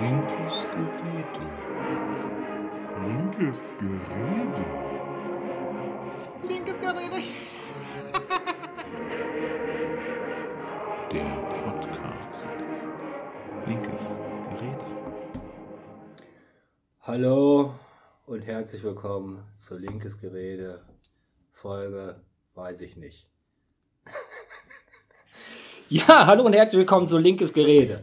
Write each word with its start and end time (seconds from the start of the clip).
Linkes 0.00 0.66
Gerede. 0.72 1.44
Linkes 3.06 3.72
Gerede. 3.78 4.64
Linkes 6.42 6.76
Gerede. 6.80 7.16
Der 11.12 11.36
Podcast. 11.64 12.50
Linkes 13.66 14.18
Gerede. 14.42 14.86
Hallo 17.00 17.74
und 18.26 18.42
herzlich 18.42 18.82
willkommen 18.82 19.42
zu 19.56 19.78
Linkes 19.78 20.18
Gerede. 20.18 20.84
Folge 21.52 22.20
weiß 22.54 22.82
ich 22.82 22.96
nicht. 22.96 23.30
ja, 25.88 26.26
hallo 26.26 26.44
und 26.44 26.52
herzlich 26.52 26.80
willkommen 26.80 27.08
zu 27.08 27.16
Linkes 27.16 27.54
Gerede. 27.54 28.02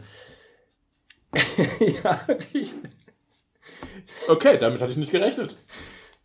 ja, 2.04 2.20
ich, 2.54 2.74
Okay, 4.28 4.58
damit 4.58 4.82
hatte 4.82 4.92
ich 4.92 4.98
nicht 4.98 5.12
gerechnet. 5.12 5.56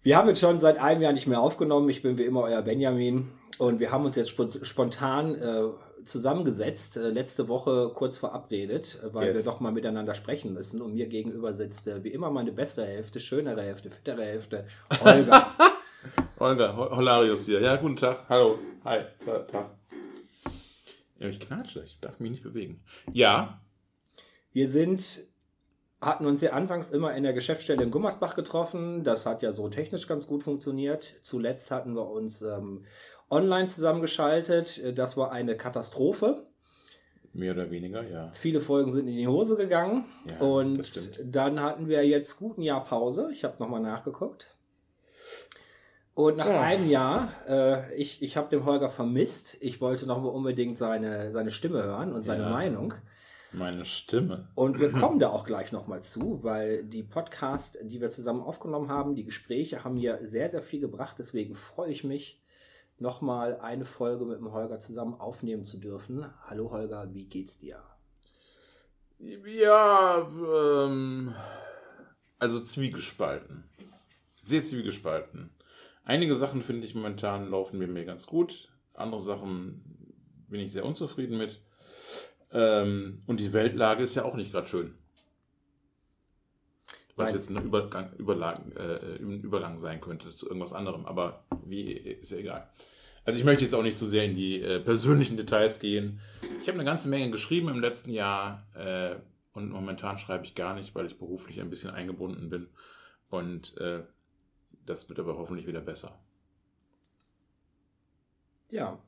wir 0.02 0.16
haben 0.16 0.28
jetzt 0.28 0.40
schon 0.40 0.60
seit 0.60 0.78
einem 0.78 1.02
Jahr 1.02 1.12
nicht 1.12 1.26
mehr 1.26 1.40
aufgenommen. 1.40 1.88
Ich 1.88 2.02
bin 2.02 2.18
wie 2.18 2.24
immer 2.24 2.42
euer 2.42 2.62
Benjamin 2.62 3.28
und 3.58 3.80
wir 3.80 3.90
haben 3.90 4.04
uns 4.04 4.16
jetzt 4.16 4.30
spo- 4.30 4.64
spontan 4.64 5.34
äh, 5.34 5.62
zusammengesetzt, 6.04 6.96
äh, 6.96 7.08
letzte 7.10 7.48
Woche 7.48 7.90
kurz 7.94 8.16
verabredet, 8.16 8.98
äh, 9.02 9.12
weil 9.14 9.28
Yes. 9.28 9.38
wir 9.38 9.44
doch 9.44 9.60
mal 9.60 9.72
miteinander 9.72 10.14
sprechen 10.14 10.54
müssen. 10.54 10.80
Und 10.80 10.94
mir 10.94 11.06
gegenüber 11.08 11.52
sitzt 11.52 11.86
äh, 11.88 12.02
wie 12.04 12.08
immer 12.08 12.30
meine 12.30 12.52
bessere 12.52 12.86
Hälfte, 12.86 13.20
schönere 13.20 13.62
Hälfte, 13.62 13.90
fittere 13.90 14.24
Hälfte, 14.24 14.66
Olga. 15.04 15.54
Olga, 16.38 16.76
Ho- 16.76 16.96
Holarius 16.96 17.46
hier. 17.46 17.60
Ja, 17.60 17.76
guten 17.76 17.96
Tag. 17.96 18.24
Hallo. 18.28 18.58
Hi. 18.84 19.00
Ta- 19.24 19.38
Tag. 19.40 19.70
Ja, 21.18 21.26
ich 21.28 21.40
knatsche. 21.40 21.82
Ich 21.84 21.98
darf 22.00 22.20
mich 22.20 22.30
nicht 22.30 22.42
bewegen. 22.44 22.82
Ja. 23.12 23.60
Wir 24.58 24.66
sind, 24.66 25.20
hatten 26.00 26.26
uns 26.26 26.40
ja 26.40 26.50
anfangs 26.50 26.90
immer 26.90 27.14
in 27.14 27.22
der 27.22 27.32
Geschäftsstelle 27.32 27.84
in 27.84 27.92
Gummersbach 27.92 28.34
getroffen. 28.34 29.04
Das 29.04 29.24
hat 29.24 29.40
ja 29.40 29.52
so 29.52 29.68
technisch 29.68 30.08
ganz 30.08 30.26
gut 30.26 30.42
funktioniert. 30.42 31.14
Zuletzt 31.20 31.70
hatten 31.70 31.94
wir 31.94 32.10
uns 32.10 32.42
ähm, 32.42 32.84
online 33.30 33.68
zusammengeschaltet. 33.68 34.78
Äh, 34.78 34.92
Das 34.92 35.16
war 35.16 35.30
eine 35.30 35.56
Katastrophe. 35.56 36.48
Mehr 37.32 37.52
oder 37.54 37.70
weniger, 37.70 38.02
ja. 38.02 38.32
Viele 38.34 38.60
Folgen 38.60 38.90
sind 38.90 39.06
in 39.06 39.14
die 39.16 39.28
Hose 39.28 39.54
gegangen. 39.56 40.06
Ja, 40.28 40.44
und 40.44 41.08
dann 41.22 41.60
hatten 41.60 41.86
wir 41.86 42.04
jetzt 42.04 42.36
gut 42.36 42.58
ein 42.58 42.62
Jahr 42.62 42.82
Pause. 42.82 43.28
Ich 43.30 43.44
habe 43.44 43.58
nochmal 43.60 43.80
nachgeguckt. 43.80 44.56
Und 46.14 46.36
nach 46.36 46.48
Ja. 46.48 46.62
einem 46.62 46.90
Jahr, 46.90 47.32
äh, 47.46 47.94
ich, 47.94 48.22
ich 48.22 48.36
habe 48.36 48.48
den 48.48 48.64
Holger 48.64 48.90
vermisst. 48.90 49.56
Ich 49.60 49.80
wollte 49.80 50.04
nochmal 50.06 50.32
unbedingt 50.32 50.78
seine, 50.78 51.30
seine 51.30 51.52
Stimme 51.52 51.84
hören 51.84 52.12
und 52.12 52.24
seine 52.24 52.42
Ja. 52.42 52.50
Meinung. 52.50 52.94
Meine 53.52 53.84
Stimme. 53.84 54.48
Und 54.54 54.78
wir 54.78 54.92
kommen 54.92 55.18
da 55.18 55.30
auch 55.30 55.44
gleich 55.44 55.72
nochmal 55.72 56.02
zu, 56.02 56.42
weil 56.42 56.84
die 56.84 57.02
Podcasts, 57.02 57.78
die 57.82 58.00
wir 58.00 58.10
zusammen 58.10 58.42
aufgenommen 58.42 58.90
haben, 58.90 59.14
die 59.16 59.24
Gespräche 59.24 59.84
haben 59.84 59.94
mir 59.94 60.20
sehr, 60.22 60.48
sehr 60.48 60.62
viel 60.62 60.80
gebracht. 60.80 61.16
Deswegen 61.18 61.54
freue 61.54 61.90
ich 61.90 62.04
mich, 62.04 62.40
nochmal 62.98 63.60
eine 63.60 63.84
Folge 63.84 64.24
mit 64.24 64.38
dem 64.38 64.52
Holger 64.52 64.80
zusammen 64.80 65.14
aufnehmen 65.14 65.64
zu 65.64 65.78
dürfen. 65.78 66.26
Hallo 66.46 66.70
Holger, 66.70 67.14
wie 67.14 67.26
geht's 67.26 67.58
dir? 67.58 67.82
Ja, 69.18 70.26
ähm, 70.28 71.34
also 72.38 72.60
zwiegespalten. 72.60 73.64
Sehr 74.42 74.62
zwiegespalten. 74.62 75.50
Einige 76.04 76.34
Sachen 76.34 76.62
finde 76.62 76.86
ich 76.86 76.94
momentan 76.94 77.50
laufen 77.50 77.78
mir, 77.78 77.88
mir 77.88 78.04
ganz 78.04 78.26
gut. 78.26 78.72
Andere 78.94 79.20
Sachen 79.20 80.14
bin 80.48 80.60
ich 80.60 80.72
sehr 80.72 80.84
unzufrieden 80.84 81.36
mit. 81.36 81.60
Ähm, 82.52 83.20
und 83.26 83.40
die 83.40 83.52
Weltlage 83.52 84.02
ist 84.02 84.14
ja 84.14 84.24
auch 84.24 84.34
nicht 84.34 84.52
gerade 84.52 84.66
schön. 84.66 84.94
Was 87.16 87.30
Nein. 87.30 87.34
jetzt 87.34 87.50
ein 87.50 87.64
Übergang, 87.64 88.12
Überlang, 88.16 88.72
äh, 88.72 89.16
Übergang 89.16 89.78
sein 89.78 90.00
könnte 90.00 90.30
zu 90.30 90.46
irgendwas 90.46 90.72
anderem. 90.72 91.04
Aber 91.04 91.44
wie, 91.64 91.92
ist 91.92 92.30
ja 92.30 92.38
egal. 92.38 92.68
Also 93.24 93.38
ich 93.38 93.44
möchte 93.44 93.64
jetzt 93.64 93.74
auch 93.74 93.82
nicht 93.82 93.98
zu 93.98 94.06
sehr 94.06 94.24
in 94.24 94.34
die 94.34 94.62
äh, 94.62 94.80
persönlichen 94.80 95.36
Details 95.36 95.80
gehen. 95.80 96.20
Ich 96.62 96.68
habe 96.68 96.78
eine 96.78 96.84
ganze 96.84 97.08
Menge 97.08 97.30
geschrieben 97.30 97.68
im 97.68 97.80
letzten 97.80 98.12
Jahr 98.12 98.66
äh, 98.74 99.16
und 99.52 99.70
momentan 99.70 100.16
schreibe 100.16 100.44
ich 100.44 100.54
gar 100.54 100.74
nicht, 100.74 100.94
weil 100.94 101.06
ich 101.06 101.18
beruflich 101.18 101.60
ein 101.60 101.68
bisschen 101.68 101.90
eingebunden 101.90 102.48
bin. 102.48 102.68
Und 103.28 103.76
äh, 103.78 104.02
das 104.86 105.08
wird 105.08 105.18
aber 105.18 105.36
hoffentlich 105.36 105.66
wieder 105.66 105.80
besser. 105.80 106.18
Ja, 108.70 108.98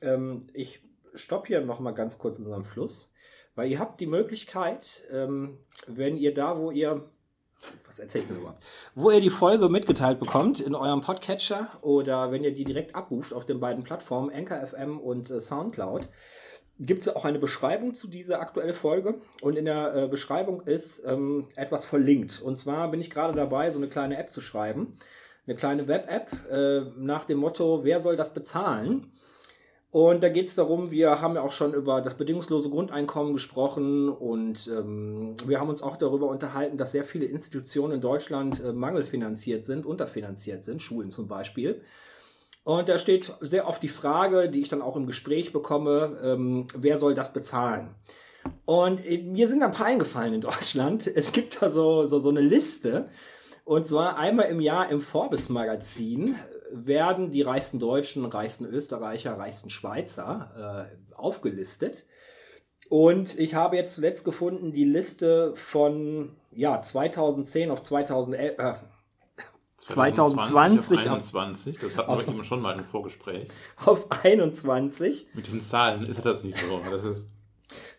ähm, 0.00 0.46
ich 0.52 0.82
stoppe 1.14 1.48
hier 1.48 1.60
nochmal 1.60 1.94
ganz 1.94 2.18
kurz 2.18 2.38
in 2.38 2.44
unserem 2.44 2.64
Fluss, 2.64 3.12
weil 3.54 3.70
ihr 3.70 3.78
habt 3.78 4.00
die 4.00 4.06
Möglichkeit, 4.06 5.02
ähm, 5.12 5.58
wenn 5.86 6.16
ihr 6.16 6.34
da, 6.34 6.58
wo 6.58 6.70
ihr, 6.70 7.08
was 7.86 7.98
erzählst 7.98 8.30
du 8.30 8.34
denn 8.34 8.42
überhaupt, 8.42 8.64
wo 8.94 9.10
ihr 9.10 9.20
die 9.20 9.30
Folge 9.30 9.68
mitgeteilt 9.68 10.18
bekommt 10.18 10.60
in 10.60 10.74
eurem 10.74 11.00
Podcatcher 11.00 11.70
oder 11.82 12.32
wenn 12.32 12.44
ihr 12.44 12.52
die 12.52 12.64
direkt 12.64 12.94
abruft 12.94 13.32
auf 13.32 13.46
den 13.46 13.60
beiden 13.60 13.84
Plattformen 13.84 14.30
Anchor 14.30 14.66
FM 14.66 14.98
und 14.98 15.30
äh, 15.30 15.40
Soundcloud, 15.40 16.08
gibt 16.80 17.02
es 17.02 17.08
auch 17.08 17.24
eine 17.24 17.38
Beschreibung 17.38 17.94
zu 17.94 18.08
dieser 18.08 18.40
aktuellen 18.40 18.74
Folge 18.74 19.20
und 19.42 19.56
in 19.56 19.64
der 19.64 19.94
äh, 19.94 20.08
Beschreibung 20.08 20.62
ist 20.62 21.02
ähm, 21.06 21.46
etwas 21.54 21.84
verlinkt. 21.84 22.42
Und 22.42 22.58
zwar 22.58 22.90
bin 22.90 23.00
ich 23.00 23.10
gerade 23.10 23.34
dabei, 23.34 23.70
so 23.70 23.78
eine 23.78 23.88
kleine 23.88 24.18
App 24.18 24.32
zu 24.32 24.40
schreiben, 24.40 24.92
eine 25.46 25.54
kleine 25.56 25.86
Web-App 25.86 26.32
äh, 26.50 26.80
nach 26.96 27.24
dem 27.24 27.38
Motto, 27.38 27.84
wer 27.84 28.00
soll 28.00 28.16
das 28.16 28.34
bezahlen? 28.34 29.12
Und 29.94 30.24
da 30.24 30.28
geht 30.28 30.48
es 30.48 30.56
darum, 30.56 30.90
wir 30.90 31.20
haben 31.20 31.36
ja 31.36 31.42
auch 31.42 31.52
schon 31.52 31.72
über 31.72 32.00
das 32.00 32.14
bedingungslose 32.14 32.68
Grundeinkommen 32.68 33.32
gesprochen 33.32 34.08
und 34.08 34.66
ähm, 34.66 35.36
wir 35.46 35.60
haben 35.60 35.68
uns 35.68 35.82
auch 35.84 35.96
darüber 35.96 36.26
unterhalten, 36.26 36.76
dass 36.76 36.90
sehr 36.90 37.04
viele 37.04 37.26
Institutionen 37.26 37.92
in 37.92 38.00
Deutschland 38.00 38.60
äh, 38.60 38.72
mangelfinanziert 38.72 39.64
sind, 39.64 39.86
unterfinanziert 39.86 40.64
sind, 40.64 40.82
Schulen 40.82 41.12
zum 41.12 41.28
Beispiel. 41.28 41.80
Und 42.64 42.88
da 42.88 42.98
steht 42.98 43.32
sehr 43.40 43.68
oft 43.68 43.84
die 43.84 43.88
Frage, 43.88 44.48
die 44.48 44.62
ich 44.62 44.68
dann 44.68 44.82
auch 44.82 44.96
im 44.96 45.06
Gespräch 45.06 45.52
bekomme, 45.52 46.18
ähm, 46.24 46.66
wer 46.76 46.98
soll 46.98 47.14
das 47.14 47.32
bezahlen? 47.32 47.94
Und 48.64 49.06
äh, 49.06 49.18
mir 49.18 49.46
sind 49.46 49.62
ein 49.62 49.70
paar 49.70 49.86
eingefallen 49.86 50.34
in 50.34 50.40
Deutschland. 50.40 51.06
Es 51.14 51.30
gibt 51.30 51.62
da 51.62 51.70
so, 51.70 52.08
so, 52.08 52.18
so 52.18 52.30
eine 52.30 52.40
Liste. 52.40 53.10
Und 53.64 53.86
zwar 53.86 54.18
einmal 54.18 54.46
im 54.46 54.58
Jahr 54.58 54.90
im 54.90 55.00
Forbes-Magazin 55.00 56.34
werden 56.74 57.30
die 57.30 57.42
reichsten 57.42 57.78
Deutschen, 57.78 58.24
reichsten 58.24 58.64
Österreicher, 58.66 59.38
reichsten 59.38 59.70
Schweizer 59.70 60.90
äh, 60.90 61.14
aufgelistet. 61.14 62.06
Und 62.88 63.38
ich 63.38 63.54
habe 63.54 63.76
jetzt 63.76 63.94
zuletzt 63.94 64.24
gefunden 64.24 64.72
die 64.72 64.84
Liste 64.84 65.54
von 65.56 66.36
ja, 66.50 66.80
2010 66.80 67.70
auf 67.70 67.82
2011, 67.82 68.58
äh, 68.58 68.74
2020 69.76 70.98
auf 70.98 71.06
21, 71.06 71.78
das 71.78 71.96
hatten 71.96 72.12
wir 72.12 72.28
eben 72.28 72.44
schon 72.44 72.60
mal 72.60 72.76
im 72.76 72.84
Vorgespräch. 72.84 73.48
auf 73.84 74.06
21. 74.24 75.26
Mit 75.34 75.48
den 75.48 75.60
Zahlen 75.60 76.06
ist 76.06 76.24
das 76.24 76.42
nicht 76.44 76.58
so. 76.58 76.80
Das 76.90 77.04
ist, 77.04 77.26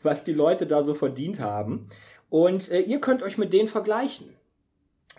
was 0.01 0.23
die 0.23 0.33
Leute 0.33 0.67
da 0.67 0.83
so 0.83 0.93
verdient 0.93 1.39
haben. 1.39 1.87
Und 2.29 2.69
äh, 2.69 2.81
ihr 2.81 2.99
könnt 2.99 3.23
euch 3.23 3.37
mit 3.37 3.53
denen 3.53 3.67
vergleichen. 3.67 4.35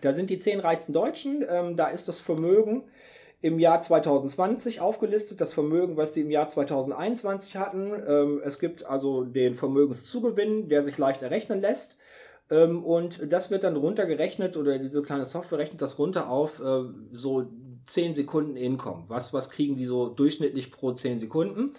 Da 0.01 0.13
sind 0.13 0.29
die 0.29 0.39
zehn 0.39 0.61
reichsten 0.61 0.93
Deutschen, 0.93 1.45
ähm, 1.49 1.77
da 1.77 1.89
ist 1.89 2.09
das 2.09 2.19
Vermögen 2.19 2.85
im 3.43 3.59
Jahr 3.59 3.81
2020 3.81 4.81
aufgelistet, 4.81 5.41
das 5.41 5.53
Vermögen, 5.53 5.97
was 5.97 6.15
sie 6.15 6.23
im 6.23 6.31
Jahr 6.31 6.49
2021 6.49 7.57
hatten. 7.57 7.93
Ähm, 8.07 8.41
es 8.45 8.59
gibt 8.59 8.87
also 8.87 9.25
den 9.25 9.55
Vermögenszugewinn, 9.55 10.69
der 10.69 10.83
sich 10.83 10.97
leicht 10.99 11.23
errechnen 11.23 11.61
lässt. 11.61 11.99
Ähm, 12.51 12.85
und 12.85 13.33
das 13.33 13.51
wird 13.51 13.65
dann 13.65 13.77
runtergerechnet 13.77 14.57
oder 14.57 14.79
diese 14.79 15.03
kleine 15.03 15.25
Software 15.25 15.59
rechnet 15.59 15.83
das 15.83 15.99
runter 15.99 16.31
auf 16.31 16.61
äh, 16.61 16.85
so 17.13 17.47
10 17.87 18.15
Sekunden 18.15 18.57
Income. 18.57 19.05
Was, 19.09 19.33
was 19.33 19.51
kriegen 19.51 19.77
die 19.77 19.85
so 19.85 20.09
durchschnittlich 20.09 20.71
pro 20.71 20.93
10 20.93 21.19
Sekunden? 21.19 21.73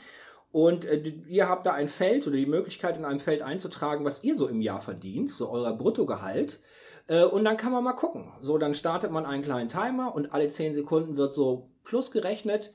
Und 0.52 0.86
äh, 0.86 1.02
ihr 1.28 1.50
habt 1.50 1.66
da 1.66 1.74
ein 1.74 1.90
Feld 1.90 2.28
oder 2.28 2.36
die 2.36 2.46
Möglichkeit, 2.46 2.98
in 2.98 3.06
einem 3.06 3.20
Feld 3.20 3.42
einzutragen, 3.42 4.06
was 4.06 4.24
ihr 4.24 4.36
so 4.36 4.48
im 4.48 4.62
Jahr 4.62 4.82
verdient, 4.82 5.30
so 5.30 5.50
euer 5.50 5.74
Bruttogehalt. 5.74 6.60
Äh, 7.08 7.24
und 7.24 7.46
dann 7.46 7.58
kann 7.58 7.72
man 7.72 7.84
mal 7.84 7.94
gucken. 7.94 8.32
So, 8.42 8.58
dann 8.58 8.76
startet 8.76 9.12
man 9.12 9.26
einen 9.26 9.44
kleinen 9.44 9.70
Timer 9.70 10.14
und 10.14 10.34
alle 10.34 10.52
10 10.52 10.74
Sekunden 10.74 11.18
wird 11.18 11.34
so 11.34 11.70
plus 11.84 12.12
gerechnet. 12.12 12.74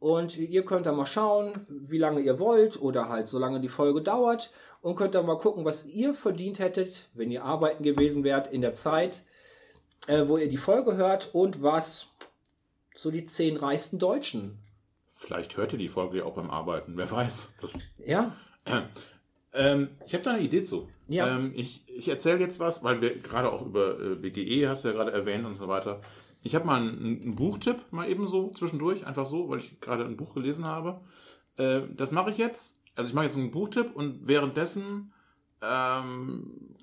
Und 0.00 0.36
ihr 0.36 0.64
könnt 0.64 0.84
da 0.84 0.92
mal 0.92 1.06
schauen, 1.06 1.64
wie 1.68 1.98
lange 1.98 2.20
ihr 2.20 2.38
wollt 2.38 2.80
oder 2.80 3.08
halt 3.08 3.28
so 3.28 3.38
lange 3.38 3.60
die 3.60 3.68
Folge 3.68 4.02
dauert. 4.02 4.50
Und 4.82 4.96
könnt 4.96 5.14
da 5.14 5.22
mal 5.22 5.38
gucken, 5.38 5.64
was 5.64 5.86
ihr 5.86 6.14
verdient 6.14 6.58
hättet, 6.58 7.08
wenn 7.14 7.30
ihr 7.30 7.44
arbeiten 7.44 7.82
gewesen 7.82 8.22
wärt 8.22 8.52
in 8.52 8.60
der 8.60 8.74
Zeit, 8.74 9.22
äh, 10.06 10.28
wo 10.28 10.36
ihr 10.36 10.48
die 10.48 10.58
Folge 10.58 10.96
hört 10.96 11.34
und 11.34 11.62
was 11.62 12.08
so 12.94 13.10
die 13.10 13.24
10 13.24 13.56
reichsten 13.56 13.98
Deutschen. 13.98 14.58
vielleicht 15.16 15.56
hört 15.56 15.72
ihr 15.72 15.78
die 15.78 15.88
Folge 15.88 16.18
ja 16.18 16.24
auch 16.24 16.34
beim 16.34 16.50
Arbeiten, 16.50 16.96
wer 16.96 17.10
weiß. 17.10 17.54
Das, 17.62 17.72
Ja, 18.04 18.36
Ähm, 19.54 19.90
ich 20.06 20.12
habe 20.14 20.24
da 20.24 20.32
eine 20.32 20.42
Idee 20.42 20.64
zu. 20.64 20.88
Ja. 21.08 21.36
Ähm, 21.36 21.52
ich 21.54 21.82
ich 21.88 22.08
erzähle 22.08 22.40
jetzt 22.40 22.60
was, 22.60 22.82
weil 22.82 23.00
wir 23.00 23.18
gerade 23.18 23.52
auch 23.52 23.64
über 23.64 24.00
äh, 24.00 24.14
BGE 24.14 24.68
hast 24.68 24.84
du 24.84 24.88
ja 24.88 24.94
gerade 24.94 25.12
erwähnt 25.12 25.44
und 25.44 25.54
so 25.54 25.68
weiter. 25.68 26.00
Ich 26.42 26.54
habe 26.54 26.66
mal 26.66 26.80
einen, 26.80 27.22
einen 27.22 27.34
Buchtipp, 27.36 27.80
mal 27.90 28.08
eben 28.08 28.28
so 28.28 28.50
zwischendurch, 28.50 29.06
einfach 29.06 29.26
so, 29.26 29.48
weil 29.48 29.60
ich 29.60 29.80
gerade 29.80 30.04
ein 30.04 30.16
Buch 30.16 30.34
gelesen 30.34 30.66
habe. 30.66 31.00
Äh, 31.56 31.82
das 31.96 32.10
mache 32.10 32.30
ich 32.30 32.38
jetzt. 32.38 32.80
Also 32.96 33.08
ich 33.08 33.14
mache 33.14 33.24
jetzt 33.26 33.36
einen 33.36 33.50
Buchtipp 33.50 33.94
und 33.94 34.26
währenddessen 34.26 35.12
ähm, 35.62 36.76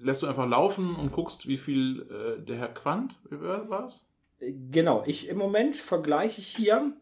lässt 0.00 0.22
du 0.22 0.26
einfach 0.26 0.48
laufen 0.48 0.94
und 0.94 1.12
guckst, 1.12 1.48
wie 1.48 1.56
viel 1.56 2.02
äh, 2.02 2.44
der 2.44 2.56
Herr 2.56 2.68
Quandt 2.68 3.16
war 3.30 3.86
es? 3.86 4.06
Genau, 4.38 5.02
ich 5.06 5.28
im 5.28 5.38
Moment 5.38 5.76
vergleiche 5.76 6.40
ich 6.40 6.48
hier 6.48 6.92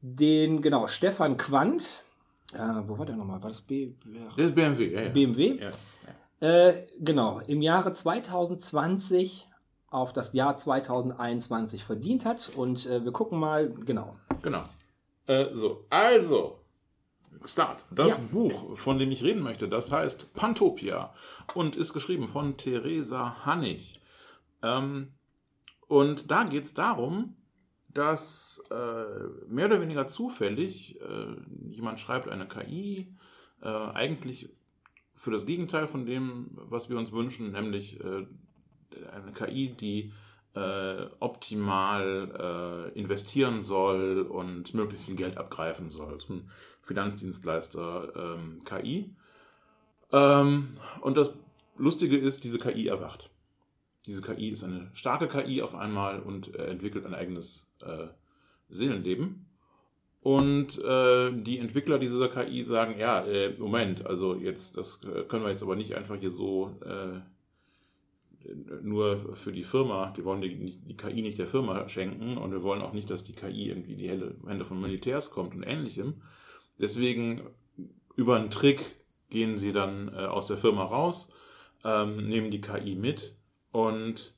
den, 0.00 0.60
genau, 0.60 0.86
Stefan 0.86 1.36
Quandt. 1.36 2.02
Äh, 2.52 2.58
wo 2.86 2.98
war 2.98 3.06
der 3.06 3.16
nochmal? 3.16 3.42
War 3.42 3.50
das 3.50 3.60
B 3.60 3.92
Das 4.36 4.46
ist 4.46 4.54
BMW, 4.54 4.92
ja, 4.92 5.02
ja. 5.02 5.08
BMW? 5.10 5.60
Ja. 5.60 5.70
Äh, 6.40 6.86
genau, 6.98 7.40
im 7.40 7.62
Jahre 7.62 7.92
2020 7.92 9.48
auf 9.90 10.12
das 10.12 10.32
Jahr 10.32 10.56
2021 10.56 11.84
verdient 11.84 12.24
hat. 12.24 12.50
Und 12.56 12.86
äh, 12.86 13.04
wir 13.04 13.12
gucken 13.12 13.38
mal, 13.38 13.70
genau. 13.70 14.16
Genau. 14.42 14.64
Äh, 15.26 15.46
so, 15.54 15.84
also, 15.90 16.60
Start. 17.44 17.84
Das 17.90 18.16
Ja. 18.16 18.24
Buch, 18.30 18.76
von 18.76 18.98
dem 18.98 19.10
ich 19.10 19.22
reden 19.22 19.42
möchte, 19.42 19.68
das 19.68 19.92
heißt 19.92 20.34
Pantopia 20.34 21.12
und 21.54 21.76
ist 21.76 21.92
geschrieben 21.92 22.28
von 22.28 22.56
Theresa 22.56 23.44
Hannig. 23.44 24.00
Ähm, 24.62 25.12
und 25.86 26.30
da 26.30 26.44
geht 26.44 26.64
es 26.64 26.74
darum, 26.74 27.36
dass 27.88 28.62
äh, 28.70 29.48
mehr 29.48 29.66
oder 29.66 29.80
weniger 29.80 30.06
zufällig 30.06 31.00
äh, 31.00 31.36
jemand 31.70 32.00
schreibt 32.00 32.28
eine 32.28 32.46
KI, 32.46 33.08
äh, 33.62 33.68
eigentlich 33.68 34.50
für 35.14 35.30
das 35.30 35.46
Gegenteil 35.46 35.88
von 35.88 36.06
dem, 36.06 36.50
was 36.52 36.88
wir 36.90 36.98
uns 36.98 37.12
wünschen, 37.12 37.52
nämlich 37.52 37.98
äh, 38.00 38.26
eine 39.12 39.32
KI, 39.32 39.74
die 39.74 40.12
äh, 40.54 41.06
optimal 41.20 42.92
äh, 42.94 42.98
investieren 42.98 43.60
soll 43.60 44.22
und 44.22 44.74
möglichst 44.74 45.06
viel 45.06 45.16
Geld 45.16 45.36
abgreifen 45.36 45.90
soll. 45.90 46.20
So 46.20 46.34
ein 46.34 46.50
Finanzdienstleister 46.82 48.36
ähm, 48.38 48.60
KI. 48.64 49.14
Ähm, 50.12 50.74
und 51.00 51.16
das 51.16 51.32
Lustige 51.76 52.16
ist, 52.16 52.44
diese 52.44 52.58
KI 52.58 52.88
erwacht. 52.88 53.30
Diese 54.06 54.22
KI 54.22 54.50
ist 54.50 54.64
eine 54.64 54.90
starke 54.94 55.28
KI 55.28 55.62
auf 55.62 55.74
einmal 55.74 56.20
und 56.20 56.54
entwickelt 56.54 57.04
ein 57.04 57.14
eigenes 57.14 57.67
äh, 57.82 58.08
Seelenleben. 58.68 59.46
Und 60.20 60.82
äh, 60.84 61.32
die 61.32 61.58
Entwickler 61.58 61.98
dieser 61.98 62.28
KI 62.28 62.62
sagen, 62.62 62.98
ja, 62.98 63.24
äh, 63.24 63.54
Moment, 63.58 64.04
also 64.04 64.34
jetzt, 64.34 64.76
das 64.76 65.00
können 65.00 65.44
wir 65.44 65.50
jetzt 65.50 65.62
aber 65.62 65.76
nicht 65.76 65.94
einfach 65.94 66.16
hier 66.16 66.30
so 66.30 66.76
äh, 66.84 67.20
nur 68.82 69.36
für 69.36 69.52
die 69.52 69.64
Firma, 69.64 70.12
die 70.16 70.24
wollen 70.24 70.40
die, 70.40 70.76
die 70.76 70.96
KI 70.96 71.22
nicht 71.22 71.38
der 71.38 71.46
Firma 71.46 71.88
schenken 71.88 72.36
und 72.36 72.52
wir 72.52 72.62
wollen 72.62 72.82
auch 72.82 72.92
nicht, 72.92 73.10
dass 73.10 73.24
die 73.24 73.32
KI 73.32 73.68
irgendwie 73.68 73.92
in 73.92 73.98
die 73.98 74.08
Hände 74.08 74.34
Hände 74.46 74.64
von 74.64 74.80
Militärs 74.80 75.30
kommt 75.30 75.54
und 75.54 75.62
ähnlichem. 75.62 76.22
Deswegen 76.78 77.42
über 78.16 78.36
einen 78.36 78.50
Trick 78.50 78.96
gehen 79.30 79.58
sie 79.58 79.72
dann 79.72 80.08
äh, 80.08 80.26
aus 80.26 80.46
der 80.46 80.56
Firma 80.56 80.84
raus, 80.84 81.30
ähm, 81.84 82.28
nehmen 82.28 82.50
die 82.50 82.60
KI 82.60 82.94
mit 82.94 83.34
und 83.72 84.34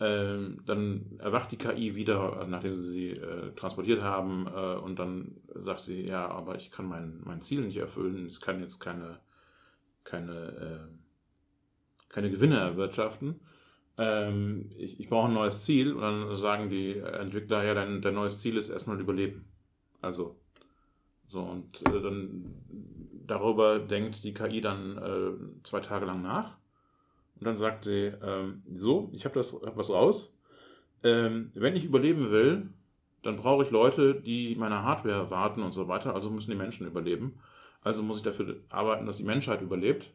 ähm, 0.00 0.62
dann 0.66 1.18
erwacht 1.20 1.52
die 1.52 1.58
KI 1.58 1.94
wieder, 1.94 2.46
nachdem 2.48 2.74
sie 2.74 2.82
sie 2.82 3.10
äh, 3.10 3.52
transportiert 3.54 4.02
haben 4.02 4.46
äh, 4.46 4.76
und 4.76 4.98
dann 4.98 5.36
sagt 5.54 5.80
sie, 5.80 6.04
ja, 6.06 6.28
aber 6.28 6.56
ich 6.56 6.70
kann 6.72 6.86
mein, 6.86 7.20
mein 7.24 7.42
Ziel 7.42 7.60
nicht 7.60 7.76
erfüllen, 7.76 8.26
ich 8.26 8.40
kann 8.40 8.60
jetzt 8.60 8.80
keine, 8.80 9.20
keine, 10.02 10.32
äh, 10.32 12.08
keine 12.08 12.30
Gewinne 12.30 12.58
erwirtschaften. 12.58 13.40
Ähm, 13.96 14.70
ich, 14.76 14.98
ich 14.98 15.08
brauche 15.08 15.28
ein 15.28 15.34
neues 15.34 15.64
Ziel 15.64 15.92
und 15.92 16.00
dann 16.00 16.34
sagen 16.34 16.68
die 16.68 16.98
Entwickler, 16.98 17.62
ja, 17.62 17.74
dein, 17.74 18.02
dein 18.02 18.14
neues 18.14 18.40
Ziel 18.40 18.56
ist 18.56 18.70
erstmal 18.70 19.00
Überleben. 19.00 19.44
Also, 20.00 20.40
so 21.28 21.40
und 21.40 21.80
äh, 21.88 22.02
dann 22.02 22.54
darüber 23.26 23.78
denkt 23.78 24.24
die 24.24 24.34
KI 24.34 24.60
dann 24.60 24.98
äh, 24.98 25.62
zwei 25.62 25.80
Tage 25.80 26.04
lang 26.04 26.20
nach 26.22 26.56
und 27.44 27.48
dann 27.48 27.58
sagt 27.58 27.84
sie, 27.84 28.10
ähm, 28.22 28.62
so, 28.72 29.12
ich 29.14 29.26
habe 29.26 29.38
hab 29.38 29.76
was 29.76 29.90
raus. 29.90 30.34
Ähm, 31.02 31.50
wenn 31.52 31.76
ich 31.76 31.84
überleben 31.84 32.30
will, 32.30 32.70
dann 33.22 33.36
brauche 33.36 33.64
ich 33.64 33.70
Leute, 33.70 34.14
die 34.14 34.54
meine 34.54 34.82
Hardware 34.82 35.30
warten 35.30 35.60
und 35.60 35.72
so 35.72 35.86
weiter. 35.86 36.14
Also 36.14 36.30
müssen 36.30 36.50
die 36.50 36.56
Menschen 36.56 36.86
überleben. 36.86 37.38
Also 37.82 38.02
muss 38.02 38.16
ich 38.16 38.22
dafür 38.22 38.56
arbeiten, 38.70 39.04
dass 39.04 39.18
die 39.18 39.24
Menschheit 39.24 39.60
überlebt. 39.60 40.10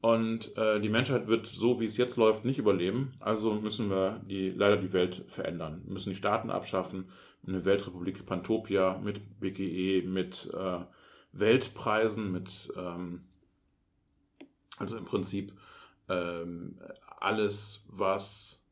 Und 0.00 0.56
äh, 0.56 0.80
die 0.80 0.88
Menschheit 0.88 1.26
wird 1.26 1.48
so, 1.48 1.80
wie 1.80 1.84
es 1.84 1.98
jetzt 1.98 2.16
läuft, 2.16 2.46
nicht 2.46 2.58
überleben. 2.58 3.12
Also 3.20 3.52
müssen 3.52 3.90
wir 3.90 4.22
die, 4.24 4.48
leider 4.48 4.78
die 4.78 4.94
Welt 4.94 5.26
verändern. 5.28 5.82
Wir 5.84 5.92
müssen 5.92 6.08
die 6.08 6.16
Staaten 6.16 6.48
abschaffen. 6.48 7.10
Eine 7.46 7.66
Weltrepublik 7.66 8.24
Pantopia 8.24 8.98
mit 9.04 9.38
BGE, 9.38 10.00
mit 10.06 10.48
äh, 10.54 10.78
Weltpreisen, 11.32 12.32
mit 12.32 12.72
ähm, 12.74 13.26
also 14.78 14.96
im 14.96 15.04
Prinzip 15.04 15.52
ähm, 16.08 16.78
alles, 17.20 17.84
was 17.88 18.62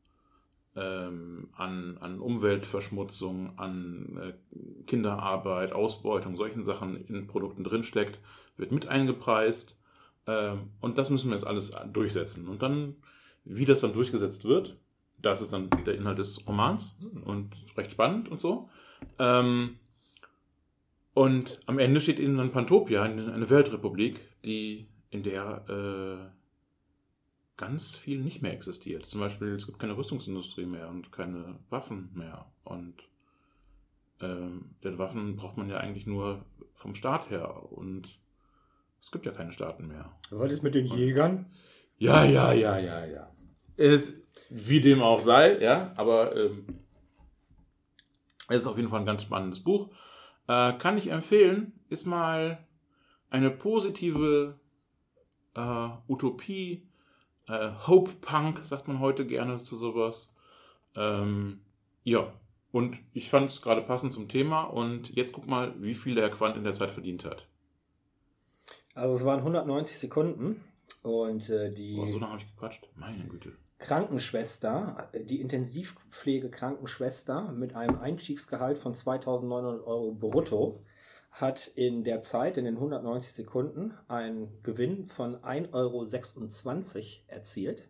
ähm, 0.75 1.49
an, 1.55 1.97
an 1.99 2.19
Umweltverschmutzung, 2.19 3.57
an 3.57 4.17
äh, 4.21 4.83
Kinderarbeit, 4.85 5.73
Ausbeutung, 5.73 6.35
solchen 6.35 6.63
Sachen 6.63 7.05
in 7.07 7.27
Produkten 7.27 7.63
drinsteckt, 7.63 8.19
wird 8.57 8.71
mit 8.71 8.87
eingepreist. 8.87 9.77
Ähm, 10.27 10.69
und 10.79 10.97
das 10.97 11.09
müssen 11.09 11.29
wir 11.29 11.35
jetzt 11.35 11.47
alles 11.47 11.71
durchsetzen. 11.91 12.47
Und 12.47 12.61
dann, 12.61 12.95
wie 13.43 13.65
das 13.65 13.81
dann 13.81 13.93
durchgesetzt 13.93 14.43
wird, 14.43 14.77
das 15.19 15.41
ist 15.41 15.51
dann 15.51 15.69
der 15.85 15.95
Inhalt 15.95 16.19
des 16.19 16.47
Romans 16.47 16.95
und 17.25 17.55
recht 17.75 17.91
spannend 17.91 18.29
und 18.29 18.39
so. 18.39 18.69
Ähm, 19.17 19.79
und 21.15 21.59
am 21.65 21.79
Ende 21.79 21.99
steht 21.99 22.19
ihnen 22.19 22.37
dann 22.37 22.51
Pantopia, 22.51 23.01
eine 23.01 23.49
Weltrepublik, 23.49 24.19
die 24.45 24.87
in 25.09 25.23
der 25.23 25.65
äh, 25.67 26.37
ganz 27.57 27.95
viel 27.95 28.21
nicht 28.21 28.41
mehr 28.41 28.53
existiert. 28.53 29.05
Zum 29.05 29.19
Beispiel, 29.19 29.49
es 29.55 29.65
gibt 29.65 29.79
keine 29.79 29.97
Rüstungsindustrie 29.97 30.65
mehr 30.65 30.89
und 30.89 31.11
keine 31.11 31.59
Waffen 31.69 32.11
mehr. 32.13 32.45
Und 32.63 32.95
ähm, 34.21 34.75
denn 34.83 34.97
Waffen 34.97 35.35
braucht 35.35 35.57
man 35.57 35.69
ja 35.69 35.77
eigentlich 35.77 36.07
nur 36.07 36.45
vom 36.75 36.95
Staat 36.95 37.29
her. 37.29 37.71
Und 37.71 38.19
es 39.01 39.11
gibt 39.11 39.25
ja 39.25 39.31
keine 39.31 39.51
Staaten 39.51 39.87
mehr. 39.87 40.11
Was 40.29 40.53
ist 40.53 40.63
mit 40.63 40.75
den 40.75 40.85
Jägern? 40.85 41.47
Ja, 41.97 42.23
ja, 42.23 42.53
ja, 42.53 42.77
ja, 42.77 43.05
ja. 43.05 43.31
Es, 43.75 44.13
wie 44.49 44.81
dem 44.81 45.01
auch 45.01 45.19
sei, 45.19 45.59
ja, 45.59 45.93
aber 45.95 46.35
ähm, 46.35 46.65
es 48.49 48.61
ist 48.61 48.67
auf 48.67 48.77
jeden 48.77 48.89
Fall 48.89 49.01
ein 49.01 49.05
ganz 49.05 49.23
spannendes 49.23 49.63
Buch. 49.63 49.89
Äh, 50.47 50.73
kann 50.73 50.97
ich 50.97 51.09
empfehlen, 51.09 51.73
ist 51.89 52.05
mal 52.05 52.65
eine 53.29 53.51
positive 53.51 54.59
äh, 55.55 55.89
Utopie, 56.07 56.86
äh, 57.47 57.71
Hope 57.87 58.11
Punk, 58.21 58.59
sagt 58.63 58.87
man 58.87 58.99
heute 58.99 59.25
gerne 59.25 59.63
zu 59.63 59.77
sowas. 59.77 60.31
Ähm, 60.95 61.61
ja, 62.03 62.31
und 62.71 62.97
ich 63.13 63.29
fand 63.29 63.49
es 63.49 63.61
gerade 63.61 63.81
passend 63.81 64.13
zum 64.13 64.27
Thema 64.27 64.63
und 64.63 65.15
jetzt 65.15 65.33
guck 65.33 65.47
mal, 65.47 65.73
wie 65.81 65.93
viel 65.93 66.15
der 66.15 66.25
Herr 66.25 66.35
Quandt 66.35 66.57
in 66.57 66.63
der 66.63 66.73
Zeit 66.73 66.91
verdient 66.91 67.25
hat. 67.25 67.47
Also 68.93 69.15
es 69.15 69.25
waren 69.25 69.39
190 69.39 69.97
Sekunden 69.97 70.63
und 71.03 71.49
äh, 71.49 71.69
die 71.69 71.95
Boah, 71.95 72.07
so 72.07 72.19
lange 72.19 72.33
habe 72.33 72.41
ich 72.41 72.47
gequatscht. 72.47 72.87
Meine 72.95 73.23
Güte. 73.25 73.53
Krankenschwester, 73.79 75.09
äh, 75.11 75.23
die 75.23 75.39
Intensivpflege-Krankenschwester 75.39 77.51
mit 77.51 77.75
einem 77.75 77.99
Einstiegsgehalt 77.99 78.79
von 78.79 78.93
2.900 78.93 79.85
Euro 79.85 80.13
brutto 80.13 80.83
hat 81.39 81.67
in 81.75 82.03
der 82.03 82.21
Zeit, 82.21 82.57
in 82.57 82.65
den 82.65 82.77
190 82.77 83.31
Sekunden, 83.31 83.93
einen 84.07 84.49
Gewinn 84.63 85.07
von 85.07 85.35
1,26 85.37 85.73
Euro 85.73 86.03
erzielt. 87.27 87.87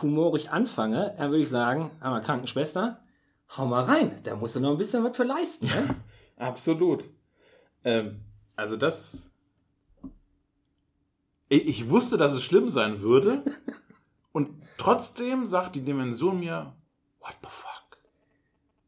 humorig 0.00 0.50
anfange, 0.50 1.14
dann 1.16 1.30
würde 1.30 1.42
ich 1.42 1.50
sagen, 1.50 1.90
aber 2.00 2.20
Krankenschwester, 2.20 2.98
hau 3.56 3.66
mal 3.66 3.84
rein, 3.84 4.20
da 4.22 4.34
musst 4.34 4.56
du 4.56 4.60
noch 4.60 4.70
ein 4.70 4.78
bisschen 4.78 5.04
was 5.04 5.16
für 5.16 5.24
leisten. 5.24 5.66
Ne? 5.66 5.96
Absolut. 6.36 7.04
Ähm, 7.84 8.20
also 8.56 8.76
das. 8.76 9.28
Ich, 11.48 11.90
wusste, 11.90 12.16
dass 12.16 12.32
es 12.32 12.42
schlimm 12.42 12.70
sein 12.70 13.02
würde. 13.02 13.44
und 14.32 14.62
trotzdem 14.78 15.44
sagt 15.44 15.76
die 15.76 15.84
Dimension 15.84 16.40
mir, 16.40 16.74
what 17.20 17.34
the 17.42 17.48
fuck? 17.50 17.98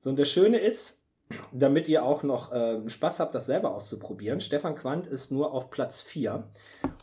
So, 0.01 0.11
und 0.11 0.19
das 0.19 0.31
Schöne 0.31 0.59
ist, 0.59 1.03
damit 1.53 1.89
ihr 1.89 2.05
auch 2.05 2.23
noch 2.23 2.51
ähm, 2.55 2.89
Spaß 2.89 3.21
habt, 3.21 3.35
das 3.35 3.47
selber 3.47 3.75
auszuprobieren, 3.75 4.41
Stefan 4.41 4.75
Quandt 4.75 5.07
ist 5.07 5.31
nur 5.31 5.53
auf 5.53 5.71
Platz 5.71 6.01
4 6.01 6.49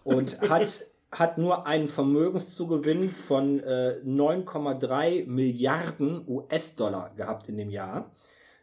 und 0.04 0.42
hat, 0.42 0.84
hat 1.12 1.38
nur 1.38 1.68
einen 1.68 1.88
Vermögenszugewinn 1.88 3.12
von 3.12 3.60
äh, 3.60 4.00
9,3 4.06 5.28
Milliarden 5.28 6.26
US-Dollar 6.28 7.14
gehabt 7.16 7.50
in 7.50 7.58
dem 7.58 7.70
Jahr. 7.70 8.12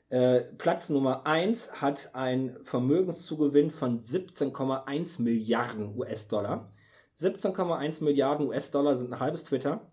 Äh, 0.09 0.41
Platz 0.41 0.89
Nummer 0.89 1.27
1 1.27 1.81
hat 1.83 2.15
einen 2.15 2.65
Vermögenszugewinn 2.65 3.71
von 3.71 4.03
17,1 4.03 5.21
Milliarden 5.23 5.97
US-Dollar. 5.99 6.73
17,1 7.19 8.03
Milliarden 8.03 8.49
US-Dollar 8.49 8.97
sind 8.97 9.13
ein 9.13 9.21
halbes 9.21 9.45
Twitter. 9.45 9.91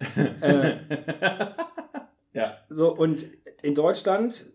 äh, 0.16 0.78
Ja. 2.34 2.50
so, 2.68 2.94
und 2.94 3.26
in 3.62 3.74
Deutschland, 3.74 4.46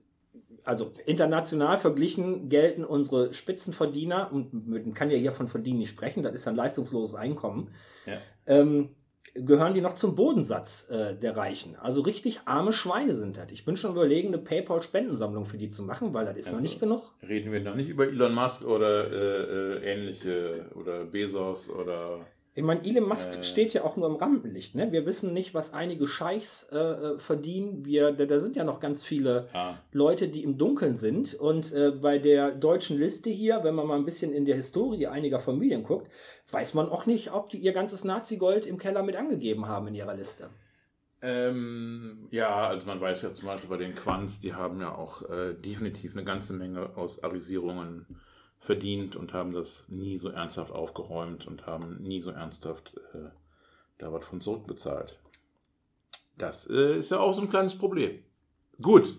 also 0.68 0.92
international 1.06 1.80
verglichen, 1.80 2.50
gelten 2.50 2.84
unsere 2.84 3.34
Spitzenverdiener, 3.34 4.32
und 4.32 4.68
man 4.68 4.94
kann 4.94 5.10
ja 5.10 5.18
hier 5.18 5.32
von 5.32 5.48
Verdienen 5.48 5.80
nicht 5.80 5.90
sprechen, 5.90 6.24
das 6.24 6.34
ist 6.36 6.46
ja 6.46 6.52
ein 6.52 6.56
leistungsloses 6.58 7.16
Einkommen, 7.16 7.72
Ja. 8.06 8.18
ähm, 8.46 8.90
gehören 9.34 9.74
die 9.76 9.82
noch 9.82 9.94
zum 9.94 10.16
Bodensatz 10.16 10.90
äh, 10.90 11.16
der 11.16 11.38
Reichen. 11.38 11.76
Also 11.76 12.02
richtig 12.02 12.42
arme 12.46 12.74
Schweine 12.74 13.14
sind 13.14 13.38
das. 13.38 13.52
Ich 13.52 13.66
bin 13.66 13.78
schon 13.78 13.92
überlegen, 13.92 14.30
eine 14.30 14.40
PayPal-Spendensammlung 14.40 15.46
für 15.46 15.58
die 15.58 15.70
zu 15.70 15.84
machen, 15.84 16.14
weil 16.14 16.26
das 16.26 16.38
ist 16.38 16.48
noch 16.48 16.54
Also, 16.54 16.64
nicht 16.64 16.80
genug. 16.80 17.14
Reden 17.28 17.52
wir 17.52 17.60
noch 17.62 17.76
nicht 17.76 17.90
über 17.90 18.08
Elon 18.08 18.34
Musk 18.34 18.66
oder 18.66 19.12
äh, 19.12 19.76
äh, 19.86 19.94
ähnliche 19.94 20.72
oder 20.76 21.06
Bezos 21.06 21.70
oder. 21.70 22.26
Ich 22.58 22.64
meine, 22.64 22.84
Elon 22.84 23.08
Musk 23.08 23.30
Äh. 23.38 23.44
steht 23.44 23.74
ja 23.74 23.84
auch 23.84 23.98
nur 23.98 24.08
im 24.08 24.16
Rampenlicht. 24.16 24.74
Ne? 24.74 24.92
Wir 24.92 25.06
wissen 25.06 25.32
nicht, 25.32 25.54
was 25.54 25.74
einige 25.74 26.08
Scheichs 26.08 26.68
äh, 26.72 26.78
äh, 26.78 27.20
verdienen. 27.20 27.86
Wir, 27.86 28.12
da, 28.12 28.26
da 28.26 28.40
sind 28.40 28.56
ja 28.56 28.64
noch 28.64 28.80
ganz 28.80 29.04
viele 29.04 29.48
Ah, 29.54 29.76
Leute, 29.92 30.28
die 30.28 30.44
im 30.44 30.58
Dunkeln 30.58 30.98
sind. 30.98 31.36
Und 31.36 31.72
äh, 31.72 31.92
bei 31.92 32.18
der 32.18 32.52
deutschen 32.52 32.98
Liste 32.98 33.30
hier, 33.30 33.64
wenn 33.64 33.76
man 33.76 33.86
mal 33.86 33.96
ein 33.96 34.06
bisschen 34.06 34.34
in 34.34 34.46
der 34.46 34.56
Historie 34.56 35.06
einiger 35.06 35.40
Familien 35.40 35.84
guckt, 35.84 36.12
weiß 36.52 36.74
man 36.74 36.90
auch 36.90 37.06
nicht, 37.06 37.32
ob 37.32 37.50
die 37.52 37.58
ihr 37.58 37.74
ganzes 37.74 38.04
Nazi-Gold 38.04 38.66
im 38.66 38.80
Keller 38.80 39.04
mit 39.04 39.16
angegeben 39.16 39.68
haben 39.68 39.88
in 39.88 39.94
ihrer 39.96 40.16
Liste. 40.16 40.50
ähm, 41.22 42.28
ja, 42.32 42.68
also 42.68 42.86
man 42.88 43.00
weiß 43.02 43.22
ja 43.24 43.34
zum 43.34 43.48
Beispiel 43.48 43.70
bei 43.70 43.78
den 43.78 43.96
Quants, 43.96 44.40
die 44.40 44.54
haben 44.54 44.80
ja 44.82 44.96
auch 44.96 45.22
äh, 45.30 45.54
definitiv 45.54 46.14
eine 46.14 46.24
ganze 46.24 46.54
Menge 46.54 46.96
aus 46.96 47.24
Arisierungen 47.24 48.06
verdient 48.60 49.16
und 49.16 49.34
haben 49.34 49.54
das 49.54 49.86
nie 49.88 50.16
so 50.16 50.30
ernsthaft 50.30 50.72
aufgeräumt 50.72 51.48
und 51.48 51.66
haben 51.66 52.02
nie 52.02 52.22
so 52.22 52.32
ernsthaft 52.32 52.96
äh, 53.14 53.30
da 53.98 54.12
was 54.12 54.26
von 54.26 54.42
zurückbezahlt. 54.42 55.20
Das 56.38 56.68
äh, 56.70 56.98
ist 56.98 57.12
ja 57.12 57.20
auch 57.20 57.34
so 57.34 57.42
ein 57.42 57.50
kleines 57.50 57.78
Problem. 57.78 58.20
Gut. 58.82 59.16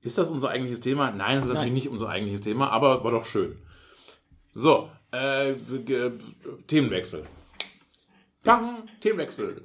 Ist 0.00 0.18
das 0.18 0.30
unser 0.30 0.50
eigentliches 0.50 0.80
Thema? 0.80 1.10
Nein, 1.10 1.36
das 1.36 1.44
ist 1.44 1.48
natürlich 1.48 1.66
Nein. 1.66 1.74
nicht 1.74 1.88
unser 1.88 2.08
eigentliches 2.08 2.40
Thema, 2.40 2.70
aber 2.70 3.04
war 3.04 3.12
doch 3.12 3.24
schön. 3.24 3.56
So, 4.52 4.90
äh, 5.12 5.54
Themenwechsel. 6.66 7.24
Gang, 8.42 8.88
Themenwechsel. 9.00 9.62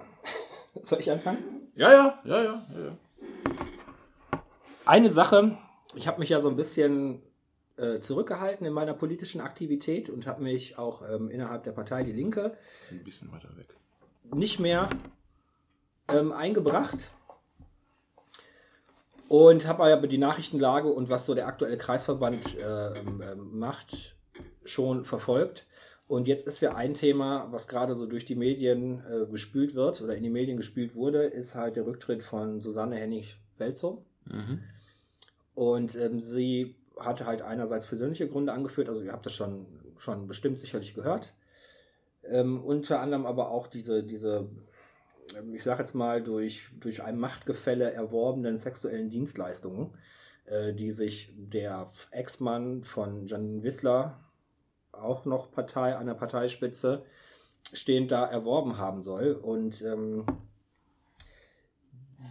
Soll 0.84 1.00
ich 1.00 1.12
anfangen? 1.12 1.72
Ja, 1.76 1.92
ja, 1.92 2.20
ja, 2.24 2.44
ja, 2.44 2.44
ja. 2.44 2.86
ja. 2.86 4.44
Eine 4.86 5.10
Sache, 5.10 5.58
ich 5.96 6.08
habe 6.08 6.20
mich 6.20 6.30
ja 6.30 6.40
so 6.40 6.50
ein 6.50 6.56
bisschen 6.56 7.22
äh, 7.78 8.00
zurückgehalten 8.00 8.66
in 8.66 8.74
meiner 8.74 8.94
politischen 8.94 9.42
Aktivität 9.42 10.10
und 10.10 10.26
habe 10.28 10.44
mich 10.44 10.78
auch 10.78 11.02
ähm, 11.10 11.30
innerhalb 11.30 11.64
der 11.64 11.72
Partei 11.72 12.04
Die 12.04 12.12
Linke 12.12 12.58
Ein 12.92 13.04
bisschen 13.04 13.32
weiter 13.32 13.56
weg. 13.56 13.68
nicht 14.34 14.60
mehr 14.60 14.90
ähm, 16.08 16.32
eingebracht. 16.32 17.12
Und 19.30 19.68
habe 19.68 19.84
aber 19.84 20.08
die 20.08 20.18
Nachrichtenlage 20.18 20.88
und 20.88 21.10
was 21.10 21.26
so 21.26 21.36
der 21.36 21.48
aktuelle 21.48 21.78
Kreisverband 21.78 22.56
ähm, 22.66 23.22
macht, 23.52 24.16
schon 24.64 25.04
verfolgt. 25.04 25.68
Und 26.08 26.30
jetzt 26.30 26.48
ist 26.48 26.62
ja 26.62 26.76
ein 26.76 26.94
Thema, 26.94 27.48
was 27.52 27.68
gerade 27.68 27.94
so 27.94 28.06
durch 28.06 28.24
die 28.24 28.36
Medien 28.36 29.04
äh, 29.06 29.30
gespült 29.30 29.76
wird 29.76 30.02
oder 30.02 30.16
in 30.16 30.24
die 30.24 30.30
Medien 30.30 30.56
gespült 30.56 30.96
wurde, 30.96 31.24
ist 31.24 31.56
halt 31.56 31.76
der 31.76 31.86
Rücktritt 31.86 32.24
von 32.24 32.62
Susanne 32.62 32.96
Hennig-Welzow. 32.96 34.02
Mhm. 34.26 34.64
Und 35.54 35.96
ähm, 35.96 36.22
sie 36.22 36.76
hatte 37.00 37.26
halt 37.26 37.42
einerseits 37.42 37.86
persönliche 37.86 38.28
Gründe 38.28 38.54
angeführt, 38.54 38.90
also 38.90 39.02
ihr 39.02 39.12
habt 39.12 39.26
das 39.26 39.34
schon, 39.34 39.66
schon 39.98 40.28
bestimmt 40.28 40.60
sicherlich 40.60 40.94
gehört. 40.94 41.36
Ähm, 42.24 42.64
unter 42.64 43.00
anderem 43.00 43.26
aber 43.26 43.52
auch 43.52 43.68
diese, 43.68 44.04
diese 44.04 44.50
ähm, 45.36 45.54
ich 45.54 45.64
sage 45.64 45.82
jetzt 45.82 45.94
mal, 45.94 46.22
durch, 46.22 46.70
durch 46.80 47.04
ein 47.04 47.18
Machtgefälle 47.18 47.92
erworbenen 47.92 48.58
sexuellen 48.58 49.10
Dienstleistungen, 49.10 49.92
äh, 50.46 50.74
die 50.74 50.92
sich 50.92 51.34
der 51.36 51.88
Ex-Mann 52.12 52.84
von 52.84 53.28
Janine 53.28 53.64
Wissler, 53.64 54.20
auch 54.92 55.26
noch 55.26 55.52
Partei 55.52 55.96
an 55.96 56.08
der 56.08 56.16
Parteispitze, 56.16 57.04
stehend 57.74 58.12
da 58.12 58.26
erworben 58.26 58.78
haben 58.78 59.02
soll. 59.02 59.34
Und 59.34 59.82
ähm, 59.82 60.26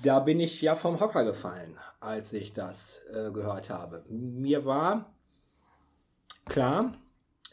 da 0.03 0.21
bin 0.21 0.41
ich 0.41 0.61
ja 0.63 0.77
vom 0.77 1.01
Hocker 1.01 1.25
gefallen, 1.25 1.77
als 2.01 2.33
ich 2.33 2.53
das 2.53 3.03
äh, 3.13 3.31
gehört 3.31 3.71
habe. 3.71 4.05
Mir 4.09 4.65
war 4.65 5.15
klar, 6.47 6.93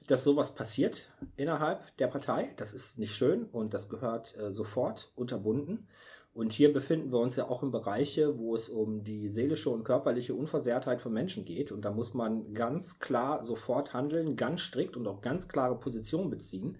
dass 0.07 0.23
sowas 0.23 0.53
passiert 0.53 1.11
innerhalb 1.35 1.95
der 1.97 2.07
Partei. 2.07 2.53
Das 2.57 2.73
ist 2.73 2.99
nicht 2.99 3.15
schön 3.15 3.45
und 3.45 3.73
das 3.73 3.89
gehört 3.89 4.37
äh, 4.37 4.51
sofort 4.51 5.11
unterbunden. 5.15 5.87
Und 6.33 6.51
hier 6.51 6.73
befinden 6.73 7.11
wir 7.11 7.19
uns 7.19 7.35
ja 7.35 7.47
auch 7.47 7.61
in 7.61 7.69
Bereiche, 7.69 8.39
wo 8.39 8.55
es 8.55 8.67
um 8.67 9.03
die 9.03 9.29
seelische 9.29 9.69
und 9.69 9.83
körperliche 9.83 10.33
Unversehrtheit 10.33 10.99
von 10.99 11.13
Menschen 11.13 11.45
geht. 11.45 11.71
Und 11.71 11.85
da 11.85 11.91
muss 11.91 12.15
man 12.15 12.53
ganz 12.55 12.99
klar 12.99 13.45
sofort 13.45 13.93
handeln, 13.93 14.35
ganz 14.35 14.61
strikt 14.61 14.97
und 14.97 15.07
auch 15.07 15.21
ganz 15.21 15.47
klare 15.47 15.79
Positionen 15.79 16.31
beziehen. 16.31 16.79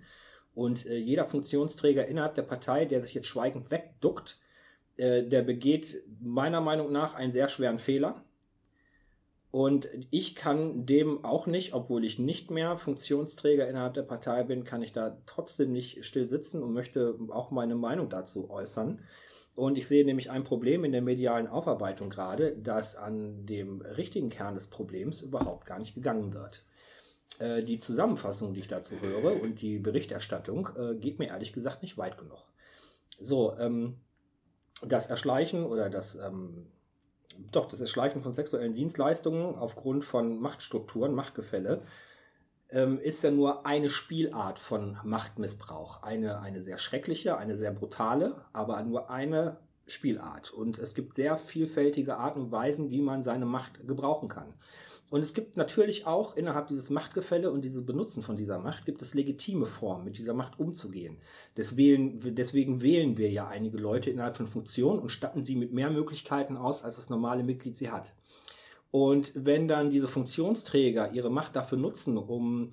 Und 0.56 0.88
äh, 0.88 0.98
jeder 0.98 1.26
Funktionsträger 1.26 2.08
innerhalb 2.08 2.34
der 2.34 2.44
Partei, 2.44 2.86
der 2.86 3.02
sich 3.02 3.14
jetzt 3.14 3.28
schweigend 3.28 3.70
wegduckt, 3.70 4.40
äh, 4.98 5.24
der 5.24 5.42
begeht 5.42 6.04
meiner 6.22 6.62
Meinung 6.62 6.92
nach 6.92 7.14
einen 7.14 7.32
sehr 7.32 7.50
schweren 7.50 7.80
Fehler. 7.80 8.24
Und 9.52 9.88
ich 10.10 10.34
kann 10.36 10.88
dem 10.88 11.24
auch 11.24 11.46
nicht, 11.46 11.74
obwohl 11.74 12.04
ich 12.04 12.18
nicht 12.18 12.50
mehr 12.50 12.76
Funktionsträger 12.76 13.68
innerhalb 13.68 13.94
der 13.94 14.02
Partei 14.02 14.44
bin, 14.44 14.64
kann 14.64 14.82
ich 14.82 14.94
da 14.94 15.22
trotzdem 15.28 15.72
nicht 15.72 16.06
still 16.06 16.28
sitzen 16.28 16.64
und 16.64 16.74
möchte 16.74 17.20
auch 17.30 17.52
meine 17.52 17.76
Meinung 17.76 18.10
dazu 18.10 18.50
äußern. 18.50 19.00
Und 19.56 19.78
ich 19.78 19.88
sehe 19.88 20.06
nämlich 20.06 20.32
ein 20.32 20.44
Problem 20.44 20.84
in 20.84 20.92
der 20.92 21.04
medialen 21.04 21.46
Aufarbeitung 21.46 22.10
gerade, 22.10 22.58
dass 22.58 22.96
an 22.96 23.46
dem 23.46 23.82
richtigen 23.82 24.30
Kern 24.30 24.56
des 24.56 24.68
Problems 24.68 25.22
überhaupt 25.22 25.68
gar 25.68 25.78
nicht 25.78 25.94
gegangen 25.94 26.34
wird. 26.34 26.66
Äh, 27.40 27.64
die 27.64 27.78
Zusammenfassung, 27.78 28.54
die 28.56 28.62
ich 28.62 28.68
dazu 28.68 29.00
höre 29.02 29.40
und 29.42 29.62
die 29.62 29.78
Berichterstattung 29.78 30.70
äh, 30.76 30.96
geht 30.96 31.20
mir 31.20 31.28
ehrlich 31.28 31.54
gesagt 31.54 31.84
nicht 31.84 31.98
weit 31.98 32.18
genug. 32.18 32.52
So, 33.20 33.56
ähm, 33.60 33.98
das 34.82 35.08
Erschleichen 35.08 35.66
oder 35.66 35.90
das, 35.90 36.16
ähm, 36.16 36.68
doch, 37.52 37.66
das 37.68 37.82
Erschleichen 37.82 38.22
von 38.22 38.34
sexuellen 38.34 38.74
Dienstleistungen 38.74 39.56
aufgrund 39.56 40.06
von 40.06 40.40
Machtstrukturen, 40.40 41.14
Machtgefälle, 41.14 41.84
ähm, 42.70 43.00
ist 43.00 43.24
ja 43.24 43.32
nur 43.32 43.66
eine 43.66 43.90
Spielart 43.90 44.60
von 44.60 44.98
Machtmissbrauch. 45.04 46.04
Eine, 46.04 46.42
eine 46.42 46.62
sehr 46.62 46.80
schreckliche, 46.80 47.38
eine 47.38 47.56
sehr 47.56 47.72
brutale, 47.72 48.46
aber 48.52 48.82
nur 48.82 49.10
eine 49.10 49.58
Spielart. 49.86 50.52
Und 50.52 50.80
es 50.80 50.96
gibt 50.96 51.14
sehr 51.14 51.38
vielfältige 51.38 52.18
Arten 52.18 52.42
und 52.42 52.52
Weisen, 52.52 52.90
wie 52.90 53.02
man 53.02 53.22
seine 53.22 53.46
Macht 53.46 53.86
gebrauchen 53.86 54.30
kann. 54.30 54.54
Und 55.14 55.22
es 55.22 55.36
gibt 55.36 55.58
natürlich 55.58 56.08
auch 56.08 56.36
innerhalb 56.36 56.70
dieses 56.70 56.90
Machtgefälle 56.90 57.52
und 57.52 57.64
dieses 57.64 57.86
Benutzen 57.86 58.24
von 58.24 58.36
dieser 58.36 58.58
Macht, 58.58 58.84
gibt 58.88 59.00
es 59.04 59.14
legitime 59.14 59.68
Formen, 59.68 60.06
mit 60.06 60.18
dieser 60.18 60.34
Macht 60.34 60.58
umzugehen. 60.58 61.20
Deswegen, 61.56 62.34
deswegen 62.34 62.82
wählen 62.82 63.16
wir 63.16 63.30
ja 63.30 63.48
einige 63.48 63.78
Leute 63.78 64.10
innerhalb 64.10 64.38
von 64.38 64.48
Funktionen 64.48 65.00
und 65.00 65.10
statten 65.10 65.44
sie 65.44 65.56
mit 65.56 65.72
mehr 65.72 65.92
Möglichkeiten 65.92 66.58
aus, 66.58 66.84
als 66.84 66.96
das 66.96 67.12
normale 67.12 67.44
Mitglied 67.44 67.78
sie 67.78 67.92
hat. 67.92 68.16
Und 68.90 69.34
wenn 69.36 69.68
dann 69.68 69.92
diese 69.92 70.08
Funktionsträger 70.08 71.14
ihre 71.14 71.30
Macht 71.30 71.56
dafür 71.56 71.78
nutzen, 71.78 72.18
um 72.18 72.72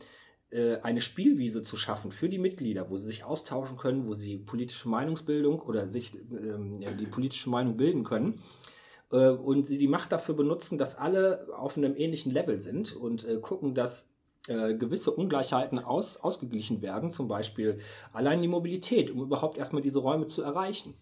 äh, 0.48 0.78
eine 0.78 1.02
Spielwiese 1.02 1.62
zu 1.62 1.76
schaffen 1.76 2.10
für 2.10 2.30
die 2.30 2.38
Mitglieder, 2.38 2.88
wo 2.88 2.96
sie 2.96 3.06
sich 3.06 3.22
austauschen 3.22 3.76
können, 3.76 4.06
wo 4.06 4.14
sie 4.14 4.38
politische 4.38 4.88
Meinungsbildung 4.88 5.60
oder 5.60 5.88
sich 5.88 6.14
ähm, 6.14 6.80
ja, 6.80 6.90
die 6.90 7.04
politische 7.04 7.50
Meinung 7.50 7.76
bilden 7.76 8.02
können, 8.02 8.40
äh, 9.10 9.30
und 9.30 9.66
sie 9.66 9.78
die 9.78 9.88
Macht 9.88 10.12
dafür 10.12 10.34
benutzen, 10.34 10.78
dass 10.78 10.96
alle 10.96 11.48
auf 11.56 11.76
einem 11.76 11.96
ähnlichen 11.96 12.32
Level 12.32 12.60
sind 12.60 12.94
und 12.94 13.26
äh, 13.28 13.38
gucken, 13.38 13.74
dass 13.74 14.08
äh, 14.48 14.74
gewisse 14.74 15.10
Ungleichheiten 15.10 15.78
aus, 15.78 16.16
ausgeglichen 16.16 16.82
werden, 16.82 17.10
zum 17.10 17.28
Beispiel 17.28 17.78
allein 18.12 18.42
die 18.42 18.48
Mobilität, 18.48 19.10
um 19.10 19.20
überhaupt 19.20 19.58
erstmal 19.58 19.82
diese 19.82 19.98
Räume 19.98 20.26
zu 20.26 20.42
erreichen. 20.42 20.94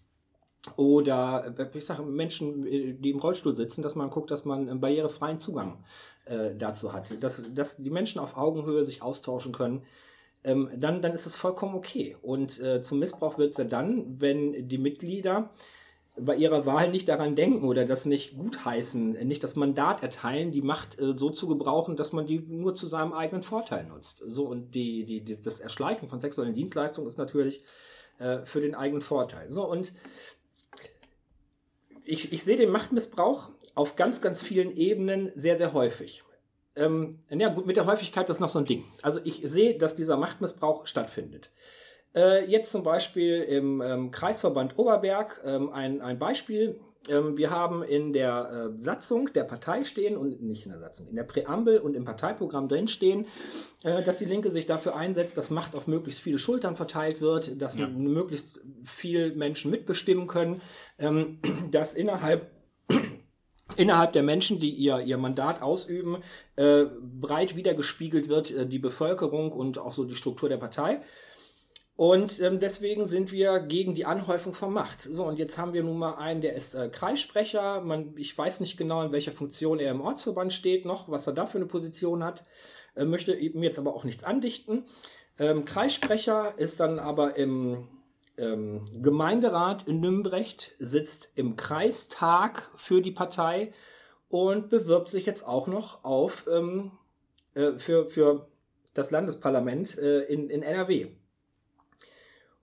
Oder 0.75 1.55
äh, 1.57 1.77
ich 1.77 1.85
sage 1.85 2.03
Menschen, 2.03 2.65
äh, 2.67 2.93
die 2.93 3.11
im 3.11 3.19
Rollstuhl 3.19 3.55
sitzen, 3.55 3.81
dass 3.81 3.95
man 3.95 4.09
guckt, 4.09 4.31
dass 4.31 4.45
man 4.45 4.69
einen 4.69 4.81
barrierefreien 4.81 5.39
Zugang 5.39 5.83
äh, 6.25 6.55
dazu 6.55 6.93
hat, 6.93 7.23
dass, 7.23 7.53
dass 7.53 7.77
die 7.77 7.89
Menschen 7.89 8.19
auf 8.19 8.35
Augenhöhe 8.35 8.83
sich 8.83 9.01
austauschen 9.01 9.53
können. 9.53 9.83
Ähm, 10.43 10.69
dann, 10.75 11.01
dann 11.01 11.13
ist 11.13 11.25
es 11.25 11.35
vollkommen 11.35 11.75
okay. 11.75 12.17
Und 12.21 12.59
äh, 12.59 12.81
zum 12.81 12.99
Missbrauch 12.99 13.37
wird 13.37 13.51
es 13.51 13.57
ja 13.57 13.63
dann, 13.63 14.19
wenn 14.21 14.67
die 14.67 14.77
Mitglieder 14.77 15.49
bei 16.21 16.35
ihrer 16.35 16.65
Wahl 16.65 16.89
nicht 16.89 17.07
daran 17.07 17.35
denken 17.35 17.67
oder 17.67 17.85
das 17.85 18.05
nicht 18.05 18.37
gutheißen, 18.37 19.11
nicht 19.27 19.43
das 19.43 19.55
Mandat 19.55 20.03
erteilen, 20.03 20.51
die 20.51 20.61
Macht 20.61 20.99
äh, 20.99 21.13
so 21.17 21.29
zu 21.29 21.47
gebrauchen, 21.47 21.95
dass 21.95 22.11
man 22.11 22.27
die 22.27 22.39
nur 22.39 22.75
zu 22.75 22.87
seinem 22.87 23.13
eigenen 23.13 23.43
Vorteil 23.43 23.85
nutzt. 23.85 24.23
So 24.27 24.45
und 24.47 24.73
die, 24.75 25.05
die, 25.05 25.41
das 25.41 25.59
Erschleichen 25.59 26.09
von 26.09 26.19
sexuellen 26.19 26.53
Dienstleistungen 26.53 27.07
ist 27.07 27.17
natürlich 27.17 27.63
äh, 28.19 28.39
für 28.45 28.61
den 28.61 28.75
eigenen 28.75 29.01
Vorteil. 29.01 29.49
So 29.49 29.69
und 29.69 29.93
ich, 32.05 32.33
ich 32.33 32.43
sehe 32.43 32.57
den 32.57 32.71
Machtmissbrauch 32.71 33.49
auf 33.75 33.95
ganz, 33.95 34.21
ganz 34.21 34.41
vielen 34.41 34.75
Ebenen 34.75 35.31
sehr, 35.35 35.57
sehr 35.57 35.73
häufig. 35.73 36.23
Ähm, 36.75 37.11
ja, 37.29 37.49
gut, 37.49 37.65
mit 37.65 37.77
der 37.77 37.85
Häufigkeit 37.85 38.29
ist 38.29 38.39
noch 38.39 38.49
so 38.49 38.59
ein 38.59 38.65
Ding. 38.65 38.85
Also 39.01 39.19
ich 39.23 39.41
sehe, 39.43 39.77
dass 39.77 39.95
dieser 39.95 40.17
Machtmissbrauch 40.17 40.87
stattfindet. 40.87 41.49
Äh, 42.15 42.45
jetzt 42.45 42.71
zum 42.71 42.83
Beispiel 42.83 43.41
im 43.41 43.81
ähm, 43.81 44.11
Kreisverband 44.11 44.77
Oberberg 44.77 45.41
ähm, 45.45 45.69
ein, 45.71 46.01
ein 46.01 46.17
Beispiel. 46.17 46.79
Ähm, 47.07 47.37
wir 47.37 47.49
haben 47.51 47.83
in 47.83 48.13
der 48.13 48.71
äh, 48.75 48.79
Satzung 48.79 49.31
der 49.33 49.43
Partei 49.43 49.83
stehen 49.83 50.17
und 50.17 50.41
nicht 50.41 50.65
in 50.65 50.71
der 50.71 50.79
Satzung, 50.79 51.07
in 51.07 51.15
der 51.15 51.23
Präambel 51.23 51.79
und 51.79 51.95
im 51.95 52.03
Parteiprogramm 52.05 52.67
drin 52.67 52.87
stehen, 52.87 53.25
äh, 53.83 54.03
dass 54.03 54.17
die 54.17 54.25
Linke 54.25 54.51
sich 54.51 54.65
dafür 54.65 54.95
einsetzt, 54.95 55.37
dass 55.37 55.49
Macht 55.49 55.75
auf 55.75 55.87
möglichst 55.87 56.19
viele 56.19 56.39
Schultern 56.39 56.75
verteilt 56.75 57.21
wird, 57.21 57.61
dass 57.61 57.77
Ja. 57.77 57.87
möglichst 57.87 58.61
viel 58.83 59.35
Menschen 59.35 59.71
mitbestimmen 59.71 60.27
können, 60.27 60.61
ähm, 60.97 61.39
dass 61.71 61.93
innerhalb 61.93 62.51
innerhalb 63.77 64.13
der 64.13 64.23
Menschen, 64.23 64.57
die 64.59 64.71
ihr, 64.71 64.99
ihr 64.99 65.17
Mandat 65.17 65.61
ausüben, 65.61 66.17
äh, 66.55 66.85
breit 67.01 67.55
wiedergespiegelt 67.55 68.27
wird 68.27 68.51
äh, 68.51 68.65
die 68.65 68.79
Bevölkerung 68.79 69.51
und 69.51 69.77
auch 69.77 69.93
so 69.93 70.05
die 70.05 70.15
Struktur 70.15 70.49
der 70.49 70.57
Partei. 70.57 71.01
Und 71.99 72.39
ähm, 72.39 72.61
deswegen 72.61 73.05
sind 73.05 73.33
wir 73.33 73.59
gegen 73.59 73.93
die 73.93 74.05
Anhäufung 74.05 74.53
von 74.53 74.71
Macht. 74.71 75.01
So, 75.01 75.25
und 75.25 75.37
jetzt 75.37 75.57
haben 75.57 75.73
wir 75.73 75.83
nun 75.83 75.97
mal 75.97 76.13
einen, 76.13 76.39
der 76.39 76.53
ist 76.53 76.73
äh, 76.73 76.87
Kreissprecher. 76.87 77.81
Man, 77.81 78.13
ich 78.15 78.37
weiß 78.37 78.61
nicht 78.61 78.77
genau, 78.77 79.03
in 79.03 79.11
welcher 79.11 79.33
Funktion 79.33 79.79
er 79.79 79.91
im 79.91 79.99
Ortsverband 79.99 80.53
steht, 80.53 80.85
noch, 80.85 81.09
was 81.09 81.27
er 81.27 81.33
da 81.33 81.45
für 81.45 81.57
eine 81.57 81.65
Position 81.65 82.23
hat. 82.23 82.45
Äh, 82.95 83.03
möchte 83.03 83.35
ihm 83.35 83.61
jetzt 83.63 83.79
aber 83.79 83.93
auch 83.93 84.05
nichts 84.05 84.23
andichten. 84.23 84.85
Ähm, 85.37 85.65
Kreissprecher 85.65 86.53
ist 86.57 86.79
dann 86.79 86.99
aber 86.99 87.35
im 87.35 87.89
ähm, 88.37 88.85
Gemeinderat 89.01 89.85
in 89.85 89.99
Nümbrecht, 89.99 90.77
sitzt 90.79 91.27
im 91.35 91.57
Kreistag 91.57 92.71
für 92.77 93.01
die 93.01 93.11
Partei 93.11 93.73
und 94.29 94.69
bewirbt 94.69 95.09
sich 95.09 95.25
jetzt 95.25 95.45
auch 95.45 95.67
noch 95.67 96.05
auf 96.05 96.47
ähm, 96.49 96.91
äh, 97.55 97.73
für, 97.77 98.07
für 98.07 98.47
das 98.93 99.11
Landesparlament 99.11 99.97
äh, 99.97 100.21
in, 100.21 100.49
in 100.49 100.61
NRW. 100.61 101.09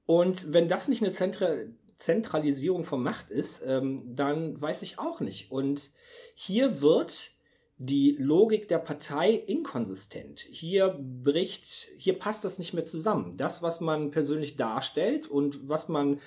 Und 0.06 0.52
wenn 0.52 0.68
das 0.68 0.88
nicht 0.88 1.02
eine 1.02 1.12
Zentra 1.12 1.48
Zentralisierung 1.96 2.84
von 2.84 3.02
Macht 3.02 3.30
ist, 3.30 3.62
ähm, 3.66 4.02
dann 4.14 4.60
weiß 4.60 4.82
ich 4.82 4.98
auch 4.98 5.20
nicht. 5.20 5.50
Und 5.50 5.92
hier 6.34 6.82
wird 6.82 7.30
die 7.78 8.16
Logik 8.18 8.68
der 8.68 8.78
Partei 8.78 9.30
inkonsistent. 9.30 10.40
Hier 10.40 10.98
bricht, 10.98 11.88
hier 11.96 12.18
passt 12.18 12.44
das 12.44 12.58
nicht 12.58 12.74
mehr 12.74 12.84
zusammen. 12.84 13.36
Das, 13.36 13.62
was 13.62 13.80
man 13.80 14.10
persönlich 14.10 14.56
darstellt 14.56 15.26
und 15.26 15.68
was 15.68 15.88
man 15.88 16.20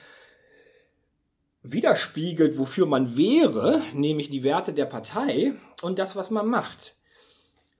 widerspiegelt, 1.61 2.57
wofür 2.57 2.85
man 2.85 3.17
wäre, 3.17 3.81
nämlich 3.93 4.29
die 4.29 4.43
Werte 4.43 4.73
der 4.73 4.85
Partei 4.85 5.53
und 5.81 5.99
das, 5.99 6.15
was 6.15 6.29
man 6.29 6.47
macht. 6.47 6.95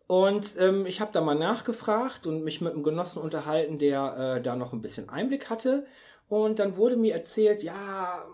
Und 0.10 0.56
ähm, 0.58 0.88
ich 0.88 1.02
habe 1.02 1.12
da 1.14 1.22
mal 1.22 1.36
nachgefragt 1.36 2.26
und 2.26 2.44
mich 2.44 2.62
mit 2.62 2.74
einem 2.74 2.82
Genossen 2.82 3.22
unterhalten, 3.22 3.78
der 3.78 4.38
äh, 4.38 4.42
da 4.42 4.56
noch 4.56 4.74
ein 4.74 4.82
bisschen 4.82 5.08
Einblick 5.08 5.52
hatte. 5.52 5.86
Und 6.28 6.58
dann 6.58 6.78
wurde 6.78 6.98
mir 6.98 7.14
erzählt, 7.14 7.62
ja, 7.62 8.26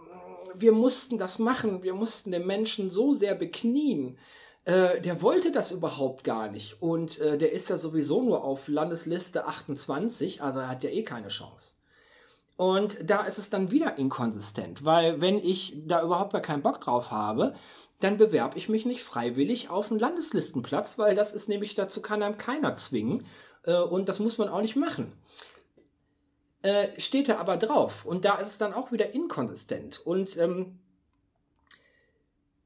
wir 0.53 0.71
mussten 0.71 1.17
das 1.17 1.37
machen, 1.37 1.83
wir 1.83 1.93
mussten 1.93 2.31
den 2.31 2.47
Menschen 2.47 2.89
so 2.89 3.13
sehr 3.13 3.35
beknien. 3.35 4.17
Äh, 4.63 5.01
der 5.01 5.21
wollte 5.21 5.51
das 5.51 5.71
überhaupt 5.71 6.23
gar 6.23 6.49
nicht. 6.49 6.81
Und 6.81 7.19
äh, 7.19 7.37
der 7.37 7.51
ist 7.51 7.67
ja 7.67 7.75
sowieso 7.75 8.23
nur 8.23 8.45
auf 8.45 8.69
Landesliste 8.69 9.45
28, 9.45 10.41
also 10.41 10.59
er 10.59 10.69
hat 10.69 10.81
ja 10.85 10.91
eh 10.91 11.03
keine 11.03 11.27
Chance. 11.27 11.75
Und 12.57 12.97
da 13.03 13.23
ist 13.23 13.37
es 13.37 13.49
dann 13.49 13.71
wieder 13.71 13.97
inkonsistent, 13.97 14.85
weil 14.85 15.19
wenn 15.19 15.37
ich 15.37 15.73
da 15.85 16.01
überhaupt 16.01 16.31
gar 16.31 16.41
keinen 16.41 16.61
Bock 16.61 16.79
drauf 16.79 17.11
habe, 17.11 17.53
dann 17.99 18.17
bewerbe 18.17 18.57
ich 18.57 18.69
mich 18.69 18.85
nicht 18.85 19.03
freiwillig 19.03 19.69
auf 19.69 19.91
einen 19.91 19.99
Landeslistenplatz, 19.99 20.97
weil 20.97 21.15
das 21.15 21.33
ist 21.33 21.49
nämlich, 21.49 21.75
dazu 21.75 22.01
kann 22.01 22.23
einem 22.23 22.37
keiner 22.37 22.75
zwingen 22.75 23.25
äh, 23.63 23.77
und 23.77 24.07
das 24.07 24.19
muss 24.19 24.37
man 24.37 24.47
auch 24.47 24.61
nicht 24.61 24.75
machen. 24.75 25.11
Äh, 26.61 26.99
steht 26.99 27.29
er 27.29 27.39
aber 27.39 27.57
drauf 27.57 28.05
und 28.05 28.25
da 28.25 28.37
ist 28.37 28.49
es 28.49 28.57
dann 28.57 28.73
auch 28.73 28.91
wieder 28.91 29.13
inkonsistent 29.13 29.99
und 30.05 30.37
ähm, 30.37 30.79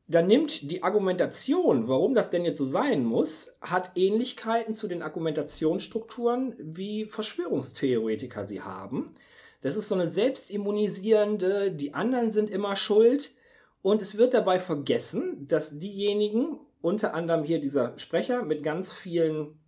dann 0.08 0.26
nimmt 0.26 0.72
die 0.72 0.82
Argumentation, 0.82 1.88
warum 1.88 2.16
das 2.16 2.32
denn 2.32 2.44
jetzt 2.44 2.58
so 2.58 2.66
sein 2.66 3.06
muss, 3.06 3.58
hat 3.62 3.92
Ähnlichkeiten 3.96 4.74
zu 4.74 4.88
den 4.88 5.04
Argumentationsstrukturen, 5.04 6.56
wie 6.58 7.06
Verschwörungstheoretiker 7.06 8.46
sie 8.46 8.62
haben. 8.62 9.14
Das 9.62 9.76
ist 9.76 9.88
so 9.90 9.96
eine 9.96 10.08
selbstimmunisierende, 10.08 11.72
die 11.72 11.94
anderen 11.94 12.32
sind 12.32 12.50
immer 12.50 12.76
schuld. 12.76 13.34
Und 13.82 14.02
es 14.02 14.18
wird 14.18 14.34
dabei 14.34 14.60
vergessen, 14.60 15.48
dass 15.48 15.80
diejenigen, 15.80 16.60
unter 16.82 17.14
anderem 17.14 17.44
hier 17.44 17.60
dieser 17.60 17.98
Sprecher 17.98 18.44
mit 18.44 18.64
ganz 18.64 18.94
vielen 18.94 19.60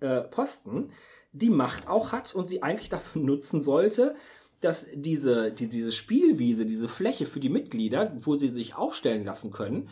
äh, 0.00 0.22
Posten, 0.22 0.90
die 1.32 1.50
Macht 1.50 1.88
auch 1.88 2.12
hat 2.12 2.34
und 2.34 2.46
sie 2.46 2.62
eigentlich 2.62 2.88
dafür 2.88 3.22
nutzen 3.22 3.60
sollte, 3.60 4.14
dass 4.60 4.86
diese, 4.94 5.52
die, 5.52 5.68
diese 5.68 5.92
Spielwiese, 5.92 6.66
diese 6.66 6.88
Fläche 6.88 7.26
für 7.26 7.40
die 7.40 7.48
Mitglieder, 7.48 8.16
wo 8.20 8.36
sie 8.36 8.48
sich 8.48 8.74
aufstellen 8.74 9.24
lassen 9.24 9.52
können, 9.52 9.88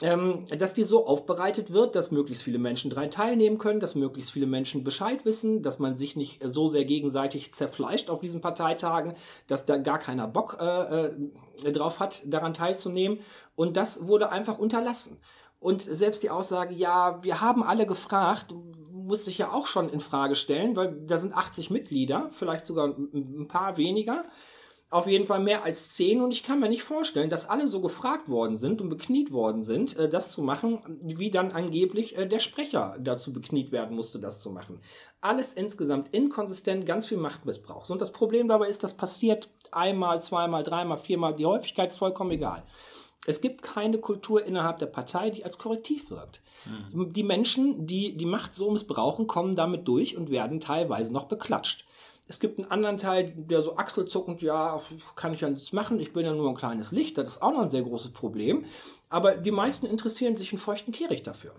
ähm, 0.00 0.46
dass 0.56 0.74
die 0.74 0.84
so 0.84 1.06
aufbereitet 1.06 1.72
wird, 1.72 1.96
dass 1.96 2.12
möglichst 2.12 2.44
viele 2.44 2.58
Menschen 2.58 2.90
daran 2.90 3.10
teilnehmen 3.10 3.58
können, 3.58 3.80
dass 3.80 3.96
möglichst 3.96 4.30
viele 4.30 4.46
Menschen 4.46 4.84
Bescheid 4.84 5.24
wissen, 5.24 5.62
dass 5.62 5.80
man 5.80 5.96
sich 5.96 6.14
nicht 6.14 6.40
so 6.44 6.68
sehr 6.68 6.84
gegenseitig 6.84 7.52
zerfleischt 7.52 8.08
auf 8.08 8.20
diesen 8.20 8.40
Parteitagen, 8.40 9.14
dass 9.48 9.66
da 9.66 9.76
gar 9.76 9.98
keiner 9.98 10.28
Bock 10.28 10.58
äh, 10.60 11.06
äh, 11.06 11.72
drauf 11.72 11.98
hat, 11.98 12.22
daran 12.26 12.54
teilzunehmen. 12.54 13.18
Und 13.56 13.76
das 13.76 14.06
wurde 14.06 14.30
einfach 14.30 14.58
unterlassen. 14.58 15.18
Und 15.58 15.82
selbst 15.82 16.22
die 16.22 16.30
Aussage, 16.30 16.74
ja, 16.74 17.22
wir 17.24 17.40
haben 17.40 17.64
alle 17.64 17.84
gefragt, 17.84 18.54
muss 18.92 19.24
sich 19.24 19.38
ja 19.38 19.52
auch 19.52 19.66
schon 19.66 19.88
in 19.88 19.98
Frage 19.98 20.36
stellen, 20.36 20.76
weil 20.76 20.94
da 21.06 21.18
sind 21.18 21.34
80 21.34 21.70
Mitglieder, 21.70 22.28
vielleicht 22.30 22.66
sogar 22.66 22.86
ein 22.86 23.48
paar 23.48 23.76
weniger 23.76 24.22
auf 24.90 25.06
jeden 25.06 25.26
Fall 25.26 25.40
mehr 25.40 25.64
als 25.64 25.94
zehn 25.94 26.22
und 26.22 26.30
ich 26.30 26.42
kann 26.42 26.60
mir 26.60 26.68
nicht 26.68 26.82
vorstellen, 26.82 27.28
dass 27.28 27.48
alle 27.48 27.68
so 27.68 27.80
gefragt 27.82 28.28
worden 28.28 28.56
sind 28.56 28.80
und 28.80 28.88
bekniet 28.88 29.32
worden 29.32 29.62
sind, 29.62 29.96
äh, 29.98 30.08
das 30.08 30.32
zu 30.32 30.42
machen, 30.42 30.80
wie 31.02 31.30
dann 31.30 31.52
angeblich 31.52 32.16
äh, 32.16 32.26
der 32.26 32.38
Sprecher 32.38 32.96
dazu 32.98 33.32
bekniet 33.32 33.70
werden 33.70 33.94
musste, 33.94 34.18
das 34.18 34.40
zu 34.40 34.50
machen. 34.50 34.80
Alles 35.20 35.52
insgesamt 35.52 36.14
inkonsistent, 36.14 36.86
ganz 36.86 37.06
viel 37.06 37.18
Machtmissbrauch. 37.18 37.88
Und 37.90 38.00
das 38.00 38.12
Problem 38.12 38.48
dabei 38.48 38.68
ist, 38.68 38.82
das 38.82 38.96
passiert 38.96 39.50
einmal, 39.72 40.22
zweimal, 40.22 40.62
dreimal, 40.62 40.98
viermal, 40.98 41.34
die 41.34 41.46
Häufigkeit 41.46 41.90
ist 41.90 41.96
vollkommen 41.96 42.30
egal. 42.30 42.64
Es 43.26 43.42
gibt 43.42 43.60
keine 43.60 43.98
Kultur 43.98 44.42
innerhalb 44.46 44.78
der 44.78 44.86
Partei, 44.86 45.28
die 45.28 45.44
als 45.44 45.58
Korrektiv 45.58 46.10
wirkt. 46.10 46.40
Mhm. 46.94 47.12
Die 47.12 47.22
Menschen, 47.22 47.86
die 47.86 48.16
die 48.16 48.24
Macht 48.24 48.54
so 48.54 48.70
missbrauchen, 48.70 49.26
kommen 49.26 49.54
damit 49.54 49.86
durch 49.86 50.16
und 50.16 50.30
werden 50.30 50.60
teilweise 50.60 51.12
noch 51.12 51.26
beklatscht. 51.26 51.84
Es 52.28 52.40
gibt 52.40 52.58
einen 52.58 52.70
anderen 52.70 52.98
Teil, 52.98 53.32
der 53.34 53.62
so 53.62 53.76
achselzuckend, 53.76 54.42
ja, 54.42 54.80
kann 55.16 55.32
ich 55.32 55.40
ja 55.40 55.48
nichts 55.48 55.72
machen, 55.72 55.98
ich 55.98 56.12
bin 56.12 56.26
ja 56.26 56.34
nur 56.34 56.50
ein 56.50 56.56
kleines 56.56 56.92
Licht, 56.92 57.16
das 57.16 57.26
ist 57.26 57.42
auch 57.42 57.52
noch 57.52 57.62
ein 57.62 57.70
sehr 57.70 57.82
großes 57.82 58.12
Problem. 58.12 58.66
Aber 59.08 59.36
die 59.36 59.50
meisten 59.50 59.86
interessieren 59.86 60.36
sich 60.36 60.52
einen 60.52 60.60
feuchten 60.60 60.92
Kehricht 60.92 61.26
dafür. 61.26 61.52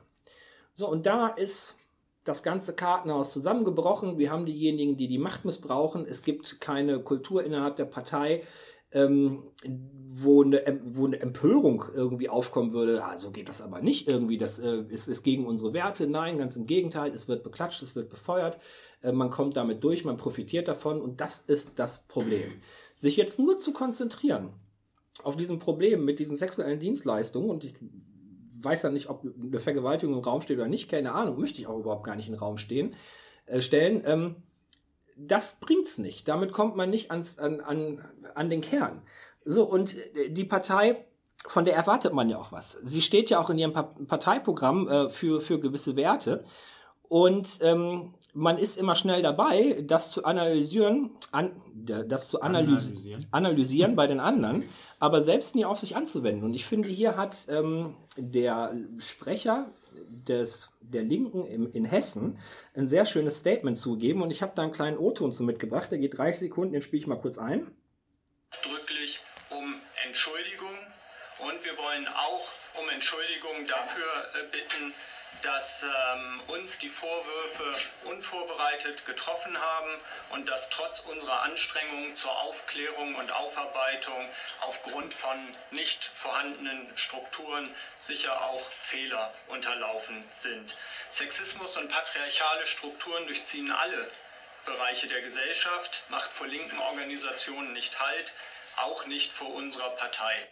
So, 0.76 0.88
und 0.88 1.08
da 1.08 1.28
ist 1.28 1.76
das 2.24 2.44
ganze 2.44 2.76
Kartenhaus 2.76 3.34
zusammengebrochen. 3.34 4.20
Wir 4.20 4.32
haben 4.32 4.46
diejenigen, 4.46 4.98
die 4.98 5.08
die 5.08 5.18
Macht 5.18 5.46
missbrauchen. 5.46 6.06
Es 6.08 6.22
gibt 6.22 6.62
keine 6.62 7.00
Kultur 7.00 7.44
innerhalb 7.44 7.76
der 7.76 7.86
Partei, 7.86 8.44
ähm, 8.92 9.44
wo, 10.08 10.44
eine, 10.44 10.82
wo 10.84 11.06
eine 11.06 11.20
Empörung 11.20 11.86
irgendwie 11.94 12.30
aufkommen 12.30 12.74
würde. 12.74 13.04
Also 13.04 13.32
geht 13.32 13.50
das 13.50 13.62
aber 13.62 13.82
nicht 13.82 14.08
irgendwie. 14.08 14.38
Das 14.38 14.60
äh, 14.60 14.84
ist, 14.90 15.08
ist 15.08 15.24
gegen 15.24 15.46
unsere 15.46 15.74
Werte. 15.74 16.08
Nein, 16.08 16.38
ganz 16.38 16.56
im 16.56 16.66
Gegenteil. 16.66 17.12
Es 17.12 17.28
wird 17.28 17.44
beklatscht, 17.44 17.84
es 17.84 17.96
wird 17.96 18.10
befeuert. 18.10 18.58
Äh, 19.02 19.12
man 19.12 19.30
kommt 19.30 19.58
damit 19.58 19.84
durch, 19.84 20.06
man 20.06 20.18
profitiert 20.18 20.68
davon. 20.68 21.02
Und 21.02 21.22
das 21.22 21.40
ist 21.48 21.72
das 21.76 22.08
Problem. 22.08 22.50
Sich 22.96 23.18
jetzt 23.18 23.40
nur 23.40 23.58
zu 23.58 23.72
konzentrieren 23.74 24.54
auf 25.24 25.36
diesem 25.36 25.60
Problem 25.60 26.06
mit 26.06 26.20
diesen 26.20 26.36
sexuellen 26.36 26.80
Dienstleistungen 26.80 27.50
und 27.50 27.64
ich 27.64 27.76
weiß 28.62 28.84
ja 28.84 28.90
nicht, 28.90 29.10
ob 29.10 29.26
eine 29.42 29.60
Vergewaltigung 29.60 30.16
im 30.16 30.24
Raum 30.24 30.42
steht 30.42 30.58
oder 30.58 30.68
nicht, 30.68 30.90
keine 30.90 31.14
Ahnung, 31.14 31.40
möchte 31.40 31.60
ich 31.60 31.68
auch 31.68 31.80
überhaupt 31.80 32.06
gar 32.06 32.16
nicht 32.16 32.28
den 32.28 32.36
Raum 32.36 32.58
stehen, 32.58 32.96
äh, 33.46 33.62
stellen. 33.62 34.02
Ähm, 34.06 34.36
das 35.28 35.60
bringt's 35.60 35.98
nicht. 35.98 36.28
Damit 36.28 36.52
kommt 36.52 36.76
man 36.76 36.90
nicht 36.90 37.12
ans, 37.12 37.40
an, 37.40 37.60
an, 37.62 38.06
an 38.36 38.50
den 38.50 38.62
Kern. 38.62 39.02
So, 39.46 39.64
und 39.64 39.96
die 40.30 40.44
Partei, 40.44 41.06
von 41.48 41.66
der 41.66 41.76
erwartet 41.76 42.14
man 42.14 42.30
ja 42.30 42.38
auch 42.38 42.52
was. 42.52 42.78
Sie 42.84 43.02
steht 43.02 43.30
ja 43.30 43.40
auch 43.40 43.50
in 43.50 43.58
ihrem 43.58 43.74
Parteiprogramm 43.74 44.88
äh, 44.88 45.10
für, 45.10 45.42
für 45.42 45.60
gewisse 45.60 45.96
Werte. 45.96 46.44
Und 47.08 47.58
ähm, 47.62 48.14
man 48.34 48.60
ist 48.60 48.78
immer 48.78 48.94
schnell 48.94 49.24
dabei, 49.24 49.84
das 49.84 50.12
zu 50.12 50.26
analysieren, 50.26 51.10
an, 51.32 51.52
das 51.74 52.30
zu 52.30 52.42
analysi 52.42 52.92
analysieren. 52.92 53.26
analysieren 53.32 53.96
bei 53.96 54.06
den 54.06 54.20
anderen, 54.20 54.66
aber 55.00 55.24
selbst 55.24 55.56
nie 55.56 55.66
auf 55.66 55.80
sich 55.80 55.96
anzuwenden. 55.96 56.44
Und 56.44 56.54
ich 56.54 56.66
finde, 56.66 56.88
hier 56.88 57.18
hat 57.18 57.48
ähm, 57.50 57.96
der 58.16 58.76
Sprecher 59.00 59.66
des, 59.94 60.70
der 60.82 61.04
Linken 61.04 61.46
im, 61.46 61.72
in 61.72 61.86
Hessen 61.86 62.40
ein 62.76 62.88
sehr 62.88 63.06
schönes 63.06 63.40
Statement 63.40 63.78
zugegeben. 63.78 64.22
Und 64.22 64.32
ich 64.32 64.42
habe 64.42 64.54
da 64.56 64.64
einen 64.64 64.72
kleinen 64.72 64.98
O-Ton 64.98 65.32
zu 65.32 65.44
mitgebracht. 65.44 65.92
Der 65.92 66.00
geht 66.00 66.18
30 66.18 66.50
Sekunden, 66.50 66.74
den 66.74 66.82
spiele 66.82 67.02
ich 67.02 67.08
mal 67.08 67.20
kurz 67.20 67.38
ein. 67.38 67.72
Drücklich 68.64 69.20
um 69.50 69.76
Entschuldigung 70.06 70.68
und 71.40 71.50
Und 71.50 71.64
wir 71.64 71.78
wollen 71.78 72.08
auch 72.08 72.48
um 72.82 72.90
Entschuldigung 72.90 73.66
dafür 73.68 74.06
äh, 74.06 74.52
bitten, 74.52 74.94
dass 75.42 75.84
ähm, 75.84 76.42
uns 76.48 76.78
die 76.80 76.90
Vorwürfe 76.90 77.76
unvorbereitet 78.06 79.06
getroffen 79.06 79.60
haben 79.60 79.92
und 80.32 80.50
dass 80.50 80.70
trotz 80.70 81.00
unserer 81.02 81.44
Anstrengungen 81.44 82.16
zur 82.16 82.38
Aufklärung 82.42 83.16
und 83.16 83.32
Aufarbeitung 83.32 84.28
aufgrund 84.62 85.14
von 85.14 85.38
nicht 85.72 86.04
vorhandenen 86.04 86.92
Strukturen 86.96 87.74
sicher 87.98 88.42
auch 88.42 88.64
Fehler 88.70 89.34
unterlaufen 89.48 90.24
sind. 90.34 90.76
Sexismus 91.10 91.78
und 91.78 91.90
patriarchale 91.90 92.66
Strukturen 92.66 93.26
durchziehen 93.26 93.72
alle 93.72 94.10
Bereiche 94.66 95.08
der 95.08 95.22
Gesellschaft, 95.22 96.04
macht 96.10 96.32
vor 96.32 96.48
linken 96.48 96.80
Organisationen 96.80 97.74
nicht 97.74 98.00
Halt, 98.00 98.34
auch 98.78 99.06
nicht 99.06 99.32
vor 99.32 99.54
unserer 99.54 99.90
Partei. 99.92 100.50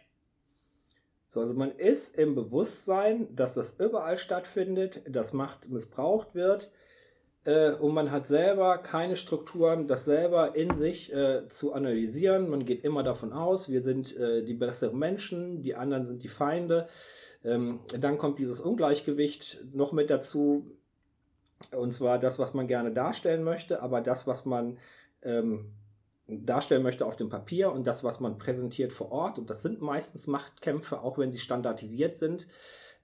So, 1.29 1.41
also 1.41 1.55
man 1.55 1.71
ist 1.71 2.17
im 2.17 2.35
Bewusstsein, 2.35 3.27
dass 3.35 3.53
das 3.53 3.81
überall 3.81 4.17
stattfindet, 4.17 5.01
dass 5.09 5.33
Macht 5.33 5.69
missbraucht 5.69 6.35
wird 6.35 6.71
äh, 7.43 7.71
und 7.71 7.93
man 7.93 8.11
hat 8.11 8.27
selber 8.27 8.77
keine 8.77 9.17
Strukturen, 9.17 9.87
das 9.87 10.05
selber 10.05 10.55
in 10.55 10.73
sich 10.75 11.11
äh, 11.13 11.45
zu 11.49 11.73
analysieren. 11.73 12.49
Man 12.49 12.63
geht 12.63 12.85
immer 12.85 13.03
davon 13.03 13.33
aus, 13.33 13.67
wir 13.67 13.83
sind 13.83 14.15
äh, 14.15 14.41
die 14.41 14.53
besseren 14.53 14.97
Menschen, 14.97 15.61
die 15.61 15.75
anderen 15.75 16.05
sind 16.05 16.23
die 16.23 16.29
Feinde. 16.29 16.87
Ähm, 17.43 17.81
dann 17.99 18.17
kommt 18.17 18.39
dieses 18.39 18.61
Ungleichgewicht 18.61 19.65
noch 19.73 19.91
mit 19.91 20.09
dazu, 20.09 20.77
und 21.75 21.91
zwar 21.91 22.19
das, 22.19 22.39
was 22.39 22.53
man 22.53 22.67
gerne 22.67 22.93
darstellen 22.93 23.43
möchte, 23.43 23.81
aber 23.81 23.99
das, 23.99 24.27
was 24.27 24.45
man 24.45 24.77
ähm, 25.23 25.73
darstellen 26.27 26.83
möchte 26.83 27.05
auf 27.05 27.15
dem 27.15 27.29
Papier 27.29 27.71
und 27.71 27.87
das, 27.87 28.03
was 28.03 28.19
man 28.19 28.37
präsentiert 28.37 28.91
vor 28.91 29.11
Ort, 29.11 29.39
und 29.39 29.49
das 29.49 29.61
sind 29.61 29.81
meistens 29.81 30.27
Machtkämpfe, 30.27 31.01
auch 31.01 31.17
wenn 31.17 31.31
sie 31.31 31.39
standardisiert 31.39 32.17
sind, 32.17 32.47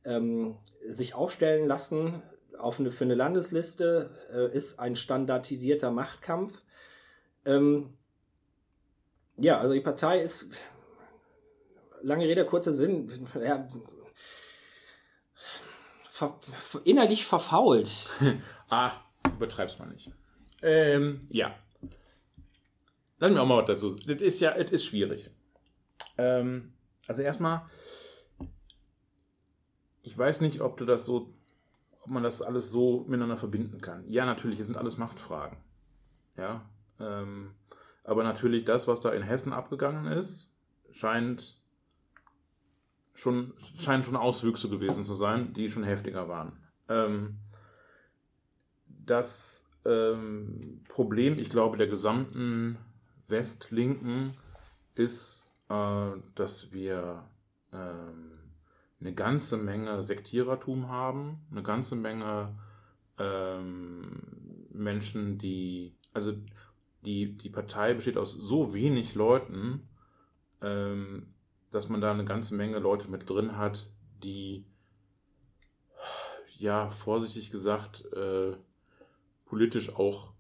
ähm, 0.06 0.58
sich 0.86 1.16
aufstellen 1.16 1.68
lassen 1.68 2.22
auf 2.58 2.80
eine, 2.80 2.92
für 2.92 3.06
eine 3.06 3.16
Landesliste, 3.16 4.12
äh, 4.32 4.56
ist 4.56 4.80
ein 4.80 4.96
standardisierter 4.96 5.92
Machtkampf. 5.92 6.62
Ähm, 7.46 7.98
ja, 9.38 9.60
also 9.60 9.74
die 9.74 9.82
Partei 9.82 10.22
ist, 10.22 10.50
lange 12.02 12.26
Rede, 12.26 12.46
kurzer 12.46 12.74
Sinn, 12.74 13.28
ja, 13.42 13.68
ver, 16.10 16.40
innerlich 16.84 17.26
verfault. 17.26 18.10
ah, 18.70 18.92
übertreib's 19.36 19.80
mal 19.80 19.88
nicht. 19.88 20.12
Ähm, 20.62 21.20
ja, 21.30 21.56
Lass 23.24 23.32
mir 23.32 23.42
auch 23.42 23.48
mal 23.48 23.60
was 23.60 23.68
dazu. 23.68 23.96
Das 24.06 24.22
ist 24.22 24.42
ja, 24.42 24.52
es 24.52 24.70
ist 24.70 24.84
schwierig. 24.84 25.30
Ähm, 26.18 26.74
also 27.08 27.22
erstmal, 27.22 27.62
ich 30.02 30.18
weiß 30.18 30.42
nicht, 30.42 30.60
ob 30.60 30.76
du 30.76 30.84
das 30.84 31.06
so, 31.06 31.34
ob 32.02 32.10
man 32.10 32.22
das 32.22 32.42
alles 32.42 32.70
so 32.70 33.06
miteinander 33.08 33.38
verbinden 33.38 33.80
kann. 33.80 34.04
Ja, 34.10 34.26
natürlich, 34.26 34.60
es 34.60 34.66
sind 34.66 34.76
alles 34.76 34.98
Machtfragen. 34.98 35.58
Ja. 36.36 36.70
Ähm, 37.00 37.52
aber 38.04 38.26
natürlich 38.26 38.66
das, 38.66 38.90
was 38.90 39.00
da 39.00 39.14
in 39.14 39.24
Hessen 39.24 39.54
abgegangen 39.54 40.06
ist, 40.06 40.50
scheint 40.92 41.62
schon, 43.14 43.54
scheinen 43.80 44.04
schon 44.04 44.18
Auswüchse 44.18 44.68
gewesen 44.68 45.06
zu 45.06 45.14
sein, 45.14 45.54
die 45.54 45.72
schon 45.72 45.86
heftiger 45.86 46.28
waren. 46.28 46.60
Ähm, 46.90 47.38
das 48.86 49.72
ähm, 49.86 50.82
Problem, 50.90 51.40
ich 51.40 51.50
glaube, 51.50 51.78
der 51.78 51.88
gesamten 51.88 52.78
Westlinken 53.28 54.34
ist, 54.96 55.46
äh, 55.70 56.12
dass 56.36 56.72
wir 56.72 57.24
ähm, 57.72 58.40
eine 59.00 59.14
ganze 59.14 59.58
Menge 59.58 60.04
Sektierertum 60.04 60.88
haben, 60.88 61.46
eine 61.52 61.64
ganze 61.64 61.96
Menge 61.96 62.56
ähm, 63.18 64.68
Menschen, 64.72 65.38
die, 65.38 65.96
also 66.14 66.34
die, 67.06 67.38
die 67.38 67.50
Partei 67.50 67.94
besteht 67.94 68.18
aus 68.18 68.32
so 68.32 68.74
wenig 68.74 69.16
Leuten, 69.16 69.88
ähm, 70.62 71.34
dass 71.72 71.90
man 71.90 72.02
da 72.02 72.12
eine 72.12 72.26
ganze 72.26 72.56
Menge 72.56 72.80
Leute 72.80 73.10
mit 73.10 73.30
drin 73.30 73.58
hat, 73.58 73.90
die, 74.24 74.66
ja, 76.58 76.90
vorsichtig 76.92 77.52
gesagt, 77.52 78.06
äh, 78.14 78.56
politisch 79.46 79.94
auch 79.96 80.33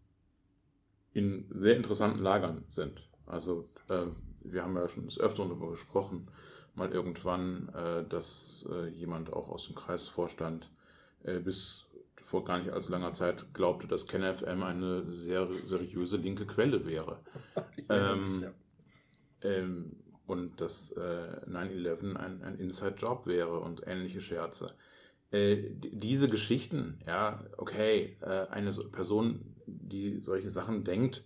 in 1.14 1.46
sehr 1.50 1.76
interessanten 1.76 2.20
Lagern 2.20 2.64
sind. 2.70 3.08
Also 3.26 3.70
äh, 3.90 4.06
wir 4.44 4.64
haben 4.64 4.76
ja 4.76 4.88
schon 4.90 5.06
des 5.06 5.20
Öfteren 5.20 5.50
darüber 5.50 5.72
gesprochen, 5.72 6.28
mal 6.76 6.92
irgendwann, 6.92 7.70
äh, 7.70 8.04
dass 8.08 8.66
äh, 8.70 8.88
jemand 8.90 9.32
auch 9.32 9.50
aus 9.50 9.68
dem 9.68 9.76
Kreisvorstand 9.76 10.70
äh, 11.24 11.40
bis 11.40 11.86
vor 12.24 12.46
gar 12.46 12.58
nicht 12.58 12.72
allzu 12.72 12.92
langer 12.92 13.14
Zeit 13.14 13.54
glaubte, 13.54 13.88
dass 13.88 14.08
KenFM 14.08 14.64
eine 14.64 15.12
sehr 15.12 15.52
seriöse 15.52 16.18
linke 16.18 16.46
Quelle 16.46 16.86
wäre. 16.86 17.20
ähm, 17.90 18.42
ja. 18.42 18.52
ähm, 19.50 19.92
und 20.26 20.62
dass 20.62 20.96
9-11 20.96 22.14
äh, 22.14 22.18
ein, 22.18 22.42
ein 22.44 22.58
Inside-Job 22.58 23.28
wäre 23.28 23.60
und 23.60 23.86
ähnliche 23.86 24.22
Scherze. 24.22 24.74
Äh, 25.32 25.58
diese 25.76 26.30
Geschichten, 26.30 27.02
ja, 27.06 27.44
okay, 27.58 28.18
eine 28.22 28.72
Person 28.72 29.53
die 29.66 30.20
solche 30.20 30.50
Sachen 30.50 30.84
denkt, 30.84 31.24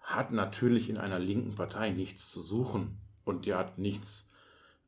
hat 0.00 0.32
natürlich 0.32 0.88
in 0.88 0.98
einer 0.98 1.18
linken 1.18 1.54
Partei 1.54 1.90
nichts 1.90 2.30
zu 2.30 2.42
suchen. 2.42 2.98
Und 3.24 3.46
die 3.46 3.54
hat 3.54 3.78
nichts 3.78 4.28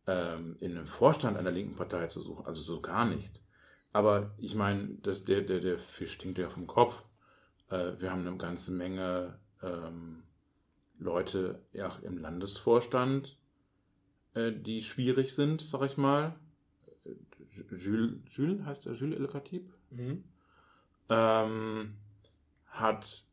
ähm, 0.06 0.56
in 0.60 0.72
einem 0.72 0.86
Vorstand 0.86 1.36
einer 1.36 1.52
linken 1.52 1.76
Partei 1.76 2.08
zu 2.08 2.20
suchen. 2.20 2.46
Also 2.46 2.62
so 2.62 2.80
gar 2.80 3.04
nicht. 3.04 3.42
Aber 3.92 4.34
ich 4.38 4.54
meine, 4.54 4.96
das, 5.02 5.24
der, 5.24 5.42
der, 5.42 5.60
der 5.60 5.78
Fisch 5.78 6.14
stinkt 6.14 6.38
ja 6.38 6.48
vom 6.48 6.66
Kopf. 6.66 7.04
Äh, 7.70 7.92
wir 7.98 8.10
haben 8.10 8.26
eine 8.26 8.36
ganze 8.36 8.72
Menge 8.72 9.38
ähm, 9.62 10.24
Leute 10.98 11.60
ja, 11.72 11.96
im 12.02 12.18
Landesvorstand, 12.18 13.36
äh, 14.34 14.52
die 14.52 14.82
schwierig 14.82 15.34
sind, 15.34 15.60
sag 15.60 15.82
ich 15.82 15.96
mal. 15.96 16.34
Jules, 17.70 18.14
Jules 18.30 18.64
heißt 18.64 18.86
er 18.86 18.94
Jules 18.94 19.18
El 19.18 19.28
Khatib? 19.28 19.72
Mhm. 19.90 20.24
Ähm, 21.08 21.94
hat, 22.74 23.24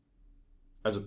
also 0.83 1.01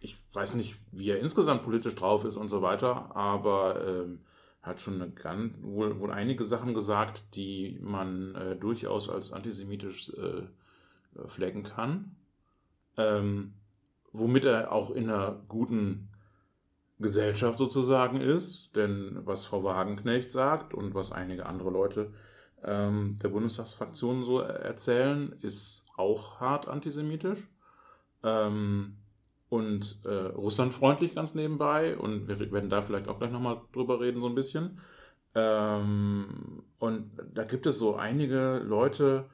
ich 0.00 0.16
weiß 0.32 0.54
nicht, 0.54 0.76
wie 0.92 1.10
er 1.10 1.20
insgesamt 1.20 1.62
politisch 1.62 1.94
drauf 1.94 2.24
ist 2.24 2.36
und 2.36 2.48
so 2.48 2.62
weiter, 2.62 3.14
aber 3.14 3.84
ähm, 3.86 4.20
hat 4.62 4.80
schon 4.80 5.00
eine 5.00 5.10
ganz, 5.10 5.58
wohl, 5.62 5.98
wohl 6.00 6.10
einige 6.10 6.44
Sachen 6.44 6.74
gesagt, 6.74 7.24
die 7.34 7.78
man 7.82 8.34
äh, 8.34 8.56
durchaus 8.56 9.08
als 9.08 9.32
antisemitisch 9.32 10.12
äh, 10.14 10.42
flecken 11.28 11.62
kann. 11.62 12.16
Ähm, 12.96 13.54
womit 14.12 14.44
er 14.44 14.72
auch 14.72 14.90
in 14.90 15.08
einer 15.08 15.42
guten 15.48 16.08
Gesellschaft 16.98 17.58
sozusagen 17.58 18.20
ist, 18.20 18.76
denn 18.76 19.20
was 19.24 19.46
Frau 19.46 19.64
Wagenknecht 19.64 20.30
sagt 20.30 20.74
und 20.74 20.94
was 20.94 21.12
einige 21.12 21.46
andere 21.46 21.70
Leute 21.70 22.12
ähm, 22.62 23.16
der 23.22 23.28
Bundestagsfraktion 23.28 24.24
so 24.24 24.40
erzählen, 24.40 25.32
ist 25.40 25.86
auch 25.96 26.40
hart 26.40 26.68
antisemitisch. 26.68 27.48
Ähm, 28.22 28.96
und 29.48 29.98
äh, 30.04 30.08
russlandfreundlich 30.08 31.14
ganz 31.14 31.34
nebenbei. 31.34 31.96
Und 31.96 32.28
wir 32.28 32.38
werden 32.52 32.70
da 32.70 32.82
vielleicht 32.82 33.08
auch 33.08 33.18
gleich 33.18 33.32
nochmal 33.32 33.60
drüber 33.72 34.00
reden, 34.00 34.20
so 34.20 34.28
ein 34.28 34.34
bisschen. 34.34 34.80
Ähm, 35.34 36.62
und 36.78 37.10
da 37.34 37.44
gibt 37.44 37.66
es 37.66 37.78
so 37.78 37.96
einige 37.96 38.58
Leute, 38.58 39.26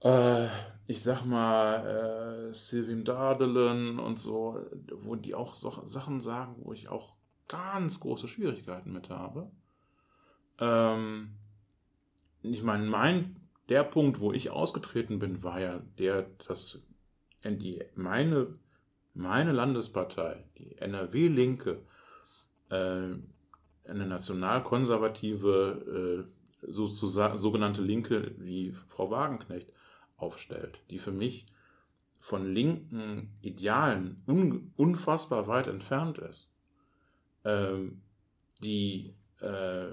äh, 0.00 0.46
ich 0.86 1.02
sag 1.02 1.24
mal, 1.24 2.50
äh, 2.50 2.52
Silvim 2.52 3.04
Dardelen 3.04 3.98
und 3.98 4.18
so, 4.18 4.60
wo 4.92 5.16
die 5.16 5.34
auch 5.34 5.54
so 5.54 5.82
Sachen 5.84 6.20
sagen, 6.20 6.56
wo 6.58 6.72
ich 6.72 6.88
auch 6.88 7.14
ganz 7.48 8.00
große 8.00 8.28
Schwierigkeiten 8.28 8.92
mit 8.92 9.10
habe. 9.10 9.50
Ähm, 10.58 11.30
ich 12.42 12.62
meine, 12.62 12.84
mein, 12.84 13.36
der 13.68 13.84
Punkt, 13.84 14.20
wo 14.20 14.32
ich 14.32 14.50
ausgetreten 14.50 15.18
bin, 15.18 15.42
war 15.42 15.60
ja 15.60 15.80
der, 15.98 16.26
dass 16.46 16.82
die, 17.44 17.84
meine, 17.94 18.48
meine 19.14 19.52
Landespartei, 19.52 20.44
die 20.58 20.76
NRW-Linke, 20.78 21.82
äh, 22.70 23.14
eine 23.86 24.06
nationalkonservative, 24.06 26.26
äh, 26.62 26.72
so, 26.72 26.86
so, 26.86 27.08
sogenannte 27.36 27.82
Linke 27.82 28.32
wie 28.38 28.72
Frau 28.88 29.10
Wagenknecht 29.10 29.68
aufstellt, 30.16 30.80
die 30.90 30.98
für 30.98 31.12
mich 31.12 31.46
von 32.18 32.54
linken 32.54 33.36
Idealen 33.42 34.22
un, 34.26 34.72
unfassbar 34.76 35.46
weit 35.46 35.66
entfernt 35.66 36.16
ist, 36.18 36.48
ähm, 37.44 38.00
die, 38.62 39.12
äh, 39.40 39.88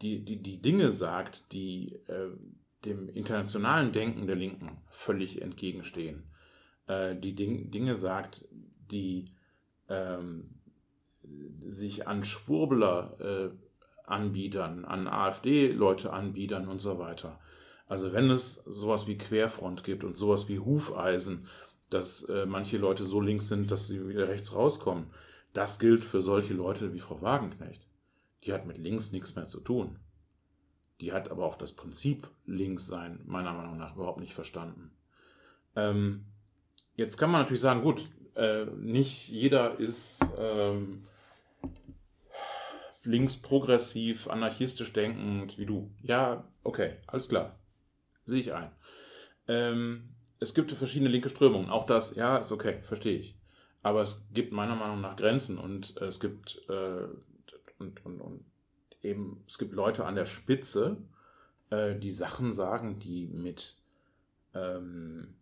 die, 0.00 0.24
die, 0.24 0.40
die 0.40 0.62
Dinge 0.62 0.92
sagt, 0.92 1.52
die 1.52 1.96
äh, 2.06 2.30
dem 2.84 3.08
internationalen 3.08 3.92
Denken 3.92 4.26
der 4.26 4.36
Linken 4.36 4.78
völlig 4.88 5.42
entgegenstehen. 5.42 6.24
Äh, 6.86 7.16
die 7.16 7.34
Ding, 7.34 7.70
Dinge 7.70 7.94
sagt, 7.94 8.44
die 8.90 9.32
ähm, 9.88 10.50
sich 11.66 12.08
an 12.08 12.24
Schwurbler 12.24 13.16
äh, 13.20 13.50
Anbietern, 14.06 14.84
an 14.84 15.06
AfD-Leute 15.06 16.12
anbietern 16.12 16.68
und 16.68 16.80
so 16.80 16.98
weiter. 16.98 17.38
Also 17.86 18.12
wenn 18.12 18.30
es 18.30 18.54
sowas 18.66 19.06
wie 19.06 19.18
Querfront 19.18 19.84
gibt 19.84 20.04
und 20.04 20.16
sowas 20.16 20.48
wie 20.48 20.58
Hufeisen, 20.58 21.46
dass 21.90 22.22
äh, 22.24 22.46
manche 22.46 22.78
Leute 22.78 23.04
so 23.04 23.20
links 23.20 23.48
sind, 23.48 23.70
dass 23.70 23.88
sie 23.88 24.08
wieder 24.08 24.28
rechts 24.28 24.54
rauskommen, 24.54 25.06
das 25.52 25.78
gilt 25.78 26.04
für 26.04 26.22
solche 26.22 26.54
Leute 26.54 26.92
wie 26.92 27.00
Frau 27.00 27.20
Wagenknecht. 27.20 27.86
Die 28.44 28.52
hat 28.52 28.66
mit 28.66 28.78
links 28.78 29.12
nichts 29.12 29.34
mehr 29.34 29.48
zu 29.48 29.60
tun. 29.60 29.98
Die 31.00 31.12
hat 31.12 31.30
aber 31.30 31.46
auch 31.46 31.56
das 31.56 31.72
Prinzip 31.72 32.28
links 32.46 32.86
sein, 32.86 33.20
meiner 33.24 33.52
Meinung 33.52 33.78
nach, 33.78 33.96
überhaupt 33.96 34.20
nicht 34.20 34.34
verstanden. 34.34 34.92
Ähm, 35.76 36.26
jetzt 36.94 37.16
kann 37.16 37.30
man 37.30 37.40
natürlich 37.42 37.60
sagen, 37.62 37.82
gut, 37.82 38.08
äh, 38.34 38.66
nicht 38.66 39.28
jeder 39.28 39.78
ist 39.78 40.20
ähm, 40.38 41.02
links 43.04 43.36
progressiv, 43.36 44.28
anarchistisch 44.28 44.92
denkend 44.92 45.58
wie 45.58 45.66
du. 45.66 45.90
Ja, 46.02 46.44
okay, 46.64 46.96
alles 47.06 47.28
klar. 47.28 47.58
Sehe 48.24 48.40
ich 48.40 48.52
ein. 48.52 48.70
Ähm, 49.48 50.10
es 50.38 50.54
gibt 50.54 50.70
verschiedene 50.72 51.10
linke 51.10 51.30
Strömungen. 51.30 51.70
Auch 51.70 51.86
das, 51.86 52.14
ja, 52.14 52.36
ist 52.36 52.52
okay, 52.52 52.78
verstehe 52.82 53.18
ich. 53.18 53.36
Aber 53.82 54.02
es 54.02 54.28
gibt 54.34 54.52
meiner 54.52 54.76
Meinung 54.76 55.00
nach 55.00 55.16
Grenzen 55.16 55.56
und 55.56 55.96
es 55.96 56.20
gibt 56.20 56.60
äh, 56.68 57.08
und, 57.78 58.04
und, 58.04 58.20
und 58.20 58.44
eben, 59.02 59.42
es 59.48 59.58
gibt 59.58 59.72
Leute 59.72 60.04
an 60.04 60.14
der 60.14 60.26
Spitze, 60.26 60.98
äh, 61.70 61.96
die 61.96 62.12
Sachen 62.12 62.52
sagen, 62.52 62.98
die 62.98 63.26
mit 63.26 63.76
ähm, 64.54 65.34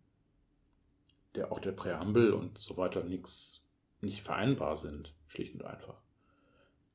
der 1.35 1.51
auch 1.51 1.59
der 1.59 1.71
Präambel 1.71 2.33
und 2.33 2.57
so 2.57 2.77
weiter 2.77 3.03
nichts 3.03 3.61
nicht 4.01 4.23
vereinbar 4.23 4.75
sind, 4.75 5.13
schlicht 5.27 5.55
und 5.55 5.65
einfach. 5.65 5.95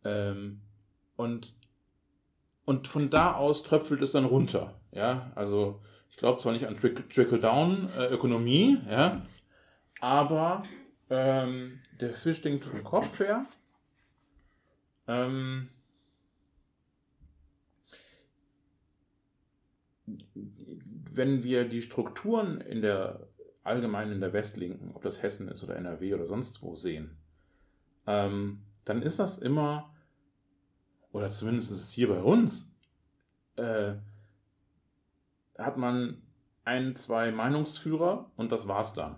Ähm, 0.04 0.60
und, 1.16 1.54
und 2.64 2.88
von 2.88 3.10
da 3.10 3.34
aus 3.34 3.62
tröpfelt 3.62 4.02
es 4.02 4.12
dann 4.12 4.24
runter. 4.24 4.80
Ja, 4.90 5.32
also 5.34 5.82
ich 6.10 6.16
glaube 6.16 6.40
zwar 6.40 6.52
nicht 6.52 6.66
an 6.66 6.76
Trickle-Down-Ökonomie, 6.76 8.78
äh, 8.86 8.92
ja, 8.92 9.26
aber 10.00 10.62
ähm, 11.10 11.80
der 12.00 12.12
Fisch 12.12 12.40
denkt 12.40 12.64
vom 12.64 12.84
Kopf 12.84 13.18
her. 13.18 13.46
Ähm, 15.06 15.68
wenn 21.16 21.42
wir 21.42 21.68
die 21.68 21.82
Strukturen 21.82 22.60
in 22.60 22.82
der 22.82 23.28
allgemein 23.64 24.12
in 24.12 24.20
der 24.20 24.32
Westlinken, 24.32 24.92
ob 24.94 25.02
das 25.02 25.22
Hessen 25.22 25.48
ist 25.48 25.64
oder 25.64 25.76
NRW 25.76 26.14
oder 26.14 26.26
sonst 26.26 26.62
wo 26.62 26.76
sehen, 26.76 27.16
ähm, 28.06 28.62
dann 28.84 29.02
ist 29.02 29.18
das 29.18 29.38
immer, 29.38 29.94
oder 31.12 31.30
zumindest 31.30 31.70
ist 31.70 31.80
es 31.80 31.90
hier 31.90 32.08
bei 32.08 32.20
uns, 32.20 32.70
äh, 33.56 33.94
hat 35.58 35.78
man 35.78 36.22
ein, 36.64 36.94
zwei 36.94 37.30
Meinungsführer 37.30 38.30
und 38.36 38.52
das 38.52 38.68
war's 38.68 38.92
dann. 38.92 39.16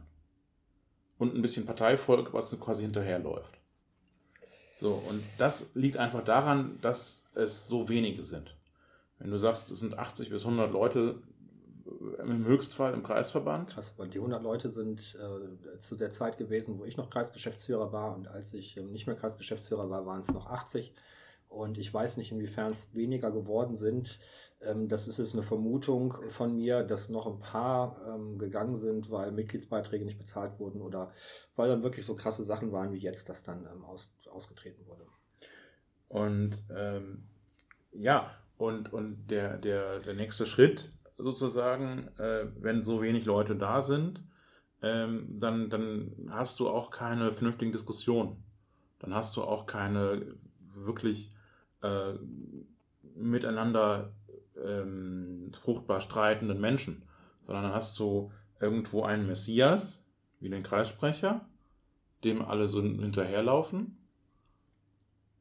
Und 1.18 1.34
ein 1.34 1.42
bisschen 1.42 1.66
Parteivolk, 1.66 2.32
was 2.32 2.58
quasi 2.60 2.82
hinterherläuft. 2.82 3.58
So, 4.76 4.92
und 4.92 5.22
das 5.38 5.70
liegt 5.74 5.96
einfach 5.96 6.22
daran, 6.22 6.78
dass 6.82 7.22
es 7.34 7.66
so 7.66 7.88
wenige 7.88 8.22
sind. 8.22 8.54
Wenn 9.18 9.30
du 9.30 9.38
sagst, 9.38 9.70
es 9.70 9.80
sind 9.80 9.98
80 9.98 10.28
bis 10.28 10.44
100 10.44 10.70
Leute, 10.70 11.22
im 12.18 12.44
Höchstfall 12.44 12.94
im 12.94 13.02
Kreisverband. 13.02 13.70
Krass, 13.70 13.94
weil 13.96 14.08
die 14.08 14.18
100 14.18 14.42
Leute 14.42 14.68
sind 14.70 15.16
äh, 15.16 15.78
zu 15.78 15.96
der 15.96 16.10
Zeit 16.10 16.38
gewesen, 16.38 16.78
wo 16.78 16.84
ich 16.84 16.96
noch 16.96 17.10
Kreisgeschäftsführer 17.10 17.92
war 17.92 18.14
und 18.14 18.28
als 18.28 18.52
ich 18.54 18.76
äh, 18.76 18.82
nicht 18.82 19.06
mehr 19.06 19.16
Kreisgeschäftsführer 19.16 19.90
war, 19.90 20.06
waren 20.06 20.20
es 20.20 20.32
noch 20.32 20.46
80. 20.46 20.94
Und 21.48 21.78
ich 21.78 21.92
weiß 21.94 22.16
nicht, 22.16 22.32
inwiefern 22.32 22.72
es 22.72 22.92
weniger 22.92 23.30
geworden 23.30 23.76
sind. 23.76 24.18
Ähm, 24.60 24.88
das 24.88 25.06
ist 25.06 25.18
jetzt 25.18 25.34
eine 25.34 25.44
Vermutung 25.44 26.14
von 26.30 26.56
mir, 26.56 26.82
dass 26.82 27.08
noch 27.08 27.26
ein 27.26 27.38
paar 27.38 28.00
ähm, 28.08 28.38
gegangen 28.38 28.76
sind, 28.76 29.10
weil 29.10 29.30
Mitgliedsbeiträge 29.32 30.04
nicht 30.04 30.18
bezahlt 30.18 30.58
wurden 30.58 30.82
oder 30.82 31.12
weil 31.54 31.68
dann 31.68 31.82
wirklich 31.82 32.04
so 32.04 32.16
krasse 32.16 32.42
Sachen 32.42 32.72
waren 32.72 32.92
wie 32.92 32.98
jetzt, 32.98 33.28
dass 33.28 33.42
dann 33.42 33.66
ähm, 33.72 33.84
aus, 33.84 34.16
ausgetreten 34.28 34.86
wurde. 34.86 35.06
Und 36.08 36.64
ähm, 36.70 37.28
ja, 37.92 38.30
und, 38.58 38.92
und 38.92 39.26
der, 39.28 39.58
der, 39.58 40.00
der 40.00 40.14
nächste 40.14 40.46
Schritt 40.46 40.92
sozusagen, 41.18 42.08
äh, 42.18 42.46
wenn 42.60 42.82
so 42.82 43.02
wenig 43.02 43.24
Leute 43.24 43.56
da 43.56 43.80
sind, 43.80 44.22
ähm, 44.82 45.26
dann, 45.40 45.70
dann 45.70 46.28
hast 46.30 46.60
du 46.60 46.68
auch 46.68 46.90
keine 46.90 47.32
vernünftigen 47.32 47.72
Diskussionen. 47.72 48.42
Dann 48.98 49.14
hast 49.14 49.36
du 49.36 49.42
auch 49.42 49.66
keine 49.66 50.36
wirklich 50.74 51.32
äh, 51.82 52.14
miteinander 53.14 54.12
ähm, 54.62 55.50
fruchtbar 55.54 56.00
streitenden 56.00 56.60
Menschen, 56.60 57.02
sondern 57.42 57.64
dann 57.64 57.74
hast 57.74 57.98
du 57.98 58.32
irgendwo 58.60 59.02
einen 59.02 59.26
Messias, 59.26 60.06
wie 60.40 60.50
den 60.50 60.62
Kreissprecher, 60.62 61.46
dem 62.24 62.42
alle 62.42 62.68
so 62.68 62.82
hinterherlaufen. 62.82 63.98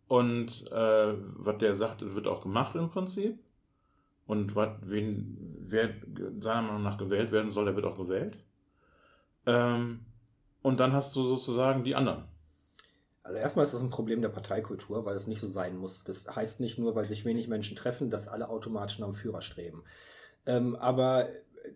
Und 0.08 0.68
äh, 0.72 1.14
was 1.38 1.58
der 1.58 1.76
sagt, 1.76 2.02
wird 2.16 2.28
auch 2.28 2.42
gemacht 2.42 2.76
im 2.76 2.90
Prinzip. 2.90 3.40
Und 4.26 4.56
wat, 4.56 4.78
wen, 4.82 5.38
wer 5.68 5.94
seiner 6.40 6.64
Meinung 6.64 6.84
nach 6.84 6.98
gewählt 6.98 7.32
werden 7.32 7.52
soll, 7.52 7.66
der 7.66 7.76
wird 7.76 7.86
auch 7.86 7.98
gewählt. 7.98 8.38
Ähm, 9.46 10.06
und 10.62 10.80
dann 10.80 10.94
hast 10.94 11.16
du 11.16 11.24
sozusagen 11.24 11.84
die 11.84 11.96
anderen. 11.96 12.26
Also 13.22 13.38
erstmal 13.40 13.66
ist 13.66 13.74
das 13.74 13.82
ein 13.82 13.90
Problem 13.90 14.22
der 14.22 14.30
Parteikultur, 14.30 15.06
weil 15.06 15.16
es 15.16 15.28
nicht 15.28 15.42
so 15.42 15.48
sein 15.48 15.78
muss. 15.78 16.04
Das 16.04 16.28
heißt 16.28 16.60
nicht 16.60 16.78
nur, 16.78 16.96
weil 16.96 17.06
sich 17.06 17.26
wenig 17.26 17.48
Menschen 17.48 17.76
treffen, 17.76 18.10
dass 18.10 18.28
alle 18.28 18.50
automatisch 18.50 19.00
nach 19.00 19.08
dem 19.08 19.16
Führer 19.16 19.42
streben. 19.42 19.84
Ähm, 20.46 20.76
aber 20.76 21.28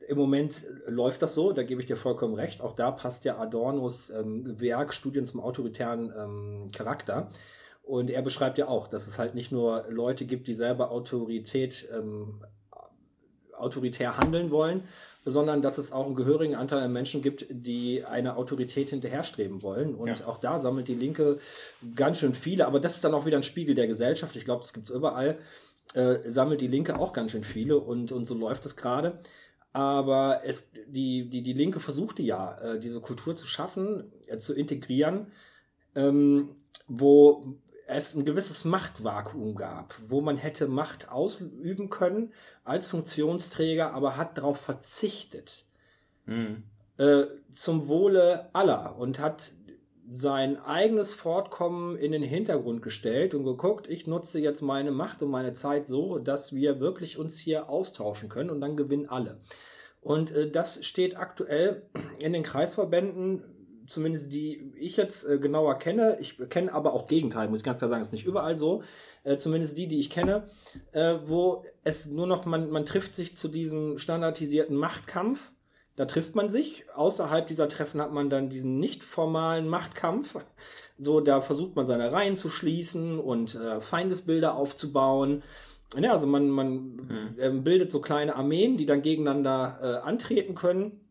im 0.08 0.18
Moment 0.18 0.64
läuft 0.88 1.22
das 1.22 1.34
so, 1.34 1.52
da 1.52 1.64
gebe 1.64 1.82
ich 1.82 1.88
dir 1.88 1.96
vollkommen 1.96 2.36
recht. 2.36 2.62
Auch 2.62 2.74
da 2.74 2.92
passt 2.92 3.26
ja 3.26 3.38
Adornos 3.38 4.10
ähm, 4.12 4.60
Werk 4.60 4.94
Studien 4.94 5.26
zum 5.26 5.40
autoritären 5.40 6.14
ähm, 6.16 6.68
Charakter. 6.72 7.30
Und 7.90 8.12
er 8.12 8.22
beschreibt 8.22 8.60
ja 8.60 8.68
auch, 8.68 8.88
dass 8.88 9.08
es 9.08 9.18
halt 9.18 9.34
nicht 9.34 9.52
nur 9.52 9.84
Leute 9.90 10.26
gibt, 10.26 10.46
die 10.46 10.54
selber 10.54 10.92
Autorität, 10.92 11.90
ähm, 11.92 12.46
autoritär 13.52 14.16
handeln 14.16 14.52
wollen, 14.52 14.84
sondern 15.26 15.64
dass 15.64 15.80
es 15.80 15.92
auch 15.92 16.06
einen 16.06 16.14
gehörigen 16.14 16.54
Anteil 16.54 16.84
an 16.84 16.94
Menschen 16.94 17.24
gibt, 17.24 17.48
die 17.50 18.06
eine 18.06 18.38
Autorität 18.38 18.92
hinterherstreben 18.92 19.64
wollen. 19.64 19.96
Und 19.96 20.20
ja. 20.20 20.28
auch 20.28 20.38
da 20.38 20.60
sammelt 20.60 20.88
die 20.88 20.94
Linke 20.94 21.40
ganz 21.96 22.20
schön 22.20 22.36
viele, 22.36 22.68
aber 22.68 22.80
das 22.80 22.94
ist 22.94 23.04
dann 23.04 23.16
auch 23.16 23.26
wieder 23.26 23.38
ein 23.38 23.44
Spiegel 23.44 23.74
der 23.74 23.88
Gesellschaft. 23.88 24.36
Ich 24.36 24.46
glaube, 24.46 24.62
das 24.62 24.72
gibt 24.72 24.88
es 24.88 24.96
überall. 24.96 25.40
Äh, 25.96 26.20
sammelt 26.30 26.62
die 26.62 26.68
Linke 26.68 27.00
auch 27.00 27.12
ganz 27.12 27.32
schön 27.32 27.44
viele 27.44 27.80
und, 27.80 28.12
und 28.12 28.26
so 28.26 28.36
läuft 28.36 28.68
es 28.68 28.76
gerade. 28.76 29.18
Aber 29.74 30.42
es, 30.46 30.70
die, 30.88 31.28
die, 31.28 31.42
die 31.42 31.54
Linke 31.54 31.80
versuchte 31.80 32.22
ja, 32.22 32.56
äh, 32.62 32.80
diese 32.80 33.02
Kultur 33.02 33.36
zu 33.36 33.48
schaffen, 33.48 34.12
äh, 34.28 34.38
zu 34.38 34.54
integrieren, 34.54 35.32
ähm, 35.96 36.50
wo 36.88 37.56
es 37.90 38.16
ein 38.16 38.26
gewisses 38.26 38.66
Machtvakuum 38.66 39.56
gab, 39.56 39.96
wo 40.08 40.22
man 40.22 40.38
hätte 40.38 40.68
Macht 40.68 41.10
ausüben 41.10 41.90
können 41.90 42.34
als 42.64 42.88
Funktionsträger, 42.88 43.94
aber 43.94 44.16
hat 44.16 44.38
darauf 44.38 44.60
verzichtet. 44.60 45.66
Mhm. 46.26 46.64
Äh, 46.98 47.26
zum 47.52 47.88
Wohle 47.88 48.50
aller 48.54 48.98
und 48.98 49.20
hat 49.20 49.54
sein 50.14 50.60
eigenes 50.60 51.14
Fortkommen 51.14 51.96
in 51.98 52.12
den 52.12 52.24
Hintergrund 52.24 52.82
gestellt 52.82 53.36
und 53.36 53.44
geguckt, 53.44 53.88
ich 53.88 54.08
nutze 54.08 54.40
jetzt 54.40 54.62
meine 54.62 54.92
Macht 54.92 55.22
und 55.22 55.30
meine 55.30 55.54
Zeit 55.54 55.86
so, 55.86 56.18
dass 56.18 56.54
wir 56.54 56.80
wirklich 56.80 57.18
uns 57.18 57.38
hier 57.38 57.70
austauschen 57.70 58.28
können 58.28 58.50
und 58.50 58.60
dann 58.62 58.76
gewinnen 58.76 59.08
alle. 59.08 59.40
Und 60.02 60.32
äh, 60.32 60.50
das 60.50 60.84
steht 60.86 61.18
aktuell 61.18 61.84
in 62.20 62.34
den 62.34 62.44
Kreisverbänden 62.44 63.44
zumindest 63.90 64.32
die 64.32 64.72
ich 64.78 64.98
jetzt 64.98 65.28
äh, 65.28 65.40
genauer 65.40 65.78
kenne, 65.78 66.18
ich 66.20 66.38
kenne 66.50 66.74
aber 66.74 66.94
auch 66.94 67.08
Gegenteil, 67.08 67.50
muss 67.50 67.60
ich 67.60 67.66
ganz 67.66 67.78
klar 67.78 67.90
sagen, 67.90 68.02
ist 68.02 68.14
nicht 68.14 68.26
überall 68.26 68.58
so, 68.58 68.84
äh, 69.24 69.38
zumindest 69.38 69.78
die, 69.78 69.88
die 69.88 70.00
ich 70.00 70.10
kenne, 70.10 70.48
äh, 70.92 71.16
wo 71.26 71.64
es 71.84 72.08
nur 72.08 72.28
noch, 72.28 72.46
man, 72.46 72.70
man 72.70 72.86
trifft 72.86 73.14
sich 73.14 73.36
zu 73.36 73.48
diesem 73.48 73.98
standardisierten 73.98 74.76
Machtkampf, 74.76 75.52
da 75.96 76.06
trifft 76.06 76.36
man 76.36 76.50
sich, 76.50 76.86
außerhalb 76.96 77.48
dieser 77.48 77.68
Treffen 77.68 78.02
hat 78.02 78.14
man 78.14 78.30
dann 78.30 78.50
diesen 78.50 78.80
nicht 78.80 79.04
formalen 79.04 79.68
Machtkampf, 79.68 80.38
so 80.98 81.20
da 81.20 81.42
versucht 81.42 81.76
man 81.76 81.88
seine 81.88 82.12
Reihen 82.12 82.38
zu 82.38 82.50
schließen 82.50 83.20
und 83.20 83.56
äh, 83.56 83.82
Feindesbilder 83.82 84.56
aufzubauen, 84.56 85.44
ja, 86.00 86.12
also 86.12 86.28
man, 86.28 86.50
man 86.52 87.34
mhm. 87.36 87.64
bildet 87.64 87.92
so 87.92 88.00
kleine 88.00 88.36
Armeen, 88.36 88.78
die 88.78 88.86
dann 88.86 89.02
gegeneinander 89.02 89.80
äh, 89.82 90.08
antreten 90.08 90.54
können 90.54 91.09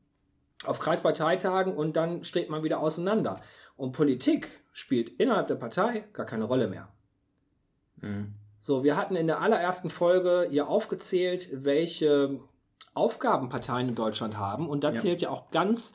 auf 0.64 0.80
Kreisparteitagen 0.80 1.74
und 1.74 1.96
dann 1.96 2.24
steht 2.24 2.50
man 2.50 2.62
wieder 2.62 2.80
auseinander. 2.80 3.40
Und 3.76 3.92
Politik 3.92 4.60
spielt 4.72 5.08
innerhalb 5.08 5.46
der 5.46 5.54
Partei 5.54 6.04
gar 6.12 6.26
keine 6.26 6.44
Rolle 6.44 6.68
mehr. 6.68 6.88
Mhm. 7.96 8.34
So, 8.58 8.82
wir 8.82 8.96
hatten 8.96 9.14
in 9.14 9.28
der 9.28 9.40
allerersten 9.40 9.88
Folge 9.88 10.48
hier 10.50 10.68
aufgezählt, 10.68 11.48
welche 11.52 12.40
Aufgaben 12.92 13.48
Parteien 13.48 13.90
in 13.90 13.94
Deutschland 13.94 14.36
haben. 14.36 14.68
Und 14.68 14.82
da 14.82 14.90
ja. 14.90 15.00
zählt 15.00 15.20
ja 15.20 15.30
auch 15.30 15.50
ganz 15.50 15.94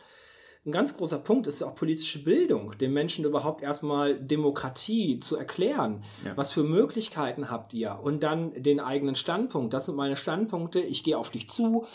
ein 0.66 0.72
ganz 0.72 0.96
großer 0.96 1.20
Punkt 1.20 1.46
ist 1.48 1.60
ja 1.60 1.68
auch 1.68 1.76
politische 1.76 2.24
Bildung, 2.24 2.78
den 2.78 2.94
Menschen 2.94 3.26
überhaupt 3.26 3.62
erstmal 3.62 4.16
Demokratie 4.18 5.20
zu 5.20 5.36
erklären. 5.36 6.06
Ja. 6.24 6.38
Was 6.38 6.52
für 6.52 6.64
Möglichkeiten 6.64 7.50
habt 7.50 7.74
ihr? 7.74 8.00
Und 8.02 8.24
dann 8.24 8.54
den 8.64 8.80
eigenen 8.80 9.16
Standpunkt. 9.16 9.74
Das 9.74 9.88
sind 9.88 9.96
meine 9.96 10.16
Standpunkte. 10.16 10.80
Ich 10.80 11.04
gehe 11.04 11.18
auf 11.18 11.32
dich 11.32 11.50
zu. 11.50 11.86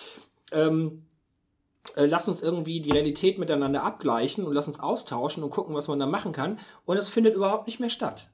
Ähm, 0.53 1.07
äh, 1.97 2.07
lass 2.07 2.29
uns 2.29 2.43
irgendwie 2.43 2.81
die 2.81 2.93
Realität 2.93 3.39
miteinander 3.39 3.83
abgleichen 3.83 4.47
und 4.47 4.55
lass 4.55 4.69
uns 4.69 4.81
austauschen 4.81 5.43
und 5.43 5.51
gucken, 5.51 5.75
was 5.75 5.89
man 5.89 5.99
da 5.99 6.07
machen 6.07 6.33
kann. 6.33 6.59
Und 6.85 6.97
es 6.97 7.09
findet 7.09 7.35
überhaupt 7.35 7.67
nicht 7.67 7.81
mehr 7.81 7.91
statt. 7.91 8.31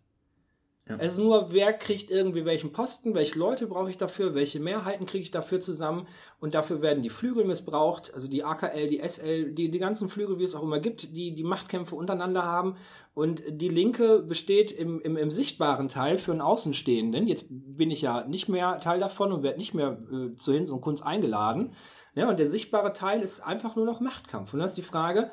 Ja. 0.89 0.97
Es 0.99 1.13
ist 1.15 1.19
nur, 1.19 1.51
wer 1.51 1.73
kriegt 1.73 2.11
irgendwie 2.11 2.45
welchen 2.45 2.73
Posten, 2.73 3.15
welche 3.15 3.39
Leute 3.39 3.67
brauche 3.67 3.89
ich 3.89 3.97
dafür, 3.97 4.35
welche 4.35 4.61
Mehrheiten 4.61 5.07
kriege 5.07 5.23
ich 5.23 5.31
dafür 5.31 5.59
zusammen 5.59 6.07
und 6.41 6.53
dafür 6.53 6.83
werden 6.83 7.03
die 7.03 7.09
Flügel 7.09 7.47
missbraucht, 7.47 8.13
also 8.13 8.29
die 8.29 8.45
AKL, 8.45 8.89
die 8.89 9.01
SL, 9.01 9.53
die, 9.53 9.71
die 9.71 9.79
ganzen 9.79 10.11
Flügel, 10.11 10.39
wie 10.39 10.45
es 10.45 10.55
auch 10.55 10.63
immer 10.63 10.81
gibt, 10.81 11.17
die 11.17 11.35
die 11.35 11.43
Machtkämpfe 11.43 11.95
untereinander 11.95 12.45
haben 12.45 12.77
und 13.15 13.43
die 13.49 13.71
Linke 13.71 14.21
besteht 14.21 14.73
im, 14.73 15.01
im, 15.01 15.17
im 15.17 15.31
sichtbaren 15.31 15.89
Teil 15.89 16.19
für 16.19 16.33
einen 16.33 16.43
Außenstehenden. 16.43 17.27
Jetzt 17.29 17.47
bin 17.49 17.91
ich 17.91 18.03
ja 18.03 18.27
nicht 18.27 18.51
mehr 18.51 18.79
Teil 18.79 19.01
davon 19.01 19.33
und 19.33 19.43
werde 19.43 19.59
nicht 19.59 19.73
mehr 19.73 20.03
äh, 20.13 20.37
zu 20.37 20.53
Hinz 20.53 20.71
und 20.71 20.83
Kunst 20.83 21.03
eingeladen. 21.03 21.73
Ja, 22.15 22.29
und 22.29 22.39
der 22.39 22.49
sichtbare 22.49 22.93
Teil 22.93 23.23
ist 23.23 23.41
einfach 23.41 23.77
nur 23.77 23.87
noch 23.87 24.01
Machtkampf. 24.01 24.55
Und 24.55 24.61
das 24.61 24.73
ist 24.73 24.77
die 24.77 24.83
Frage, 24.83 25.31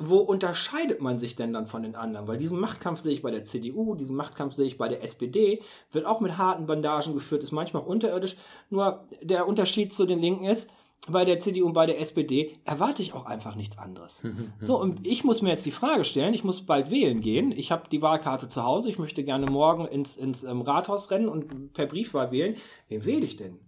wo 0.00 0.18
unterscheidet 0.18 1.00
man 1.00 1.18
sich 1.18 1.36
denn 1.36 1.52
dann 1.52 1.66
von 1.66 1.82
den 1.82 1.94
anderen? 1.94 2.26
Weil 2.26 2.38
diesen 2.38 2.58
Machtkampf 2.58 3.02
sehe 3.02 3.12
ich 3.12 3.22
bei 3.22 3.30
der 3.30 3.44
CDU, 3.44 3.94
diesen 3.94 4.16
Machtkampf 4.16 4.54
sehe 4.54 4.66
ich 4.66 4.76
bei 4.76 4.88
der 4.88 5.04
SPD, 5.04 5.62
wird 5.92 6.06
auch 6.06 6.20
mit 6.20 6.36
harten 6.36 6.66
Bandagen 6.66 7.14
geführt, 7.14 7.42
ist 7.42 7.52
manchmal 7.52 7.82
auch 7.82 7.86
unterirdisch. 7.86 8.36
Nur 8.70 9.04
der 9.22 9.46
Unterschied 9.46 9.92
zu 9.92 10.06
den 10.06 10.18
Linken 10.18 10.44
ist, 10.44 10.68
bei 11.06 11.24
der 11.24 11.38
CDU 11.38 11.66
und 11.66 11.74
bei 11.74 11.86
der 11.86 12.00
SPD 12.00 12.56
erwarte 12.64 13.02
ich 13.02 13.12
auch 13.12 13.26
einfach 13.26 13.56
nichts 13.56 13.78
anderes. 13.78 14.22
so, 14.60 14.80
und 14.80 15.06
ich 15.06 15.22
muss 15.22 15.42
mir 15.42 15.50
jetzt 15.50 15.66
die 15.66 15.70
Frage 15.70 16.04
stellen, 16.04 16.34
ich 16.34 16.44
muss 16.44 16.62
bald 16.62 16.90
wählen 16.90 17.20
gehen. 17.20 17.52
Ich 17.52 17.70
habe 17.70 17.88
die 17.90 18.02
Wahlkarte 18.02 18.48
zu 18.48 18.64
Hause, 18.64 18.88
ich 18.88 18.98
möchte 18.98 19.22
gerne 19.22 19.46
morgen 19.46 19.86
ins, 19.86 20.16
ins 20.16 20.44
ähm, 20.44 20.62
Rathaus 20.62 21.10
rennen 21.10 21.28
und 21.28 21.72
per 21.74 21.86
Briefwahl 21.86 22.32
wählen. 22.32 22.56
Wen 22.88 23.04
wähle 23.04 23.24
ich 23.24 23.36
denn? 23.36 23.58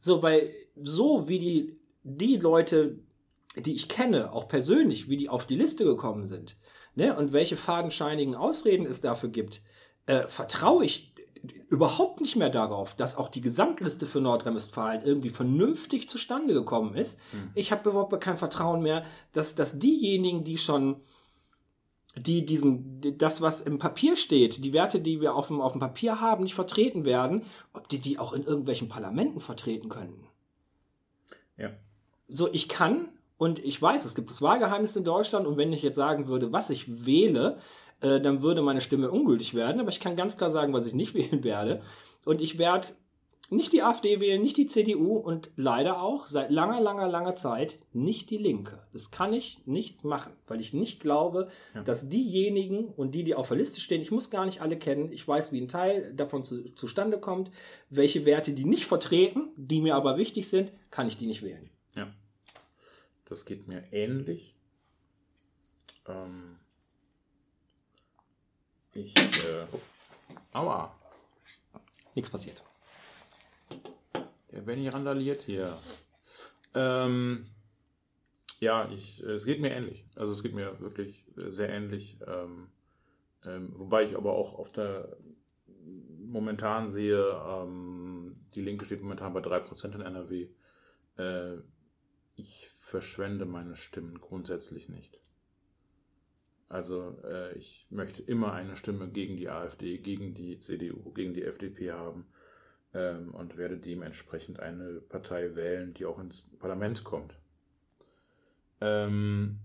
So, 0.00 0.22
weil 0.22 0.50
so 0.76 1.28
wie 1.28 1.38
die, 1.38 1.77
die 2.16 2.36
Leute, 2.36 2.98
die 3.56 3.74
ich 3.74 3.88
kenne, 3.88 4.32
auch 4.32 4.48
persönlich, 4.48 5.08
wie 5.08 5.16
die 5.16 5.28
auf 5.28 5.46
die 5.46 5.56
Liste 5.56 5.84
gekommen 5.84 6.26
sind, 6.26 6.56
ne, 6.94 7.16
und 7.16 7.32
welche 7.32 7.56
fadenscheinigen 7.56 8.34
Ausreden 8.34 8.86
es 8.86 9.00
dafür 9.00 9.28
gibt, 9.30 9.62
äh, 10.06 10.26
vertraue 10.26 10.84
ich 10.84 11.14
überhaupt 11.68 12.20
nicht 12.20 12.34
mehr 12.36 12.50
darauf, 12.50 12.94
dass 12.96 13.16
auch 13.16 13.28
die 13.28 13.40
Gesamtliste 13.40 14.06
für 14.06 14.20
Nordrhein-Westfalen 14.20 15.02
irgendwie 15.02 15.30
vernünftig 15.30 16.08
zustande 16.08 16.52
gekommen 16.52 16.94
ist. 16.96 17.20
Ich 17.54 17.70
habe 17.70 17.88
überhaupt 17.90 18.20
kein 18.20 18.36
Vertrauen 18.38 18.82
mehr, 18.82 19.04
dass, 19.32 19.54
dass 19.54 19.78
diejenigen, 19.78 20.42
die 20.44 20.58
schon 20.58 21.00
die 22.16 22.44
diesen, 22.44 23.00
die- 23.00 23.16
das, 23.16 23.40
was 23.40 23.60
im 23.60 23.78
Papier 23.78 24.16
steht, 24.16 24.64
die 24.64 24.72
Werte, 24.72 24.98
die 25.00 25.20
wir 25.20 25.36
auf 25.36 25.46
dem, 25.48 25.60
auf 25.60 25.72
dem 25.72 25.80
Papier 25.80 26.20
haben, 26.20 26.42
nicht 26.42 26.56
vertreten 26.56 27.04
werden, 27.04 27.44
ob 27.72 27.88
die 27.88 27.98
die 27.98 28.18
auch 28.18 28.32
in 28.32 28.42
irgendwelchen 28.42 28.88
Parlamenten 28.88 29.38
vertreten 29.38 29.88
könnten. 29.88 30.26
Ja. 31.56 31.70
So, 32.28 32.48
ich 32.52 32.68
kann 32.68 33.08
und 33.38 33.58
ich 33.64 33.80
weiß, 33.80 34.04
es 34.04 34.14
gibt 34.14 34.30
das 34.30 34.42
Wahlgeheimnis 34.42 34.96
in 34.96 35.04
Deutschland 35.04 35.46
und 35.46 35.56
wenn 35.56 35.72
ich 35.72 35.82
jetzt 35.82 35.96
sagen 35.96 36.26
würde, 36.26 36.52
was 36.52 36.70
ich 36.70 37.06
wähle, 37.06 37.58
äh, 38.00 38.20
dann 38.20 38.42
würde 38.42 38.62
meine 38.62 38.80
Stimme 38.80 39.10
ungültig 39.10 39.54
werden, 39.54 39.80
aber 39.80 39.90
ich 39.90 40.00
kann 40.00 40.16
ganz 40.16 40.36
klar 40.36 40.50
sagen, 40.50 40.72
was 40.72 40.86
ich 40.86 40.94
nicht 40.94 41.14
wählen 41.14 41.42
werde 41.44 41.82
und 42.24 42.40
ich 42.40 42.58
werde 42.58 42.88
nicht 43.50 43.72
die 43.72 43.82
AfD 43.82 44.20
wählen, 44.20 44.42
nicht 44.42 44.58
die 44.58 44.66
CDU 44.66 45.16
und 45.16 45.50
leider 45.56 46.02
auch 46.02 46.26
seit 46.26 46.50
langer, 46.50 46.82
langer, 46.82 47.08
langer 47.08 47.34
Zeit 47.34 47.78
nicht 47.94 48.28
die 48.28 48.36
Linke. 48.36 48.82
Das 48.92 49.10
kann 49.10 49.32
ich 49.32 49.62
nicht 49.64 50.04
machen, 50.04 50.32
weil 50.46 50.60
ich 50.60 50.74
nicht 50.74 51.00
glaube, 51.00 51.48
Ja. 51.74 51.82
dass 51.82 52.10
diejenigen 52.10 52.88
und 52.88 53.14
die, 53.14 53.24
die 53.24 53.34
auf 53.34 53.48
der 53.48 53.56
Liste 53.56 53.80
stehen, 53.80 54.02
ich 54.02 54.10
muss 54.10 54.28
gar 54.28 54.44
nicht 54.44 54.60
alle 54.60 54.76
kennen, 54.76 55.10
ich 55.10 55.26
weiß, 55.26 55.50
wie 55.52 55.62
ein 55.62 55.68
Teil 55.68 56.12
davon 56.14 56.44
zu, 56.44 56.62
zustande 56.74 57.18
kommt, 57.18 57.50
welche 57.88 58.26
Werte 58.26 58.52
die 58.52 58.66
nicht 58.66 58.84
vertreten, 58.84 59.48
die 59.56 59.80
mir 59.80 59.94
aber 59.94 60.18
wichtig 60.18 60.46
sind, 60.50 60.70
kann 60.90 61.08
ich 61.08 61.16
die 61.16 61.26
nicht 61.26 61.42
wählen. 61.42 61.70
Das 63.28 63.44
geht 63.44 63.68
mir 63.68 63.92
ähnlich. 63.92 64.56
Ähm, 66.06 66.58
ich, 68.92 69.14
äh, 69.44 69.64
aua, 70.52 70.98
Nichts 72.18 72.30
passiert. 72.30 72.64
der 74.50 74.62
Benny 74.62 74.88
randaliert 74.88 75.42
hier. 75.42 75.78
Ähm, 76.74 77.46
ja, 78.58 78.90
ich, 78.90 79.22
äh, 79.22 79.34
es 79.34 79.44
geht 79.44 79.60
mir 79.60 79.70
ähnlich. 79.70 80.04
Also 80.16 80.32
es 80.32 80.42
geht 80.42 80.52
mir 80.52 80.80
wirklich 80.80 81.24
äh, 81.36 81.50
sehr 81.50 81.68
ähnlich. 81.68 82.18
Ähm, 82.26 82.70
ähm, 83.44 83.72
wobei 83.76 84.02
ich 84.02 84.16
aber 84.16 84.32
auch 84.32 84.58
auf 84.58 84.72
der 84.72 85.16
momentan 86.26 86.88
sehe, 86.88 87.24
ähm, 87.46 88.36
die 88.54 88.62
Linke 88.62 88.84
steht 88.84 89.00
momentan 89.00 89.32
bei 89.32 89.40
3% 89.40 89.94
in 89.94 90.00
NRW. 90.00 90.48
Äh, 91.18 91.58
ich 92.34 92.68
verschwende 92.88 93.44
meine 93.44 93.76
Stimmen 93.76 94.18
grundsätzlich 94.18 94.88
nicht. 94.88 95.20
Also 96.68 97.18
äh, 97.22 97.56
ich 97.56 97.86
möchte 97.90 98.22
immer 98.22 98.52
eine 98.52 98.76
Stimme 98.76 99.08
gegen 99.08 99.36
die 99.36 99.48
AfD, 99.48 99.98
gegen 99.98 100.34
die 100.34 100.58
CDU, 100.58 101.12
gegen 101.12 101.34
die 101.34 101.44
FDP 101.44 101.92
haben 101.92 102.26
ähm, 102.94 103.34
und 103.34 103.56
werde 103.56 103.76
dementsprechend 103.78 104.60
eine 104.60 105.00
Partei 105.00 105.54
wählen, 105.54 105.92
die 105.94 106.06
auch 106.06 106.18
ins 106.18 106.42
Parlament 106.58 107.04
kommt. 107.04 107.34
Ähm, 108.80 109.58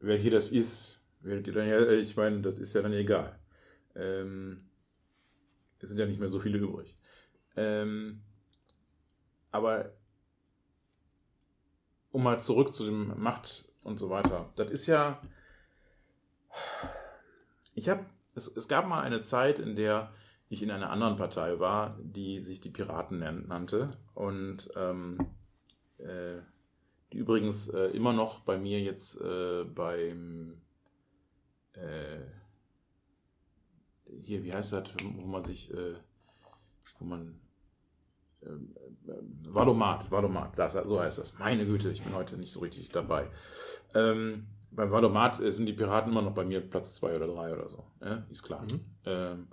welche 0.00 0.30
das 0.30 0.50
ist, 0.50 1.00
werdet 1.20 1.46
ihr 1.48 1.52
dann 1.52 1.68
ja, 1.68 1.90
ich 1.90 2.16
meine, 2.16 2.40
das 2.40 2.58
ist 2.58 2.74
ja 2.74 2.82
dann 2.82 2.92
egal. 2.92 3.38
Ähm, 3.94 4.68
es 5.80 5.90
sind 5.90 5.98
ja 5.98 6.06
nicht 6.06 6.20
mehr 6.20 6.28
so 6.28 6.40
viele 6.40 6.58
übrig. 6.58 6.96
Ähm, 7.56 8.22
aber 9.50 9.92
um 12.16 12.22
mal 12.22 12.40
zurück 12.40 12.74
zu 12.74 12.86
dem 12.86 13.12
Macht 13.20 13.68
und 13.82 13.98
so 13.98 14.08
weiter. 14.08 14.50
Das 14.56 14.70
ist 14.70 14.86
ja. 14.86 15.20
Ich 17.74 17.90
habe. 17.90 18.06
Es, 18.34 18.56
es 18.56 18.68
gab 18.68 18.86
mal 18.86 19.02
eine 19.02 19.20
Zeit, 19.20 19.58
in 19.58 19.76
der 19.76 20.14
ich 20.48 20.62
in 20.62 20.70
einer 20.70 20.88
anderen 20.88 21.16
Partei 21.16 21.60
war, 21.60 21.98
die 22.00 22.40
sich 22.40 22.60
die 22.62 22.70
Piraten 22.70 23.18
nannte. 23.48 23.88
Und 24.14 24.70
ähm, 24.76 25.18
äh, 25.98 26.38
die 27.12 27.18
übrigens 27.18 27.68
äh, 27.68 27.88
immer 27.88 28.14
noch 28.14 28.40
bei 28.40 28.56
mir 28.56 28.80
jetzt 28.80 29.20
äh, 29.20 29.64
beim. 29.64 30.62
Äh, 31.74 32.20
hier, 34.22 34.42
wie 34.42 34.54
heißt 34.54 34.72
das, 34.72 34.88
wo 35.02 35.26
man 35.26 35.42
sich. 35.42 35.70
Äh, 35.70 35.96
wo 36.98 37.04
man 37.04 37.38
Valomat, 39.48 40.10
Valomat, 40.10 40.58
das, 40.58 40.72
so 40.72 41.00
heißt 41.00 41.18
das. 41.18 41.38
Meine 41.38 41.64
Güte, 41.64 41.90
ich 41.90 42.02
bin 42.02 42.14
heute 42.14 42.36
nicht 42.36 42.52
so 42.52 42.60
richtig 42.60 42.88
dabei. 42.90 43.28
Ähm, 43.94 44.46
beim 44.70 44.90
Valomat 44.90 45.40
äh, 45.40 45.52
sind 45.52 45.66
die 45.66 45.72
Piraten 45.72 46.10
immer 46.12 46.22
noch 46.22 46.34
bei 46.34 46.44
mir 46.44 46.60
Platz 46.60 46.94
2 46.96 47.16
oder 47.16 47.26
3 47.28 47.54
oder 47.54 47.68
so. 47.68 47.84
Ja, 48.00 48.24
ist 48.30 48.42
klar. 48.42 48.64
Ähm, 49.04 49.48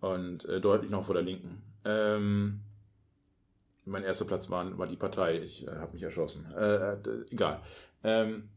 und 0.00 0.44
äh, 0.46 0.60
deutlich 0.60 0.90
noch 0.90 1.04
vor 1.04 1.14
der 1.14 1.24
Linken. 1.24 1.62
Ähm, 1.84 2.60
mein 3.84 4.04
erster 4.04 4.24
Platz 4.24 4.48
war, 4.50 4.78
war 4.78 4.86
die 4.86 4.96
Partei. 4.96 5.40
Ich 5.40 5.66
äh, 5.66 5.70
habe 5.70 5.92
mich 5.92 6.02
erschossen. 6.02 6.46
Äh, 6.56 6.94
äh, 6.94 6.98
egal. 7.30 7.60
Ähm, 8.02 8.48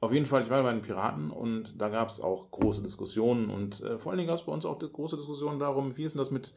auf 0.00 0.12
jeden 0.12 0.26
Fall, 0.26 0.42
ich 0.42 0.50
war 0.50 0.62
bei 0.62 0.72
den 0.72 0.82
Piraten 0.82 1.30
und 1.30 1.80
da 1.80 1.88
gab 1.88 2.10
es 2.10 2.20
auch 2.20 2.50
große 2.50 2.82
Diskussionen 2.82 3.48
und 3.48 3.80
äh, 3.80 3.98
vor 3.98 4.12
allen 4.12 4.18
Dingen 4.18 4.28
gab 4.28 4.38
es 4.38 4.44
bei 4.44 4.52
uns 4.52 4.66
auch 4.66 4.78
große 4.78 5.16
Diskussion 5.16 5.58
darum, 5.58 5.96
wie 5.96 6.04
ist 6.04 6.14
denn 6.14 6.18
das 6.18 6.30
mit, 6.30 6.52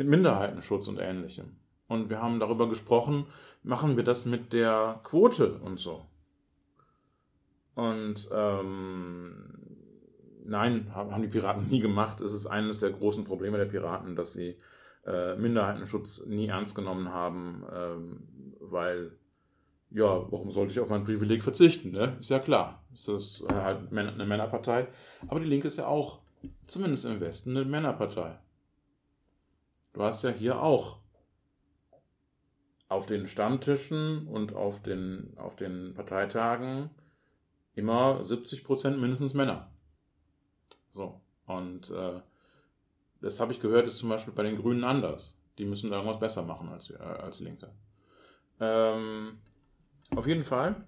mit 0.00 0.08
Minderheitenschutz 0.08 0.88
und 0.88 0.98
ähnlichem. 0.98 1.56
Und 1.86 2.08
wir 2.08 2.22
haben 2.22 2.40
darüber 2.40 2.70
gesprochen, 2.70 3.26
machen 3.62 3.98
wir 3.98 4.02
das 4.02 4.24
mit 4.24 4.54
der 4.54 4.98
Quote 5.02 5.58
und 5.58 5.78
so. 5.78 6.06
Und 7.74 8.26
ähm, 8.32 9.58
nein, 10.46 10.90
haben 10.94 11.20
die 11.20 11.28
Piraten 11.28 11.68
nie 11.68 11.80
gemacht. 11.80 12.22
Es 12.22 12.32
ist 12.32 12.46
eines 12.46 12.80
der 12.80 12.92
großen 12.92 13.24
Probleme 13.24 13.58
der 13.58 13.66
Piraten, 13.66 14.16
dass 14.16 14.32
sie 14.32 14.56
äh, 15.06 15.36
Minderheitenschutz 15.36 16.24
nie 16.24 16.46
ernst 16.46 16.74
genommen 16.74 17.10
haben, 17.10 17.62
ähm, 17.70 18.22
weil 18.58 19.12
ja, 19.90 20.32
warum 20.32 20.50
sollte 20.50 20.72
ich 20.72 20.80
auf 20.80 20.88
mein 20.88 21.04
Privileg 21.04 21.42
verzichten? 21.42 21.90
Ne? 21.90 22.16
Ist 22.20 22.30
ja 22.30 22.38
klar. 22.38 22.82
Es 22.94 23.06
ist 23.06 23.44
halt 23.52 23.92
eine 23.92 24.24
Männerpartei. 24.24 24.88
Aber 25.28 25.40
die 25.40 25.46
Linke 25.46 25.68
ist 25.68 25.76
ja 25.76 25.88
auch, 25.88 26.20
zumindest 26.66 27.04
im 27.04 27.20
Westen, 27.20 27.54
eine 27.54 27.66
Männerpartei. 27.66 28.38
Du 29.92 30.02
hast 30.02 30.22
ja 30.22 30.30
hier 30.30 30.62
auch 30.62 30.98
auf 32.88 33.06
den 33.06 33.26
Stammtischen 33.26 34.26
und 34.26 34.54
auf 34.54 34.82
den, 34.82 35.36
auf 35.36 35.56
den 35.56 35.94
Parteitagen 35.94 36.90
immer 37.74 38.20
70% 38.20 38.96
mindestens 38.96 39.34
Männer. 39.34 39.70
So. 40.90 41.20
Und 41.46 41.90
äh, 41.90 42.20
das 43.20 43.40
habe 43.40 43.52
ich 43.52 43.60
gehört, 43.60 43.86
ist 43.86 43.98
zum 43.98 44.08
Beispiel 44.08 44.32
bei 44.32 44.42
den 44.42 44.56
Grünen 44.56 44.84
anders. 44.84 45.36
Die 45.58 45.64
müssen 45.64 45.90
da 45.90 45.96
irgendwas 45.96 46.20
besser 46.20 46.42
machen 46.42 46.68
als, 46.68 46.90
äh, 46.90 46.96
als 46.96 47.40
Linke. 47.40 47.70
Ähm, 48.58 49.38
auf 50.14 50.26
jeden 50.26 50.44
Fall 50.44 50.84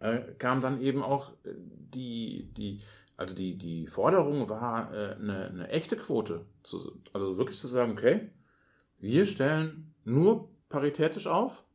äh, 0.00 0.20
kam 0.38 0.60
dann 0.60 0.80
eben 0.80 1.02
auch 1.02 1.32
die, 1.44 2.48
die, 2.56 2.80
also 3.20 3.34
die, 3.34 3.58
die 3.58 3.86
Forderung 3.86 4.48
war, 4.48 4.94
äh, 4.94 5.16
eine, 5.16 5.48
eine 5.48 5.68
echte 5.68 5.98
Quote. 5.98 6.46
Zu, 6.62 7.02
also 7.12 7.36
wirklich 7.36 7.58
zu 7.58 7.68
sagen, 7.68 7.92
okay, 7.92 8.30
wir 8.98 9.26
stellen 9.26 9.92
nur 10.04 10.48
paritätisch 10.70 11.26
auf. 11.26 11.66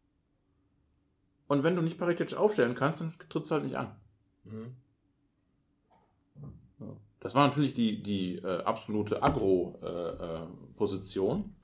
Und 1.48 1.62
wenn 1.62 1.76
du 1.76 1.84
nicht 1.84 2.00
paritätisch 2.00 2.36
aufstellen 2.36 2.74
kannst, 2.74 3.02
dann 3.02 3.14
trittst 3.30 3.52
du 3.52 3.56
halt 3.56 3.66
nicht 3.66 3.78
an. 3.78 3.96
Mhm. 4.46 4.76
Das 7.20 7.36
war 7.36 7.48
natürlich 7.48 7.76
die, 7.76 8.02
die 8.02 8.38
äh, 8.38 8.64
absolute 8.64 9.22
Agro-Position. 9.22 11.56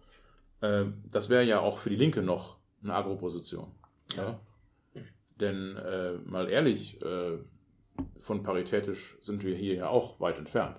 Äh, 0.62 0.82
äh, 0.82 0.92
das 1.12 1.30
wäre 1.30 1.44
ja 1.44 1.60
auch 1.60 1.80
für 1.80 1.90
die 1.90 1.96
Linke 1.96 2.22
noch 2.22 2.58
eine 2.84 2.94
Agro-Position. 2.94 3.72
Ja. 4.16 4.40
Denn 5.40 5.76
äh, 5.76 6.20
mal 6.24 6.52
ehrlich, 6.52 7.02
äh, 7.02 7.40
von 8.20 8.44
paritätisch 8.44 9.18
sind 9.22 9.44
wir 9.44 9.56
hier 9.56 9.76
ja 9.76 9.88
auch 9.88 10.20
weit 10.20 10.38
entfernt. 10.38 10.78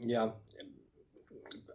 Ja, 0.00 0.38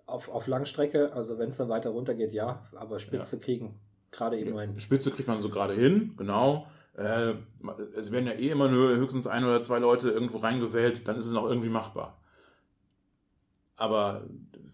auf, 0.06 0.30
auf 0.30 0.48
Langstrecke, 0.48 1.14
also 1.14 1.40
wenn 1.40 1.50
es 1.50 1.58
dann 1.58 1.70
weiter 1.70 1.90
runter 1.90 2.14
geht, 2.14 2.32
ja, 2.32 2.68
aber 2.76 3.00
Spitze 3.00 3.40
kriegen 3.40 3.80
gerade 4.12 4.38
eben 4.38 4.56
ein. 4.58 4.80
Spitze 4.80 5.12
kriegt 5.12 5.28
man 5.28 5.42
so 5.42 5.50
gerade 5.50 5.74
hin, 5.74 6.14
genau. 6.18 6.68
Äh, 6.96 7.34
es 7.96 8.12
werden 8.12 8.28
ja 8.28 8.34
eh 8.34 8.50
immer 8.50 8.70
nur 8.70 8.96
höchstens 8.96 9.26
ein 9.26 9.44
oder 9.44 9.62
zwei 9.62 9.80
Leute 9.80 10.12
irgendwo 10.12 10.38
reingewählt, 10.38 11.08
dann 11.08 11.18
ist 11.18 11.26
es 11.26 11.34
noch 11.34 11.46
irgendwie 11.46 11.70
machbar. 11.70 12.20
Aber 13.76 14.24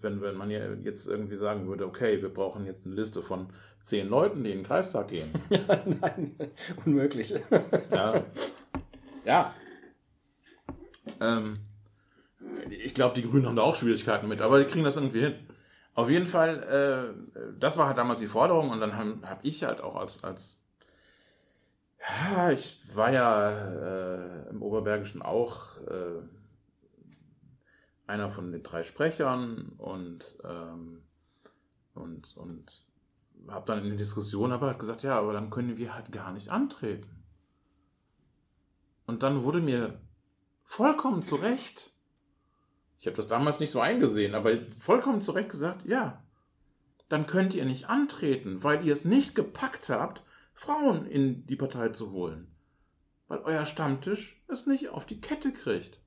wenn, 0.03 0.21
wenn 0.21 0.35
man 0.35 0.49
ja 0.51 0.59
jetzt 0.83 1.07
irgendwie 1.07 1.35
sagen 1.35 1.67
würde, 1.67 1.85
okay, 1.85 2.21
wir 2.21 2.29
brauchen 2.29 2.65
jetzt 2.65 2.85
eine 2.85 2.95
Liste 2.95 3.21
von 3.21 3.47
zehn 3.81 4.07
Leuten, 4.07 4.43
die 4.43 4.51
in 4.51 4.59
den 4.59 4.65
Kreistag 4.65 5.09
gehen. 5.09 5.31
Nein, 6.01 6.35
unmöglich. 6.85 7.33
Ja. 7.91 8.23
ja. 9.25 9.53
Ähm, 11.19 11.59
ich 12.69 12.93
glaube, 12.93 13.15
die 13.15 13.27
Grünen 13.27 13.45
haben 13.45 13.55
da 13.55 13.63
auch 13.63 13.75
Schwierigkeiten 13.75 14.27
mit, 14.27 14.41
aber 14.41 14.59
die 14.59 14.65
kriegen 14.65 14.83
das 14.83 14.97
irgendwie 14.97 15.21
hin. 15.21 15.35
Auf 15.95 16.09
jeden 16.09 16.27
Fall, 16.27 17.13
äh, 17.35 17.51
das 17.59 17.77
war 17.77 17.87
halt 17.87 17.97
damals 17.97 18.19
die 18.19 18.27
Forderung 18.27 18.69
und 18.69 18.79
dann 18.79 18.95
habe 18.95 19.17
hab 19.23 19.43
ich 19.43 19.63
halt 19.63 19.81
auch 19.81 19.95
als, 19.95 20.23
als 20.23 20.59
ja, 21.99 22.51
ich 22.51 22.79
war 22.95 23.11
ja 23.11 23.49
äh, 23.49 24.49
im 24.49 24.61
Oberbergischen 24.61 25.21
auch 25.21 25.77
äh, 25.81 26.21
einer 28.09 28.29
von 28.29 28.51
den 28.51 28.63
drei 28.63 28.83
Sprechern 28.83 29.73
und, 29.77 30.35
ähm, 30.43 31.03
und, 31.93 32.35
und 32.35 32.85
habe 33.47 33.65
dann 33.65 33.79
in 33.79 33.89
der 33.89 33.97
Diskussion 33.97 34.51
aber 34.51 34.67
halt 34.67 34.79
gesagt, 34.79 35.03
ja, 35.03 35.17
aber 35.17 35.33
dann 35.33 35.49
können 35.49 35.77
wir 35.77 35.93
halt 35.93 36.11
gar 36.11 36.33
nicht 36.33 36.49
antreten. 36.49 37.23
Und 39.05 39.23
dann 39.23 39.43
wurde 39.43 39.61
mir 39.61 40.01
vollkommen 40.63 41.21
zu 41.21 41.35
Recht, 41.35 41.91
ich 42.99 43.07
habe 43.07 43.15
das 43.15 43.27
damals 43.27 43.59
nicht 43.59 43.71
so 43.71 43.79
eingesehen, 43.79 44.35
aber 44.35 44.51
vollkommen 44.79 45.21
zu 45.21 45.31
Recht 45.31 45.49
gesagt, 45.49 45.85
ja, 45.85 46.23
dann 47.07 47.25
könnt 47.25 47.53
ihr 47.53 47.65
nicht 47.65 47.89
antreten, 47.89 48.63
weil 48.63 48.85
ihr 48.85 48.93
es 48.93 49.05
nicht 49.05 49.33
gepackt 49.35 49.89
habt, 49.89 50.23
Frauen 50.53 51.05
in 51.05 51.45
die 51.45 51.55
Partei 51.55 51.89
zu 51.89 52.11
holen. 52.11 52.53
Weil 53.27 53.39
euer 53.39 53.65
Stammtisch 53.65 54.43
es 54.47 54.67
nicht 54.67 54.89
auf 54.89 55.05
die 55.05 55.21
Kette 55.21 55.53
kriegt. 55.53 55.99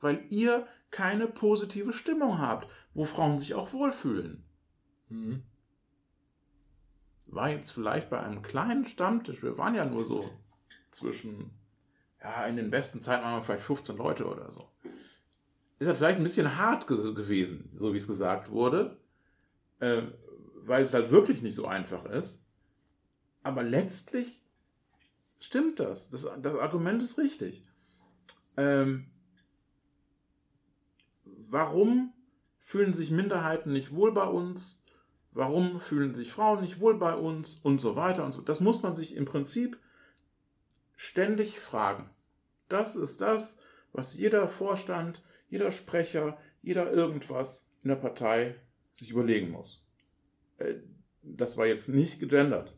Weil 0.00 0.26
ihr 0.28 0.66
keine 0.94 1.26
positive 1.26 1.92
Stimmung 1.92 2.38
habt, 2.38 2.70
wo 2.94 3.04
Frauen 3.04 3.36
sich 3.36 3.54
auch 3.54 3.72
wohlfühlen. 3.72 4.44
Mhm. 5.08 5.42
War 7.26 7.50
jetzt 7.50 7.72
vielleicht 7.72 8.10
bei 8.10 8.20
einem 8.20 8.42
kleinen 8.42 8.84
Stammtisch, 8.84 9.42
wir 9.42 9.58
waren 9.58 9.74
ja 9.74 9.84
nur 9.84 10.04
so 10.04 10.30
zwischen, 10.92 11.50
ja, 12.22 12.46
in 12.46 12.54
den 12.54 12.70
besten 12.70 13.02
Zeiten 13.02 13.24
waren 13.24 13.40
wir 13.40 13.42
vielleicht 13.42 13.64
15 13.64 13.96
Leute 13.96 14.24
oder 14.26 14.52
so. 14.52 14.68
Ist 15.80 15.88
halt 15.88 15.96
vielleicht 15.96 16.18
ein 16.18 16.22
bisschen 16.22 16.56
hart 16.58 16.86
gewesen, 16.86 17.70
so 17.74 17.92
wie 17.92 17.96
es 17.96 18.06
gesagt 18.06 18.52
wurde, 18.52 18.96
äh, 19.80 20.02
weil 20.62 20.84
es 20.84 20.94
halt 20.94 21.10
wirklich 21.10 21.42
nicht 21.42 21.56
so 21.56 21.66
einfach 21.66 22.04
ist. 22.04 22.46
Aber 23.42 23.64
letztlich 23.64 24.40
stimmt 25.40 25.80
das. 25.80 26.08
Das, 26.08 26.22
das 26.40 26.54
Argument 26.54 27.02
ist 27.02 27.18
richtig. 27.18 27.64
Ähm, 28.56 29.10
warum 31.54 32.12
fühlen 32.58 32.94
sich 32.94 33.12
Minderheiten 33.12 33.72
nicht 33.72 33.94
wohl 33.94 34.12
bei 34.12 34.26
uns? 34.26 34.82
Warum 35.30 35.78
fühlen 35.78 36.12
sich 36.12 36.32
Frauen 36.32 36.60
nicht 36.60 36.80
wohl 36.80 36.98
bei 36.98 37.14
uns? 37.14 37.54
Und 37.54 37.80
so 37.80 37.94
weiter 37.94 38.24
und 38.24 38.32
so. 38.32 38.42
Das 38.42 38.60
muss 38.60 38.82
man 38.82 38.92
sich 38.92 39.14
im 39.14 39.24
Prinzip 39.24 39.78
ständig 40.96 41.60
fragen. 41.60 42.10
Das 42.68 42.96
ist 42.96 43.20
das, 43.20 43.56
was 43.92 44.16
jeder 44.18 44.48
Vorstand, 44.48 45.22
jeder 45.48 45.70
Sprecher, 45.70 46.38
jeder 46.60 46.90
irgendwas 46.90 47.70
in 47.82 47.88
der 47.88 47.96
Partei 47.96 48.56
sich 48.92 49.10
überlegen 49.10 49.50
muss. 49.50 49.84
Äh, 50.58 50.74
das 51.22 51.56
war 51.56 51.66
jetzt 51.66 51.88
nicht 51.88 52.18
gegendert. 52.18 52.76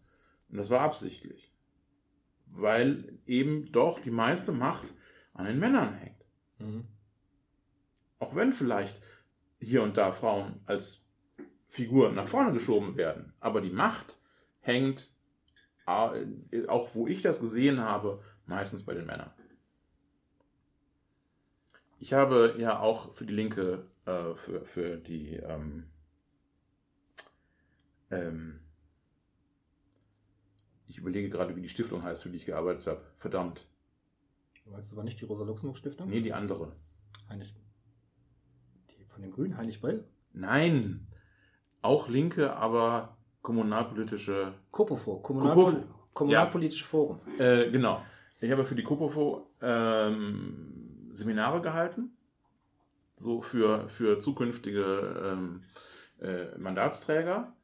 Und 0.51 0.59
das 0.59 0.69
war 0.69 0.81
absichtlich. 0.81 1.51
Weil 2.45 3.19
eben 3.25 3.73
doch 3.73 4.01
die 4.01 4.11
meiste 4.11 4.53
Macht 4.53 4.93
an 5.33 5.47
den 5.47 5.59
Männern 5.59 5.95
hängt. 5.95 6.25
Mhm. 6.59 6.85
Auch 8.19 8.35
wenn 8.35 8.53
vielleicht 8.53 9.01
hier 9.61 9.83
und 9.83 9.97
da 9.97 10.13
Frauen 10.13 10.61
als 10.67 11.05
Figur 11.67 12.13
nach 12.13 12.29
vorne 12.29 12.53
geschoben 12.53 12.97
werden. 12.97 13.33
Aber 13.41 13.61
die 13.61 13.71
Macht 13.71 14.19
hängt, 14.61 15.11
äh, 15.87 16.67
auch 16.67 16.95
wo 16.95 17.07
ich 17.07 17.23
das 17.23 17.41
gesehen 17.41 17.81
habe, 17.81 18.23
meistens 18.47 18.85
bei 18.85 18.95
den 18.95 19.07
Männern. 19.07 19.31
Ich 21.99 22.13
habe 22.13 22.55
ja 22.59 22.79
auch 22.79 23.15
für 23.15 23.27
die 23.27 23.35
Linke, 23.35 23.87
äh, 24.05 24.35
für, 24.35 24.65
für 24.67 24.97
die 24.97 25.37
ähm, 25.37 25.87
ähm, 28.11 28.61
ich 30.89 30.99
überlege 30.99 31.29
gerade, 31.29 31.57
wie 31.57 31.63
die 31.63 31.69
Stiftung 31.69 32.03
heißt, 32.03 32.23
für 32.23 32.31
die 32.31 32.37
ich 32.37 32.47
gearbeitet 32.47 32.87
habe. 32.87 33.03
Verdammt. 33.17 33.67
Du 34.65 34.73
weißt 34.73 34.93
aber 34.93 35.05
nicht 35.05 35.21
die 35.21 35.25
Rosa-Luxemburg-Stiftung? 35.25 36.09
Nee, 36.09 36.21
die 36.21 36.33
andere. 36.33 36.73
Heinrich. 37.29 37.55
Von 39.17 39.23
den 39.23 39.33
Grünen, 39.33 39.57
Heinrich 39.57 39.81
Böll? 39.81 40.05
Nein. 40.35 41.07
Auch 41.81 42.11
linke, 42.11 42.55
aber 42.55 43.17
kommunalpolitische. 43.41 44.53
Kopofo, 44.71 45.21
Kommunalpol 45.21 45.73
Kopofo. 45.73 45.95
Kommunalpolitische 46.13 46.85
Forum. 46.85 47.21
Äh, 47.39 47.71
genau. 47.71 48.03
Ich 48.43 48.53
habe 48.53 48.67
für 48.67 48.75
die 48.75 48.83
Kopofo 48.83 49.49
ähm, 49.63 51.11
Seminare 51.15 51.63
gehalten. 51.63 52.15
So 53.17 53.41
für, 53.41 53.89
für 53.89 54.19
zukünftige 54.19 54.83
ähm, 55.25 55.65
äh, 56.21 56.59
Mandatsträger. 56.59 57.55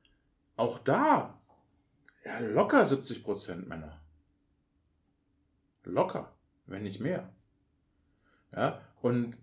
Auch 0.56 0.78
da 0.78 1.38
ja, 2.24 2.38
locker 2.38 2.86
70 2.86 3.22
Prozent 3.22 3.68
Männer. 3.68 4.00
Locker, 5.84 6.32
wenn 6.64 6.82
nicht 6.82 7.00
mehr. 7.00 7.28
Ja, 8.54 8.80
und 9.02 9.38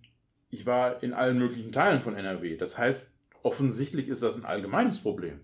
ich 0.50 0.66
war 0.66 1.04
in 1.04 1.14
allen 1.14 1.38
möglichen 1.38 1.72
Teilen 1.72 2.02
von 2.02 2.16
NRW. 2.16 2.58
Das 2.58 2.78
heißt, 2.78 3.12
offensichtlich 3.44 4.08
ist 4.08 4.24
das 4.24 4.38
ein 4.38 4.46
allgemeines 4.46 5.00
Problem. 5.00 5.40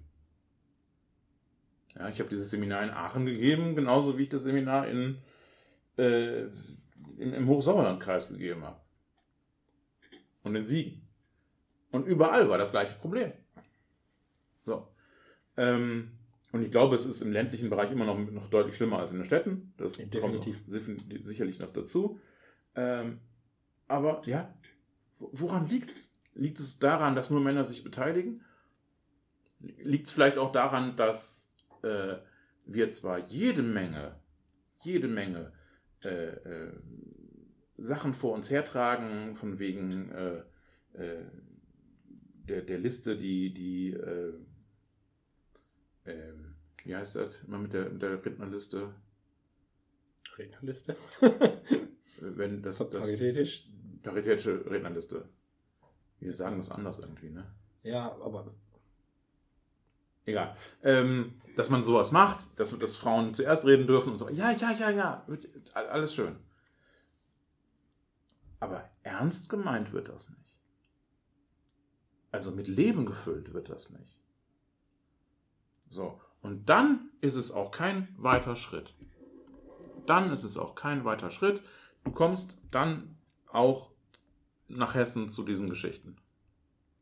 Ja, 1.95 2.10
ich 2.10 2.20
habe 2.20 2.30
dieses 2.30 2.49
Seminar 2.49 2.84
in 2.84 2.89
Aachen 2.89 3.26
gegeben, 3.26 3.76
genauso 3.76 4.18
wie 4.18 4.24
ich 4.24 4.30
das 4.30 4.43
Seminar 4.43 4.88
in, 4.88 5.20
äh, 5.97 6.41
im, 7.18 7.34
im 7.34 7.47
Hochsauerlandkreis 7.47 8.30
gegeben 8.30 8.64
habe. 8.64 8.82
Und 10.43 10.56
in 10.56 10.66
Siegen. 10.66 11.08
Und 11.91 12.06
überall 12.06 12.49
war 12.49 12.58
das 12.58 12.72
gleiche 12.72 12.95
Problem. 12.95 13.32
So. 14.66 14.88
Ähm, 15.56 16.12
und 16.51 16.62
ich 16.62 16.72
glaube, 16.72 16.95
es 16.95 17.06
ist 17.06 17.22
im 17.22 17.32
ländlichen 17.32 17.70
Bereich 17.70 17.91
immer 17.91 18.06
noch, 18.06 18.18
noch 18.18 18.49
deutlich 18.49 18.76
schlimmer 18.76 18.99
als 18.99 19.12
in 19.12 19.18
den 19.18 19.26
Städten. 19.26 19.74
Das 19.78 19.93
Definitiv. 19.93 20.66
kommt 20.66 21.26
sicherlich 21.26 21.60
noch 21.60 21.72
dazu. 21.72 22.20
Ähm, 22.76 23.20
aber 23.88 24.22
ja, 24.26 24.53
woran 25.20 25.68
liegt 25.68 25.89
es? 25.91 26.13
Liegt 26.34 26.59
es 26.59 26.80
daran, 26.80 27.16
dass 27.16 27.30
nur 27.30 27.41
Männer 27.41 27.63
sich 27.63 27.84
beteiligen? 27.84 28.43
Liegt 29.59 30.07
es 30.07 30.11
vielleicht 30.11 30.38
auch 30.38 30.51
daran, 30.51 30.97
dass 30.97 31.49
äh, 31.82 32.16
wir 32.66 32.89
zwar 32.89 33.20
jede 33.20 33.61
Menge, 33.61 34.20
jede 34.82 35.07
Menge 35.07 35.53
äh, 36.03 36.09
äh, 36.09 36.74
Sachen 37.78 38.13
vor 38.13 38.34
uns 38.34 38.49
hertragen, 38.49 39.36
von 39.36 39.59
wegen 39.59 40.11
äh, 40.11 40.41
äh, 40.93 41.26
der, 42.47 42.61
der 42.61 42.80
Liste, 42.80 43.18
die, 43.18 43.53
die 43.53 43.93
äh, 43.93 44.34
ähm, 46.05 46.55
wie 46.84 46.95
heißt 46.95 47.16
das? 47.16 47.41
Immer 47.47 47.59
mit 47.59 47.74
der, 47.74 47.89
mit 47.89 48.01
der 48.01 48.24
Rednerliste. 48.24 48.93
Rednerliste? 50.38 50.95
Wenn 52.22 52.61
das, 52.61 52.78
das 52.78 52.89
Paritätisch? 52.89 53.68
Paritätische 54.06 54.64
Rednerliste. 54.70 55.28
Wir 56.20 56.36
sagen 56.36 56.58
das 56.58 56.72
anders 56.72 56.99
irgendwie, 56.99 57.32
ne? 57.32 57.45
Ja, 57.84 58.16
aber 58.22 58.53
egal. 60.26 60.56
Ähm, 60.84 61.41
dass 61.56 61.70
man 61.70 61.84
sowas 61.84 62.12
macht, 62.12 62.47
dass, 62.56 62.78
dass 62.78 62.95
Frauen 62.95 63.34
zuerst 63.34 63.66
reden 63.66 63.88
dürfen 63.88 64.12
und 64.12 64.18
so. 64.18 64.30
Ja, 64.30 64.51
ja, 64.51 64.72
ja, 64.72 64.89
ja, 64.89 65.26
alles 65.74 66.14
schön. 66.14 66.38
Aber 68.60 68.89
ernst 69.03 69.49
gemeint 69.49 69.93
wird 69.93 70.10
das 70.10 70.30
nicht. 70.30 70.60
Also 72.32 72.51
mit 72.51 72.68
Leben 72.68 73.06
gefüllt 73.06 73.53
wird 73.53 73.70
das 73.70 73.89
nicht. 73.89 74.18
So, 75.89 76.20
und 76.41 76.70
dann 76.70 77.12
ist 77.22 77.36
es 77.36 77.51
auch 77.51 77.72
kein 77.72 78.14
weiter 78.18 78.56
Schritt. 78.56 78.93
Dann 80.06 80.32
ist 80.32 80.43
es 80.43 80.58
auch 80.58 80.76
kein 80.76 81.06
weiter 81.06 81.32
Schritt. 81.32 81.62
Du 82.03 82.12
kommst 82.12 82.58
dann 82.72 83.18
auch 83.47 83.95
nach 84.68 84.95
Hessen 84.95 85.30
zu 85.30 85.43
diesen 85.43 85.70
Geschichten. 85.70 86.18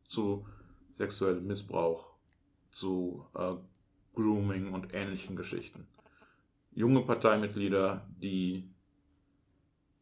Zu 0.06 0.48
sexuellem 0.92 1.48
Missbrauch, 1.48 2.14
zu 2.72 3.26
äh, 3.36 3.56
Grooming 4.16 4.74
und 4.74 4.94
ähnlichen 4.94 5.36
Geschichten. 5.36 5.88
Junge 6.72 7.02
Parteimitglieder, 7.02 8.08
die 8.22 8.70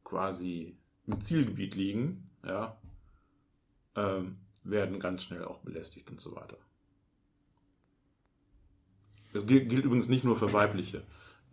quasi 0.03 0.75
im 1.07 1.21
Zielgebiet 1.21 1.75
liegen, 1.75 2.29
ja, 2.45 2.77
ähm, 3.95 4.37
werden 4.63 4.99
ganz 4.99 5.23
schnell 5.23 5.43
auch 5.45 5.59
belästigt 5.59 6.09
und 6.09 6.19
so 6.19 6.35
weiter. 6.35 6.57
Das 9.33 9.47
gilt, 9.47 9.69
gilt 9.69 9.85
übrigens 9.85 10.09
nicht 10.09 10.23
nur 10.23 10.35
für 10.35 10.51
weibliche. 10.51 11.03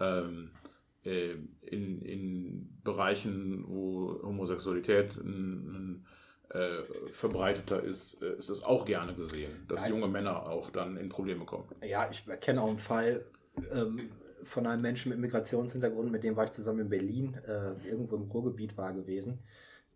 Ähm, 0.01 0.51
äh, 0.65 0.68
in, 1.11 2.03
in 2.03 2.81
Bereichen, 2.83 3.65
wo 3.67 4.21
Homosexualität 4.23 5.17
ein, 5.17 5.25
ein, 5.25 6.07
äh, 6.51 6.83
verbreiteter 7.13 7.83
ist, 7.83 8.23
äh, 8.23 8.37
ist 8.39 8.49
es 8.49 8.63
auch 8.65 8.85
gerne 8.85 9.15
gesehen, 9.15 9.51
dass 9.69 9.83
Nein. 9.83 9.91
junge 9.91 10.09
Männer 10.09 10.49
auch 10.49 10.71
dann 10.71 10.97
in 10.97 11.09
Probleme 11.09 11.45
kommen. 11.45 11.69
Ja, 11.85 12.09
ich 12.11 12.25
kenne 12.41 12.63
auch 12.63 12.69
einen 12.69 12.79
Fall 12.79 13.25
ähm, 13.73 13.99
von 14.45 14.67
einem 14.67 14.83
Menschen 14.83 15.11
mit 15.11 15.19
Migrationshintergrund, 15.19 16.11
mit 16.11 16.23
dem 16.23 16.37
war 16.37 16.45
ich 16.45 16.51
zusammen 16.53 16.81
in 16.81 16.89
Berlin, 16.89 17.39
äh, 17.47 17.73
irgendwo 17.87 18.17
im 18.17 18.31
Ruhrgebiet 18.31 18.77
war 18.77 18.93
gewesen, 18.93 19.41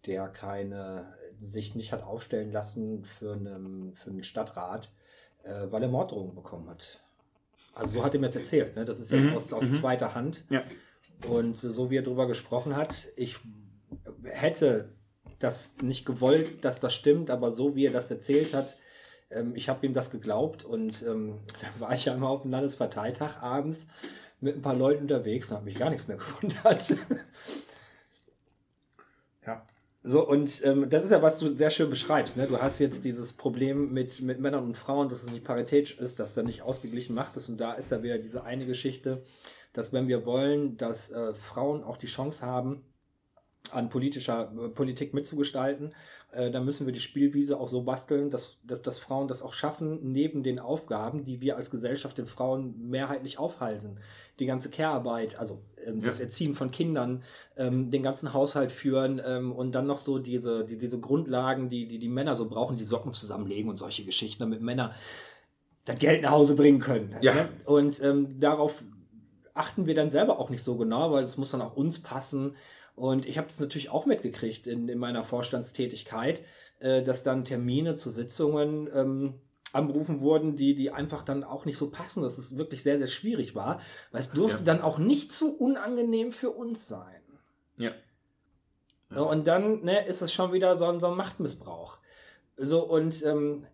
der 0.07 0.29
keine, 0.29 1.15
sich 1.39 1.75
nicht 1.75 1.93
hat 1.93 2.03
aufstellen 2.03 2.53
lassen 2.53 3.05
für 3.05 3.33
einen, 3.33 3.95
für 3.95 4.11
einen 4.11 4.23
Stadtrat, 4.23 4.93
äh, 5.45 5.67
weil 5.71 5.83
er 5.83 5.89
Morddrohungen 5.89 6.35
bekommen 6.35 6.69
hat. 6.69 7.01
Also 7.75 7.95
so 7.95 8.05
hat 8.05 8.15
er 8.15 8.21
mir 8.21 8.27
das 8.27 8.37
erzählt, 8.37 8.77
ne? 8.77 8.85
das 8.85 9.01
ist 9.01 9.11
jetzt 9.11 9.25
Mhm, 9.25 9.37
aus, 9.37 9.53
aus 9.53 9.63
mhm. 9.63 9.81
zweiter 9.81 10.15
Hand. 10.15 10.45
Ja. 10.51 10.63
Und 11.29 11.57
so 11.57 11.91
wie 11.91 11.97
er 11.97 12.03
darüber 12.03 12.27
gesprochen 12.27 12.77
hat, 12.77 13.09
ich 13.17 13.37
hätte 14.25 14.89
das 15.39 15.75
nicht 15.83 16.07
gewollt, 16.07 16.65
dass 16.65 16.81
das 16.81 16.95
stimmt, 16.95 17.31
aber 17.31 17.53
so 17.53 17.75
wie 17.75 17.87
er 17.87 17.93
das 17.93 18.11
erzählt 18.11 18.55
hat, 18.55 18.77
ähm, 19.31 19.55
ich 19.55 19.69
habe 19.69 19.85
ihm 19.87 19.93
das 19.93 20.11
geglaubt 20.11 20.65
und 20.65 21.03
ähm, 21.03 21.41
da 21.61 21.81
war 21.81 21.95
ich 21.95 22.05
ja 22.05 22.15
immer 22.15 22.29
auf 22.29 22.43
dem 22.43 22.51
Landesparteitag 22.51 23.43
abends 23.43 23.87
mit 24.41 24.57
ein 24.57 24.63
paar 24.63 24.75
Leuten 24.75 25.03
unterwegs 25.03 25.51
und 25.51 25.57
habe 25.57 25.65
mich 25.67 25.77
gar 25.77 25.91
nichts 25.91 26.09
mehr 26.09 26.17
gewundert. 26.41 26.95
So, 30.05 30.27
und 30.27 30.65
ähm, 30.65 30.91
das 30.91 31.05
ist 31.05 31.11
ja, 31.11 31.23
was 31.23 31.39
du 31.39 31.57
sehr 31.57 31.71
schön 31.71 31.89
beschreibst. 31.89 32.37
Ne? 32.37 32.47
Du 32.49 32.59
hast 32.59 32.81
jetzt 32.81 33.05
dieses 33.05 33.33
Problem 33.33 33.93
mit, 33.93 34.21
mit 34.21 34.41
Männern 34.41 34.65
und 34.65 34.77
Frauen, 34.77 35.09
dass 35.09 35.23
es 35.23 35.31
nicht 35.31 35.45
paritätisch 35.45 35.97
ist, 35.99 36.19
dass 36.19 36.35
da 36.35 36.43
nicht 36.43 36.63
ausgeglichen 36.63 37.15
macht 37.15 37.37
ist. 37.37 37.49
Und 37.49 37.59
da 37.59 37.75
ist 37.75 37.93
ja 37.93 38.03
wieder 38.03 38.19
diese 38.19 38.43
eine 38.43 38.67
Geschichte, 38.67 39.23
dass 39.73 39.93
wenn 39.93 40.09
wir 40.09 40.27
wollen, 40.27 40.77
dass 40.77 41.11
äh, 41.13 41.35
Frauen 41.35 41.85
auch 41.85 41.97
die 41.97 42.07
Chance 42.07 42.45
haben, 42.45 42.85
an 43.73 43.89
politischer 43.91 44.53
äh, 44.53 44.69
Politik 44.69 45.15
mitzugestalten, 45.15 45.95
äh, 46.33 46.51
dann 46.51 46.65
müssen 46.65 46.87
wir 46.87 46.93
die 46.93 47.01
Spielwiese 47.01 47.59
auch 47.59 47.69
so 47.69 47.83
basteln, 47.83 48.31
dass, 48.31 48.59
dass, 48.65 48.83
dass 48.83 48.99
Frauen 48.99 49.29
das 49.29 49.43
auch 49.43 49.53
schaffen, 49.53 50.13
neben 50.13 50.43
den 50.43 50.61
Aufgaben, 50.61 51.25
die 51.25 51.41
wir 51.41 51.57
als 51.57 51.71
Gesellschaft 51.71 52.19
den 52.19 52.27
Frauen 52.27 52.75
mehrheitlich 52.91 53.39
aufhalten. 53.39 53.97
Die 54.39 54.47
ganze 54.47 54.71
Care-Arbeit, 54.71 55.39
also 55.39 55.61
ähm, 55.85 56.01
Ja. 56.01 56.07
das 56.07 56.21
Erziehen 56.21 56.55
von 56.55 56.71
Kindern, 56.71 57.23
ähm, 57.57 57.91
den 57.91 58.03
ganzen 58.03 58.33
Haushalt 58.33 58.73
führen 58.73 59.21
ähm, 59.25 59.53
und 59.53 59.73
dann 59.73 59.87
noch 59.87 59.99
so 59.99 60.19
diese, 60.19 60.65
die, 60.65 60.79
diese 60.79 60.99
Grundlagen, 61.01 61.69
die, 61.69 61.87
die 61.87 61.99
die 61.99 62.09
Männer 62.09 62.37
so 62.37 62.49
brauchen, 62.49 62.77
die 62.77 62.85
Socken 62.85 63.13
zusammenlegen 63.13 63.69
und 63.71 63.77
solche 63.77 64.05
Geschichten, 64.05 64.41
damit 64.41 64.63
Männer 64.63 64.95
das 65.85 65.99
Geld 65.99 66.23
nach 66.23 66.31
Hause 66.31 66.55
bringen 66.55 66.79
können. 66.79 67.15
Ja. 67.21 67.35
Ne? 67.35 67.49
Und 67.67 68.03
ähm, 68.03 68.29
darauf 68.39 68.83
achten 69.55 69.87
wir 69.87 69.95
dann 69.95 70.11
selber 70.11 70.39
auch 70.39 70.51
nicht 70.51 70.63
so 70.63 70.77
genau, 70.77 71.13
weil 71.13 71.25
es 71.25 71.37
muss 71.37 71.51
dann 71.51 71.61
auch 71.61 71.77
uns 71.77 71.99
passen. 71.99 72.55
Und 72.95 73.27
ich 73.27 73.39
habe 73.39 73.49
das 73.49 73.59
natürlich 73.59 73.91
auch 73.91 74.07
mitgekriegt 74.07 74.67
in, 74.67 74.89
in 74.89 74.99
meiner 74.99 75.25
Vorstandstätigkeit, 75.25 76.43
äh, 76.81 77.03
dass 77.03 77.23
dann 77.23 77.45
Termine 77.45 77.97
zu 77.97 78.11
Sitzungen 78.11 78.89
ähm, 78.95 79.35
anberufen 79.73 80.21
wurden, 80.21 80.57
die, 80.57 80.75
die 80.75 80.91
einfach 80.91 81.23
dann 81.23 81.45
auch 81.45 81.65
nicht 81.65 81.79
so 81.79 81.91
passen, 81.91 82.23
dass 82.23 82.37
es 82.37 82.57
wirklich 82.57 82.83
sehr, 82.83 82.99
sehr 82.99 83.07
schwierig 83.07 83.55
war, 83.55 83.81
weil 84.11 84.21
es 84.21 84.31
durfte 84.31 84.59
Ja. 84.59 84.65
dann 84.65 84.83
auch 84.83 84.99
nicht 84.99 85.33
zu 85.33 85.57
unangenehm 85.57 86.31
für 86.31 86.51
uns 86.51 86.87
sein. 86.89 87.23
Ja. 87.79 87.93
Ja, 89.11 89.23
und 89.23 89.47
dann 89.47 89.83
ne, 89.85 90.07
ist 90.07 90.23
es 90.23 90.33
schon 90.33 90.53
wieder 90.53 90.77
so 90.77 90.87
ein, 90.87 91.01
so 91.01 91.09
ein 91.09 91.17
Machtmissbrauch. 91.17 91.99
So, 92.57 92.83
und 92.83 93.23
ähm, 93.25 93.67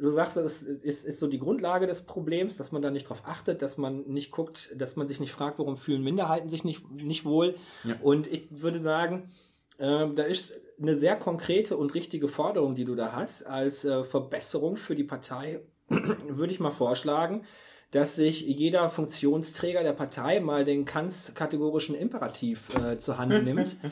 du 0.00 0.10
sagst, 0.10 0.36
es 0.36 0.62
ist, 0.62 1.04
ist 1.04 1.18
so 1.18 1.26
die 1.26 1.38
Grundlage 1.38 1.86
des 1.86 2.02
Problems, 2.02 2.56
dass 2.56 2.72
man 2.72 2.82
da 2.82 2.90
nicht 2.90 3.08
drauf 3.08 3.22
achtet, 3.26 3.62
dass 3.62 3.76
man 3.76 4.02
nicht 4.06 4.30
guckt, 4.30 4.70
dass 4.76 4.96
man 4.96 5.08
sich 5.08 5.20
nicht 5.20 5.32
fragt, 5.32 5.58
warum 5.58 5.76
fühlen 5.76 6.02
Minderheiten 6.02 6.48
sich 6.48 6.64
nicht, 6.64 6.90
nicht 6.90 7.24
wohl. 7.24 7.54
Ja. 7.84 7.96
Und 8.02 8.26
ich 8.26 8.48
würde 8.50 8.78
sagen, 8.78 9.30
ähm, 9.78 10.14
da 10.14 10.22
ist 10.24 10.52
eine 10.80 10.96
sehr 10.96 11.16
konkrete 11.16 11.76
und 11.76 11.94
richtige 11.94 12.28
Forderung, 12.28 12.74
die 12.74 12.84
du 12.84 12.94
da 12.94 13.12
hast, 13.12 13.42
als 13.44 13.84
äh, 13.84 14.04
Verbesserung 14.04 14.76
für 14.76 14.94
die 14.94 15.04
Partei, 15.04 15.60
würde 15.88 16.52
ich 16.52 16.60
mal 16.60 16.70
vorschlagen, 16.70 17.44
dass 17.90 18.16
sich 18.16 18.42
jeder 18.42 18.90
Funktionsträger 18.90 19.82
der 19.82 19.92
Partei 19.92 20.40
mal 20.40 20.64
den 20.64 20.84
Kants 20.84 21.34
kategorischen 21.34 21.94
Imperativ 21.94 22.68
äh, 22.76 22.98
zur 22.98 23.18
Hand 23.18 23.44
nimmt. 23.44 23.76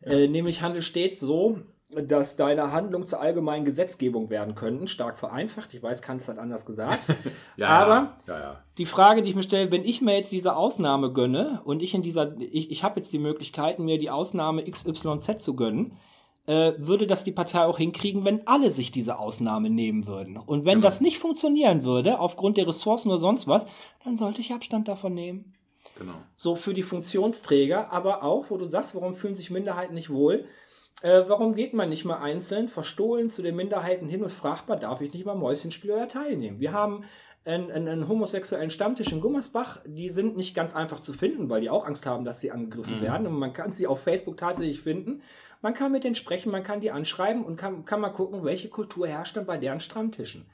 Äh, 0.00 0.28
nämlich 0.28 0.62
handel 0.62 0.80
stets 0.80 1.18
so, 1.18 1.58
dass 1.90 2.36
deine 2.36 2.72
Handlungen 2.72 3.06
zur 3.06 3.20
allgemeinen 3.20 3.64
Gesetzgebung 3.64 4.28
werden 4.28 4.54
könnten. 4.54 4.86
Stark 4.88 5.18
vereinfacht. 5.18 5.72
Ich 5.72 5.82
weiß, 5.82 6.02
Kant 6.02 6.26
hat 6.28 6.38
anders 6.38 6.66
gesagt. 6.66 7.00
Ja, 7.56 7.68
Aber 7.68 8.16
ja, 8.26 8.38
ja. 8.38 8.62
die 8.76 8.86
Frage, 8.86 9.22
die 9.22 9.30
ich 9.30 9.36
mir 9.36 9.42
stelle, 9.42 9.72
wenn 9.72 9.84
ich 9.84 10.00
mir 10.00 10.14
jetzt 10.16 10.30
diese 10.30 10.54
Ausnahme 10.54 11.12
gönne 11.12 11.60
und 11.64 11.82
ich 11.82 11.92
in 11.94 12.02
dieser, 12.02 12.38
ich, 12.38 12.70
ich 12.70 12.84
habe 12.84 13.00
jetzt 13.00 13.12
die 13.12 13.18
Möglichkeit, 13.18 13.80
mir 13.80 13.98
die 13.98 14.10
Ausnahme 14.10 14.62
XYZ 14.62 15.42
zu 15.42 15.56
gönnen, 15.56 15.96
äh, 16.46 16.74
würde 16.78 17.08
das 17.08 17.24
die 17.24 17.32
Partei 17.32 17.64
auch 17.64 17.78
hinkriegen, 17.78 18.24
wenn 18.24 18.46
alle 18.46 18.70
sich 18.70 18.92
diese 18.92 19.18
Ausnahme 19.18 19.70
nehmen 19.70 20.06
würden. 20.06 20.36
Und 20.36 20.64
wenn 20.64 20.78
Genau. 20.78 20.84
das 20.86 21.00
nicht 21.00 21.18
funktionieren 21.18 21.82
würde, 21.82 22.20
aufgrund 22.20 22.58
der 22.58 22.68
Ressourcen 22.68 23.08
oder 23.10 23.18
sonst 23.18 23.48
was, 23.48 23.66
dann 24.04 24.16
sollte 24.16 24.40
ich 24.40 24.52
Abstand 24.52 24.86
davon 24.86 25.14
nehmen 25.14 25.54
genau. 25.96 26.14
so 26.36 26.54
für 26.54 26.74
die 26.74 26.82
Funktionsträger, 26.82 27.92
aber 27.92 28.22
auch, 28.22 28.50
wo 28.50 28.56
du 28.56 28.64
sagst, 28.66 28.94
warum 28.94 29.14
fühlen 29.14 29.34
sich 29.34 29.50
Minderheiten 29.50 29.94
nicht 29.94 30.10
wohl? 30.10 30.46
Äh, 31.02 31.22
warum 31.28 31.54
geht 31.54 31.74
man 31.74 31.88
nicht 31.88 32.04
mal 32.04 32.18
einzeln 32.18 32.68
verstohlen 32.68 33.30
zu 33.30 33.42
den 33.42 33.54
Minderheiten 33.56 34.08
hin 34.08 34.22
und 34.22 34.32
fragt 34.32 34.68
mal, 34.68 34.76
darf 34.76 35.00
ich 35.00 35.12
nicht 35.12 35.24
mal 35.24 35.36
Mäuschenspiel 35.36 35.92
oder 35.92 36.08
teilnehmen? 36.08 36.58
Wir 36.58 36.72
haben 36.72 37.04
einen, 37.44 37.70
einen, 37.70 37.88
einen 37.88 38.08
homosexuellen 38.08 38.70
Stammtisch 38.70 39.12
in 39.12 39.20
Gummersbach, 39.20 39.80
die 39.86 40.10
sind 40.10 40.36
nicht 40.36 40.54
ganz 40.54 40.74
einfach 40.74 41.00
zu 41.00 41.12
finden, 41.12 41.48
weil 41.48 41.60
die 41.60 41.70
auch 41.70 41.86
Angst 41.86 42.04
haben, 42.04 42.24
dass 42.24 42.40
sie 42.40 42.50
angegriffen 42.50 43.00
werden. 43.00 43.26
Und 43.26 43.38
man 43.38 43.52
kann 43.52 43.72
sie 43.72 43.86
auf 43.86 44.02
Facebook 44.02 44.36
tatsächlich 44.36 44.82
finden. 44.82 45.22
Man 45.62 45.72
kann 45.72 45.92
mit 45.92 46.04
denen 46.04 46.14
sprechen, 46.14 46.52
man 46.52 46.62
kann 46.62 46.80
die 46.80 46.90
anschreiben 46.90 47.44
und 47.44 47.56
kann, 47.56 47.84
kann 47.84 48.00
mal 48.00 48.10
gucken, 48.10 48.44
welche 48.44 48.68
Kultur 48.68 49.08
herrscht 49.08 49.36
dann 49.36 49.46
bei 49.46 49.56
deren 49.56 49.80
Stammtischen. 49.80 50.46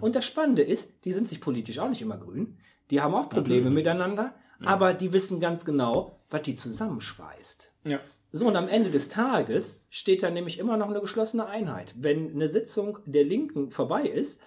Und 0.00 0.16
das 0.16 0.26
Spannende 0.26 0.62
ist, 0.62 0.90
die 1.04 1.12
sind 1.12 1.28
sich 1.28 1.40
politisch 1.40 1.78
auch 1.78 1.88
nicht 1.88 2.02
immer 2.02 2.18
grün. 2.18 2.58
Die 2.90 3.00
haben 3.00 3.14
auch 3.14 3.28
Probleme 3.28 3.70
Natürlich. 3.70 3.74
miteinander, 3.74 4.34
aber 4.64 4.92
die 4.92 5.12
wissen 5.12 5.40
ganz 5.40 5.64
genau, 5.64 6.18
was 6.30 6.42
die 6.42 6.56
zusammenschweißt. 6.56 7.72
Ja. 7.84 8.00
So, 8.32 8.46
und 8.46 8.56
am 8.56 8.68
Ende 8.68 8.90
des 8.90 9.08
Tages 9.08 9.80
steht 9.90 10.22
da 10.22 10.30
nämlich 10.30 10.58
immer 10.58 10.76
noch 10.76 10.88
eine 10.88 11.00
geschlossene 11.00 11.46
Einheit. 11.46 11.94
Wenn 11.96 12.32
eine 12.34 12.48
Sitzung 12.48 12.98
der 13.04 13.24
Linken 13.24 13.70
vorbei 13.70 14.02
ist, 14.02 14.40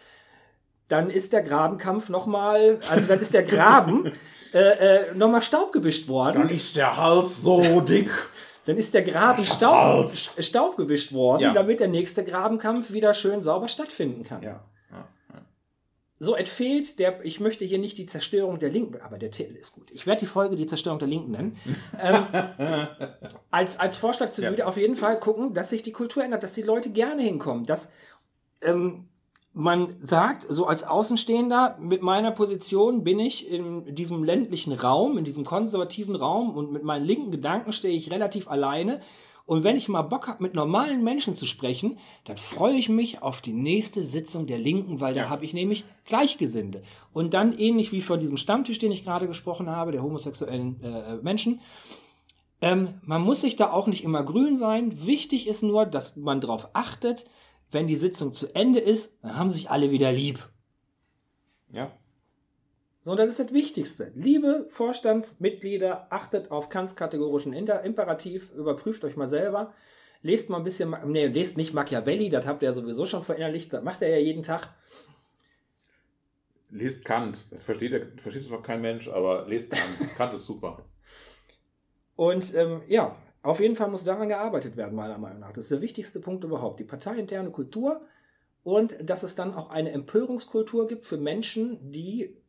dann 0.88 1.10
ist 1.10 1.34
der 1.34 1.42
Grabenkampf 1.42 2.10
nochmal, 2.10 2.80
also 2.90 3.08
dann 3.08 3.20
ist 3.20 3.34
der 3.34 3.44
Graben 3.44 4.12
äh, 4.54 4.58
äh, 4.60 5.16
nochmal 5.16 5.42
staubgewischt 5.42 6.08
worden. 6.08 6.50
ist 6.50 6.76
der 6.78 6.96
Hals 6.96 7.42
so 7.42 7.82
dick. 7.82 8.10
Dann 8.66 8.78
ist 8.78 8.94
der 8.94 9.02
Graben 9.04 9.44
Staub, 9.44 10.10
staubgewischt 10.40 11.12
worden, 11.12 11.42
Ja. 11.42 11.54
damit 11.54 11.82
der 11.82 11.90
nächste 11.90 12.24
Grabenkampf 12.24 12.94
wieder 12.94 13.14
schön 13.14 13.44
sauber 13.44 13.68
stattfinden 13.68 14.24
kann. 14.24 14.42
Ja. 14.42 14.64
So, 16.24 16.36
es 16.36 16.50
fehlt 16.50 17.00
der, 17.00 17.24
ich 17.26 17.40
möchte 17.40 17.66
hier 17.66 17.80
nicht 17.80 17.98
die 17.98 18.06
Zerstörung 18.06 18.58
der 18.60 18.70
Linken, 18.70 19.02
aber 19.02 19.18
der 19.18 19.30
Titel 19.30 19.56
ist 19.56 19.74
gut. 19.74 19.92
Ich 19.92 20.08
werde 20.08 20.22
die 20.22 20.26
Folge 20.26 20.56
die 20.56 20.66
Zerstörung 20.68 21.00
der 21.00 21.08
Linken 21.08 21.32
nennen. 21.32 21.58
ähm, 22.02 22.26
als, 23.52 23.78
als 23.78 23.98
Vorschlag 23.98 24.32
zu 24.32 24.42
Ja. 24.42 24.66
auf 24.66 24.78
jeden 24.78 24.96
Fall 24.96 25.20
gucken, 25.20 25.54
dass 25.54 25.70
sich 25.70 25.84
die 25.84 25.92
Kultur 25.92 26.24
ändert, 26.24 26.44
dass 26.44 26.54
die 26.54 26.62
Leute 26.62 26.90
gerne 26.92 27.22
hinkommen, 27.22 27.66
dass 27.66 27.92
ähm, 28.62 29.10
man 29.54 29.96
sagt, 30.02 30.44
so 30.44 30.66
als 30.66 30.84
Außenstehender, 30.84 31.78
mit 31.80 32.02
meiner 32.02 32.32
Position 32.32 33.04
bin 33.04 33.20
ich 33.20 33.50
in 33.50 33.94
diesem 33.94 34.24
ländlichen 34.24 34.74
Raum, 34.74 35.18
in 35.18 35.24
diesem 35.24 35.46
konservativen 35.46 36.16
Raum 36.16 36.56
und 36.56 36.72
mit 36.72 36.84
meinen 36.84 37.06
linken 37.06 37.32
Gedanken 37.32 37.72
stehe 37.72 37.96
ich 37.96 38.12
relativ 38.12 38.48
alleine. 38.48 39.02
Und 39.46 39.64
wenn 39.64 39.76
ich 39.76 39.90
mal 39.90 40.04
Bock 40.04 40.28
habe, 40.28 40.42
mit 40.42 40.54
normalen 40.54 41.04
Menschen 41.04 41.36
zu 41.36 41.46
sprechen, 41.46 42.00
dann 42.24 42.38
freue 42.38 42.76
ich 42.76 42.88
mich 42.88 43.22
auf 43.22 43.42
die 43.42 43.54
nächste 43.54 44.04
Sitzung 44.04 44.48
der 44.48 44.58
Linken, 44.58 45.02
weil 45.02 45.14
da 45.14 45.30
habe 45.30 45.44
ich 45.44 45.54
nämlich 45.54 45.84
Gleichgesinnte. 46.06 46.82
Und 47.12 47.34
dann 47.34 47.58
ähnlich 47.58 47.92
wie 47.92 48.02
von 48.02 48.20
diesem 48.20 48.38
Stammtisch, 48.38 48.80
den 48.80 48.92
ich 48.92 49.04
gerade 49.04 49.28
gesprochen 49.28 49.70
habe, 49.70 49.92
der 49.92 50.02
homosexuellen 50.02 50.82
äh, 50.82 51.16
Menschen, 51.22 51.60
ähm, 52.62 53.02
man 53.04 53.22
muss 53.22 53.42
sich 53.42 53.58
da 53.58 53.72
auch 53.72 53.88
nicht 53.88 54.06
immer 54.06 54.24
grün 54.24 54.58
sein. 54.58 55.06
Wichtig 55.06 55.48
ist 55.48 55.64
nur, 55.64 55.86
dass 55.86 56.16
man 56.16 56.40
darauf 56.40 56.70
achtet, 56.74 57.26
wenn 57.70 57.88
die 57.88 57.98
Sitzung 57.98 58.32
zu 58.32 58.56
Ende 58.56 58.80
ist, 58.80 59.22
dann 59.22 59.36
haben 59.36 59.50
sich 59.50 59.70
alle 59.70 59.92
wieder 59.92 60.14
lieb. 60.14 60.48
Ja. 61.70 61.92
So, 63.04 63.12
und 63.12 63.18
das 63.18 63.28
ist 63.28 63.40
das 63.40 63.54
Wichtigste. 63.54 64.14
Liebe 64.16 64.66
Vorstandsmitglieder, 64.70 66.08
achtet 66.10 66.52
auf 66.52 66.70
Kants 66.70 66.96
kategorischen 66.96 67.52
Imperativ, 67.52 68.54
überprüft 68.54 69.04
euch 69.04 69.18
mal 69.18 69.28
selber. 69.28 69.74
Lest 70.22 70.50
mal 70.50 70.56
ein 70.56 70.64
bisschen, 70.64 70.96
nee, 71.08 71.28
lest 71.28 71.58
nicht 71.58 71.74
Machiavelli, 71.74 72.30
das 72.30 72.46
habt 72.46 72.64
ihr 72.64 72.70
ja 72.70 72.74
sowieso 72.74 73.06
schon 73.06 73.24
verinnerlicht, 73.24 73.74
das 73.74 73.84
macht 73.84 74.02
er 74.02 74.08
ja 74.08 74.20
jeden 74.20 74.42
Tag. 74.42 74.70
Lest 76.70 77.04
Kant. 77.04 77.46
Das 77.52 77.62
versteht, 77.62 77.92
er, 77.92 78.08
versteht 78.16 78.46
zwar 78.46 78.62
kein 78.62 78.80
Mensch, 78.80 79.10
aber 79.10 79.46
lest 79.50 79.72
Kant. 79.72 80.16
Kant 80.16 80.34
ist 80.34 80.46
super. 80.46 80.86
Und 82.16 82.56
ähm, 82.56 82.84
ja, 82.88 83.18
auf 83.42 83.60
jeden 83.60 83.76
Fall 83.76 83.90
muss 83.90 84.06
daran 84.06 84.30
gearbeitet 84.30 84.78
werden, 84.78 84.96
meiner 84.96 85.18
Meinung 85.18 85.42
nach. 85.42 85.52
Das 85.52 85.66
ist 85.66 85.72
der 85.72 85.82
wichtigste 85.82 86.22
Punkt 86.22 86.46
überhaupt. 86.46 86.80
Die 86.80 86.86
parteiinterne 86.86 87.52
Kultur 87.52 88.06
und 88.64 88.96
dass 89.02 89.24
es 89.24 89.36
dann 89.36 89.54
auch 89.54 89.72
eine 89.72 89.92
Empörungskultur 89.92 90.88
gibt 90.88 91.06
für 91.06 91.18
Menschen, 91.18 91.92
die 91.92 92.42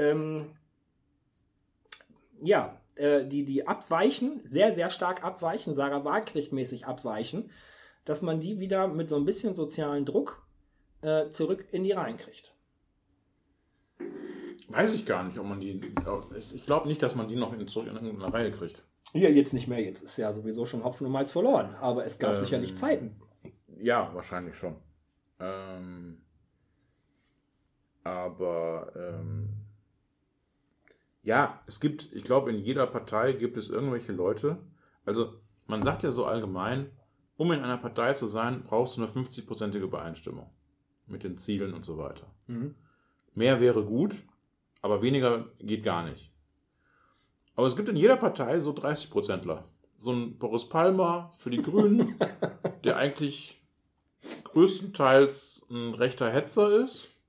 ähm, 0.00 0.46
ja, 2.40 2.80
äh, 2.96 3.24
die, 3.26 3.44
die 3.44 3.66
abweichen, 3.66 4.40
sehr, 4.44 4.72
sehr 4.72 4.90
stark 4.90 5.22
abweichen, 5.22 5.74
Sarah 5.74 6.04
Wagenknecht-mäßig 6.04 6.84
abweichen, 6.86 7.50
dass 8.04 8.22
man 8.22 8.40
die 8.40 8.58
wieder 8.58 8.88
mit 8.88 9.08
so 9.08 9.16
ein 9.16 9.26
bisschen 9.26 9.54
sozialen 9.54 10.04
Druck 10.04 10.42
äh, 11.02 11.28
zurück 11.28 11.66
in 11.70 11.84
die 11.84 11.92
Reihen 11.92 12.16
kriegt. 12.16 12.54
Weiß 14.68 14.94
ich 14.94 15.04
gar 15.04 15.24
nicht, 15.24 15.38
ob 15.38 15.46
man 15.46 15.60
die. 15.60 15.80
Ich, 16.54 16.64
glaube 16.64 16.88
nicht, 16.88 17.02
dass 17.02 17.14
man 17.14 17.28
die 17.28 17.36
noch 17.36 17.52
in, 17.52 17.66
zurück 17.68 17.88
in 17.88 17.96
irgendeine 17.96 18.32
Reihe 18.32 18.50
kriegt. 18.52 18.82
Ja, 19.12 19.28
jetzt 19.28 19.52
nicht 19.52 19.66
mehr, 19.66 19.82
jetzt 19.82 20.02
ist 20.02 20.16
ja 20.16 20.32
sowieso 20.32 20.64
schon 20.64 20.84
Hopfen 20.84 21.06
und 21.06 21.12
Malz 21.12 21.32
verloren, 21.32 21.74
aber 21.74 22.06
es 22.06 22.18
gab 22.18 22.36
Ähm, 22.36 22.44
sicherlich 22.44 22.76
Zeiten. 22.76 23.20
Ja, 23.80 24.14
wahrscheinlich 24.14 24.54
schon. 24.54 24.76
Ähm, 25.40 26.22
aber 28.04 28.92
ähm, 28.94 29.48
ja, 31.22 31.60
es 31.66 31.80
gibt, 31.80 32.12
ich 32.12 32.24
glaube, 32.24 32.50
in 32.50 32.58
jeder 32.58 32.86
Partei 32.86 33.32
gibt 33.32 33.56
es 33.56 33.68
irgendwelche 33.68 34.12
Leute. 34.12 34.58
Also, 35.04 35.34
man 35.66 35.82
sagt 35.82 36.02
ja 36.02 36.10
so 36.10 36.24
allgemein, 36.24 36.90
um 37.36 37.52
in 37.52 37.62
einer 37.62 37.78
Partei 37.78 38.12
zu 38.14 38.26
sein, 38.26 38.64
brauchst 38.64 38.96
du 38.96 39.02
eine 39.02 39.10
50-prozentige 39.10 39.82
Übereinstimmung 39.82 40.50
mit 41.06 41.24
den 41.24 41.36
Zielen 41.36 41.74
und 41.74 41.84
so 41.84 41.98
weiter. 41.98 42.26
Mhm. 42.46 42.74
Mehr 43.34 43.60
wäre 43.60 43.84
gut, 43.84 44.16
aber 44.82 45.02
weniger 45.02 45.46
geht 45.58 45.82
gar 45.82 46.04
nicht. 46.04 46.32
Aber 47.54 47.66
es 47.66 47.76
gibt 47.76 47.88
in 47.88 47.96
jeder 47.96 48.16
Partei 48.16 48.60
so 48.60 48.72
30-Prozentler. 48.72 49.64
So 49.98 50.12
ein 50.12 50.38
Boris 50.38 50.68
Palmer 50.68 51.32
für 51.36 51.50
die 51.50 51.62
Grünen, 51.62 52.16
der 52.84 52.96
eigentlich 52.96 53.62
größtenteils 54.44 55.66
ein 55.70 55.94
rechter 55.94 56.30
Hetzer 56.30 56.82
ist, 56.82 57.20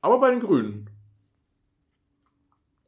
aber 0.00 0.20
bei 0.20 0.30
den 0.30 0.40
Grünen. 0.40 0.90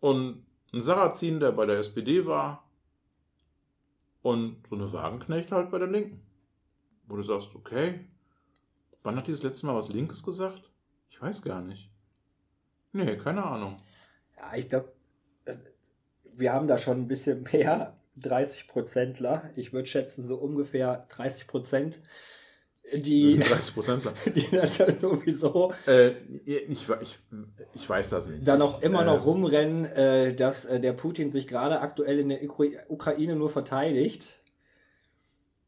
Und 0.01 0.45
ein 0.73 0.83
Sarrazin, 0.83 1.41
der 1.41 1.53
bei 1.53 1.67
der 1.67 1.79
SPD 1.79 2.27
war, 2.27 2.69
und 4.23 4.67
so 4.69 4.77
eine 4.77 4.93
Wagenknecht 4.93 5.53
halt 5.53 5.71
bei 5.71 5.79
der 5.79 5.89
Linken. 5.89 6.21
Wo 7.07 7.17
du 7.17 7.23
sagst, 7.23 7.55
okay, 7.55 8.07
wann 9.03 9.17
hat 9.17 9.27
die 9.27 9.33
das 9.33 9.43
letzte 9.43 9.67
Mal 9.67 9.77
was 9.77 9.89
Linkes 9.89 10.23
gesagt? 10.23 10.71
Ich 11.09 11.21
weiß 11.21 11.43
gar 11.43 11.63
nicht. 11.63 11.91
Nee, 12.93 13.17
keine 13.17 13.45
Ahnung. 13.45 13.77
Ja, 14.37 14.55
ich 14.57 14.69
glaube, 14.69 14.93
wir 16.25 16.53
haben 16.53 16.69
da 16.69 16.79
schon 16.79 16.99
ein 16.99 17.09
bisschen 17.09 17.43
mehr 17.53 17.97
30-Prozentler. 18.19 19.51
Ich 19.57 19.73
würde 19.73 19.87
schätzen, 19.87 20.23
so 20.23 20.37
ungefähr 20.37 21.07
30 21.09 21.47
Prozent, 21.47 22.01
Das 22.91 23.01
die, 23.03 23.33
sind 23.33 23.51
30 23.51 23.75
Prozentler. 23.75 24.13
die 24.35 24.47
dann 24.51 25.01
sowieso 25.01 25.73
äh, 25.87 26.13
ich, 26.45 26.87
ich, 26.89 27.19
ich 27.75 27.89
weiß 27.89 28.09
das 28.11 28.29
nicht. 28.29 28.47
da 28.49 28.57
noch 28.57 28.81
immer 28.83 29.03
äh, 29.03 29.05
noch 29.07 29.25
rumrennen, 29.27 29.85
äh, 29.85 30.35
dass 30.35 30.65
äh, 30.65 30.81
der 30.81 30.93
Putin 30.95 31.31
sich 31.33 31.47
gerade 31.47 31.81
aktuell 31.81 32.19
in 32.21 32.29
der 32.31 32.43
Ukra- 32.43 32.85
Ukraine 32.89 33.37
nur 33.37 33.51
verteidigt. 33.51 34.27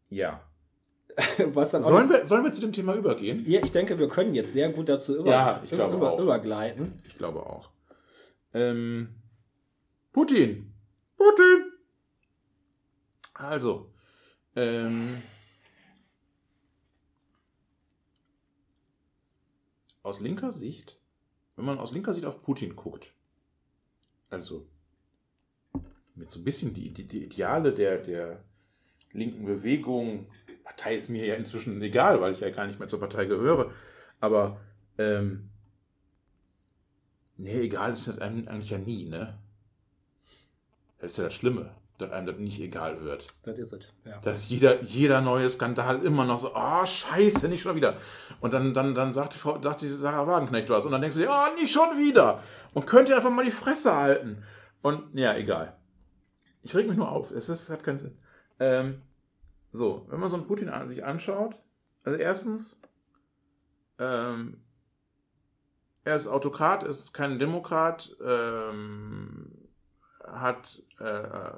Ja. 0.09 0.41
Was 1.53 1.73
dann 1.73 1.83
auch 1.83 1.89
Sollen 1.89 2.09
wir, 2.09 2.27
sollen 2.27 2.45
wir 2.45 2.53
zu 2.53 2.61
dem 2.61 2.73
Thema 2.73 2.95
übergehen? 2.95 3.43
Ja, 3.47 3.61
ich 3.65 3.73
denke, 3.73 3.99
wir 3.99 4.09
können 4.09 4.35
jetzt 4.35 4.53
sehr 4.53 4.71
gut 4.71 4.89
dazu 4.89 5.17
über, 5.19 5.31
Ja, 5.31 5.61
ich 5.65 5.71
glaube 5.71 5.97
über, 5.97 6.13
auch. 6.13 6.21
übergleiten. 6.21 6.95
Ich 7.07 7.17
glaube 7.17 7.41
auch. 7.45 7.71
Ähm, 8.55 9.09
Putin. 10.13 10.73
Putin. 11.17 11.73
Also, 13.35 13.91
ähm, 14.57 15.23
aus 20.03 20.21
linker 20.21 20.53
Sicht, 20.53 20.99
wenn 21.57 21.65
man 21.65 21.79
aus 21.79 21.93
linker 21.93 22.13
Sicht 22.13 22.27
auf 22.27 22.43
Putin 22.43 22.77
guckt, 22.77 23.13
also 24.29 24.67
mit 26.15 26.31
so 26.31 26.41
ein 26.41 26.45
bisschen 26.45 26.75
die, 26.75 26.91
die, 26.91 27.07
die 27.07 27.25
Ideale 27.25 27.73
der, 27.73 27.99
der 27.99 28.45
linken 29.13 29.45
Bewegung, 29.45 30.27
Partei 30.65 30.97
ist 30.97 31.09
mir 31.09 31.27
ja 31.27 31.35
inzwischen 31.35 31.81
egal, 31.83 32.21
weil 32.21 32.33
ich 32.33 32.41
ja 32.41 32.51
gar 32.51 32.67
nicht 32.67 32.79
mehr 32.79 32.89
zur 32.89 33.01
Partei 33.01 33.25
gehöre, 33.25 33.73
aber 34.21 34.61
ähm, 34.99 35.51
Nee, 37.43 37.63
egal 37.63 37.95
ist 37.95 38.07
das 38.07 38.19
einem 38.19 38.47
eigentlich 38.49 38.69
ja 38.69 38.77
nie, 38.77 39.07
ne? 39.07 39.39
Das 40.99 41.13
ist 41.13 41.17
ja 41.17 41.25
das 41.25 41.33
Schlimme, 41.35 41.75
dass 42.01 42.11
einem 42.11 42.27
das 42.27 42.37
nicht 42.39 42.61
egal 42.61 43.03
wird. 43.03 43.27
Das 43.43 43.59
ist 43.59 43.73
es. 43.73 43.93
Ja. 44.05 44.19
Dass 44.21 44.49
jeder, 44.49 44.83
jeder 44.83 45.21
neue 45.21 45.49
Skandal 45.49 46.03
immer 46.05 46.25
noch 46.25 46.39
so, 46.39 46.53
oh, 46.55 46.85
scheiße, 46.85 47.49
nicht 47.49 47.63
schon 47.63 47.77
wieder. 47.77 47.97
Und 48.41 48.53
dann, 48.53 48.75
dann, 48.75 48.95
dann 48.95 49.13
sagt, 49.13 49.35
die 49.35 49.39
Frau, 49.39 49.61
sagt 49.61 49.83
die 49.83 49.89
Sarah 49.89 50.27
Wagenknecht 50.27 50.69
was. 50.71 50.85
Und 50.85 50.93
dann 50.93 51.01
denkst 51.01 51.17
du 51.17 51.23
dir, 51.23 51.31
oh, 51.31 51.61
nicht 51.61 51.73
schon 51.73 51.99
wieder. 51.99 52.43
Und 52.75 52.87
könnt 52.87 53.09
ihr 53.09 53.17
einfach 53.17 53.31
mal 53.31 53.45
die 53.45 53.51
Fresse 53.51 53.95
halten. 53.95 54.43
Und 54.83 55.15
ja, 55.15 55.35
egal. 55.37 55.77
Ich 56.63 56.75
reg 56.75 56.89
mich 56.89 56.97
nur 56.97 57.11
auf. 57.11 57.31
Es 57.31 57.49
ist, 57.49 57.71
hat 57.71 57.83
keinen 57.83 57.99
Sinn. 57.99 58.19
Ähm, 58.59 59.03
so, 59.73 60.07
wenn 60.09 60.21
man 60.21 60.31
so 60.31 60.37
einen 60.37 60.47
Putin 60.47 60.69
an, 60.69 60.89
sich 60.89 61.05
anschaut, 61.05 61.61
also 62.05 62.19
erstens, 62.19 62.81
ähm, 63.99 64.63
er 66.05 66.17
ist 66.17 66.27
Autokrat, 66.27 66.83
ist 66.83 67.13
kein 67.13 67.39
Demokrat, 67.39 68.17
ähm, 68.25 69.53
hat 70.25 70.83
äh, 70.99 71.53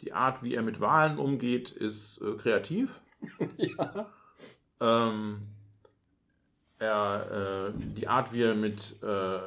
die 0.00 0.12
Art, 0.12 0.42
wie 0.42 0.54
er 0.54 0.62
mit 0.62 0.80
Wahlen 0.80 1.18
umgeht, 1.18 1.70
ist 1.70 2.20
äh, 2.22 2.36
kreativ. 2.36 3.00
ja. 3.56 4.10
Ähm, 4.80 5.48
er, 6.78 7.72
äh, 7.74 7.78
die 7.96 8.06
Art, 8.06 8.32
wie 8.32 8.42
er 8.42 8.54
mit 8.54 9.02
äh, 9.02 9.40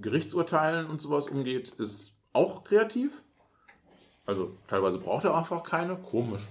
Gerichtsurteilen 0.00 0.86
und 0.86 1.00
sowas 1.00 1.26
umgeht, 1.26 1.68
ist 1.70 2.14
auch 2.32 2.64
kreativ. 2.64 3.22
Also 4.26 4.56
teilweise 4.66 4.98
braucht 4.98 5.24
er 5.24 5.36
einfach 5.36 5.62
keine, 5.62 5.96
komisch. 5.96 6.46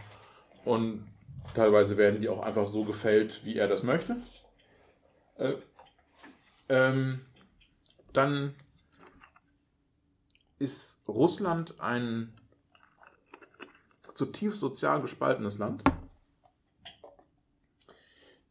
Und 0.64 1.06
teilweise 1.54 1.98
werden 1.98 2.22
die 2.22 2.30
auch 2.30 2.42
einfach 2.42 2.66
so 2.66 2.84
gefällt, 2.84 3.42
wie 3.44 3.58
er 3.58 3.68
das 3.68 3.84
möchte. 3.84 4.18
Äh, 5.38 5.56
ähm, 6.70 7.26
dann 8.14 8.54
ist 10.60 11.04
Russland 11.08 11.80
ein 11.80 12.34
zutiefst 14.22 14.60
sozial 14.60 15.02
gespaltenes 15.02 15.58
Land 15.58 15.84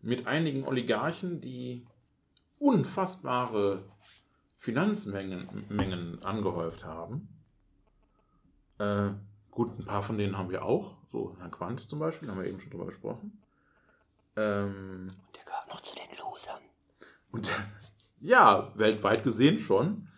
mit 0.01 0.27
einigen 0.27 0.67
Oligarchen, 0.67 1.41
die 1.41 1.87
unfassbare 2.59 3.85
Finanzmengen 4.59 5.67
Mengen 5.69 6.25
angehäuft 6.25 6.85
haben. 6.85 7.29
Äh, 8.79 9.11
gut, 9.53 9.79
ein 9.79 9.85
paar 9.85 10.03
von 10.03 10.19
denen 10.19 10.37
haben 10.37 10.51
wir 10.51 10.65
auch, 10.65 10.97
so 11.13 11.37
Herr 11.39 11.51
Quandt 11.51 11.89
zum 11.89 12.01
Beispiel, 12.01 12.29
haben 12.29 12.41
wir 12.41 12.49
eben 12.49 12.59
schon 12.59 12.73
drüber 12.73 12.87
gesprochen. 12.87 13.41
Ähm, 14.35 15.07
Der 15.37 15.45
gehört 15.45 15.69
noch 15.69 15.83
zu 15.83 15.95
den 15.95 16.19
Losern. 16.19 16.63
und 17.31 17.49
ja, 18.21 18.73
weltweit 18.75 19.23
gesehen 19.23 19.59
schon. 19.61 20.09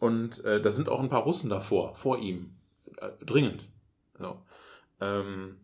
Und 0.00 0.44
äh, 0.44 0.60
da 0.60 0.72
sind 0.72 0.88
auch 0.88 0.98
ein 0.98 1.10
paar 1.10 1.22
Russen 1.22 1.48
davor, 1.48 1.94
vor 1.94 2.18
ihm. 2.18 2.56
Äh, 2.96 3.10
dringend. 3.24 3.68
So. 4.18 4.42
Ähm, 5.00 5.56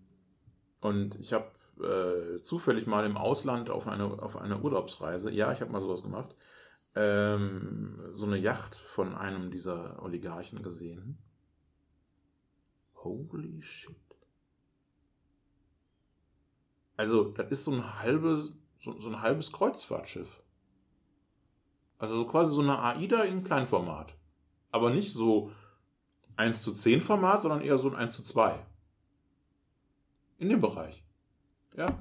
und 0.80 1.16
ich 1.16 1.32
habe 1.32 1.50
äh, 1.82 2.40
zufällig 2.40 2.86
mal 2.86 3.04
im 3.04 3.16
Ausland 3.16 3.70
auf 3.70 3.86
eine, 3.86 4.04
auf 4.22 4.36
eine 4.36 4.60
Urlaubsreise, 4.60 5.30
ja, 5.30 5.52
ich 5.52 5.60
habe 5.60 5.72
mal 5.72 5.82
sowas 5.82 6.02
gemacht, 6.02 6.34
ähm, 6.94 7.98
so 8.14 8.26
eine 8.26 8.38
Yacht 8.38 8.74
von 8.74 9.14
einem 9.14 9.50
dieser 9.50 10.02
Oligarchen 10.02 10.62
gesehen. 10.62 11.18
Holy 12.94 13.60
shit. 13.62 13.94
Also, 16.96 17.24
das 17.24 17.50
ist 17.50 17.64
so 17.64 17.72
ein 17.72 18.00
halbes, 18.00 18.52
so, 18.80 18.98
so 18.98 19.08
ein 19.08 19.20
halbes 19.20 19.52
Kreuzfahrtschiff. 19.52 20.42
Also 21.98 22.16
so 22.16 22.26
quasi 22.26 22.54
so 22.54 22.60
eine 22.60 22.78
AIDA 22.78 23.22
in 23.22 23.44
Kleinformat. 23.44 24.14
Aber 24.70 24.90
nicht 24.90 25.12
so 25.12 25.52
1 26.36 26.62
zu 26.62 26.74
10 26.74 27.00
Format, 27.00 27.42
sondern 27.42 27.62
eher 27.62 27.78
so 27.78 27.88
ein 27.88 27.96
1 27.96 28.14
zu 28.14 28.22
2. 28.22 28.58
In 30.38 30.48
dem 30.48 30.60
Bereich. 30.60 31.02
Ja. 31.76 32.00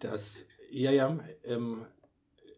Das, 0.00 0.46
ja, 0.70 0.90
ja, 0.90 1.18
ähm, 1.44 1.84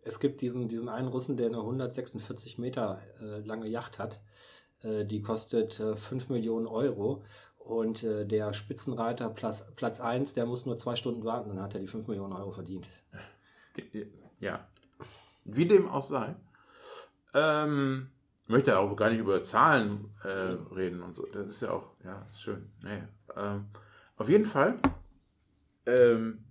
es 0.04 0.20
gibt 0.20 0.40
diesen, 0.40 0.68
diesen 0.68 0.88
einen 0.88 1.08
Russen, 1.08 1.36
der 1.36 1.46
eine 1.46 1.58
146 1.58 2.58
Meter 2.58 3.00
äh, 3.20 3.40
lange 3.40 3.66
Yacht 3.68 3.98
hat. 3.98 4.20
Äh, 4.82 5.04
die 5.04 5.22
kostet 5.22 5.78
äh, 5.80 5.96
5 5.96 6.28
Millionen 6.28 6.66
Euro. 6.66 7.24
Und 7.58 8.02
äh, 8.02 8.26
der 8.26 8.52
Spitzenreiter 8.54 9.28
Platz, 9.28 9.70
Platz 9.76 10.00
1, 10.00 10.34
der 10.34 10.46
muss 10.46 10.66
nur 10.66 10.78
zwei 10.78 10.96
Stunden 10.96 11.24
warten, 11.24 11.50
dann 11.50 11.60
hat 11.60 11.74
er 11.74 11.80
die 11.80 11.86
5 11.86 12.08
Millionen 12.08 12.32
Euro 12.32 12.52
verdient. 12.52 12.88
Ja. 14.40 14.66
Wie 15.44 15.66
dem 15.66 15.88
auch 15.88 16.02
sei. 16.02 16.34
Ähm, 17.34 18.10
ich 18.44 18.48
möchte 18.48 18.78
auch 18.78 18.96
gar 18.96 19.10
nicht 19.10 19.20
über 19.20 19.42
Zahlen 19.42 20.10
äh, 20.24 20.56
reden 20.74 21.02
und 21.02 21.12
so. 21.12 21.26
Das 21.26 21.46
ist 21.46 21.60
ja 21.60 21.70
auch, 21.70 21.90
ja, 22.04 22.26
schön. 22.34 22.72
Nee. 22.82 23.02
Ähm, 23.36 23.66
auf 24.20 24.28
jeden 24.28 24.44
Fall 24.44 24.78
ähm, 25.86 26.44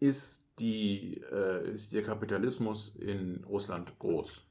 ist, 0.00 0.46
die, 0.58 1.22
äh, 1.32 1.72
ist 1.72 1.94
der 1.94 2.02
Kapitalismus 2.02 2.94
in 2.96 3.42
Russland 3.44 3.98
groß. 3.98 4.42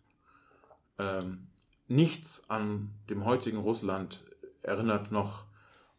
Ähm, 0.97 1.49
nichts 1.87 2.49
an 2.49 2.89
dem 3.07 3.23
heutigen 3.23 3.59
Russland 3.59 4.25
erinnert 4.63 5.11
noch 5.11 5.45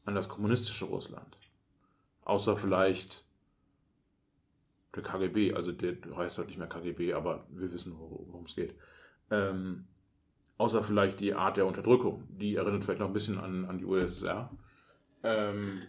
an 0.05 0.17
das 0.17 0.29
kommunistische 0.29 0.87
Russland. 0.87 1.39
Außer 2.25 2.57
vielleicht 2.57 3.25
der 4.97 5.05
KGB, 5.05 5.55
also 5.55 5.71
der 5.71 5.95
heißt 6.17 6.39
halt 6.39 6.49
nicht 6.49 6.59
mehr 6.59 6.67
KGB, 6.67 7.13
aber 7.13 7.47
wir 7.51 7.73
wissen, 7.73 7.95
worum 7.97 8.45
es 8.45 8.57
geht. 8.57 8.75
Ähm, 9.31 9.87
außer 10.59 10.83
vielleicht 10.83 11.21
die 11.21 11.33
Art 11.33 11.59
der 11.59 11.67
Unterdrückung, 11.67 12.27
die 12.29 12.57
erinnert 12.57 12.83
vielleicht 12.83 13.01
noch 13.01 13.07
ein 13.07 13.13
bisschen 13.13 13.39
an, 13.39 13.67
an 13.67 13.79
die 13.79 13.85
USSR. 13.85 14.51
Ähm, 15.25 15.83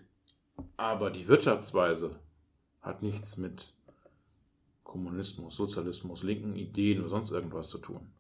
aber 0.77 1.11
die 1.11 1.27
Wirtschaftsweise 1.27 2.15
hat 2.81 3.01
nichts 3.01 3.37
mit 3.37 3.73
Kommunismus, 4.83 5.57
Sozialismus, 5.57 6.23
linken 6.23 6.55
Ideen 6.55 7.01
oder 7.01 7.09
sonst 7.09 7.31
irgendwas 7.31 7.67
zu 7.67 7.77
tun. 7.79 8.11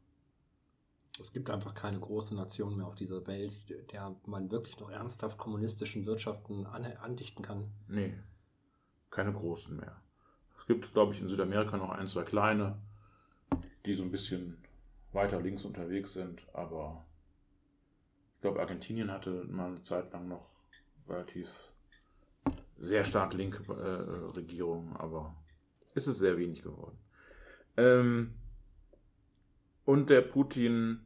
Es 1.17 1.31
gibt 1.31 1.49
einfach 1.49 1.73
keine 1.73 2.01
große 2.01 2.35
Nation 2.35 2.75
mehr 2.75 2.85
auf 2.85 2.95
dieser 2.95 3.25
Welt, 3.27 3.73
der 3.93 4.13
man 4.25 4.51
wirklich 4.51 4.77
noch 4.81 4.89
ernsthaft 4.89 5.37
kommunistischen 5.37 6.05
Wirtschaften 6.05 6.65
an, 6.65 6.85
andichten 6.85 7.41
kann. 7.41 7.71
Nee, 7.87 8.13
keine 9.09 9.31
großen 9.31 9.77
mehr. 9.77 10.01
Es 10.57 10.65
gibt, 10.65 10.91
glaube 10.91 11.13
ich, 11.13 11.21
in 11.21 11.29
Südamerika 11.29 11.77
noch 11.77 11.91
ein, 11.91 12.07
zwei 12.07 12.23
kleine, 12.23 12.77
die 13.85 13.93
so 13.93 14.03
ein 14.03 14.11
bisschen 14.11 14.57
weiter 15.13 15.39
links 15.39 15.63
unterwegs 15.63 16.11
sind, 16.11 16.45
aber 16.51 17.05
ich 18.35 18.41
glaube, 18.41 18.59
Argentinien 18.59 19.11
hatte 19.11 19.45
mal 19.45 19.67
eine 19.67 19.81
Zeit 19.81 20.11
lang 20.11 20.27
noch 20.27 20.54
relativ 21.07 21.71
sehr 22.77 23.03
stark 23.03 23.33
linke 23.33 23.63
äh, 23.73 24.31
Regierung, 24.35 24.95
aber 24.97 25.35
ist 25.93 26.07
es 26.07 26.19
sehr 26.19 26.37
wenig 26.37 26.61
geworden. 26.61 26.97
Ähm, 27.77 28.35
und 29.85 30.09
der 30.09 30.21
Putin 30.21 31.05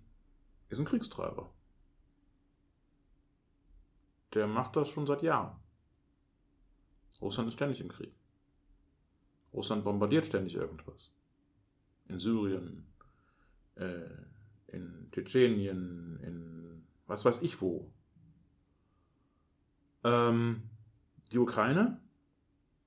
ist 0.70 0.80
ein 0.80 0.86
Kriegstreiber. 0.86 1.52
Der 4.34 4.48
macht 4.48 4.76
das 4.76 4.90
schon 4.90 5.06
seit 5.06 5.22
Jahren. 5.22 5.60
Russland 7.22 7.50
ist 7.50 7.56
ständig 7.56 7.82
im 7.82 7.90
Krieg. 7.90 8.14
Russland 9.54 9.84
bombardiert 9.84 10.26
ständig 10.26 10.56
irgendwas. 10.56 11.12
In 12.08 12.20
Syrien, 12.20 12.88
äh, 13.76 14.06
in 14.68 15.10
Tschetschenien, 15.12 16.20
in 16.22 16.88
was 17.08 17.26
weiß 17.26 17.42
ich 17.42 17.60
wo. 17.62 17.92
Ähm, 20.04 20.64
die 21.32 21.38
Ukraine, 21.38 22.00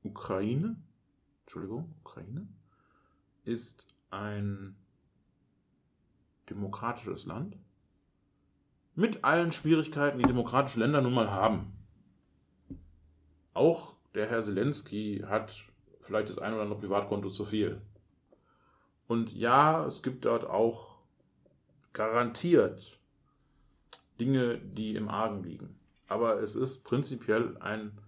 Ukraine, 0.02 0.76
Entschuldigung, 1.42 1.94
Ukraine, 2.00 2.48
ist 3.44 3.86
ein 4.10 4.76
demokratisches 6.48 7.26
Land 7.26 7.56
mit 8.94 9.24
allen 9.24 9.52
Schwierigkeiten, 9.52 10.18
die 10.18 10.24
demokratische 10.24 10.80
Länder 10.80 11.00
nun 11.00 11.14
mal 11.14 11.30
haben. 11.30 11.72
Auch 13.54 13.94
der 14.14 14.28
Herr 14.28 14.42
Zelensky 14.42 15.24
hat 15.26 15.64
vielleicht 16.00 16.28
das 16.28 16.38
ein 16.38 16.52
oder 16.52 16.62
andere 16.62 16.78
Privatkonto 16.78 17.30
zu 17.30 17.44
viel. 17.44 17.80
Und 19.06 19.32
ja, 19.32 19.86
es 19.86 20.02
gibt 20.02 20.24
dort 20.24 20.44
auch 20.44 20.96
garantiert 21.92 22.98
Dinge, 24.20 24.58
die 24.58 24.94
im 24.94 25.08
Argen 25.08 25.42
liegen. 25.42 25.78
Aber 26.12 26.42
es 26.42 26.56
ist 26.56 26.84
prinzipiell 26.84 27.56
ein, 27.60 27.98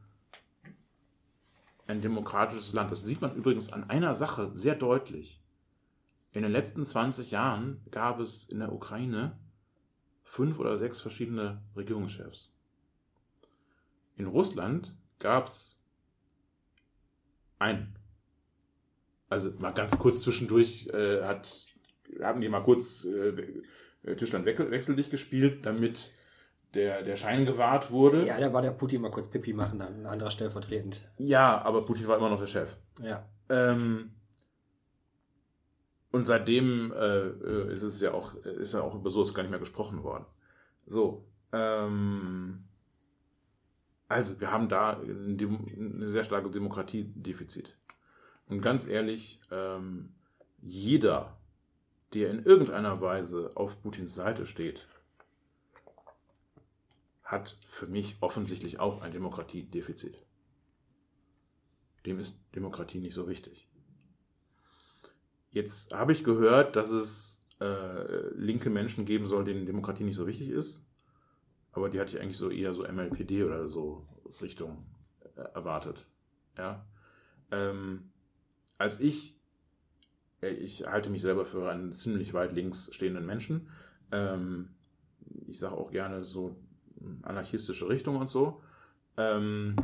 ein 1.86 2.02
demokratisches 2.02 2.74
Land. 2.74 2.90
Das 2.90 3.00
sieht 3.00 3.22
man 3.22 3.34
übrigens 3.34 3.72
an 3.72 3.88
einer 3.88 4.14
Sache 4.14 4.50
sehr 4.52 4.74
deutlich. 4.74 5.40
In 6.32 6.42
den 6.42 6.52
letzten 6.52 6.84
20 6.84 7.30
Jahren 7.30 7.80
gab 7.90 8.20
es 8.20 8.44
in 8.44 8.58
der 8.58 8.74
Ukraine 8.74 9.38
fünf 10.22 10.58
oder 10.58 10.76
sechs 10.76 11.00
verschiedene 11.00 11.62
Regierungschefs. 11.76 12.52
In 14.18 14.26
Russland 14.26 14.94
gab 15.18 15.46
es 15.46 15.80
einen. 17.58 17.98
Also 19.30 19.50
mal 19.58 19.72
ganz 19.72 19.98
kurz 19.98 20.20
zwischendurch 20.20 20.88
äh, 20.88 21.22
hat, 21.22 21.68
haben 22.20 22.42
die 22.42 22.50
mal 22.50 22.62
kurz 22.62 23.06
äh, 23.06 24.14
Tischland 24.16 24.44
wechseldicht 24.44 25.10
gespielt, 25.10 25.64
damit 25.64 26.12
der, 26.74 27.02
der 27.02 27.16
Schein 27.16 27.46
gewahrt 27.46 27.90
wurde. 27.90 28.26
Ja, 28.26 28.38
da 28.38 28.52
war 28.52 28.62
der 28.62 28.72
Putin 28.72 29.02
mal 29.02 29.10
kurz 29.10 29.28
Pipi 29.28 29.52
machen, 29.52 29.78
dann 29.78 30.00
ein 30.00 30.06
anderer 30.06 30.30
stellvertretend. 30.30 31.08
Ja, 31.18 31.62
aber 31.62 31.84
Putin 31.84 32.08
war 32.08 32.16
immer 32.16 32.30
noch 32.30 32.40
der 32.40 32.46
Chef. 32.46 32.76
Ja. 33.02 33.24
Ähm, 33.48 34.10
und 36.10 36.26
seitdem 36.26 36.92
äh, 36.92 37.72
ist 37.72 37.82
es 37.82 38.00
ja 38.00 38.12
auch, 38.12 38.34
ist 38.34 38.74
ja 38.74 38.82
auch 38.82 38.94
über 38.94 39.10
sowas 39.10 39.34
gar 39.34 39.42
nicht 39.42 39.50
mehr 39.50 39.58
gesprochen 39.58 40.02
worden. 40.02 40.26
So. 40.86 41.24
Ähm, 41.52 42.64
also, 44.08 44.38
wir 44.40 44.52
haben 44.52 44.68
da 44.68 45.00
ein, 45.00 45.36
ein 45.36 46.08
sehr 46.08 46.24
starkes 46.24 46.52
Demokratiedefizit. 46.52 47.76
Und 48.46 48.60
ganz 48.60 48.86
ehrlich, 48.86 49.40
ähm, 49.50 50.14
jeder, 50.62 51.36
der 52.12 52.30
in 52.30 52.44
irgendeiner 52.44 53.00
Weise 53.00 53.50
auf 53.54 53.82
Putins 53.82 54.14
Seite 54.14 54.46
steht, 54.46 54.86
hat 57.24 57.56
für 57.66 57.86
mich 57.86 58.16
offensichtlich 58.20 58.78
auch 58.78 59.00
ein 59.00 59.12
Demokratiedefizit. 59.12 60.18
Dem 62.04 62.18
ist 62.20 62.44
Demokratie 62.54 62.98
nicht 62.98 63.14
so 63.14 63.26
wichtig. 63.26 63.66
Jetzt 65.50 65.92
habe 65.94 66.12
ich 66.12 66.22
gehört, 66.22 66.76
dass 66.76 66.90
es 66.90 67.40
äh, 67.60 68.28
linke 68.34 68.68
Menschen 68.68 69.06
geben 69.06 69.26
soll, 69.26 69.44
denen 69.44 69.64
Demokratie 69.64 70.04
nicht 70.04 70.16
so 70.16 70.26
wichtig 70.26 70.50
ist. 70.50 70.84
Aber 71.72 71.88
die 71.88 71.98
hatte 71.98 72.16
ich 72.16 72.20
eigentlich 72.20 72.36
so 72.36 72.50
eher 72.50 72.74
so 72.74 72.86
MLPD 72.86 73.44
oder 73.44 73.68
so 73.68 74.06
Richtung 74.42 74.84
äh, 75.36 75.40
erwartet. 75.40 76.06
Ja. 76.58 76.86
Ähm, 77.50 78.10
als 78.76 79.00
ich, 79.00 79.40
äh, 80.42 80.50
ich 80.50 80.86
halte 80.86 81.08
mich 81.08 81.22
selber 81.22 81.44
für 81.44 81.70
einen 81.70 81.90
ziemlich 81.92 82.34
weit 82.34 82.52
links 82.52 82.92
stehenden 82.92 83.24
Menschen. 83.24 83.70
Ähm, 84.12 84.74
ich 85.46 85.58
sage 85.58 85.76
auch 85.76 85.90
gerne 85.90 86.24
so 86.24 86.56
anarchistische 87.22 87.88
Richtung 87.88 88.16
und 88.16 88.28
so. 88.28 88.60
Ähm, 89.16 89.76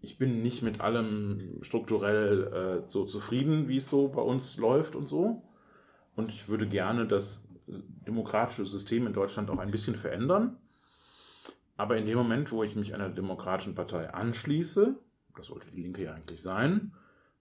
ich 0.00 0.18
bin 0.18 0.42
nicht 0.42 0.62
mit 0.62 0.80
allem 0.80 1.58
strukturell 1.62 2.82
äh, 2.84 2.90
so 2.90 3.04
zufrieden, 3.04 3.68
wie 3.68 3.76
es 3.76 3.88
so 3.88 4.08
bei 4.08 4.22
uns 4.22 4.56
läuft 4.56 4.96
und 4.96 5.06
so. 5.06 5.42
Und 6.16 6.28
ich 6.28 6.48
würde 6.48 6.66
gerne 6.66 7.06
das 7.06 7.42
demokratische 7.66 8.66
System 8.66 9.06
in 9.06 9.12
Deutschland 9.12 9.48
auch 9.50 9.58
ein 9.58 9.70
bisschen 9.70 9.94
verändern. 9.94 10.56
Aber 11.76 11.96
in 11.96 12.04
dem 12.04 12.18
Moment, 12.18 12.52
wo 12.52 12.62
ich 12.62 12.76
mich 12.76 12.94
einer 12.94 13.08
demokratischen 13.08 13.74
Partei 13.74 14.12
anschließe, 14.12 14.96
das 15.36 15.46
sollte 15.46 15.70
die 15.70 15.82
Linke 15.82 16.04
ja 16.04 16.14
eigentlich 16.14 16.42
sein, 16.42 16.92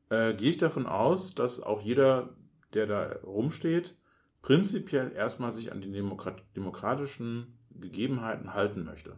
äh, 0.09 0.33
gehe 0.33 0.49
ich 0.49 0.57
davon 0.57 0.85
aus, 0.85 1.35
dass 1.35 1.61
auch 1.61 1.81
jeder, 1.81 2.29
der 2.73 2.87
da 2.87 3.15
rumsteht, 3.23 3.95
prinzipiell 4.41 5.11
erstmal 5.11 5.51
sich 5.51 5.71
an 5.71 5.81
die 5.81 5.91
Demokrat 5.91 6.43
demokratischen 6.55 7.57
Gegebenheiten 7.79 8.53
halten 8.53 8.83
möchte. 8.83 9.17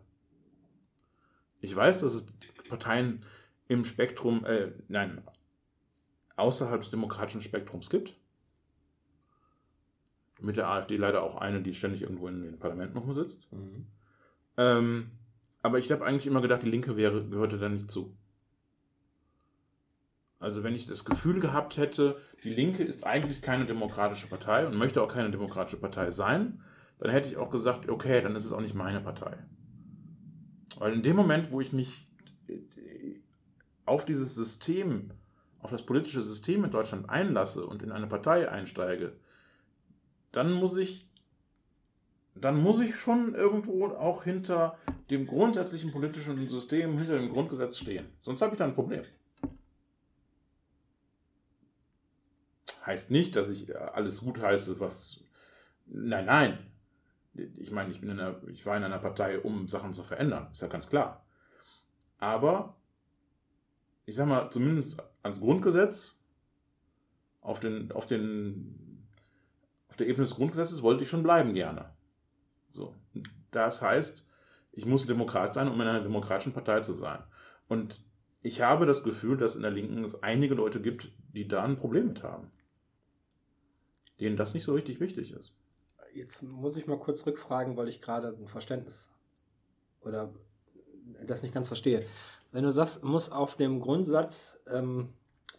Ich 1.62 1.76
weiß, 1.76 2.02
dass 2.02 2.14
es 2.14 2.26
Parteien 2.68 3.24
im 3.68 3.86
Spektrum, 3.86 4.46
äh, 4.46 4.72
nein, 4.88 5.22
außerhalb 6.36 6.82
des 6.82 6.90
demokratischen 6.90 7.42
Spektrums 7.42 7.90
gibt. 7.90 8.16
Mit 10.42 10.58
der 10.58 10.68
AfD 10.68 10.98
leider 10.98 11.24
auch 11.24 11.36
eine, 11.36 11.62
die 11.62 11.74
ständig 11.74 12.02
irgendwo 12.02 12.28
in 12.28 12.42
den 12.42 12.60
Parlamenten 12.60 12.96
noch 12.96 13.14
sitzt. 13.16 13.52
Mhm. 13.52 13.88
Ähm, 14.58 15.12
aber 15.62 15.80
ich 15.80 15.92
habe 15.92 16.06
eigentlich 16.06 16.28
immer 16.28 16.42
gedacht, 16.42 16.64
die 16.64 16.70
Linke 16.70 16.98
wäre, 16.98 17.24
gehörte 17.26 17.58
da 17.58 17.70
nicht 17.70 17.90
zu. 17.90 18.16
Also 20.40 20.62
wenn 20.64 20.76
ich 20.76 20.88
das 20.88 21.06
Gefühl 21.06 21.40
gehabt 21.40 21.78
hätte, 21.78 22.18
die 22.44 22.54
Linke 22.54 22.84
ist 22.84 23.06
eigentlich 23.06 23.42
keine 23.42 23.66
demokratische 23.66 24.28
Partei 24.28 24.68
und 24.68 24.76
möchte 24.76 25.02
auch 25.02 25.08
keine 25.08 25.32
demokratische 25.32 25.78
Partei 25.78 26.12
sein, 26.12 26.62
dann 27.04 27.12
hätte 27.12 27.28
ich 27.28 27.36
auch 27.36 27.50
gesagt, 27.50 27.90
okay, 27.90 28.22
dann 28.22 28.34
ist 28.38 28.46
es 28.46 28.54
auch 28.54 28.62
nicht 28.62 28.76
meine 28.76 29.02
Partei. 29.02 29.36
Weil 30.78 30.94
in 30.94 31.04
dem 31.04 31.18
Moment, 31.18 31.52
wo 31.52 31.60
ich 31.60 31.74
mich 31.74 32.08
auf 33.86 34.06
dieses 34.06 34.36
System, 34.36 35.12
auf 35.60 35.70
das 35.70 35.86
politische 35.86 36.24
System 36.24 36.64
in 36.64 36.72
Deutschland 36.72 37.10
einlasse 37.10 37.66
und 37.66 37.84
in 37.84 37.92
eine 37.92 38.08
Partei 38.08 38.50
einsteige, 38.50 39.18
dann 40.32 40.54
muss 40.54 40.78
ich, 40.78 41.06
dann 42.36 42.62
muss 42.62 42.80
ich 42.80 42.96
schon 42.96 43.36
irgendwo 43.36 43.88
auch 43.88 44.24
hinter 44.24 44.78
dem 45.10 45.28
grundsätzlichen 45.28 45.92
politischen 45.92 46.38
System, 46.48 46.98
hinter 46.98 47.18
dem 47.18 47.34
Grundgesetz 47.34 47.80
stehen. 47.80 48.06
Sonst 48.22 48.42
habe 48.42 48.54
ich 48.54 48.60
da 48.60 48.64
ein 48.64 48.76
Problem. 48.76 49.02
Heißt 52.86 53.12
nicht, 53.12 53.36
dass 53.36 53.50
ich 53.50 53.78
alles 53.78 54.22
gut 54.22 54.42
heiße, 54.42 54.80
was. 54.80 55.20
Nein, 55.86 56.28
nein. 56.28 56.73
Ich 57.36 57.72
meine, 57.72 57.90
ich, 57.92 58.00
bin 58.00 58.10
in 58.10 58.20
einer, 58.20 58.48
ich 58.48 58.66
war 58.66 58.78
in 58.78 58.84
einer 58.84 59.00
Partei, 59.00 59.40
um 59.40 59.68
Sachen 59.68 59.94
zu 59.94 60.04
verändern. 60.04 60.50
Ist 60.52 60.62
ja 60.62 60.68
ganz 60.68 60.88
klar. 60.88 61.26
Aber 62.20 62.76
ich 64.06 64.16
sag 64.16 64.28
mal, 64.28 64.50
zumindest 64.50 65.02
ans 65.24 65.40
Grundgesetz, 65.40 66.14
auf, 67.42 67.60
den, 67.60 67.92
auf, 67.92 68.06
den, 68.06 69.08
auf 69.90 69.98
der 69.98 70.08
Ebene 70.08 70.24
des 70.24 70.36
Grundgesetzes 70.36 70.82
wollte 70.82 71.04
ich 71.04 71.10
schon 71.10 71.24
bleiben 71.24 71.54
gerne. 71.54 71.94
So. 72.70 72.96
Das 73.52 73.82
heißt, 73.82 74.28
ich 74.72 74.86
muss 74.86 75.06
Demokrat 75.06 75.54
sein, 75.54 75.68
um 75.68 75.80
in 75.82 75.88
einer 75.88 76.02
demokratischen 76.02 76.54
Partei 76.54 76.82
zu 76.82 76.94
sein. 76.94 77.20
Und 77.68 78.02
ich 78.42 78.62
habe 78.62 78.86
das 78.86 79.04
Gefühl, 79.04 79.38
dass 79.38 79.56
in 79.56 79.62
der 79.62 79.72
Linken 79.72 80.04
es 80.04 80.22
einige 80.24 80.56
Leute 80.56 80.82
gibt, 80.82 81.12
die 81.34 81.48
da 81.48 81.64
ein 81.64 81.76
Problem 81.76 82.08
mit 82.08 82.24
haben. 82.24 82.52
Denen 84.20 84.38
das 84.38 84.54
nicht 84.54 84.64
so 84.64 84.74
richtig 84.74 85.00
wichtig 85.00 85.32
ist. 85.32 85.56
Jetzt 86.14 86.44
muss 86.44 86.78
ich 86.78 86.88
mal 86.88 87.00
kurz 87.00 87.26
rückfragen, 87.26 87.76
weil 87.76 87.88
ich 87.88 88.02
gerade 88.02 88.30
ein 88.30 88.48
Verständnis 88.48 89.10
oder 90.02 90.34
das 91.26 91.42
nicht 91.42 91.54
ganz 91.54 91.68
verstehe. 91.68 92.06
Wenn 92.52 92.64
du 92.64 92.72
sagst, 92.72 93.04
muss 93.04 93.32
auf 93.32 93.56
dem 93.56 93.80
Grundsatz 93.80 94.62
ähm, 94.72 95.10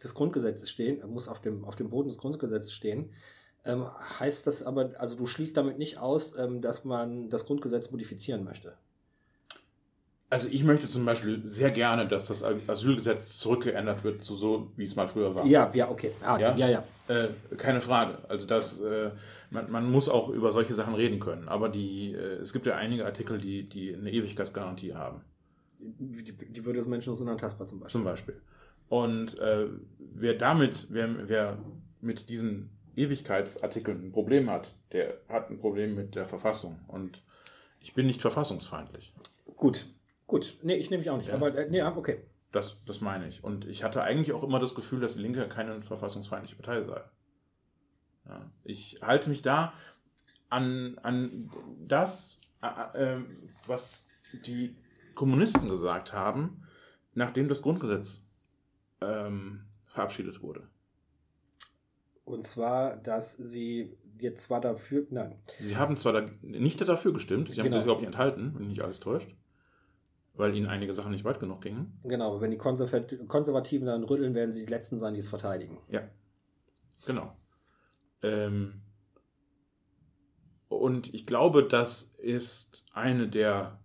des 0.03 0.15
Grundgesetzes 0.15 0.71
stehen, 0.71 1.07
muss 1.11 1.29
auf 1.29 1.41
dem, 1.41 1.65
auf 1.65 1.77
dem 1.77 1.91
Boden 1.91 2.09
des 2.09 2.19
Grundgesetzes 2.19 2.73
stehen, 2.73 3.13
ähm, 3.65 3.87
heißt 4.21 4.47
das 4.47 4.63
aber, 4.63 4.91
also 4.99 5.17
du 5.17 5.27
schließt 5.27 5.57
damit 5.57 5.79
nicht 5.79 5.99
aus, 5.99 6.37
ähm, 6.37 6.61
dass 6.61 6.85
man 6.85 7.31
das 7.31 7.47
Grundgesetz 7.47 7.91
modifizieren 7.91 8.45
möchte. 8.45 8.77
Also 10.31 10.49
ich 10.49 10.65
möchte 10.65 10.89
zum 10.89 11.05
Beispiel 11.05 11.43
sehr 11.45 11.71
gerne, 11.71 12.09
dass 12.09 12.27
das 12.27 12.43
Asylgesetz 12.43 13.39
zurückgeändert 13.39 14.05
wird 14.05 14.25
zu 14.25 14.37
so, 14.37 14.73
wie 14.77 14.85
es 14.85 14.97
mal 14.97 15.07
früher 15.07 15.35
war. 15.35 15.47
Ja, 15.47 15.71
ja, 15.75 15.91
okay. 15.91 16.13
Ah, 16.23 16.39
ja, 16.39 16.57
ja. 16.57 16.69
ja. 16.69 16.85
Äh, 17.09 17.29
keine 17.57 17.81
Frage. 17.81 18.19
Also 18.29 18.47
das, 18.47 18.81
äh, 18.81 19.11
man, 19.51 19.71
man, 19.71 19.91
muss 19.91 20.09
auch 20.09 20.31
über 20.31 20.51
solche 20.51 20.75
Sachen 20.75 20.95
reden 20.95 21.21
können. 21.21 21.49
Aber 21.49 21.69
die, 21.69 22.15
äh, 22.15 22.41
es 22.41 22.53
gibt 22.53 22.67
ja 22.67 22.75
einige 22.77 23.05
Artikel, 23.05 23.39
die, 23.39 23.69
die 23.69 23.95
eine 23.95 24.11
Ewigkeitsgarantie 24.11 24.95
haben. 24.95 25.21
Die, 25.79 26.25
die 26.25 26.65
Würde 26.65 26.79
des 26.79 26.89
Menschen 26.89 27.13
ist 27.13 27.21
unantastbar 27.21 27.67
zum 27.67 27.81
Beispiel. 27.81 27.93
Zum 27.93 28.05
Beispiel. 28.05 28.41
Und 28.89 29.39
äh, 29.39 29.67
wer 29.99 30.35
damit, 30.35 30.87
wer, 30.89 31.29
wer 31.29 31.59
mit 32.01 32.29
diesen 32.29 32.71
Ewigkeitsartikeln 32.97 34.07
ein 34.07 34.13
Problem 34.13 34.51
hat, 34.51 34.75
der 34.93 35.19
hat 35.29 35.51
ein 35.51 35.59
Problem 35.59 35.95
mit 35.95 36.15
der 36.15 36.25
Verfassung. 36.25 36.81
Und 36.89 37.23
ich 37.81 37.95
bin 37.95 38.07
nicht 38.07 38.23
verfassungsfeindlich. 38.23 39.13
Gut, 39.57 39.87
gut. 40.27 40.59
Nee, 40.63 40.77
ich 40.77 40.91
nehme 40.91 41.01
mich 41.01 41.11
auch 41.11 41.17
nicht. 41.17 41.29
Ja. 41.29 41.35
Aber 41.35 41.55
äh, 41.55 41.69
nee, 41.71 41.83
okay. 41.83 42.19
Das, 42.53 42.85
das 42.85 43.01
meine 43.01 43.27
ich. 43.27 43.43
Und 43.43 43.67
ich 43.67 43.83
hatte 43.83 44.03
eigentlich 44.03 44.33
auch 44.33 44.45
immer 44.45 44.61
das 44.61 44.75
Gefühl, 44.75 45.01
dass 45.01 45.15
die 45.15 45.23
Linke 45.23 45.49
keine 45.49 45.83
verfassungsfeindliche 45.83 46.57
Partei 46.57 46.83
sei. 46.83 47.01
Ja. 48.29 48.51
Ich 48.63 49.01
halte 49.03 49.29
mich 49.29 49.43
da 49.43 49.73
an, 50.51 50.99
an 51.03 51.51
das, 51.87 52.41
äh, 52.63 53.17
was 53.67 54.07
die 54.47 54.77
Kommunisten 55.15 55.69
gesagt 55.69 56.13
haben, 56.13 56.63
nachdem 57.15 57.49
das 57.49 57.63
Grundgesetz 57.63 58.23
ähm, 59.01 59.65
verabschiedet 59.87 60.43
wurde. 60.43 60.69
Und 62.25 62.47
zwar, 62.47 62.97
dass 62.97 63.37
sie 63.37 63.97
jetzt 64.19 64.45
zwar 64.45 64.61
dafür, 64.61 65.07
nein. 65.11 65.37
Sie 65.59 65.77
haben 65.77 65.97
zwar 65.97 66.13
da, 66.13 66.27
nicht 66.43 66.81
dafür 66.81 67.13
gestimmt, 67.13 67.51
sie 67.51 67.61
haben 67.61 67.65
genau. 67.65 67.77
das 67.77 67.85
überhaupt 67.85 68.01
nicht 68.01 68.09
enthalten, 68.09 68.55
wenn 68.57 68.69
nicht 68.69 68.83
alles 68.83 69.01
täuscht, 69.01 69.35
weil 70.35 70.55
ihnen 70.55 70.67
einige 70.67 70.93
Sachen 70.93 71.13
nicht 71.13 71.25
weit 71.25 71.41
genug 71.41 71.63
gingen. 71.63 71.99
Genau, 72.05 72.41
wenn 72.41 72.51
die 72.51 72.59
Konservativen 72.59 73.87
dann 73.87 74.05
rütteln, 74.05 74.35
werden 74.35 74.53
sie 74.53 74.65
die 74.65 74.71
Letzten 74.71 74.99
sein, 74.99 75.15
die 75.15 75.21
es 75.21 75.29
verteidigen. 75.29 75.79
Ja, 75.89 76.03
genau. 77.07 77.37
Ähm, 78.23 78.83
und 80.69 81.15
ich 81.15 81.27
glaube, 81.27 81.63
das 81.63 82.15
ist 82.19 82.85
eine 82.93 83.29
der 83.29 83.79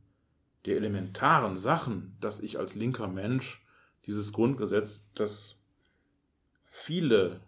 der 0.65 0.75
elementaren 0.75 1.57
Sachen, 1.57 2.17
dass 2.19 2.39
ich 2.41 2.59
als 2.59 2.75
linker 2.75 3.07
Mensch 3.07 3.65
dieses 4.05 4.33
Grundgesetz, 4.33 5.09
das 5.13 5.55
viele 6.63 7.41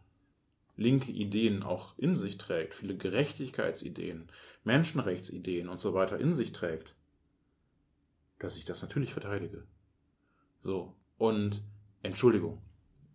linke 0.75 1.11
Ideen 1.11 1.63
auch 1.63 1.97
in 1.97 2.15
sich 2.15 2.37
trägt, 2.37 2.73
viele 2.73 2.95
Gerechtigkeitsideen, 2.95 4.29
Menschenrechtsideen 4.63 5.69
und 5.69 5.79
so 5.79 5.93
weiter 5.93 6.19
in 6.19 6.33
sich 6.33 6.51
trägt, 6.51 6.95
dass 8.43 8.57
ich 8.57 8.65
das 8.65 8.81
natürlich 8.81 9.13
verteidige. 9.13 9.65
So, 10.59 10.95
und 11.17 11.63
Entschuldigung, 12.01 12.61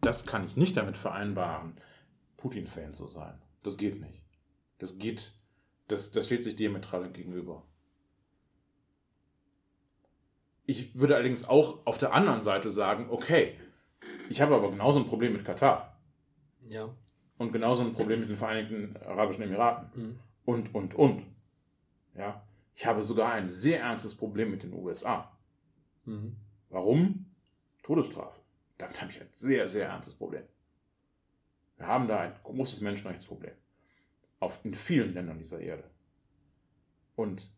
das 0.00 0.26
kann 0.26 0.46
ich 0.46 0.56
nicht 0.56 0.76
damit 0.76 0.96
vereinbaren, 0.96 1.76
Putin-Fan 2.36 2.94
zu 2.94 3.06
sein. 3.06 3.40
Das 3.62 3.76
geht 3.76 4.00
nicht. 4.00 4.22
Das 4.78 4.98
geht, 4.98 5.32
das, 5.88 6.12
das 6.12 6.26
steht 6.26 6.44
sich 6.44 6.54
diametral 6.54 7.10
gegenüber. 7.10 7.64
Ich 10.64 10.98
würde 10.98 11.14
allerdings 11.14 11.44
auch 11.44 11.84
auf 11.86 11.98
der 11.98 12.12
anderen 12.12 12.42
Seite 12.42 12.70
sagen, 12.70 13.08
okay, 13.10 13.58
ich 14.30 14.40
habe 14.40 14.54
aber 14.54 14.70
genauso 14.70 15.00
ein 15.00 15.06
Problem 15.06 15.32
mit 15.32 15.44
Katar. 15.44 15.98
Ja. 16.60 16.94
Und 17.38 17.52
genauso 17.52 17.82
ein 17.82 17.92
Problem 17.92 18.20
mit 18.20 18.28
den 18.28 18.36
Vereinigten 18.36 18.96
Arabischen 18.98 19.42
Emiraten. 19.42 19.90
Mhm. 19.94 20.18
Und, 20.44 20.74
und, 20.74 20.94
und. 20.94 21.26
Ja. 22.14 22.45
Ich 22.76 22.84
habe 22.84 23.02
sogar 23.02 23.32
ein 23.32 23.48
sehr 23.48 23.80
ernstes 23.80 24.14
Problem 24.14 24.50
mit 24.50 24.62
den 24.62 24.74
USA. 24.74 25.34
Mhm. 26.04 26.36
Warum? 26.68 27.24
Todesstrafe. 27.82 28.42
Damit 28.76 29.00
habe 29.00 29.10
ich 29.10 29.18
ein 29.18 29.30
sehr, 29.32 29.66
sehr 29.70 29.88
ernstes 29.88 30.14
Problem. 30.14 30.42
Wir 31.78 31.86
haben 31.86 32.06
da 32.06 32.20
ein 32.20 32.34
großes 32.44 32.82
Menschenrechtsproblem. 32.82 33.54
Auf, 34.40 34.62
in 34.62 34.74
vielen 34.74 35.14
Ländern 35.14 35.38
dieser 35.38 35.58
Erde. 35.58 35.84
Und 37.14 37.50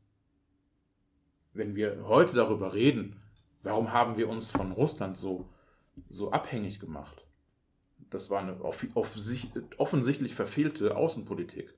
wenn 1.53 1.75
wir 1.75 2.07
heute 2.07 2.35
darüber 2.35 2.73
reden, 2.73 3.16
warum 3.64 3.93
haben 3.93 4.16
wir 4.19 4.29
uns 4.29 4.53
von 4.53 4.71
Russland 4.71 5.16
so, 5.16 5.49
so 6.09 6.31
abhängig 6.31 6.79
gemacht? 6.79 7.27
Das 8.09 8.31
war 8.31 8.41
eine 8.41 8.62
offensichtlich 8.62 10.35
verfehlte 10.37 10.97
Außenpolitik, 10.97 11.77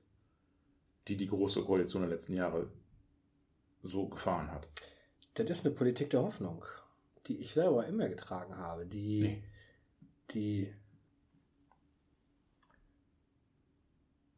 die 1.07 1.17
die 1.17 1.27
Große 1.27 1.63
Koalition 1.63 2.03
der 2.03 2.11
letzten 2.11 2.33
Jahre 2.33 2.71
so 3.83 4.07
gefahren 4.07 4.51
hat. 4.51 4.67
Das 5.35 5.49
ist 5.49 5.65
eine 5.65 5.73
Politik 5.73 6.09
der 6.09 6.21
Hoffnung, 6.21 6.65
die 7.27 7.37
ich 7.37 7.53
selber 7.53 7.85
immer 7.85 8.09
getragen 8.09 8.57
habe. 8.57 8.85
Die, 8.85 9.21
nee. 9.21 9.43
die 10.31 10.73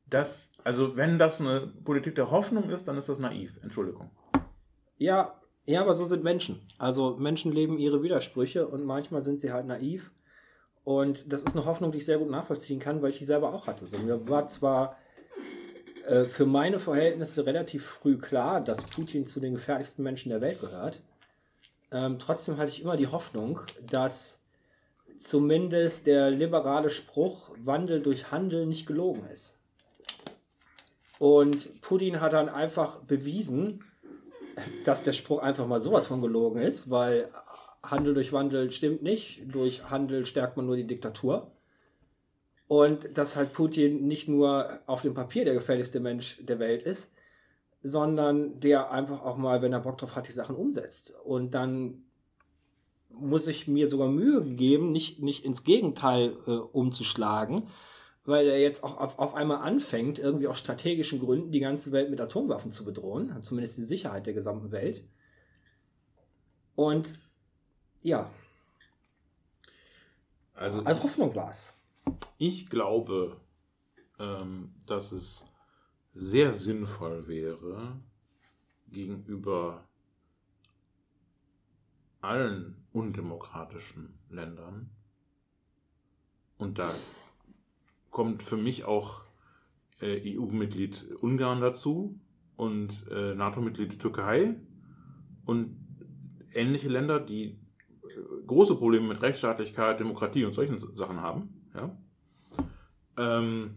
das, 0.10 0.50
also 0.64 0.96
wenn 0.96 1.18
das 1.18 1.42
eine 1.42 1.74
Politik 1.84 2.16
der 2.16 2.30
Hoffnung 2.30 2.70
ist, 2.70 2.88
dann 2.88 2.98
ist 2.98 3.10
das 3.10 3.20
naiv. 3.20 3.60
Entschuldigung. 3.64 4.12
Ja, 4.98 5.40
ja, 5.66 5.82
aber 5.82 5.94
so 5.94 6.06
sind 6.06 6.24
Menschen. 6.24 6.62
Also 6.78 7.18
Menschen 7.18 7.52
leben 7.52 7.78
ihre 7.78 8.04
Widersprüche 8.04 8.68
und 8.68 8.84
manchmal 8.84 9.22
sind 9.22 9.40
sie 9.40 9.52
halt 9.52 9.66
naiv. 9.66 10.12
Und 10.84 11.32
das 11.32 11.44
ist 11.44 11.56
eine 11.56 11.66
Hoffnung, 11.66 11.92
die 11.92 12.00
ich 12.00 12.06
sehr 12.06 12.20
gut 12.20 12.30
nachvollziehen 12.30 12.80
kann, 12.80 13.02
weil 13.02 13.10
ich 13.10 13.18
die 13.18 13.26
selber 13.26 13.54
auch 13.54 13.68
hatte. 13.68 13.86
So, 13.86 13.98
mir 14.00 14.28
war 14.30 14.48
zwar 14.48 14.98
äh, 16.08 16.26
für 16.26 16.46
meine 16.46 16.80
Verhältnisse 16.80 17.46
relativ 17.46 17.86
früh 17.86 18.18
klar, 18.18 18.62
dass 18.62 18.84
Putin 18.84 19.26
zu 19.26 19.40
den 19.40 19.54
gefährlichsten 19.54 20.04
Menschen 20.04 20.30
der 20.30 20.42
Welt 20.42 20.60
gehört. 20.60 21.02
Ähm, 21.92 22.20
trotzdem 22.20 22.58
hatte 22.58 22.70
ich 22.70 22.82
immer 22.82 22.98
die 22.98 23.08
Hoffnung, 23.08 23.62
dass 23.82 24.42
zumindest 25.18 26.08
der 26.08 26.32
liberale 26.32 26.90
Spruch 26.90 27.52
Wandel 27.58 28.02
durch 28.02 28.32
Handel 28.32 28.66
nicht 28.66 28.86
gelogen 28.86 29.26
ist. 29.32 29.56
Und 31.20 31.82
Putin 31.82 32.20
hat 32.20 32.34
dann 32.34 32.50
einfach 32.50 33.00
bewiesen, 33.00 33.84
dass 34.86 35.04
der 35.04 35.14
Spruch 35.14 35.40
einfach 35.40 35.68
mal 35.68 35.82
sowas 35.82 36.08
von 36.08 36.22
gelogen 36.22 36.62
ist, 36.62 36.90
weil 36.90 37.30
Handel 37.82 38.14
durch 38.14 38.34
Wandel 38.34 38.72
stimmt 38.72 39.04
nicht. 39.04 39.42
Durch 39.46 39.90
Handel 39.90 40.26
stärkt 40.26 40.58
man 40.58 40.66
nur 40.66 40.76
die 40.76 40.88
Diktatur. 40.88 41.52
Und 42.74 43.20
dass 43.20 43.36
halt 43.36 43.54
Putin 43.54 44.08
nicht 44.08 44.28
nur 44.28 44.80
auf 44.88 45.04
dem 45.04 45.14
Papier 45.14 45.46
der 45.46 45.54
gefährlichste 45.54 46.00
Mensch 46.00 46.44
der 46.44 46.58
Welt 46.58 46.82
ist, 46.82 47.12
sondern 47.84 48.60
der 48.62 48.90
einfach 48.90 49.22
auch 49.22 49.38
mal, 49.38 49.62
wenn 49.62 49.74
er 49.74 49.82
Bock 49.82 50.00
drauf 50.00 50.16
hat, 50.16 50.28
die 50.28 50.32
Sachen 50.32 50.56
umsetzt. 50.56 51.14
Und 51.24 51.54
dann 51.54 52.02
muss 53.12 53.46
ich 53.46 53.68
mir 53.68 53.92
sogar 53.92 54.08
Mühe 54.08 54.44
geben, 54.56 54.92
nicht, 54.92 55.22
nicht 55.22 55.46
ins 55.46 55.64
Gegenteil 55.64 56.36
äh, 56.48 56.50
umzuschlagen, 56.50 57.68
weil 58.26 58.48
er 58.48 58.60
jetzt 58.60 58.84
auch 58.84 58.98
auf, 58.98 59.20
auf 59.20 59.36
einmal 59.36 59.58
anfängt, 59.58 60.18
irgendwie 60.18 60.48
aus 60.48 60.58
strategischen 60.58 61.20
Gründen 61.20 61.52
die 61.52 61.60
ganze 61.60 61.92
Welt 61.92 62.10
mit 62.10 62.20
Atomwaffen 62.20 62.72
zu 62.72 62.86
bedrohen, 62.86 63.38
zumindest 63.44 63.78
die 63.78 63.84
Sicherheit 63.84 64.26
der 64.26 64.34
gesamten 64.34 64.72
Welt. 64.72 65.04
Und 66.74 67.20
ja, 68.02 68.32
Also, 70.56 70.82
also 70.84 71.04
Hoffnung 71.04 71.36
war 71.36 71.52
es. 71.52 71.76
Ich 72.38 72.70
glaube, 72.70 73.40
ähm, 74.20 74.74
dass 74.86 75.12
es 75.12 75.46
sehr 76.14 76.54
sinnvoll 76.54 77.28
wäre, 77.28 78.00
gegenüber 78.88 79.88
allen 82.22 82.86
undemokratischen 82.92 84.20
Ländern, 84.30 84.92
und 86.64 86.80
da 86.80 86.94
kommt 88.10 88.42
für 88.42 88.56
mich 88.56 88.86
auch 88.86 89.26
äh, 90.00 90.38
EU-Mitglied 90.38 91.18
Ungarn 91.22 91.60
dazu 91.60 92.18
und 92.56 93.06
äh, 93.12 93.36
NATO-Mitglied 93.36 94.00
Türkei 94.00 94.56
und 95.46 95.76
ähnliche 96.54 96.88
Länder, 96.88 97.20
die 97.20 97.60
äh, 98.04 98.08
große 98.48 98.76
Probleme 98.76 99.10
mit 99.10 99.22
Rechtsstaatlichkeit, 99.22 100.00
Demokratie 100.00 100.46
und 100.46 100.54
solchen 100.54 100.78
Sachen 100.78 101.20
haben. 101.20 101.63
Ja? 101.74 101.98
Ähm, 103.18 103.76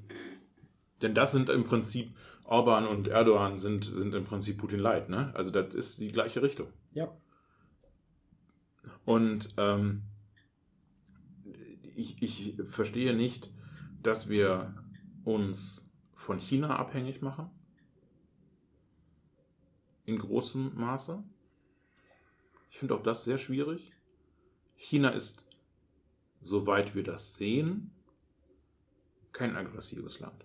denn 1.03 1.14
das 1.14 1.32
sind 1.32 1.49
im 1.49 1.64
Prinzip, 1.64 2.16
Orban 2.44 2.86
und 2.86 3.09
Erdogan 3.09 3.59
sind, 3.59 3.84
sind 3.84 4.14
im 4.14 4.24
Prinzip 4.24 4.59
Putin 4.59 4.80
Light. 4.80 5.09
Ne? 5.09 5.32
Also 5.34 5.51
das 5.51 5.74
ist 5.74 6.01
die 6.01 6.12
gleiche 6.12 6.42
Richtung. 6.42 6.68
Ja. 6.92 7.14
Und 9.05 9.55
ähm, 9.57 10.03
ich, 11.94 12.22
ich 12.22 12.57
verstehe 12.68 13.14
nicht, 13.14 13.53
dass 14.03 14.28
wir 14.28 14.74
uns 15.24 15.88
von 16.14 16.38
China 16.38 16.76
abhängig 16.76 17.22
machen. 17.22 17.51
In 20.05 20.18
großem 20.18 20.74
Maße. 20.74 21.22
Ich 22.70 22.78
finde 22.78 22.94
auch 22.94 23.03
das 23.03 23.24
sehr 23.24 23.38
schwierig. 23.38 23.92
China 24.76 25.09
ist, 25.09 25.44
soweit 26.47 26.94
wir 26.94 27.03
das 27.03 27.34
sehen, 27.34 27.90
kein 29.32 29.57
aggressives 29.57 30.20
Land. 30.20 30.44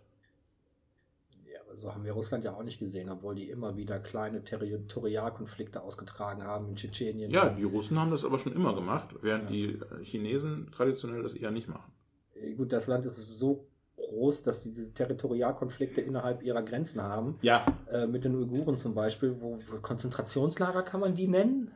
Ja, 1.51 1.59
aber 1.65 1.75
so 1.77 1.93
haben 1.93 2.03
wir 2.03 2.13
Russland 2.13 2.43
ja 2.43 2.53
auch 2.53 2.63
nicht 2.63 2.79
gesehen, 2.79 3.09
obwohl 3.09 3.35
die 3.35 3.49
immer 3.49 3.77
wieder 3.77 3.99
kleine 3.99 4.43
Territorialkonflikte 4.43 5.81
ausgetragen 5.81 6.43
haben 6.43 6.67
in 6.69 6.75
Tschetschenien. 6.75 7.31
Ja, 7.31 7.49
die 7.49 7.63
Russen 7.63 7.99
haben 7.99 8.11
das 8.11 8.25
aber 8.25 8.39
schon 8.39 8.53
immer 8.53 8.73
gemacht, 8.75 9.15
während 9.21 9.45
Ja. 9.45 9.49
die 9.51 9.79
Chinesen 10.03 10.71
traditionell 10.71 11.23
das 11.23 11.33
eher 11.33 11.51
nicht 11.51 11.67
machen. 11.69 11.91
Äh, 12.35 12.53
Gut, 12.55 12.71
das 12.71 12.87
Land 12.87 13.05
ist 13.05 13.15
so 13.17 13.67
groß, 13.97 14.41
dass 14.43 14.63
sie 14.63 14.73
diese 14.73 14.93
Territorialkonflikte 14.93 16.01
innerhalb 16.01 16.41
ihrer 16.43 16.63
Grenzen 16.63 17.01
haben. 17.01 17.37
Ja. 17.41 17.65
Äh, 17.91 18.07
mit 18.07 18.23
den 18.23 18.35
Uiguren 18.35 18.75
zum 18.77 18.93
Beispiel, 18.95 19.39
wo 19.39 19.57
wo 19.67 19.77
Konzentrationslager 19.77 20.81
kann 20.83 20.99
man 20.99 21.13
die 21.15 21.27
nennen? 21.27 21.71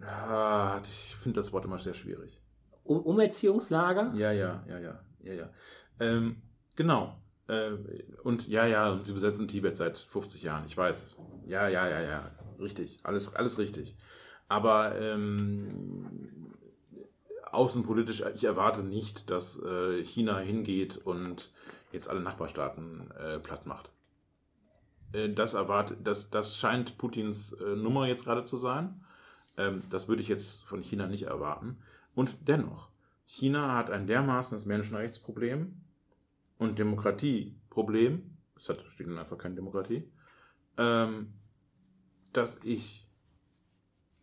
Ah, 0.00 0.80
ich 0.82 1.14
finde 1.20 1.40
das 1.40 1.52
Wort 1.52 1.64
immer 1.64 1.78
sehr 1.78 1.94
schwierig. 1.94 2.40
Um 2.88 3.00
Umerziehungslager? 3.02 4.14
Ja, 4.14 4.32
ja, 4.32 4.64
ja, 4.66 4.78
ja, 4.78 5.00
ja, 5.20 5.32
ja. 5.34 5.50
Ähm, 6.00 6.36
genau. 6.74 7.20
Äh, 7.46 7.72
und 8.22 8.48
ja, 8.48 8.64
ja, 8.64 8.90
und 8.90 9.04
sie 9.04 9.12
besetzen 9.12 9.46
Tibet 9.46 9.76
seit 9.76 9.98
50 9.98 10.42
Jahren, 10.42 10.64
ich 10.66 10.76
weiß. 10.76 11.16
Ja, 11.46 11.68
ja, 11.68 11.86
ja, 11.86 12.00
ja, 12.00 12.30
richtig, 12.58 12.98
alles, 13.02 13.34
alles 13.34 13.58
richtig. 13.58 13.94
Aber 14.48 14.98
ähm, 14.98 16.54
außenpolitisch, 17.52 18.22
ich 18.34 18.44
erwarte 18.44 18.82
nicht, 18.82 19.30
dass 19.30 19.62
äh, 19.62 20.02
China 20.02 20.38
hingeht 20.38 20.96
und 20.96 21.50
jetzt 21.92 22.08
alle 22.08 22.20
Nachbarstaaten 22.20 23.10
äh, 23.10 23.38
platt 23.38 23.66
macht. 23.66 23.90
Äh, 25.12 25.28
das 25.28 25.52
erwarte, 25.52 25.94
das, 26.02 26.30
das 26.30 26.56
scheint 26.56 26.96
Putins 26.96 27.52
äh, 27.52 27.76
Nummer 27.76 28.06
jetzt 28.06 28.24
gerade 28.24 28.44
zu 28.44 28.56
sein. 28.56 29.04
Ähm, 29.58 29.82
das 29.90 30.08
würde 30.08 30.22
ich 30.22 30.28
jetzt 30.28 30.62
von 30.64 30.80
China 30.80 31.06
nicht 31.06 31.24
erwarten. 31.24 31.78
Und 32.18 32.48
dennoch, 32.48 32.90
China 33.26 33.76
hat 33.76 33.90
ein 33.90 34.08
dermaßenes 34.08 34.66
Menschenrechtsproblem 34.66 35.80
und 36.58 36.76
Demokratieproblem, 36.80 38.36
es 38.56 38.68
hat 38.68 38.84
steht 38.88 39.06
einfach 39.06 39.38
keine 39.38 39.54
Demokratie, 39.54 40.10
ähm, 40.78 41.34
dass 42.32 42.58
ich 42.64 43.08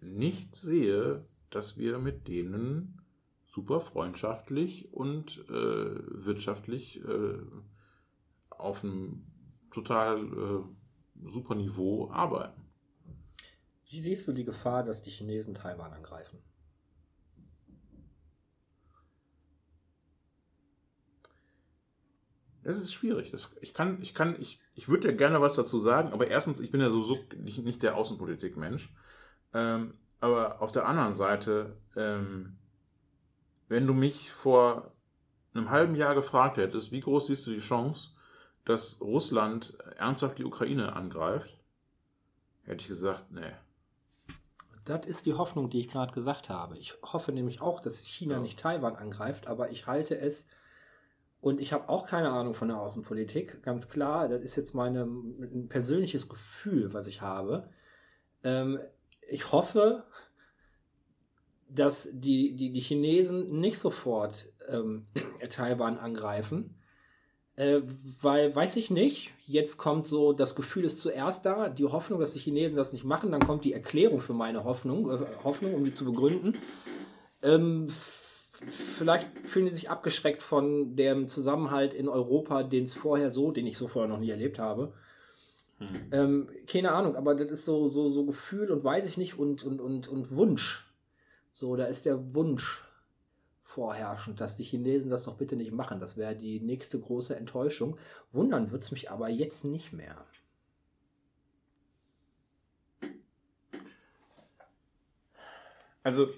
nicht 0.02 0.58
sehe, 0.58 1.24
dass 1.52 1.78
wir 1.78 1.98
mit 1.98 2.28
denen 2.28 3.02
super 3.46 3.80
freundschaftlich 3.80 4.92
und 4.92 5.46
äh, 5.48 5.54
wirtschaftlich 5.54 7.02
äh, 7.02 7.38
auf 8.50 8.84
einem 8.84 9.26
total 9.72 10.20
äh, 10.20 11.30
super 11.32 11.56
Niveau 11.56 12.12
arbeiten. 12.12 12.62
Wie 13.88 14.02
siehst 14.02 14.28
du 14.28 14.34
die 14.34 14.44
Gefahr, 14.44 14.84
dass 14.84 15.02
die 15.02 15.12
Chinesen 15.12 15.54
Taiwan 15.54 15.94
angreifen? 15.94 16.40
Das 22.66 22.80
ist 22.80 22.92
schwierig. 22.94 23.30
Das, 23.30 23.56
ich 23.62 23.76
kann, 23.76 24.02
ich 24.02 24.16
kann, 24.16 24.36
ich, 24.42 24.60
ich 24.74 24.90
würde 24.90 25.10
ja 25.10 25.16
gerne 25.16 25.40
was 25.40 25.54
dazu 25.54 25.78
sagen, 25.78 26.12
aber 26.14 26.28
erstens, 26.28 26.60
ich 26.60 26.72
bin 26.72 26.82
ja 26.82 26.90
sowieso 26.90 27.20
nicht, 27.38 27.64
nicht 27.64 27.84
der 27.84 27.96
Außenpolitik-Mensch. 27.96 28.92
Ähm, 29.54 29.94
aber 30.20 30.64
auf 30.64 30.72
der 30.72 30.88
anderen 30.88 31.14
Seite, 31.14 31.78
ähm, 31.96 32.58
wenn 33.68 33.86
du 33.86 33.94
mich 33.94 34.32
vor 34.32 34.92
einem 35.54 35.70
halben 35.70 35.94
Jahr 35.94 36.16
gefragt 36.16 36.58
hättest, 36.58 36.92
wie 36.92 37.02
groß 37.02 37.28
siehst 37.28 37.46
du 37.46 37.52
die 37.52 37.60
Chance, 37.60 38.10
dass 38.66 39.00
Russland 39.00 39.78
ernsthaft 39.98 40.40
die 40.40 40.44
Ukraine 40.46 40.94
angreift, 40.94 41.56
hätte 42.64 42.82
ich 42.82 42.88
gesagt, 42.88 43.32
nee. 43.32 43.54
Das 44.86 45.06
ist 45.06 45.28
die 45.28 45.36
Hoffnung, 45.36 45.70
die 45.70 45.82
ich 45.82 45.88
gerade 45.90 46.14
gesagt 46.14 46.50
habe. 46.50 46.80
Ich 46.80 46.96
hoffe 47.04 47.32
nämlich 47.32 47.62
auch, 47.62 47.80
dass 47.80 48.00
China 48.00 48.36
Ja. 48.36 48.42
nicht 48.42 48.60
Taiwan 48.60 48.96
angreift, 48.96 49.46
aber 49.46 49.70
ich 49.70 49.86
halte 49.86 50.18
es 50.18 50.48
und 51.46 51.62
ich 51.62 51.74
habe 51.74 51.90
auch 51.90 52.08
keine 52.08 52.32
Ahnung 52.32 52.56
von 52.56 52.70
der 52.70 52.82
Außenpolitik, 52.82 53.62
ganz 53.62 53.88
klar. 53.88 54.28
Das 54.30 54.42
ist 54.42 54.56
jetzt 54.56 54.74
meine, 54.74 55.04
ein 55.04 55.68
persönliches 55.70 56.28
Gefühl, 56.28 56.92
was 56.92 57.06
ich 57.06 57.22
habe. 57.22 57.70
Ähm, 58.44 58.80
ich 59.30 59.52
hoffe, 59.52 60.06
dass 61.70 62.10
die, 62.12 62.56
die, 62.56 62.72
die 62.72 62.80
Chinesen 62.80 63.60
nicht 63.60 63.78
sofort 63.78 64.48
ähm, 64.70 65.06
Taiwan 65.50 66.00
angreifen. 66.00 66.82
Äh, 67.58 67.82
weil, 68.24 68.56
weiß 68.56 68.76
ich 68.78 68.90
nicht, 68.90 69.32
jetzt 69.46 69.78
kommt 69.78 70.08
so, 70.08 70.34
das 70.34 70.56
Gefühl 70.56 70.84
ist 70.84 71.00
zuerst 71.00 71.46
da, 71.46 71.70
die 71.70 71.86
Hoffnung, 71.86 72.20
dass 72.20 72.34
die 72.34 72.40
Chinesen 72.40 72.76
das 72.76 72.92
nicht 72.92 73.06
machen, 73.06 73.32
dann 73.32 73.46
kommt 73.46 73.66
die 73.66 73.74
Erklärung 73.74 74.20
für 74.20 74.34
meine 74.34 74.64
Hoffnung, 74.64 75.12
äh, 75.12 75.24
Hoffnung, 75.44 75.76
um 75.76 75.86
die 75.86 75.94
zu 75.94 76.06
begründen. 76.06 76.58
Ähm, 77.44 77.86
vielleicht 78.68 79.48
fühlen 79.48 79.66
die 79.66 79.74
sich 79.74 79.90
abgeschreckt 79.90 80.42
von 80.42 80.96
dem 80.96 81.28
Zusammenhalt 81.28 81.94
in 81.94 82.08
Europa, 82.08 82.64
den 82.64 82.86
es 82.86 82.94
vorher 82.94 83.30
so, 83.30 83.52
den 83.52 83.68
ich 83.68 83.78
so 83.78 83.88
vorher 83.88 84.10
noch 84.10 84.20
nie 84.20 84.30
erlebt 84.30 84.60
habe. 84.60 84.94
Ähm, 86.12 86.50
keine 86.68 86.92
Ahnung, 86.94 87.16
aber 87.16 87.36
das 87.36 87.52
ist 87.52 87.66
so, 87.66 87.88
so, 87.88 88.08
so 88.08 88.26
Gefühl 88.26 88.72
und 88.72 88.84
weiß 88.84 89.06
ich 89.06 89.18
nicht 89.18 89.38
und, 89.38 89.64
und, 89.64 89.82
und, 89.82 90.08
und 90.08 90.36
Wunsch. 90.36 90.90
So, 91.52 91.76
da 91.76 91.86
ist 91.86 92.06
der 92.06 92.34
Wunsch 92.34 92.86
vorherrschend, 93.64 94.40
dass 94.40 94.56
die 94.56 94.64
Chinesen 94.64 95.10
das 95.10 95.24
doch 95.24 95.36
bitte 95.36 95.56
nicht 95.56 95.72
machen. 95.72 96.00
Das 96.00 96.16
wäre 96.16 96.36
die 96.36 96.60
nächste 96.60 97.00
große 97.00 97.36
Enttäuschung. 97.36 97.98
Wundern 98.32 98.72
wird 98.72 98.84
es 98.84 98.92
mich 98.92 99.12
aber 99.12 99.30
jetzt 99.30 99.66
nicht 99.66 99.92
mehr. 99.92 100.26
Also, 106.04 106.30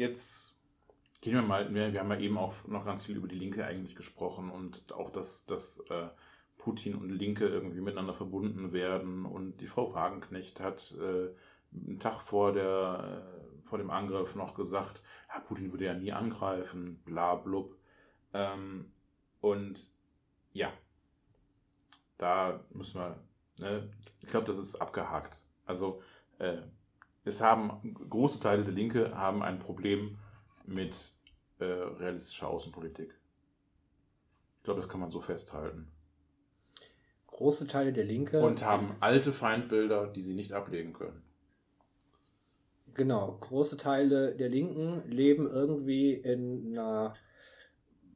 jetzt 0.00 0.56
gehen 1.20 1.34
wir 1.34 1.42
mal, 1.42 1.72
wir, 1.72 1.92
wir 1.92 2.00
haben 2.00 2.10
ja 2.10 2.18
eben 2.18 2.38
auch 2.38 2.66
noch 2.66 2.84
ganz 2.84 3.04
viel 3.04 3.16
über 3.16 3.28
die 3.28 3.38
Linke 3.38 3.64
eigentlich 3.64 3.94
gesprochen 3.94 4.50
und 4.50 4.92
auch, 4.92 5.10
dass, 5.10 5.44
dass 5.46 5.78
äh, 5.90 6.08
Putin 6.58 6.94
und 6.94 7.10
Linke 7.10 7.46
irgendwie 7.46 7.80
miteinander 7.80 8.14
verbunden 8.14 8.72
werden 8.72 9.24
und 9.24 9.58
die 9.58 9.66
Frau 9.66 9.94
Wagenknecht 9.94 10.60
hat 10.60 10.94
äh, 10.98 11.28
einen 11.72 12.00
Tag 12.00 12.20
vor, 12.20 12.52
der, 12.52 13.24
äh, 13.24 13.68
vor 13.68 13.78
dem 13.78 13.90
Angriff 13.90 14.34
noch 14.34 14.54
gesagt, 14.54 15.02
ja, 15.28 15.40
Putin 15.40 15.72
würde 15.72 15.84
ja 15.84 15.94
nie 15.94 16.12
angreifen, 16.12 17.00
bla 17.04 17.34
blub. 17.34 17.76
Ähm, 18.32 18.92
und 19.40 19.80
ja, 20.52 20.72
da 22.18 22.60
müssen 22.70 23.00
wir, 23.00 23.22
ne, 23.58 23.90
ich 24.20 24.28
glaube, 24.28 24.46
das 24.46 24.58
ist 24.58 24.76
abgehakt. 24.76 25.44
Also 25.64 26.02
äh, 26.38 26.58
es 27.24 27.40
haben 27.40 27.94
große 28.08 28.40
Teile 28.40 28.64
der 28.64 28.72
Linke 28.72 29.16
haben 29.16 29.42
ein 29.42 29.58
Problem 29.58 30.18
mit 30.66 31.12
äh, 31.58 31.64
realistischer 31.64 32.48
Außenpolitik. 32.48 33.14
Ich 34.58 34.64
glaube, 34.64 34.80
das 34.80 34.88
kann 34.88 35.00
man 35.00 35.10
so 35.10 35.20
festhalten. 35.20 35.90
Große 37.26 37.66
Teile 37.66 37.92
der 37.92 38.04
Linke. 38.04 38.40
Und 38.40 38.64
haben 38.64 38.96
alte 39.00 39.32
Feindbilder, 39.32 40.06
die 40.06 40.20
sie 40.20 40.34
nicht 40.34 40.52
ablegen 40.52 40.92
können. 40.92 41.22
Genau, 42.94 43.36
große 43.40 43.76
Teile 43.76 44.34
der 44.34 44.48
Linken 44.48 45.08
leben 45.08 45.48
irgendwie 45.48 46.12
in 46.12 46.72
einer 46.76 47.14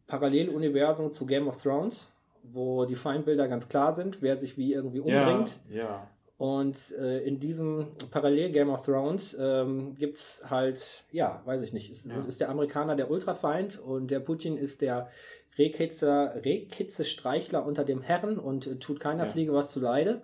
Paralleluniversum 0.07 1.13
zu 1.13 1.27
Game 1.27 1.49
of 1.49 1.63
Thrones, 1.63 2.11
wo 2.43 2.85
die 2.85 2.97
Feindbilder 2.97 3.49
ganz 3.49 3.69
klar 3.69 3.95
sind, 3.95 4.21
wer 4.21 4.39
sich 4.39 4.59
wie 4.59 4.75
irgendwie 4.75 5.01
umbringt. 5.01 5.59
Ja, 5.69 5.77
ja. 5.77 6.11
Und 6.37 6.93
äh, 6.99 7.21
in 7.21 7.39
diesem 7.39 7.93
Parallel 8.11 8.51
Game 8.51 8.69
of 8.69 8.85
Thrones 8.85 9.37
ähm, 9.39 9.95
gibt 9.95 10.17
es 10.17 10.45
halt, 10.51 11.05
ja, 11.13 11.41
weiß 11.45 11.63
ich 11.63 11.73
nicht, 11.73 11.91
ist, 11.91 12.07
Ja. 12.07 12.25
ist 12.27 12.41
der 12.41 12.49
Amerikaner 12.51 12.97
der 12.97 13.11
Ultrafeind 13.11 13.79
und 13.79 14.11
der 14.11 14.19
Putin 14.21 14.57
ist 14.57 14.81
der 14.81 15.09
Rehkitzer, 15.57 16.35
Rehkitze-Streichler 16.45 17.65
unter 17.65 17.85
dem 17.85 18.03
Herren 18.03 18.39
und 18.39 18.67
äh, 18.67 18.77
tut 18.81 18.99
keiner 18.99 19.27
Ja. 19.27 19.31
Fliege 19.31 19.53
was 19.53 19.71
zuleide. 19.71 20.23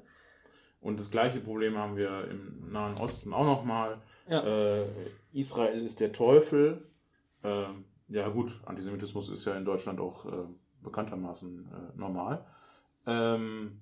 Und 0.80 0.98
das 0.98 1.10
gleiche 1.10 1.40
Problem 1.40 1.76
haben 1.78 1.96
wir 1.96 2.26
im 2.28 2.72
Nahen 2.72 2.98
Osten 2.98 3.32
auch 3.32 3.44
nochmal. 3.44 3.98
Ja. 4.28 4.44
Äh, 4.44 4.86
Israel 5.32 5.84
ist 5.84 6.00
der 6.00 6.12
Teufel. 6.12 6.88
Ähm, 7.44 7.84
ja 8.08 8.28
gut, 8.28 8.60
Antisemitismus 8.66 9.28
ist 9.28 9.44
ja 9.44 9.54
in 9.56 9.64
Deutschland 9.64 10.00
auch 10.00 10.26
äh, 10.26 10.30
bekanntermaßen 10.82 11.68
äh, 11.94 11.98
normal. 11.98 12.44
Ähm, 13.06 13.80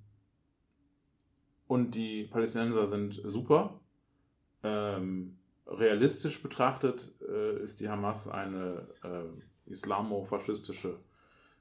und 1.68 1.94
die 1.94 2.24
Palästinenser 2.24 2.86
sind 2.86 3.20
super. 3.24 3.78
Ähm, 4.64 5.38
realistisch 5.66 6.42
betrachtet 6.42 7.12
äh, 7.28 7.62
ist 7.62 7.80
die 7.80 7.88
Hamas 7.88 8.26
eine 8.26 8.88
äh, 9.04 9.70
islamo-faschistische 9.70 10.98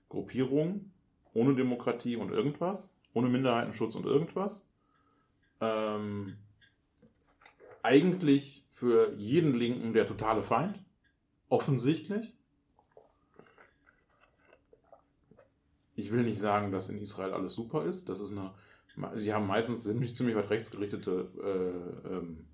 Gruppierung 0.10 0.92
ohne 1.34 1.54
Demokratie 1.56 2.16
und 2.16 2.32
irgendwas, 2.32 2.92
ohne 3.14 3.30
Minderheitenschutz 3.30 3.96
und 3.96 4.06
irgendwas. 4.06 4.66
Ähm, 5.60 6.36
eigentlich 7.84 8.66
für 8.72 9.14
jeden 9.18 9.54
Linken 9.54 9.94
der 9.94 10.08
totale 10.08 10.42
Feind. 10.42 10.80
Offensichtlich. 11.50 12.34
Ich 15.96 16.12
will 16.12 16.24
nicht 16.24 16.40
sagen, 16.40 16.72
dass 16.72 16.90
in 16.90 17.00
Israel 17.00 17.34
alles 17.34 17.54
super 17.54 17.86
ist. 17.86 18.10
Das 18.10 18.20
ist 18.20 18.32
eine. 18.32 18.54
Sie 19.14 19.34
haben 19.34 19.48
meistens 19.48 19.84
ziemlich, 19.84 20.16
ziemlich 20.16 20.36
weit 20.36 20.50
rechtsgerichtete 20.50 21.30
äh, 21.44 22.16
ähm, 22.16 22.48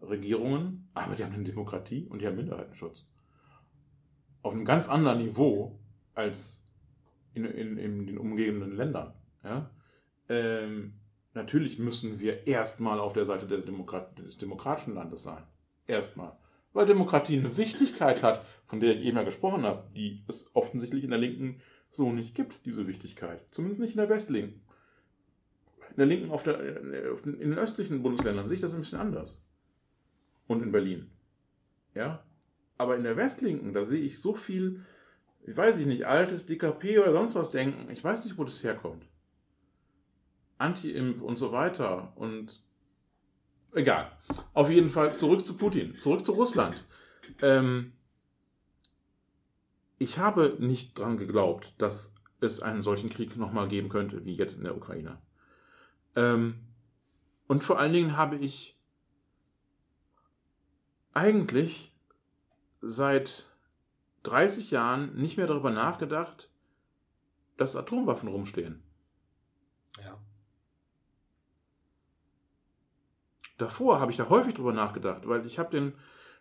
Regierungen, 0.00 0.88
aber 0.94 1.14
die 1.14 1.24
haben 1.24 1.32
eine 1.32 1.44
Demokratie 1.44 2.06
und 2.08 2.20
die 2.20 2.26
haben 2.26 2.36
Minderheitenschutz. 2.36 3.10
Auf 4.42 4.52
einem 4.52 4.64
ganz 4.64 4.88
anderen 4.88 5.18
Niveau 5.18 5.78
als 6.14 6.64
in, 7.34 7.44
in, 7.44 7.78
in 7.78 8.06
den 8.06 8.18
umgebenden 8.18 8.76
Ländern. 8.76 9.14
Ja? 9.44 9.70
Ähm, 10.28 10.94
natürlich 11.34 11.78
müssen 11.78 12.20
wir 12.20 12.46
erstmal 12.46 13.00
auf 13.00 13.12
der 13.12 13.26
Seite 13.26 13.46
Demokrat 13.46 14.18
des 14.18 14.36
demokratischen 14.36 14.94
Landes 14.94 15.22
sein. 15.22 15.44
Erstmal. 15.86 16.36
Weil 16.72 16.86
Demokratie 16.86 17.38
eine 17.38 17.56
Wichtigkeit 17.56 18.22
hat, 18.22 18.44
von 18.64 18.80
der 18.80 18.92
ich 18.92 19.02
eben 19.02 19.16
ja 19.16 19.24
gesprochen 19.24 19.62
habe, 19.64 19.90
die 19.94 20.24
es 20.28 20.54
offensichtlich 20.54 21.04
in 21.04 21.10
der 21.10 21.18
Linken 21.18 21.60
so 21.90 22.10
nicht 22.10 22.34
gibt, 22.34 22.64
diese 22.64 22.86
Wichtigkeit. 22.86 23.46
Zumindest 23.50 23.80
nicht 23.80 23.92
in 23.92 23.98
der 23.98 24.08
Westlinken. 24.08 24.62
In 25.92 25.98
der 25.98 26.06
Linken, 26.06 26.30
auf 26.30 26.42
der, 26.42 26.56
den, 26.56 27.34
in 27.38 27.50
den 27.50 27.58
östlichen 27.58 28.02
Bundesländern 28.02 28.48
sehe 28.48 28.54
ich 28.54 28.60
das 28.60 28.74
ein 28.74 28.80
bisschen 28.80 29.00
anders. 29.00 29.44
Und 30.46 30.62
in 30.62 30.72
Berlin. 30.72 31.10
Ja? 31.94 32.24
Aber 32.78 32.96
in 32.96 33.04
der 33.04 33.16
Westlinken, 33.16 33.74
da 33.74 33.84
sehe 33.84 34.00
ich 34.00 34.20
so 34.20 34.34
viel, 34.34 34.84
ich 35.46 35.56
weiß 35.56 35.78
ich 35.78 35.86
nicht, 35.86 36.06
altes 36.06 36.46
DKP 36.46 36.98
oder 36.98 37.12
sonst 37.12 37.34
was 37.34 37.50
denken. 37.50 37.90
Ich 37.90 38.02
weiß 38.02 38.24
nicht, 38.24 38.38
wo 38.38 38.44
das 38.44 38.62
herkommt. 38.62 39.06
Anti-Imp 40.58 41.20
und 41.20 41.36
so 41.36 41.52
weiter. 41.52 42.12
Und 42.16 42.62
egal. 43.74 44.12
Auf 44.54 44.70
jeden 44.70 44.88
Fall 44.88 45.14
zurück 45.14 45.44
zu 45.44 45.58
Putin, 45.58 45.98
zurück 45.98 46.24
zu 46.24 46.32
Russland. 46.32 46.86
Ähm, 47.42 47.92
ich 49.98 50.18
habe 50.18 50.56
nicht 50.58 50.98
dran 50.98 51.18
geglaubt, 51.18 51.74
dass 51.78 52.14
es 52.40 52.60
einen 52.60 52.80
solchen 52.80 53.10
Krieg 53.10 53.36
nochmal 53.36 53.68
geben 53.68 53.88
könnte, 53.88 54.24
wie 54.24 54.34
jetzt 54.34 54.56
in 54.56 54.64
der 54.64 54.76
Ukraine. 54.76 55.18
Ähm, 56.16 56.60
und 57.46 57.64
vor 57.64 57.78
allen 57.78 57.92
Dingen 57.92 58.16
habe 58.16 58.36
ich 58.36 58.78
eigentlich 61.14 61.94
seit 62.80 63.48
30 64.22 64.70
Jahren 64.70 65.14
nicht 65.14 65.36
mehr 65.36 65.46
darüber 65.46 65.70
nachgedacht, 65.70 66.48
dass 67.56 67.76
Atomwaffen 67.76 68.28
rumstehen. 68.28 68.82
Ja. 70.02 70.18
davor 73.62 74.00
habe 74.00 74.10
ich 74.10 74.16
da 74.16 74.28
häufig 74.28 74.54
drüber 74.54 74.72
nachgedacht, 74.72 75.26
weil 75.26 75.46
ich 75.46 75.58
habe 75.58 75.70
den, 75.70 75.92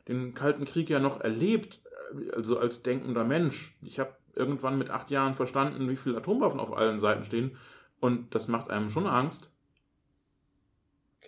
den 0.07 0.33
Kalten 0.33 0.65
Krieg 0.65 0.89
ja 0.89 0.99
noch 0.99 1.21
erlebt, 1.21 1.81
äh, 2.13 2.31
also 2.31 2.59
als 2.59 2.83
denkender 2.83 3.23
Mensch. 3.23 3.77
Ich 3.81 3.99
habe 3.99 4.15
irgendwann 4.33 4.77
mit 4.77 4.89
acht 4.89 5.09
Jahren 5.09 5.33
verstanden, 5.33 5.89
wie 5.89 5.95
viele 5.95 6.17
Atomwaffen 6.17 6.59
auf 6.59 6.75
allen 6.75 6.99
Seiten 6.99 7.23
stehen 7.23 7.57
und 7.99 8.33
das 8.35 8.47
macht 8.47 8.69
einem 8.69 8.89
schon 8.89 9.07
Angst. 9.07 9.50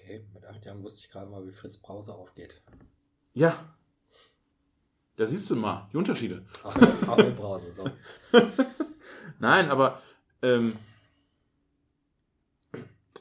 Okay, 0.03 0.25
mit 0.33 0.45
acht 0.45 0.65
Jahren 0.65 0.83
wusste 0.83 0.99
ich 0.99 1.09
gerade 1.09 1.31
mal, 1.31 1.45
wie 1.47 1.51
Fritz 1.51 1.77
Brause 1.77 2.13
aufgeht. 2.13 2.61
Ja, 3.33 3.73
da 5.15 5.25
siehst 5.25 5.49
du 5.49 5.55
mal 5.55 5.87
die 5.93 5.97
Unterschiede. 5.97 6.45
Mit 7.17 7.37
Brause, 7.37 7.71
so. 7.71 7.89
Nein, 9.39 9.69
aber 9.69 10.01
ähm, 10.41 10.75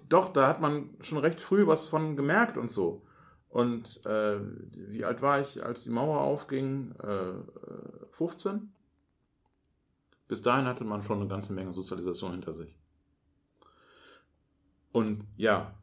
doch, 0.09 0.33
da 0.33 0.49
hat 0.49 0.61
man 0.61 0.97
schon 1.01 1.18
recht 1.18 1.41
früh 1.41 1.66
was 1.68 1.87
von 1.87 2.16
gemerkt 2.16 2.57
und 2.57 2.70
so. 2.70 3.07
Und 3.49 4.05
äh, 4.05 4.41
wie 4.72 5.05
alt 5.05 5.22
war 5.22 5.41
ich, 5.41 5.64
als 5.64 5.85
die 5.85 5.91
Mauer 5.91 6.20
aufging? 6.20 6.97
Äh, 6.97 7.35
15? 8.11 8.72
Bis 10.26 10.43
dahin 10.43 10.66
hatte 10.66 10.85
man 10.85 11.05
schon 11.05 11.20
eine 11.20 11.28
ganze 11.28 11.53
Menge 11.53 11.72
Sozialisation 11.72 12.33
hinter 12.33 12.55
sich. 12.55 12.76
Und 14.91 15.26
ja, 15.37 15.74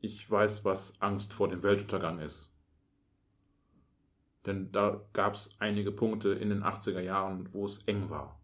ich 0.00 0.30
weiß, 0.30 0.64
was 0.64 1.00
Angst 1.00 1.32
vor 1.32 1.48
dem 1.48 1.62
Weltuntergang 1.62 2.20
ist. 2.20 2.52
Denn 4.46 4.70
da 4.72 5.04
gab 5.12 5.34
es 5.34 5.50
einige 5.58 5.92
Punkte 5.92 6.30
in 6.30 6.48
den 6.48 6.62
80er 6.62 7.00
Jahren, 7.00 7.52
wo 7.52 7.66
es 7.66 7.82
eng 7.86 8.08
war. 8.08 8.40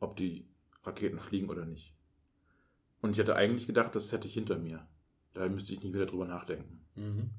Ob 0.00 0.16
die 0.16 0.46
Raketen 0.82 1.20
fliegen 1.20 1.48
oder 1.48 1.64
nicht. 1.64 1.94
Und 3.00 3.12
ich 3.12 3.20
hatte 3.20 3.36
eigentlich 3.36 3.66
gedacht, 3.66 3.94
das 3.94 4.12
hätte 4.12 4.28
ich 4.28 4.34
hinter 4.34 4.58
mir. 4.58 4.86
Da 5.32 5.48
müsste 5.48 5.72
ich 5.72 5.82
nicht 5.82 5.94
wieder 5.94 6.06
drüber 6.06 6.26
nachdenken. 6.26 6.84
Mhm. 6.96 7.30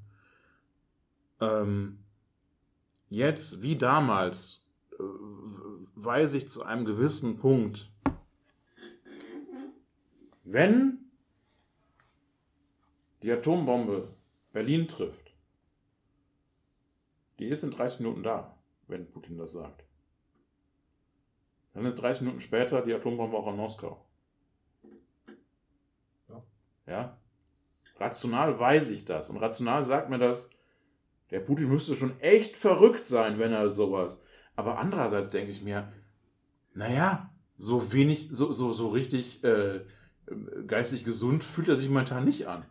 Ähm, 1.40 1.98
jetzt, 3.08 3.62
wie 3.62 3.76
damals, 3.76 4.66
äh, 4.92 5.02
weiß 5.94 6.34
ich 6.34 6.48
zu 6.48 6.64
einem 6.64 6.84
gewissen 6.84 7.36
Punkt, 7.36 7.92
wenn 10.42 11.03
die 13.24 13.32
Atombombe 13.32 14.14
Berlin 14.52 14.86
trifft, 14.86 15.32
die 17.38 17.46
ist 17.46 17.64
in 17.64 17.70
30 17.70 18.00
Minuten 18.00 18.22
da, 18.22 18.58
wenn 18.86 19.10
Putin 19.10 19.38
das 19.38 19.52
sagt. 19.52 19.82
Dann 21.72 21.86
ist 21.86 21.94
30 21.94 22.20
Minuten 22.20 22.40
später 22.40 22.82
die 22.82 22.92
Atombombe 22.92 23.34
auch 23.38 23.48
in 23.48 23.56
Moskau. 23.56 24.04
Ja. 26.28 26.42
Ja? 26.86 27.18
Rational 27.96 28.60
weiß 28.60 28.90
ich 28.90 29.06
das. 29.06 29.30
Und 29.30 29.38
rational 29.38 29.86
sagt 29.86 30.10
mir 30.10 30.18
das, 30.18 30.50
der 31.30 31.40
Putin 31.40 31.70
müsste 31.70 31.94
schon 31.94 32.20
echt 32.20 32.58
verrückt 32.58 33.06
sein, 33.06 33.38
wenn 33.38 33.54
er 33.54 33.70
sowas. 33.70 34.22
Aber 34.54 34.76
andererseits 34.76 35.30
denke 35.30 35.50
ich 35.50 35.62
mir, 35.62 35.90
naja, 36.74 37.34
so 37.56 37.90
wenig, 37.90 38.28
so, 38.32 38.52
so, 38.52 38.72
so 38.72 38.88
richtig 38.88 39.42
äh, 39.44 39.80
geistig 40.66 41.04
gesund 41.04 41.42
fühlt 41.42 41.68
er 41.68 41.76
sich 41.76 41.88
momentan 41.88 42.26
nicht 42.26 42.48
an. 42.48 42.66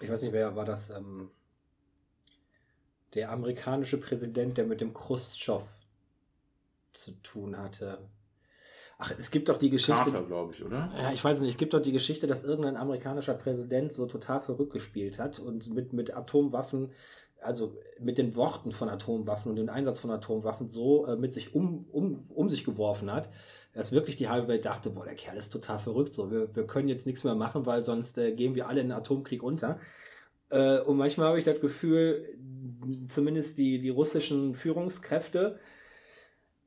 Ich 0.00 0.10
weiß 0.10 0.22
nicht, 0.22 0.32
wer 0.32 0.54
war 0.56 0.64
das? 0.64 0.90
Ähm, 0.90 1.30
der 3.14 3.30
amerikanische 3.30 3.98
Präsident, 3.98 4.58
der 4.58 4.66
mit 4.66 4.80
dem 4.80 4.92
Khrushchev 4.92 5.66
zu 6.92 7.12
tun 7.22 7.56
hatte. 7.56 7.98
Ach, 8.98 9.12
es 9.18 9.30
gibt 9.30 9.50
doch 9.50 9.58
die 9.58 9.68
Geschichte. 9.68 10.10
Carter, 10.10 10.22
glaube 10.22 10.52
ich, 10.52 10.64
oder? 10.64 10.90
Ja, 10.96 11.12
ich 11.12 11.22
weiß 11.22 11.40
nicht, 11.40 11.50
es 11.50 11.56
gibt 11.58 11.74
doch 11.74 11.82
die 11.82 11.92
Geschichte, 11.92 12.26
dass 12.26 12.44
irgendein 12.44 12.76
amerikanischer 12.76 13.34
Präsident 13.34 13.92
so 13.92 14.06
total 14.06 14.40
verrückt 14.40 14.72
gespielt 14.72 15.18
hat 15.18 15.38
und 15.38 15.68
mit, 15.74 15.92
mit 15.92 16.16
Atomwaffen, 16.16 16.92
also 17.42 17.76
mit 18.00 18.16
den 18.16 18.34
Worten 18.36 18.72
von 18.72 18.88
Atomwaffen 18.88 19.50
und 19.50 19.56
dem 19.56 19.68
Einsatz 19.68 19.98
von 19.98 20.10
Atomwaffen 20.10 20.70
so 20.70 21.06
äh, 21.06 21.16
mit 21.16 21.34
sich 21.34 21.54
um, 21.54 21.84
um, 21.92 22.20
um 22.34 22.48
sich 22.48 22.64
geworfen 22.64 23.12
hat, 23.12 23.28
dass 23.74 23.92
wirklich 23.92 24.16
die 24.16 24.30
halbe 24.30 24.48
Welt 24.48 24.64
dachte, 24.64 24.88
boah, 24.88 25.04
der 25.04 25.14
Kerl 25.14 25.36
ist 25.36 25.50
total 25.50 25.78
verrückt, 25.78 26.14
so, 26.14 26.30
wir, 26.30 26.56
wir 26.56 26.66
können 26.66 26.88
jetzt 26.88 27.04
nichts 27.04 27.22
mehr 27.22 27.34
machen, 27.34 27.66
weil 27.66 27.84
sonst 27.84 28.16
äh, 28.16 28.32
gehen 28.32 28.54
wir 28.54 28.66
alle 28.66 28.80
in 28.80 28.88
den 28.88 28.96
Atomkrieg 28.96 29.42
unter. 29.42 29.78
Äh, 30.48 30.80
und 30.80 30.96
manchmal 30.96 31.28
habe 31.28 31.38
ich 31.38 31.44
das 31.44 31.60
Gefühl, 31.60 32.38
zumindest 33.08 33.58
die, 33.58 33.78
die 33.78 33.90
russischen 33.90 34.54
Führungskräfte, 34.54 35.58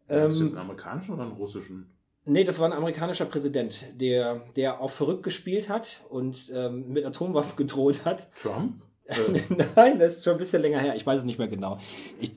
ist 0.08 0.16
das 0.16 0.40
ähm, 0.40 0.48
einen 0.48 0.58
amerikanischen 0.58 1.14
oder 1.14 1.24
einen 1.24 1.34
russischen? 1.34 1.99
Nee, 2.30 2.44
das 2.44 2.60
war 2.60 2.68
ein 2.68 2.74
amerikanischer 2.74 3.26
Präsident, 3.26 3.86
der, 4.00 4.44
der 4.56 4.82
auch 4.82 4.92
verrückt 4.92 5.24
gespielt 5.24 5.68
hat 5.68 6.02
und 6.10 6.52
ähm, 6.54 6.88
mit 6.94 7.04
Atomwaffen 7.04 7.56
gedroht 7.58 8.06
hat. 8.06 8.28
Trump? 8.36 8.84
Äh, 9.10 9.42
Nein, 9.76 9.98
das 9.98 10.18
ist 10.18 10.24
schon 10.24 10.34
ein 10.34 10.38
bisschen 10.38 10.62
länger 10.62 10.82
her. 10.82 10.96
Ich 10.96 11.04
weiß 11.04 11.22
es 11.22 11.26
nicht 11.26 11.40
mehr 11.40 11.48
genau. 11.48 11.80
Ich, 12.20 12.32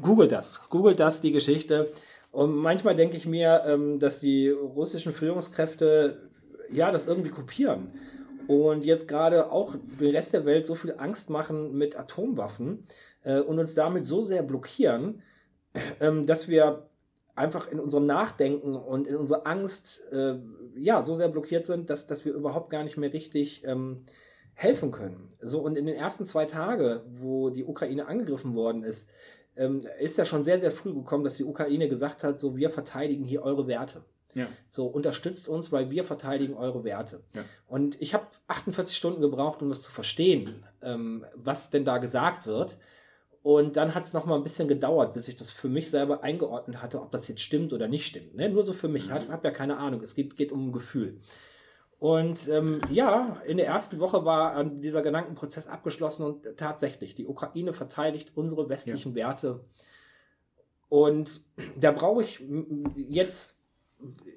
Google 0.00 0.28
das. 0.28 0.60
Google 0.68 0.94
das, 0.94 1.20
die 1.20 1.32
Geschichte. 1.32 1.90
Und 2.30 2.54
manchmal 2.54 2.94
denke 2.94 3.16
ich 3.16 3.26
mir, 3.26 3.64
ähm, 3.66 3.98
dass 3.98 4.20
die 4.20 4.48
russischen 4.50 5.12
Führungskräfte 5.12 6.30
ja 6.70 6.92
das 6.92 7.06
irgendwie 7.06 7.30
kopieren. 7.30 7.88
Und 8.46 8.84
jetzt 8.84 9.08
gerade 9.08 9.50
auch 9.50 9.74
den 10.00 10.14
Rest 10.14 10.34
der 10.34 10.44
Welt 10.44 10.66
so 10.66 10.76
viel 10.76 10.94
Angst 10.98 11.30
machen 11.30 11.76
mit 11.76 11.98
Atomwaffen 11.98 12.84
äh, 13.24 13.40
und 13.40 13.58
uns 13.58 13.74
damit 13.74 14.04
so 14.04 14.24
sehr 14.24 14.44
blockieren, 14.44 15.22
ähm, 15.98 16.26
dass 16.26 16.46
wir 16.46 16.88
einfach 17.34 17.68
in 17.68 17.80
unserem 17.80 18.06
Nachdenken 18.06 18.74
und 18.74 19.06
in 19.06 19.16
unserer 19.16 19.46
Angst 19.46 20.02
äh, 20.12 20.34
ja 20.76 21.02
so 21.02 21.14
sehr 21.14 21.28
blockiert 21.28 21.66
sind, 21.66 21.90
dass, 21.90 22.06
dass 22.06 22.24
wir 22.24 22.34
überhaupt 22.34 22.70
gar 22.70 22.84
nicht 22.84 22.96
mehr 22.96 23.12
richtig 23.12 23.64
ähm, 23.64 24.04
helfen 24.54 24.90
können. 24.90 25.30
So 25.40 25.60
und 25.60 25.76
in 25.76 25.86
den 25.86 25.96
ersten 25.96 26.26
zwei 26.26 26.44
Tagen, 26.44 27.00
wo 27.06 27.50
die 27.50 27.64
Ukraine 27.64 28.06
angegriffen 28.06 28.54
worden 28.54 28.84
ist, 28.84 29.08
ähm, 29.56 29.82
ist 29.98 30.18
ja 30.18 30.24
schon 30.24 30.44
sehr, 30.44 30.60
sehr 30.60 30.72
früh 30.72 30.94
gekommen, 30.94 31.24
dass 31.24 31.36
die 31.36 31.44
Ukraine 31.44 31.88
gesagt 31.88 32.24
hat, 32.24 32.38
so 32.38 32.56
wir 32.56 32.70
verteidigen 32.70 33.24
hier 33.24 33.42
eure 33.42 33.66
Werte. 33.66 34.04
ja. 34.34 34.46
So 34.68 34.86
unterstützt 34.86 35.48
uns, 35.48 35.72
weil 35.72 35.90
wir 35.90 36.04
verteidigen 36.04 36.54
eure 36.54 36.84
Werte. 36.84 37.22
Ja. 37.34 37.44
Und 37.66 38.00
ich 38.00 38.14
habe 38.14 38.26
48 38.48 38.96
Stunden 38.96 39.20
gebraucht, 39.20 39.62
um 39.62 39.68
das 39.68 39.82
zu 39.82 39.92
verstehen, 39.92 40.48
ähm, 40.82 41.24
was 41.34 41.70
denn 41.70 41.84
da 41.84 41.98
gesagt 41.98 42.46
wird. 42.46 42.78
Und 43.42 43.76
dann 43.76 43.94
hat 43.94 44.04
es 44.04 44.12
noch 44.12 44.24
mal 44.24 44.36
ein 44.36 44.44
bisschen 44.44 44.68
gedauert, 44.68 45.14
bis 45.14 45.26
ich 45.26 45.34
das 45.34 45.50
für 45.50 45.68
mich 45.68 45.90
selber 45.90 46.22
eingeordnet 46.22 46.80
hatte, 46.80 47.00
ob 47.02 47.10
das 47.10 47.26
jetzt 47.26 47.40
stimmt 47.40 47.72
oder 47.72 47.88
nicht 47.88 48.06
stimmt. 48.06 48.36
Ne? 48.36 48.48
Nur 48.48 48.62
so 48.62 48.72
für 48.72 48.88
mich. 48.88 49.06
Ich 49.06 49.10
habe 49.10 49.26
hab 49.28 49.44
ja 49.44 49.50
keine 49.50 49.78
Ahnung. 49.78 50.00
Es 50.00 50.14
geht, 50.14 50.36
geht 50.36 50.52
um 50.52 50.68
ein 50.68 50.72
Gefühl. 50.72 51.18
Und 51.98 52.48
ähm, 52.48 52.80
ja, 52.90 53.36
in 53.46 53.56
der 53.56 53.66
ersten 53.66 54.00
Woche 54.00 54.24
war 54.24 54.58
äh, 54.58 54.70
dieser 54.74 55.02
Gedankenprozess 55.02 55.66
abgeschlossen 55.66 56.24
und 56.24 56.56
tatsächlich, 56.56 57.14
die 57.14 57.26
Ukraine 57.26 57.72
verteidigt 57.72 58.32
unsere 58.34 58.68
westlichen 58.68 59.14
Werte. 59.14 59.64
Und 60.88 61.42
da 61.76 61.92
brauche 61.92 62.22
ich 62.22 62.42
jetzt 62.96 63.60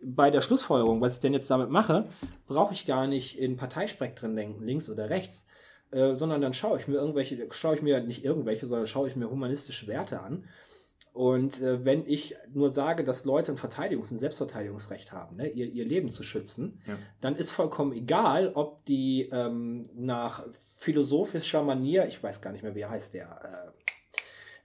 bei 0.03 0.30
der 0.30 0.41
Schlussfolgerung, 0.41 1.02
was 1.02 1.15
ich 1.15 1.19
denn 1.19 1.34
jetzt 1.34 1.49
damit 1.49 1.69
mache, 1.69 2.07
brauche 2.48 2.73
ich 2.73 2.86
gar 2.86 3.07
nicht 3.07 3.40
in 3.40 3.57
Parteispektren 3.57 4.36
denken, 4.36 4.64
links 4.64 4.90
oder 4.90 5.10
rechts, 5.10 5.48
äh, 5.91 6.14
sondern 6.16 6.41
dann 6.41 6.53
schaue 6.53 6.80
ich 6.80 6.88
mir 6.88 6.95
irgendwelche, 6.95 7.48
schaue 7.52 7.76
ich 7.76 7.82
mir 7.82 8.02
nicht 8.02 8.24
irgendwelche, 8.26 8.68
sondern 8.68 8.88
schaue 8.88 9.07
ich 9.07 9.16
mir 9.16 9.30
humanistische 9.30 9.88
Werte 9.88 10.22
an. 10.22 10.45
Und 11.14 11.62
äh, 11.62 11.86
wenn 11.86 12.06
ich 12.06 12.36
nur 12.53 12.70
sage, 12.70 13.06
dass 13.06 13.24
Leute 13.24 13.53
ein 13.53 13.57
Verteidigungs- 13.57 14.12
ein 14.12 14.18
Selbstverteidigungsrecht 14.18 15.14
haben, 15.14 15.38
ne, 15.38 15.48
ihr, 15.48 15.68
ihr 15.68 15.86
Leben 15.86 16.10
zu 16.10 16.24
schützen, 16.24 16.82
Ja. 16.86 16.98
dann 17.22 17.38
ist 17.38 17.52
vollkommen 17.52 17.94
egal, 17.94 18.52
ob 18.53 18.84
die 18.86 19.30
ähm, 19.32 19.90
nach 19.95 20.44
philosophischer 20.78 21.64
Manier, 21.64 22.06
ich 22.07 22.22
weiß 22.22 22.41
gar 22.41 22.52
nicht 22.52 22.64
mehr, 22.64 22.76
wie 22.76 22.86
heißt 22.86 23.14
der, 23.14 23.30
äh, 23.44 23.72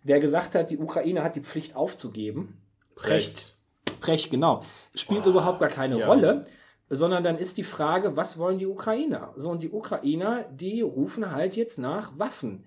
der 0.09 0.19
gesagt 0.19 0.57
hat, 0.57 0.71
die 0.71 0.79
Ukraine 0.79 1.23
hat 1.23 1.37
die 1.37 1.43
Pflicht 1.43 1.77
aufzugeben. 1.77 2.61
Brecht. 2.97 3.55
Brecht, 4.01 4.31
genau. 4.31 4.65
Spielt 4.95 5.27
überhaupt 5.27 5.61
gar 5.61 5.69
keine 5.69 6.01
ja. 6.01 6.07
Rolle, 6.07 6.47
sondern 6.91 7.23
dann 7.23 7.39
ist 7.39 7.57
die 7.57 7.63
Frage, 7.65 8.17
was 8.17 8.37
wollen 8.37 8.59
die 8.59 8.67
Ukrainer? 8.67 9.33
So, 9.37 9.49
und 9.51 9.63
die 9.63 9.71
Ukrainer, 9.71 10.43
die 10.51 10.83
rufen 10.83 11.31
halt 11.31 11.55
jetzt 11.57 11.79
nach 11.79 12.19
Waffen. 12.19 12.65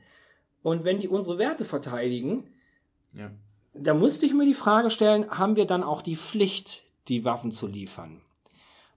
Und 0.63 0.85
wenn 0.85 0.99
die 0.99 1.09
unsere 1.09 1.37
Werte 1.37 1.65
verteidigen, 1.65 2.49
Ja. 3.13 3.29
da 3.73 3.93
musste 3.93 4.25
ich 4.25 4.33
mir 4.33 4.45
die 4.45 4.53
Frage 4.53 4.89
stellen, 4.89 5.29
haben 5.29 5.57
wir 5.57 5.65
dann 5.65 5.83
auch 5.83 6.01
die 6.01 6.15
Pflicht, 6.15 6.83
die 7.09 7.25
Waffen 7.25 7.51
zu 7.51 7.67
liefern? 7.67 8.21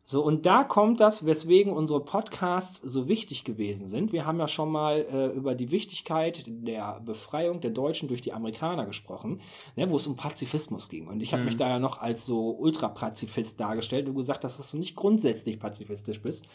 So, 0.09 0.25
und 0.25 0.47
da 0.47 0.63
kommt 0.63 1.01
das, 1.01 1.27
weswegen 1.27 1.73
unsere 1.73 1.99
Podcasts 1.99 2.81
so 2.81 3.09
wichtig 3.09 3.43
gewesen 3.43 3.89
sind. 3.89 4.13
Wir 4.13 4.25
haben 4.25 4.39
ja 4.39 4.47
schon 4.47 4.71
mal 4.71 5.05
äh, 5.11 5.37
über 5.37 5.57
die 5.57 5.73
Wichtigkeit 5.73 6.45
der 6.47 7.01
Befreiung 7.05 7.61
der 7.61 7.73
Deutschen 7.73 8.07
durch 8.07 8.23
die 8.23 8.33
Amerikaner 8.33 8.87
gesprochen, 8.87 9.41
ne, 9.75 9.91
wo 9.91 9.97
es 9.97 10.07
um 10.07 10.15
Pazifismus 10.15 10.89
ging. 10.89 11.09
Und 11.09 11.25
ich 11.25 11.33
habe 11.33 11.43
mich 11.43 11.57
da 11.57 11.69
ja 11.69 11.81
noch 11.81 12.01
als 12.01 12.25
so 12.25 12.51
Ultrapazifist 12.51 13.59
dargestellt 13.59 14.09
und 14.09 14.15
gesagt, 14.15 14.45
dass 14.45 14.71
du 14.71 14.77
nicht 14.77 14.95
grundsätzlich 14.95 15.59
pazifistisch 15.59 16.23
bist, 16.23 16.47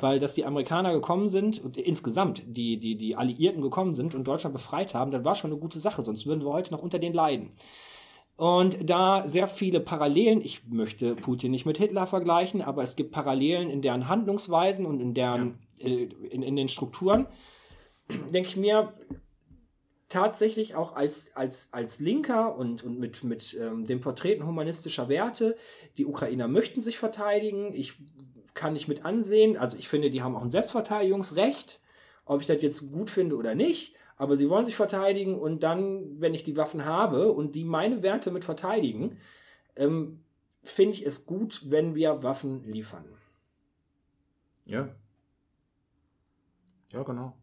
weil 0.00 0.18
dass 0.18 0.34
die 0.34 0.44
Amerikaner 0.44 0.92
gekommen 0.92 1.28
sind 1.28 1.62
und 1.62 1.76
insgesamt 1.76 2.42
die, 2.44 2.76
die, 2.76 2.96
die 2.96 3.14
Alliierten 3.14 3.62
gekommen 3.62 3.94
sind 3.94 4.16
und 4.16 4.24
Deutschland 4.24 4.52
befreit 4.52 4.94
haben, 4.94 5.12
das 5.12 5.24
war 5.24 5.36
schon 5.36 5.52
eine 5.52 5.60
gute 5.60 5.78
Sache, 5.78 6.02
sonst 6.02 6.26
würden 6.26 6.44
wir 6.44 6.52
heute 6.52 6.74
noch 6.74 6.82
unter 6.82 6.98
den 6.98 7.12
leiden. 7.12 7.52
Und 8.36 8.88
da 8.88 9.26
sehr 9.26 9.48
viele 9.48 9.80
Parallelen, 9.80 10.42
ich 10.42 10.66
möchte 10.68 11.14
Putin 11.14 11.52
nicht 11.52 11.64
mit 11.64 11.78
Hitler 11.78 12.06
vergleichen, 12.06 12.60
aber 12.60 12.82
es 12.82 12.94
gibt 12.94 13.12
Parallelen 13.12 13.70
in 13.70 13.80
deren 13.80 14.08
Handlungsweisen 14.08 14.84
und 14.84 15.00
in 15.00 15.14
deren, 15.14 15.58
äh, 15.78 16.04
in, 16.30 16.42
in 16.42 16.54
den 16.54 16.68
Strukturen, 16.68 17.26
denke 18.30 18.48
ich 18.50 18.56
mir, 18.56 18.92
tatsächlich 20.08 20.74
auch 20.76 20.94
als, 20.94 21.34
als, 21.34 21.72
als 21.72 21.98
Linker 21.98 22.56
und, 22.56 22.84
und 22.84 22.98
mit, 22.98 23.24
mit 23.24 23.56
ähm, 23.60 23.84
dem 23.84 24.02
Vertreten 24.02 24.46
humanistischer 24.46 25.08
Werte, 25.08 25.56
die 25.98 26.06
Ukrainer 26.06 26.46
möchten 26.46 26.80
sich 26.80 26.98
verteidigen, 26.98 27.74
ich 27.74 27.94
kann 28.54 28.74
nicht 28.74 28.86
mit 28.86 29.04
ansehen, 29.04 29.56
also 29.56 29.76
ich 29.76 29.88
finde, 29.88 30.10
die 30.10 30.22
haben 30.22 30.36
auch 30.36 30.42
ein 30.42 30.50
Selbstverteidigungsrecht, 30.50 31.80
ob 32.24 32.40
ich 32.40 32.46
das 32.46 32.62
jetzt 32.62 32.92
gut 32.92 33.10
finde 33.10 33.36
oder 33.36 33.54
nicht, 33.54 33.94
aber 34.16 34.36
sie 34.36 34.48
wollen 34.48 34.64
sich 34.64 34.76
verteidigen 34.76 35.38
und 35.38 35.62
dann, 35.62 36.20
wenn 36.20 36.34
ich 36.34 36.42
die 36.42 36.56
Waffen 36.56 36.84
habe 36.84 37.32
und 37.32 37.54
die 37.54 37.64
meine 37.64 38.02
Werte 38.02 38.30
mit 38.30 38.44
verteidigen, 38.44 39.18
ähm, 39.76 40.24
finde 40.62 40.94
ich 40.94 41.06
es 41.06 41.26
gut, 41.26 41.62
wenn 41.70 41.94
wir 41.94 42.22
Waffen 42.22 42.64
liefern. 42.64 43.04
Ja. 44.64 44.88
Ja, 46.92 47.02
genau. 47.02 47.36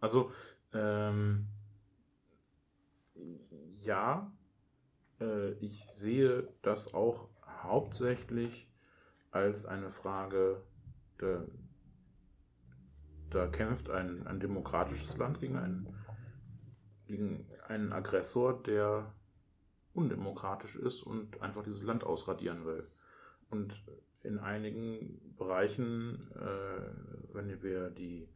Also, 0.00 0.30
ähm, 0.72 1.46
ja, 3.84 4.32
äh, 5.20 5.52
ich 5.54 5.84
sehe 5.84 6.48
das 6.62 6.94
auch 6.94 7.28
hauptsächlich 7.62 8.70
als 9.30 9.66
eine 9.66 9.90
Frage, 9.90 10.62
da, 11.18 11.44
da 13.30 13.46
kämpft 13.48 13.90
ein, 13.90 14.26
ein 14.26 14.40
demokratisches 14.40 15.16
Land 15.16 15.40
gegen 15.40 15.56
einen, 15.56 15.95
gegen 17.06 17.46
einen 17.68 17.92
Aggressor, 17.92 18.62
der 18.62 19.12
undemokratisch 19.94 20.76
ist 20.76 21.02
und 21.02 21.40
einfach 21.40 21.62
dieses 21.62 21.82
Land 21.82 22.04
ausradieren 22.04 22.64
will. 22.66 22.86
Und 23.50 23.82
in 24.22 24.38
einigen 24.38 25.34
Bereichen, 25.36 26.30
äh, 26.34 27.34
wenn 27.34 27.62
wir 27.62 27.90
die 27.90 28.28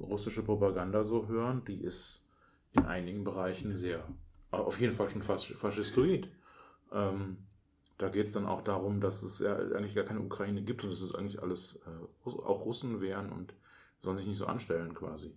russische 0.00 0.42
Propaganda 0.42 1.04
so 1.04 1.28
hören, 1.28 1.64
die 1.66 1.82
ist 1.82 2.24
in 2.72 2.84
einigen 2.86 3.24
Bereichen 3.24 3.74
sehr, 3.74 4.06
auf 4.50 4.80
jeden 4.80 4.94
Fall 4.94 5.08
schon 5.08 5.22
fast 5.22 5.46
faschistoid. 5.48 6.30
Ähm, 6.92 7.38
da 7.98 8.08
geht 8.08 8.26
es 8.26 8.32
dann 8.32 8.46
auch 8.46 8.62
darum, 8.62 9.00
dass 9.00 9.22
es 9.22 9.38
ja 9.40 9.56
eigentlich 9.56 9.94
gar 9.94 10.04
keine 10.04 10.20
Ukraine 10.20 10.62
gibt 10.62 10.82
und 10.84 10.90
dass 10.90 11.02
es 11.02 11.14
eigentlich 11.14 11.42
alles 11.42 11.80
äh, 11.86 12.28
auch 12.28 12.64
Russen 12.64 13.00
wären 13.00 13.30
und 13.30 13.54
sollen 13.98 14.18
sich 14.18 14.26
nicht 14.26 14.38
so 14.38 14.46
anstellen 14.46 14.94
quasi. 14.94 15.36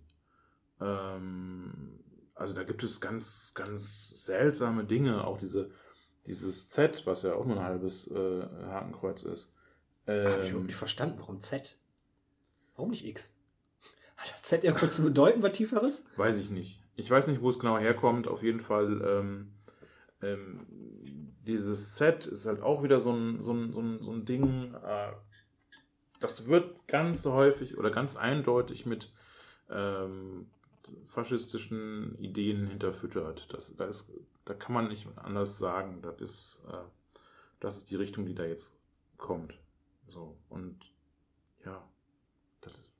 Ähm, 0.80 2.00
also 2.36 2.54
da 2.54 2.62
gibt 2.62 2.82
es 2.84 3.00
ganz, 3.00 3.52
ganz 3.54 4.10
seltsame 4.14 4.84
Dinge, 4.84 5.26
auch 5.26 5.38
diese, 5.38 5.70
dieses 6.26 6.68
Z, 6.68 7.06
was 7.06 7.22
ja 7.22 7.34
auch 7.34 7.44
nur 7.46 7.56
ein 7.56 7.64
halbes 7.64 8.08
äh, 8.10 8.42
Hakenkreuz 8.66 9.24
ist. 9.24 9.54
Habe 10.06 10.18
ich 10.18 10.44
Ähm, 10.44 10.48
überhaupt 10.50 10.66
nicht 10.66 10.76
verstanden, 10.76 11.16
warum 11.18 11.40
Z? 11.40 11.76
Warum 12.76 12.90
nicht 12.90 13.04
X? 13.04 13.32
Hat 14.16 14.32
das 14.32 14.42
Z 14.42 14.64
irgendwas 14.64 14.94
zu 14.94 15.02
bedeuten, 15.02 15.42
was 15.42 15.52
Tieferes? 15.52 16.04
Weiß 16.16 16.38
ich 16.38 16.50
nicht. 16.50 16.80
Ich 16.94 17.10
weiß 17.10 17.26
nicht, 17.26 17.40
wo 17.42 17.50
es 17.50 17.58
genau 17.58 17.78
herkommt. 17.78 18.28
Auf 18.28 18.42
jeden 18.42 18.60
Fall, 18.60 19.02
ähm, 19.02 19.52
ähm, 20.22 20.66
dieses 21.46 21.96
Set 21.96 22.26
ist 22.26 22.46
halt 22.46 22.62
auch 22.62 22.82
wieder 22.82 23.00
so 23.00 23.12
ein, 23.12 23.40
so 23.42 23.52
ein, 23.52 23.72
so 23.72 23.80
ein, 23.80 23.98
so 24.02 24.12
ein 24.12 24.24
Ding. 24.24 24.74
Äh, 24.74 25.12
das 26.20 26.46
wird 26.46 26.86
ganz 26.88 27.24
häufig 27.26 27.76
oder 27.76 27.90
ganz 27.90 28.16
eindeutig 28.16 28.86
mit 28.86 29.12
ähm, 29.70 30.48
faschistischen 31.04 32.16
Ideen 32.18 32.66
hinterfüttert. 32.66 33.52
Das, 33.52 33.74
da, 33.76 33.86
ist, 33.86 34.12
da 34.44 34.54
kann 34.54 34.74
man 34.74 34.88
nicht 34.88 35.06
anders 35.16 35.58
sagen. 35.58 36.02
Das 36.02 36.20
ist, 36.20 36.62
äh, 36.68 36.84
das 37.60 37.76
ist 37.78 37.90
die 37.90 37.96
Richtung, 37.96 38.26
die 38.26 38.34
da 38.34 38.44
jetzt 38.44 38.76
kommt. 39.16 39.58
So, 40.06 40.36
und 40.48 40.92
ja, 41.64 41.82
das 42.60 42.90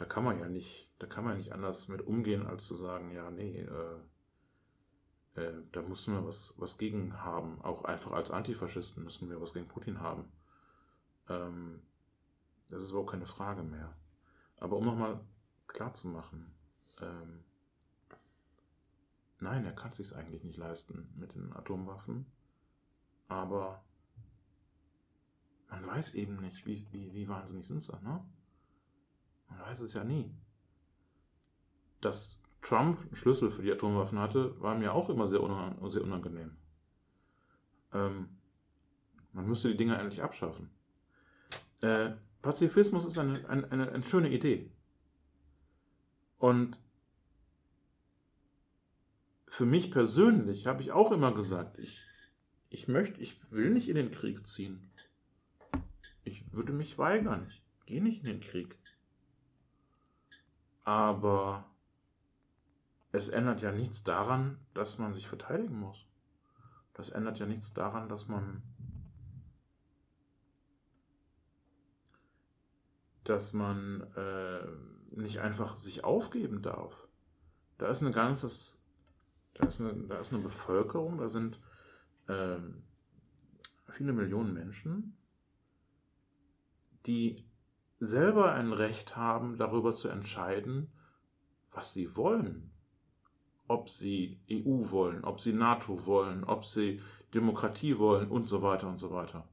da 0.00 0.06
kann 0.06 0.24
man 0.24 0.40
ja 0.40 0.48
nicht, 0.48 0.88
da 0.98 1.06
kann 1.06 1.24
man 1.24 1.36
nicht 1.36 1.52
anders 1.52 1.88
mit 1.88 2.00
umgehen, 2.00 2.46
als 2.46 2.64
zu 2.64 2.74
sagen, 2.74 3.10
ja, 3.10 3.30
nee, 3.30 3.60
äh, 3.60 5.40
äh, 5.42 5.52
da 5.72 5.82
müssen 5.82 6.14
wir 6.14 6.26
was, 6.26 6.54
was 6.56 6.78
gegen 6.78 7.22
haben. 7.22 7.60
Auch 7.60 7.84
einfach 7.84 8.12
als 8.12 8.30
Antifaschisten 8.30 9.04
müssen 9.04 9.28
wir 9.28 9.42
was 9.42 9.52
gegen 9.52 9.68
Putin 9.68 10.00
haben. 10.00 10.32
Ähm, 11.28 11.82
das 12.70 12.82
ist 12.82 12.90
überhaupt 12.92 13.10
keine 13.10 13.26
Frage 13.26 13.62
mehr. 13.62 13.94
Aber 14.56 14.78
um 14.78 14.86
nochmal 14.86 15.20
klar 15.66 15.92
zu 15.92 16.08
machen, 16.08 16.50
ähm, 17.02 17.44
nein, 19.38 19.64
er 19.64 19.72
kann 19.72 19.90
es 19.90 19.96
sich 19.96 20.16
eigentlich 20.16 20.44
nicht 20.44 20.56
leisten 20.56 21.12
mit 21.16 21.34
den 21.34 21.52
Atomwaffen, 21.52 22.26
aber 23.28 23.82
weiß 25.90 26.14
eben 26.14 26.36
nicht, 26.40 26.66
wie, 26.66 26.86
wie, 26.92 27.12
wie 27.12 27.28
wahnsinnig 27.28 27.66
sind 27.66 27.82
sie, 27.82 27.92
ne? 28.02 28.24
Man 29.48 29.60
weiß 29.60 29.80
es 29.80 29.92
ja 29.92 30.04
nie. 30.04 30.32
Dass 32.00 32.40
Trump 32.62 33.00
einen 33.00 33.16
Schlüssel 33.16 33.50
für 33.50 33.62
die 33.62 33.72
Atomwaffen 33.72 34.18
hatte, 34.18 34.58
war 34.60 34.76
mir 34.76 34.94
auch 34.94 35.10
immer 35.10 35.26
sehr, 35.26 35.42
unang 35.42 35.90
sehr 35.90 36.02
unangenehm. 36.02 36.56
Ähm, 37.92 38.28
man 39.32 39.46
müsste 39.46 39.68
die 39.68 39.76
Dinger 39.76 39.98
endlich 39.98 40.22
abschaffen. 40.22 40.70
Äh, 41.82 42.12
Pazifismus 42.40 43.04
ist 43.04 43.18
eine, 43.18 43.48
eine, 43.48 43.70
eine, 43.70 43.92
eine 43.92 44.04
schöne 44.04 44.30
Idee. 44.30 44.70
Und 46.38 46.78
für 49.50 49.66
mich 49.66 49.90
persönlich 49.90 50.68
habe 50.68 50.80
ich 50.80 50.92
auch 50.92 51.10
immer 51.10 51.34
gesagt, 51.34 51.76
ich, 51.76 52.06
ich 52.68 52.86
möchte, 52.86 53.20
ich 53.20 53.50
will 53.50 53.70
nicht 53.70 53.88
in 53.88 53.96
den 53.96 54.12
Krieg 54.12 54.46
ziehen. 54.46 54.92
Ich 56.22 56.52
würde 56.52 56.72
mich 56.72 56.98
weigern. 56.98 57.48
Ich 57.48 57.60
gehe 57.84 58.00
nicht 58.00 58.20
in 58.20 58.26
den 58.26 58.40
Krieg. 58.40 58.78
Aber 60.84 61.68
es 63.10 63.28
ändert 63.28 63.60
ja 63.60 63.72
nichts 63.72 64.04
daran, 64.04 64.60
dass 64.72 64.98
man 64.98 65.12
sich 65.12 65.26
verteidigen 65.26 65.80
muss. 65.80 66.06
Das 66.94 67.08
ändert 67.08 67.40
ja 67.40 67.46
nichts 67.46 67.74
daran, 67.74 68.08
dass 68.08 68.28
man 68.28 68.62
dass 73.24 73.52
man 73.52 74.02
äh, 74.14 74.66
nicht 75.10 75.40
einfach 75.40 75.76
sich 75.76 76.04
aufgeben 76.04 76.62
darf. 76.62 77.08
Da 77.78 77.88
ist 77.88 78.02
eine 78.02 78.12
ganzes, 78.12 78.79
da 79.60 79.66
ist 79.66 79.80
eine, 79.80 79.94
da 79.94 80.18
ist 80.18 80.32
eine 80.32 80.42
Bevölkerung, 80.42 81.18
da 81.18 81.28
sind 81.28 81.60
äh, 82.26 82.56
viele 83.88 84.12
Millionen 84.12 84.54
Menschen, 84.54 85.16
die 87.06 87.44
selber 87.98 88.52
ein 88.52 88.72
Recht 88.72 89.16
haben, 89.16 89.56
darüber 89.56 89.94
zu 89.94 90.08
entscheiden, 90.08 90.90
was 91.72 91.92
sie 91.92 92.16
wollen. 92.16 92.70
Ob 93.68 93.88
sie 93.88 94.40
EU 94.50 94.90
wollen, 94.90 95.24
ob 95.24 95.40
sie 95.40 95.52
NATO 95.52 96.06
wollen, 96.06 96.42
ob 96.42 96.64
sie 96.64 97.00
Demokratie 97.34 97.98
wollen 97.98 98.28
und 98.28 98.48
so 98.48 98.62
weiter 98.62 98.88
und 98.88 98.98
so 98.98 99.12
weiter. 99.12 99.46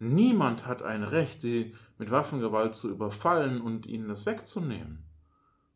Niemand 0.00 0.66
hat 0.66 0.82
ein 0.82 1.04
Recht, 1.04 1.40
sie 1.40 1.74
mit 1.98 2.10
Waffengewalt 2.10 2.74
zu 2.74 2.90
überfallen 2.90 3.60
und 3.60 3.86
ihnen 3.86 4.08
das 4.08 4.26
wegzunehmen. 4.26 5.04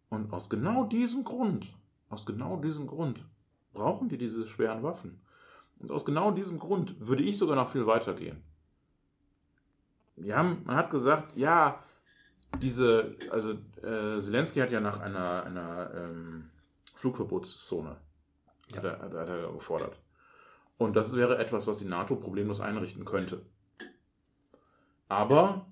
Und 0.08 0.32
aus 0.32 0.50
genau 0.50 0.84
diesem 0.84 1.22
Grund, 1.22 1.72
aus 2.08 2.26
genau 2.26 2.56
diesem 2.56 2.86
Grund 2.86 3.24
brauchen 3.72 4.08
die 4.08 4.18
diese 4.18 4.46
schweren 4.46 4.82
Waffen. 4.82 5.20
Und 5.78 5.90
aus 5.90 6.04
genau 6.04 6.30
diesem 6.30 6.58
Grund 6.58 6.96
würde 6.98 7.22
ich 7.22 7.38
sogar 7.38 7.56
noch 7.56 7.68
viel 7.68 7.86
weiter 7.86 8.14
gehen. 8.14 8.42
Wir 10.16 10.36
haben, 10.36 10.62
man 10.64 10.76
hat 10.76 10.90
gesagt, 10.90 11.36
ja, 11.36 11.82
diese, 12.60 13.14
also 13.30 13.52
äh, 13.82 14.18
Zelensky 14.18 14.58
hat 14.58 14.72
ja 14.72 14.80
nach 14.80 14.98
einer, 14.98 15.44
einer 15.44 15.94
ähm, 15.94 16.50
Flugverbotszone 16.94 17.96
ja. 18.72 18.76
hat, 18.76 18.84
er, 18.84 18.98
hat 19.00 19.28
er 19.28 19.52
gefordert. 19.52 20.00
Und 20.76 20.96
das 20.96 21.14
wäre 21.14 21.38
etwas, 21.38 21.66
was 21.66 21.78
die 21.78 21.84
NATO 21.84 22.16
problemlos 22.16 22.60
einrichten 22.60 23.04
könnte. 23.04 23.42
Aber 25.08 25.66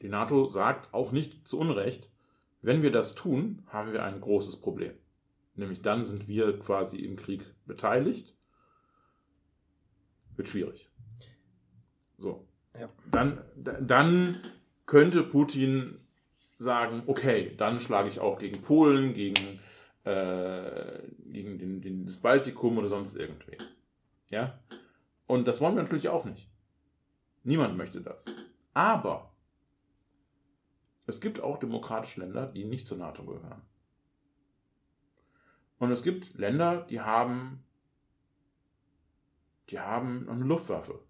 die 0.00 0.08
NATO 0.08 0.46
sagt 0.46 0.92
auch 0.92 1.12
nicht 1.12 1.46
zu 1.46 1.58
Unrecht, 1.58 2.10
wenn 2.62 2.82
wir 2.82 2.90
das 2.90 3.14
tun, 3.14 3.62
haben 3.68 3.92
wir 3.92 4.04
ein 4.04 4.20
großes 4.20 4.60
Problem. 4.60 4.92
Nämlich 5.56 5.82
dann 5.82 6.04
sind 6.04 6.28
wir 6.28 6.58
quasi 6.58 6.98
im 6.98 7.16
Krieg 7.16 7.46
beteiligt. 7.66 8.36
Wird 10.36 10.48
schwierig. 10.48 10.90
So. 12.18 12.46
Ja. 12.78 12.90
Dann, 13.10 13.42
dann 13.56 14.38
könnte 14.84 15.22
Putin 15.22 15.98
sagen, 16.58 17.02
okay, 17.06 17.54
dann 17.56 17.80
schlage 17.80 18.08
ich 18.08 18.20
auch 18.20 18.38
gegen 18.38 18.60
Polen, 18.60 19.14
gegen, 19.14 19.60
äh, 20.04 21.00
gegen 21.24 21.58
den, 21.58 21.80
den, 21.80 22.04
das 22.04 22.18
Baltikum 22.18 22.76
oder 22.76 22.88
sonst 22.88 23.16
irgendwie. 23.16 23.56
Ja? 24.28 24.60
Und 25.26 25.48
das 25.48 25.60
wollen 25.60 25.74
wir 25.74 25.82
natürlich 25.82 26.08
auch 26.08 26.24
nicht. 26.24 26.50
Niemand 27.44 27.76
möchte 27.76 28.00
das. 28.00 28.24
Aber 28.74 29.32
es 31.06 31.20
gibt 31.20 31.40
auch 31.40 31.58
demokratische 31.58 32.20
Länder, 32.20 32.46
die 32.46 32.64
nicht 32.64 32.86
zur 32.86 32.98
NATO 32.98 33.24
gehören. 33.24 33.62
Und 35.78 35.90
es 35.90 36.02
gibt 36.02 36.38
Länder, 36.38 36.86
die 36.88 37.00
haben, 37.00 37.62
die 39.70 39.78
haben 39.78 40.28
eine 40.28 40.44
Luftwaffe. 40.44 41.00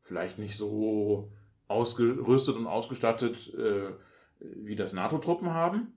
Vielleicht 0.00 0.38
nicht 0.38 0.56
so 0.56 1.32
ausgerüstet 1.68 2.56
und 2.56 2.66
ausgestattet, 2.66 3.52
äh, 3.54 3.92
wie 4.40 4.76
das 4.76 4.92
NATO-Truppen 4.92 5.50
haben, 5.50 5.92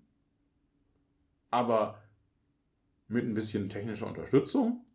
aber 1.49 2.01
mit 3.07 3.25
ein 3.25 3.33
bisschen 3.33 3.69
technischer 3.69 4.07
Unterstützung 4.07 4.85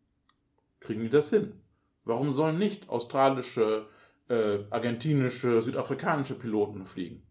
kriegen 0.81 1.02
die 1.02 1.10
das 1.10 1.31
hin. 1.31 1.60
Warum 2.05 2.32
sollen 2.32 2.59
nicht 2.59 2.89
australische 2.89 3.89
äh, 4.28 4.64
argentinische, 4.70 5.62
südafrikanische 5.62 6.35
Piloten 6.35 6.85
fliegen. 6.85 7.23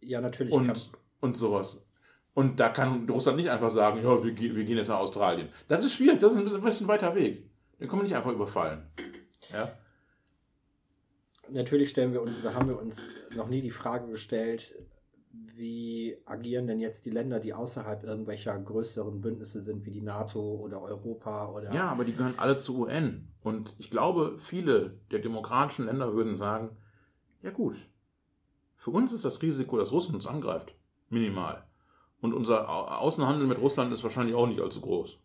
Ja, 0.00 0.20
natürlich. 0.20 0.52
Und, 0.52 0.90
und 1.20 1.36
sowas. 1.36 1.86
Und 2.34 2.60
da 2.60 2.68
kann 2.68 3.08
Russland 3.08 3.36
nicht 3.36 3.50
einfach 3.50 3.70
sagen, 3.70 4.02
ja, 4.02 4.24
wir, 4.24 4.36
wir 4.36 4.64
gehen 4.64 4.76
jetzt 4.76 4.88
nach 4.88 4.98
Australien. 4.98 5.48
Das 5.68 5.84
ist 5.84 5.94
schwierig, 5.94 6.20
das 6.20 6.34
ist 6.34 6.54
ein 6.54 6.62
bisschen 6.62 6.88
weiter 6.88 7.14
Weg. 7.14 7.50
Den 7.78 7.88
können 7.88 8.00
wir 8.00 8.04
nicht 8.04 8.16
einfach 8.16 8.32
überfallen. 8.32 8.86
Ja? 9.52 9.72
Natürlich 11.48 11.90
stellen 11.90 12.12
wir 12.12 12.22
uns, 12.22 12.42
da 12.42 12.54
haben 12.54 12.68
wir 12.68 12.78
uns 12.78 13.08
noch 13.34 13.48
nie 13.48 13.60
die 13.60 13.72
Frage 13.72 14.08
gestellt, 14.10 14.74
wie 15.32 16.16
agieren 16.24 16.66
denn 16.66 16.80
jetzt 16.80 17.04
die 17.04 17.10
Länder, 17.10 17.40
die 17.40 17.54
außerhalb 17.54 18.04
irgendwelcher 18.04 18.58
größeren 18.58 19.20
Bündnisse 19.20 19.60
sind, 19.60 19.84
wie 19.84 19.90
die 19.90 20.00
NATO 20.00 20.40
oder 20.40 20.80
Europa 20.80 21.50
oder. 21.50 21.72
Ja, 21.72 21.88
aber 21.88 22.04
die 22.04 22.14
gehören 22.14 22.38
alle 22.38 22.56
zur 22.56 22.78
UN. 22.78 23.28
Und 23.42 23.76
ich 23.78 23.90
glaube, 23.90 24.36
viele 24.38 24.98
der 25.10 25.20
demokratischen 25.20 25.86
Länder 25.86 26.14
würden 26.14 26.34
sagen: 26.34 26.76
Ja, 27.42 27.50
gut, 27.50 27.76
für 28.76 28.90
uns 28.90 29.12
ist 29.12 29.24
das 29.24 29.42
Risiko, 29.42 29.76
dass 29.78 29.92
Russland 29.92 30.16
uns 30.16 30.26
angreift, 30.26 30.74
minimal. 31.10 31.64
Und 32.20 32.34
unser 32.34 32.68
Außenhandel 32.68 33.46
mit 33.46 33.58
Russland 33.58 33.92
ist 33.92 34.02
wahrscheinlich 34.02 34.34
auch 34.34 34.46
nicht 34.46 34.60
allzu 34.60 34.80
groß. 34.80 35.18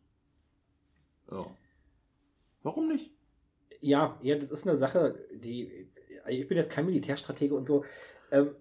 Ja. 1.32 1.45
Warum 2.64 2.88
nicht? 2.88 3.12
Ja, 3.82 4.18
ja, 4.22 4.36
das 4.36 4.52
ist 4.52 4.68
eine 4.68 4.78
Sache, 4.78 5.16
die. 5.34 5.90
Ich 6.28 6.48
bin 6.48 6.57
jetzt 6.57 6.72
kein 6.72 6.86
Militärstratege 6.86 7.53
und 7.53 7.68
so. 7.68 7.84
Ähm, 8.32 8.56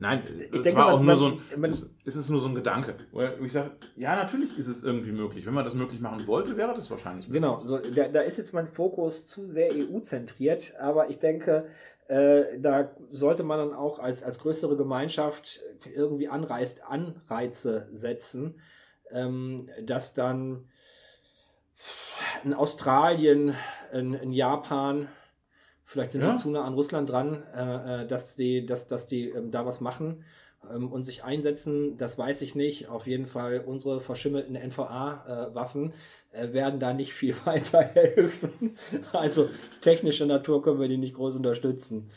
Nein, 0.00 0.22
ich 0.24 0.54
es 0.54 0.62
denke, 0.62 0.76
war 0.76 0.94
auch 0.94 1.02
man, 1.02 1.06
nur 1.06 1.16
so 1.16 1.26
ein, 1.26 1.60
man, 1.60 1.70
es, 1.70 1.94
es, 2.06 2.16
ist 2.16 2.30
nur 2.30 2.40
so 2.40 2.48
ein 2.48 2.54
Gedanke. 2.54 2.96
Wo 3.12 3.20
ich 3.44 3.52
sage, 3.52 3.72
ja, 3.96 4.16
natürlich 4.16 4.58
ist 4.58 4.66
es 4.66 4.82
irgendwie 4.82 5.12
möglich. 5.12 5.44
Wenn 5.44 5.52
man 5.52 5.64
das 5.64 5.74
möglich 5.74 6.00
machen 6.00 6.26
wollte, 6.26 6.56
wäre 6.56 6.72
das 6.72 6.90
wahrscheinlich 6.90 7.28
möglich. 7.28 7.42
Genau, 7.42 7.62
so, 7.64 7.78
da, 7.78 8.08
da 8.08 8.22
ist 8.22 8.38
jetzt 8.38 8.54
mein 8.54 8.66
Fokus 8.66 9.26
zu 9.26 9.44
sehr 9.44 9.70
EU-zentriert, 9.70 10.72
aber 10.80 11.10
ich 11.10 11.18
denke, 11.18 11.68
äh, 12.10 12.58
da 12.58 12.90
sollte 13.10 13.44
man 13.44 13.58
dann 13.58 13.72
auch 13.72 14.00
als, 14.00 14.22
als 14.22 14.40
größere 14.40 14.76
Gemeinschaft 14.76 15.60
irgendwie 15.94 16.28
Anreiz, 16.28 16.80
Anreize 16.80 17.88
setzen, 17.92 18.60
ähm, 19.10 19.68
dass 19.82 20.12
dann 20.12 20.68
in 22.44 22.52
Australien, 22.52 23.54
in, 23.92 24.14
in 24.14 24.32
Japan, 24.32 25.08
Vielleicht 25.90 26.12
sind 26.12 26.20
ja. 26.20 26.36
zu 26.36 26.50
nah 26.50 26.62
an 26.62 26.74
Russland 26.74 27.10
dran, 27.10 27.42
äh, 27.52 28.02
äh, 28.02 28.06
dass 28.06 28.36
die, 28.36 28.64
dass, 28.64 28.86
dass 28.86 29.08
die 29.08 29.30
ähm, 29.30 29.50
da 29.50 29.66
was 29.66 29.80
machen 29.80 30.22
ähm, 30.72 30.86
und 30.86 31.02
sich 31.02 31.24
einsetzen. 31.24 31.96
Das 31.96 32.16
weiß 32.16 32.42
ich 32.42 32.54
nicht. 32.54 32.88
Auf 32.88 33.08
jeden 33.08 33.26
Fall 33.26 33.64
unsere 33.66 34.00
verschimmelten 34.00 34.54
NVA-Waffen 34.54 35.90
äh, 35.90 35.94
werden 36.32 36.80
da 36.80 36.92
nicht 36.92 37.12
viel 37.12 37.34
weiterhelfen. 37.44 38.76
Also 39.12 39.48
technischer 39.82 40.26
Natur 40.26 40.62
können 40.62 40.80
wir 40.80 40.88
die 40.88 40.98
nicht 40.98 41.14
groß 41.14 41.36
unterstützen. 41.36 42.10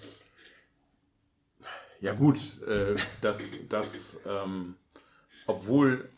Ja 2.00 2.14
gut, 2.14 2.62
äh, 2.68 2.96
dass 3.22 3.68
das, 3.70 4.20
ähm, 4.28 4.76
obwohl 5.48 6.10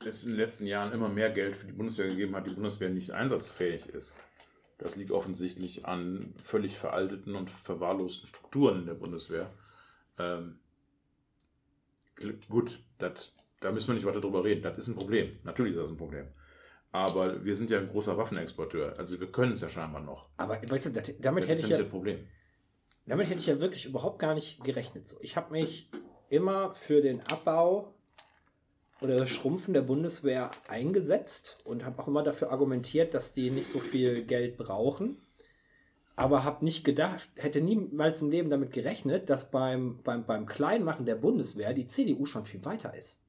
es 0.00 0.24
in 0.24 0.30
den 0.30 0.38
letzten 0.38 0.66
Jahren 0.66 0.92
immer 0.92 1.08
mehr 1.08 1.30
Geld 1.30 1.56
für 1.56 1.66
die 1.66 1.72
Bundeswehr 1.72 2.08
gegeben 2.08 2.36
hat, 2.36 2.46
die 2.46 2.54
Bundeswehr 2.54 2.90
nicht 2.90 3.10
einsatzfähig 3.10 3.86
ist. 3.86 4.16
Das 4.78 4.94
liegt 4.94 5.10
offensichtlich 5.10 5.86
an 5.86 6.34
völlig 6.42 6.76
veralteten 6.76 7.34
und 7.34 7.50
verwahrlosten 7.50 8.28
Strukturen 8.28 8.80
in 8.80 8.86
der 8.86 8.94
Bundeswehr. 8.94 9.50
Ähm, 10.18 10.58
gut, 12.48 12.80
dat, 12.98 13.32
da 13.60 13.72
müssen 13.72 13.88
wir 13.88 13.94
nicht 13.94 14.06
weiter 14.06 14.20
drüber 14.20 14.44
reden. 14.44 14.62
Das 14.62 14.78
ist 14.78 14.88
ein 14.88 14.94
Problem. 14.94 15.38
Natürlich 15.42 15.74
ist 15.74 15.82
das 15.82 15.90
ein 15.90 15.96
Problem. 15.96 16.26
Aber 16.90 17.44
wir 17.44 17.54
sind 17.54 17.70
ja 17.70 17.78
ein 17.78 17.88
großer 17.88 18.16
Waffenexporteur. 18.16 18.98
Also 18.98 19.20
wir 19.20 19.30
können 19.30 19.52
es 19.52 19.60
ja 19.60 19.68
scheinbar 19.68 20.00
noch. 20.00 20.28
Aber 20.36 20.60
weißt 20.66 20.86
du, 20.86 20.90
das, 20.90 21.10
damit 21.20 21.44
das 21.44 21.50
hätte 21.50 21.62
ich 21.66 21.70
ja, 21.70 21.78
das 21.78 21.88
Problem. 21.88 22.26
Damit 23.06 23.28
hätte 23.28 23.40
ich 23.40 23.46
ja 23.46 23.60
wirklich 23.60 23.86
überhaupt 23.86 24.18
gar 24.18 24.34
nicht 24.34 24.62
gerechnet. 24.64 25.08
So, 25.08 25.16
ich 25.20 25.36
habe 25.36 25.52
mich 25.52 25.90
immer 26.28 26.74
für 26.74 27.00
den 27.00 27.20
Abbau 27.26 27.94
oder 29.00 29.16
das 29.16 29.30
Schrumpfen 29.30 29.74
der 29.74 29.82
Bundeswehr 29.82 30.50
eingesetzt 30.66 31.58
und 31.64 31.84
habe 31.84 32.02
auch 32.02 32.08
immer 32.08 32.22
dafür 32.22 32.50
argumentiert, 32.50 33.14
dass 33.14 33.32
die 33.32 33.50
nicht 33.50 33.68
so 33.68 33.78
viel 33.78 34.24
Geld 34.24 34.56
brauchen. 34.56 35.18
Aber 36.16 36.42
habe 36.42 36.64
nicht 36.64 36.82
gedacht, 36.84 37.28
hätte 37.36 37.60
niemals 37.60 38.22
im 38.22 38.30
Leben 38.30 38.50
damit 38.50 38.72
gerechnet, 38.72 39.30
dass 39.30 39.52
beim, 39.52 40.02
beim, 40.02 40.26
beim 40.26 40.46
Kleinmachen 40.46 41.06
der 41.06 41.14
Bundeswehr 41.14 41.72
die 41.74 41.86
CDU 41.86 42.26
schon 42.26 42.44
viel 42.44 42.64
weiter 42.64 42.92
ist. 42.94 43.20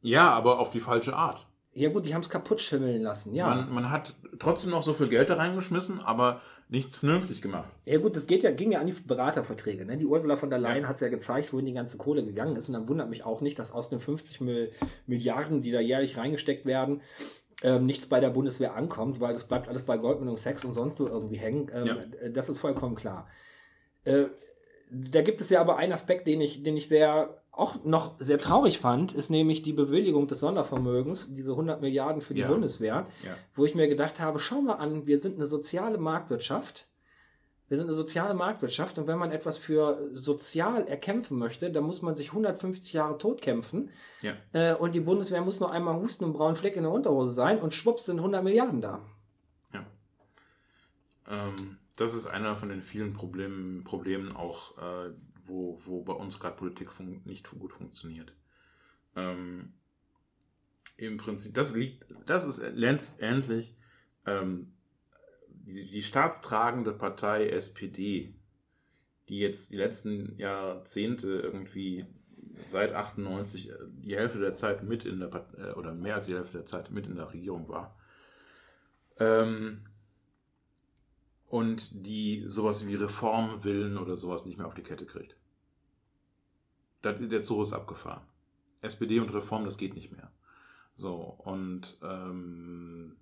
Ja, 0.00 0.30
aber 0.30 0.58
auf 0.58 0.70
die 0.70 0.80
falsche 0.80 1.14
Art. 1.14 1.46
Ja 1.72 1.90
gut, 1.90 2.06
die 2.06 2.14
haben 2.14 2.22
es 2.22 2.30
kaputt 2.30 2.60
schimmeln 2.60 3.02
lassen, 3.02 3.34
ja. 3.34 3.48
Man, 3.48 3.72
man 3.72 3.90
hat 3.90 4.14
trotzdem 4.38 4.70
noch 4.70 4.82
so 4.82 4.94
viel 4.94 5.08
Geld 5.08 5.30
da 5.30 5.34
reingeschmissen, 5.34 6.00
aber 6.00 6.40
nichts 6.68 6.96
vernünftig 6.96 7.40
gemacht. 7.40 7.68
Ja 7.84 7.98
gut, 7.98 8.16
das 8.16 8.26
geht 8.26 8.42
ja, 8.42 8.50
ging 8.50 8.72
ja 8.72 8.80
an 8.80 8.86
die 8.86 8.92
Beraterverträge. 8.92 9.84
Ne? 9.84 9.96
Die 9.96 10.06
Ursula 10.06 10.36
von 10.36 10.50
der 10.50 10.58
Leyen 10.58 10.88
hat 10.88 10.96
es 10.96 11.00
ja 11.00 11.08
gezeigt, 11.08 11.52
wohin 11.52 11.66
die 11.66 11.72
ganze 11.72 11.96
Kohle 11.96 12.24
gegangen 12.24 12.56
ist. 12.56 12.68
Und 12.68 12.74
dann 12.74 12.88
wundert 12.88 13.08
mich 13.08 13.24
auch 13.24 13.40
nicht, 13.40 13.58
dass 13.58 13.70
aus 13.70 13.88
den 13.88 14.00
50 14.00 14.40
Mil 14.40 14.72
Milliarden, 15.06 15.62
die 15.62 15.70
da 15.70 15.80
jährlich 15.80 16.16
reingesteckt 16.18 16.66
werden, 16.66 17.00
ähm, 17.62 17.86
nichts 17.86 18.06
bei 18.06 18.20
der 18.20 18.30
Bundeswehr 18.30 18.74
ankommt, 18.74 19.20
weil 19.20 19.32
das 19.34 19.44
bleibt 19.48 19.68
alles 19.68 19.82
bei 19.82 19.96
Goldman 19.96 20.28
und 20.28 20.38
Sex 20.38 20.64
und 20.64 20.74
sonst 20.74 20.98
nur 20.98 21.10
irgendwie 21.10 21.38
hängen. 21.38 21.70
Ähm, 21.72 21.86
Ja. 21.86 22.28
Das 22.30 22.48
ist 22.48 22.58
vollkommen 22.58 22.94
klar. 22.96 23.28
Äh, 24.04 24.26
da 24.90 25.22
gibt 25.22 25.40
es 25.40 25.50
ja 25.50 25.60
aber 25.60 25.76
einen 25.76 25.92
Aspekt, 25.92 26.26
den 26.26 26.40
ich, 26.40 26.62
den 26.62 26.76
ich 26.76 26.88
sehr 26.88 27.42
auch 27.58 27.84
noch 27.84 28.14
sehr 28.18 28.38
traurig 28.38 28.78
fand, 28.78 29.12
ist 29.12 29.30
nämlich 29.30 29.62
die 29.62 29.72
Bewilligung 29.72 30.28
des 30.28 30.40
Sondervermögens, 30.40 31.34
diese 31.34 31.52
100 31.52 31.80
Milliarden 31.80 32.22
für 32.22 32.34
die 32.34 32.42
Ja. 32.42 32.48
Bundeswehr, 32.48 33.06
Ja. 33.24 33.34
wo 33.56 33.64
ich 33.64 33.74
mir 33.74 33.88
gedacht 33.88 34.20
habe, 34.20 34.38
schau 34.38 34.60
mal 34.60 34.74
an, 34.74 35.06
wir 35.06 35.18
sind 35.18 35.36
eine 35.36 35.46
soziale 35.46 35.98
Marktwirtschaft. 35.98 36.86
Wir 37.68 37.76
sind 37.76 37.88
eine 37.88 37.94
soziale 37.94 38.32
Marktwirtschaft 38.32 38.96
und 38.98 39.06
wenn 39.08 39.18
man 39.18 39.30
etwas 39.30 39.58
für 39.58 40.08
sozial 40.14 40.86
erkämpfen 40.86 41.36
möchte, 41.36 41.70
dann 41.70 41.84
muss 41.84 42.00
man 42.00 42.16
sich 42.16 42.28
150 42.32 42.92
Jahre 42.94 43.18
totkämpfen 43.18 43.90
Ja. 44.22 44.32
äh, 44.52 44.74
und 44.74 44.94
die 44.94 45.00
Bundeswehr 45.00 45.42
muss 45.42 45.60
nur 45.60 45.70
einmal 45.70 45.96
husten 45.96 46.24
und 46.24 46.32
braunen 46.32 46.56
Fleck 46.56 46.76
in 46.76 46.84
der 46.84 46.92
Unterhose 46.92 47.32
sein 47.32 47.60
und 47.60 47.74
schwupps 47.74 48.06
sind 48.06 48.20
100 48.20 48.42
Milliarden 48.42 48.80
da. 48.80 49.00
Ja. 49.74 49.84
Ähm, 51.28 51.76
das 51.96 52.14
ist 52.14 52.26
einer 52.26 52.54
von 52.56 52.68
den 52.68 52.80
vielen 52.80 53.12
Problemen, 53.12 53.84
Problemen 53.84 54.34
auch, 54.34 54.78
äh, 54.78 55.10
wo, 55.48 55.78
wo 55.84 56.02
bei 56.02 56.12
uns 56.12 56.38
gerade 56.38 56.56
Politik 56.56 56.90
nicht 57.24 57.50
gut 57.50 57.72
funktioniert. 57.72 58.32
Ähm, 59.16 59.72
Im 60.96 61.16
Prinzip, 61.16 61.54
das 61.54 61.74
liegt, 61.74 62.06
das 62.26 62.46
ist 62.46 62.62
letztendlich 62.74 63.76
ähm, 64.26 64.72
die, 65.48 65.88
die 65.88 66.02
staatstragende 66.02 66.92
Partei 66.92 67.48
SPD, 67.48 68.34
die 69.28 69.38
jetzt 69.38 69.72
die 69.72 69.76
letzten 69.76 70.36
Jahrzehnte 70.38 71.28
irgendwie 71.28 72.06
seit 72.64 72.92
98 72.92 73.70
äh, 73.70 73.74
die 73.88 74.16
Hälfte 74.16 74.38
der 74.38 74.52
Zeit 74.52 74.82
mit 74.82 75.04
in 75.04 75.20
der 75.20 75.46
äh, 75.58 75.72
oder 75.72 75.94
mehr 75.94 76.16
als 76.16 76.26
die 76.26 76.34
Hälfte 76.34 76.58
der 76.58 76.66
Zeit 76.66 76.90
mit 76.90 77.06
in 77.06 77.16
der 77.16 77.32
Regierung 77.32 77.68
war. 77.68 77.96
Ähm, 79.18 79.87
und 81.48 81.88
die 82.06 82.44
sowas 82.46 82.86
wie 82.86 82.94
Reformwillen 82.94 83.98
oder 83.98 84.16
sowas 84.16 84.44
nicht 84.44 84.58
mehr 84.58 84.66
auf 84.66 84.74
die 84.74 84.82
Kette 84.82 85.06
kriegt. 85.06 85.36
Das 87.02 87.16
der 87.28 87.42
Zug 87.42 87.62
ist 87.62 87.72
abgefahren. 87.72 88.22
SPD 88.82 89.18
und 89.20 89.32
Reform, 89.32 89.64
das 89.64 89.78
geht 89.78 89.94
nicht 89.94 90.12
mehr. 90.12 90.30
So, 90.96 91.14
und 91.14 91.96
ähm, 92.02 93.16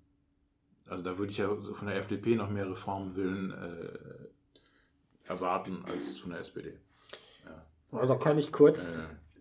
also 0.87 1.03
da 1.03 1.17
würde 1.17 1.31
ich 1.31 1.37
ja 1.37 1.55
von 1.55 1.87
der 1.87 1.97
FDP 1.97 2.35
noch 2.35 2.49
mehr 2.49 2.69
Reformwillen 2.69 3.51
äh, 3.51 5.29
erwarten 5.29 5.83
als 5.85 6.17
von 6.17 6.31
der 6.31 6.39
SPD. 6.39 6.77
Da 7.91 8.15
kann 8.15 8.37
ich 8.37 8.51
kurz 8.51 8.89
Äh, 8.89 8.93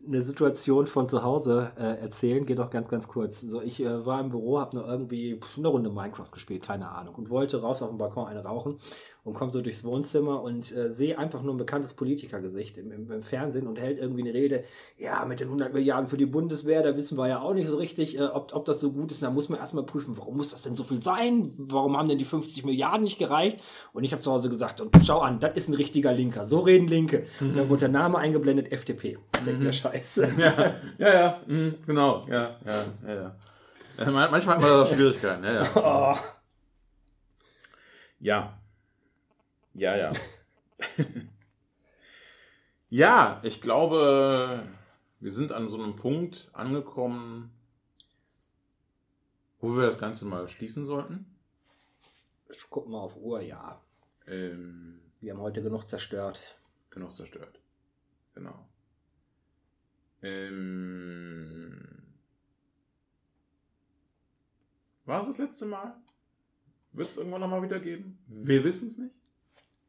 eine 0.07 0.23
Situation 0.23 0.87
von 0.87 1.09
zu 1.09 1.23
Hause 1.23 1.73
äh, 1.79 2.01
erzählen. 2.01 2.47
Geht 2.47 2.59
doch 2.59 2.71
ganz, 2.71 2.89
ganz 2.89 3.09
kurz. 3.09 3.41
So, 3.41 3.61
ich 3.61 3.81
äh, 3.81 4.07
war 4.07 4.21
im 4.21 4.31
Büro, 4.31 4.59
habe 4.59 4.77
nur 4.77 4.87
irgendwie 4.87 5.41
eine 5.57 5.69
Runde 5.69 5.91
Minecraft 5.91 6.31
gespielt, 6.33 6.63
keine 6.63 6.91
Ahnung, 6.91 7.15
und 7.17 7.31
wollte 7.31 7.61
raus 7.61 7.83
auf 7.83 7.89
den 7.89 7.99
Balkon 7.99 8.27
eine 8.27 8.45
rauchen 8.45 8.79
und 9.27 9.35
komme 9.35 9.51
so 9.51 9.61
durchs 9.61 9.83
Wohnzimmer 9.83 10.41
und 10.41 10.71
äh, 10.75 10.93
sehe 10.93 11.19
einfach 11.19 11.43
nur 11.43 11.53
ein 11.53 11.57
bekanntes 11.59 11.93
Politikergesicht 11.95 12.79
im, 12.79 12.93
im, 12.93 13.11
im 13.11 13.23
Fernsehen 13.23 13.67
und 13.67 13.79
hält 13.79 13.99
irgendwie 13.99 14.23
eine 14.23 14.33
Rede. 14.33 14.63
Ja, 14.99 15.25
mit 15.25 15.41
den 15.41 15.49
100 15.49 15.75
Milliarden 15.75 16.07
für 16.07 16.17
die 16.17 16.27
Bundeswehr, 16.27 16.83
da 16.85 16.97
wissen 16.97 17.19
wir 17.19 17.27
ja 17.27 17.41
auch 17.41 17.53
nicht 17.53 17.67
so 17.67 17.77
richtig, 17.77 18.17
äh, 18.19 18.23
ob, 18.23 18.55
ob 18.55 18.65
das 18.67 18.81
so 18.81 18.93
gut 18.93 19.11
ist. 19.11 19.23
Da 19.23 19.31
muss 19.31 19.49
man 19.49 19.59
erstmal 19.59 19.83
prüfen, 19.85 20.17
warum 20.17 20.37
muss 20.37 20.51
das 20.53 20.63
denn 20.63 20.77
so 20.77 20.85
viel 20.85 21.03
sein? 21.03 21.53
Warum 21.59 21.97
haben 21.99 22.09
denn 22.09 22.19
die 22.19 22.25
50 22.25 22.65
Milliarden 22.65 23.03
nicht 23.03 23.19
gereicht? 23.19 23.59
Und 23.93 24.05
ich 24.05 24.13
habe 24.13 24.23
zu 24.23 24.31
Hause 24.31 24.49
gesagt, 24.49 24.81
und 24.81 24.97
schau 25.05 25.19
an, 25.19 25.41
das 25.41 25.57
ist 25.57 25.69
ein 25.69 25.75
richtiger 25.75 26.13
Linker. 26.13 26.47
So 26.47 26.61
reden 26.61 26.87
Linke. 26.87 27.27
Und 27.41 27.57
dann 27.57 27.69
wurde 27.69 27.81
der 27.81 27.89
Name 27.89 28.19
eingeblendet, 28.19 28.71
FDP. 28.71 29.19
Denke 29.45 29.65
mir, 29.65 29.73
scheiße. 29.73 30.31
ja, 30.39 30.75
ja, 30.99 31.15
ja, 31.15 31.41
mhm, 31.49 31.75
genau, 31.85 32.25
ja, 32.31 32.51
ja, 32.65 32.85
ja, 33.09 33.15
ja. 33.15 33.37
Äh, 33.99 34.11
man- 34.11 34.31
Manchmal 34.31 34.55
hat 34.55 34.63
man 34.63 34.71
da 34.71 34.83
auch 34.83 34.87
Schwierigkeiten, 34.87 35.43
ja, 35.43 35.65
ja. 35.65 35.67
Oh. 35.75 36.17
Ja. 38.21 38.59
Ja, 39.77 39.95
ja. 39.95 40.11
ja, 42.89 43.41
ich 43.45 43.61
glaube, 43.61 44.67
wir 45.21 45.33
sind 45.33 45.53
an 45.53 45.69
so 45.69 45.77
einem 45.77 45.97
Punkt 45.97 46.49
angekommen, 46.55 47.51
wo 49.61 49.77
wir 49.77 49.83
das 49.83 49.99
Ganze 49.99 50.25
mal 50.25 50.49
schließen 50.49 50.87
sollten. 50.87 51.27
Ich 52.49 52.65
guck 52.71 52.89
mal 52.89 53.01
auf 53.01 53.17
Uhr, 53.17 53.43
ja. 53.43 53.83
Ähm, 54.27 54.99
Wir 55.21 55.35
haben 55.35 55.43
heute 55.43 55.63
genug 55.63 55.87
zerstört. 55.87 56.59
genug 56.89 57.13
zerstört. 57.13 57.61
Genau. 58.35 58.67
Ähm, 60.23 61.87
war 65.05 65.21
es 65.21 65.27
das 65.27 65.37
letzte 65.37 65.67
Mal? 65.67 65.95
Wird 66.93 67.09
es 67.09 67.19
irgendwann 67.19 67.43
nochmal 67.43 67.63
wieder 67.63 67.79
geben? 67.79 68.19
Wir 68.27 68.65
wissen 68.65 68.89
es 68.89 68.97
nicht. 68.97 69.26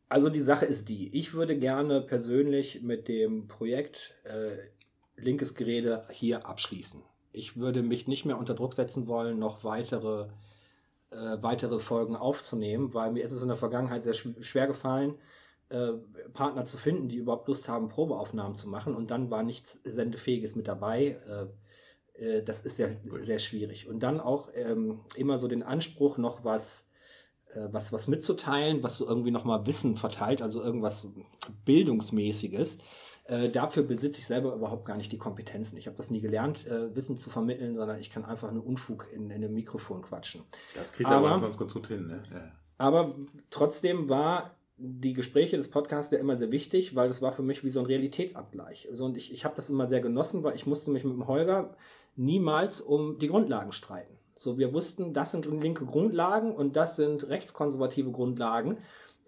Also 0.09 0.29
die 0.29 0.41
Sache 0.41 0.65
ist 0.65 0.88
die, 0.89 1.15
ich 1.17 1.34
würde 1.34 1.57
gerne 1.57 2.01
persönlich 2.01 2.81
mit 2.81 3.07
dem 3.07 3.47
Projekt 3.47 4.15
äh, 4.23 4.57
Linkes 5.21 5.53
Gerede 5.53 6.05
hier 6.11 6.45
abschließen. 6.45 7.01
Ich 7.34 7.57
würde 7.57 7.84
mich 7.84 8.07
nicht 8.07 8.23
mehr 8.25 8.38
unter 8.38 8.53
Druck 8.53 8.73
setzen 8.73 9.07
wollen, 9.07 9.38
noch 9.38 9.63
weitere, 9.63 10.27
äh, 11.11 11.38
weitere 11.41 11.79
Folgen 11.79 12.15
aufzunehmen, 12.15 12.93
weil 12.93 13.11
mir 13.11 13.23
ist 13.23 13.34
es 13.34 13.41
in 13.41 13.49
der 13.49 13.57
Vergangenheit 13.57 14.03
sehr 14.03 14.15
schw- 14.15 14.41
schwer 14.41 14.67
gefallen, 14.67 15.15
äh, 15.69 15.93
Partner 16.34 16.63
zu 16.63 16.77
finden, 16.77 17.09
die 17.09 17.17
überhaupt 17.17 17.47
Lust 17.49 17.67
haben, 17.67 17.89
Probeaufnahmen 17.89 18.55
zu 18.55 18.69
machen 18.69 18.95
und 18.95 19.11
dann 19.11 19.29
war 19.29 19.43
nichts 19.43 19.81
Sendefähiges 19.84 20.55
mit 20.55 20.67
dabei. 20.69 21.17
Äh, 22.17 22.23
äh, 22.23 22.43
das 22.43 22.61
ist 22.61 22.77
sehr, 22.77 22.95
sehr 23.19 23.39
schwierig. 23.39 23.88
Und 23.88 24.01
dann 24.01 24.21
auch 24.21 24.49
ähm, 24.53 25.01
immer 25.15 25.38
so 25.38 25.47
den 25.49 25.63
Anspruch, 25.63 26.17
noch 26.17 26.45
was 26.45 26.89
was, 27.72 27.91
was 27.91 28.07
mitzuteilen, 28.07 28.84
was 28.84 28.98
so 28.98 29.07
irgendwie 29.07 29.32
nochmal 29.32 29.65
Wissen 29.65 29.95
verteilt, 29.95 30.41
also 30.41 30.61
irgendwas 30.61 31.07
Bildungsmäßiges. 31.65 32.78
Äh, 33.26 33.49
dafür 33.49 33.84
besitze 33.84 34.19
ich 34.19 34.26
selber 34.26 34.56
überhaupt 34.56 34.86
gar 34.86 34.95
nicht 34.95 35.11
die 35.11 35.18
Kompetenzen. 35.18 35.78
Ich 35.78 35.88
habe 35.88 35.98
das 35.98 36.10
nie 36.10 36.22
gelernt, 36.22 36.65
äh, 36.68 36.95
Wissen 36.95 37.18
zu 37.18 37.30
vermitteln, 37.30 37.76
sondern 37.76 37.99
ich 37.99 38.10
kann 38.10 38.24
einfach 38.24 38.52
nur 38.52 38.65
Unfug 38.65 39.07
in, 39.11 39.26
in 39.26 39.44
einem 39.44 39.53
Mikrofon 39.53 40.02
quatschen. 40.02 40.44
Das 40.76 40.94
kriegt 40.94 41.10
Aber- 41.10 41.28
er 41.28 41.32
aber 41.34 41.41
sonst 41.41 41.57
ganz 41.57 41.74
gut 41.74 41.88
hin, 41.88 42.07
ne? 42.07 42.24
Ja. 42.34 42.52
Aber 42.78 43.15
trotzdem 43.49 44.07
war 44.07 44.52
die 44.78 45.14
Gespräche 45.14 45.57
des 45.57 45.69
Podcasts 45.69 46.11
ja 46.11 46.19
immer 46.19 46.38
sehr 46.38 46.52
wichtig, 46.52 46.95
weil 46.95 47.07
das 47.07 47.22
war 47.22 47.32
für 47.32 47.41
mich 47.41 47.64
wie 47.64 47.69
so 47.69 47.80
ein 47.80 47.86
Realitätsabgleich. 47.88 48.88
So, 48.91 49.06
und 49.06 49.18
ich, 49.18 49.34
ich 49.34 49.44
habe 49.44 49.56
das 49.56 49.69
immer 49.69 49.88
sehr 49.88 50.02
genossen, 50.02 50.44
weil 50.44 50.56
ich 50.56 50.65
musste 50.68 50.91
mich 50.91 51.03
mit 51.03 51.14
dem 51.14 51.28
Holger 51.28 51.76
niemals 52.15 52.80
um 52.80 53.18
die 53.19 53.28
Grundlagen 53.28 53.72
streiten. 53.74 54.16
So, 54.38 54.57
wir 54.57 54.73
wussten, 54.73 55.14
das 55.14 55.31
sind 55.31 55.45
linke 55.45 55.85
Grundlagen 55.85 56.51
und 56.51 56.76
das 56.76 56.95
sind 56.95 57.27
rechtskonservative 57.27 58.11
Grundlagen. 58.11 58.77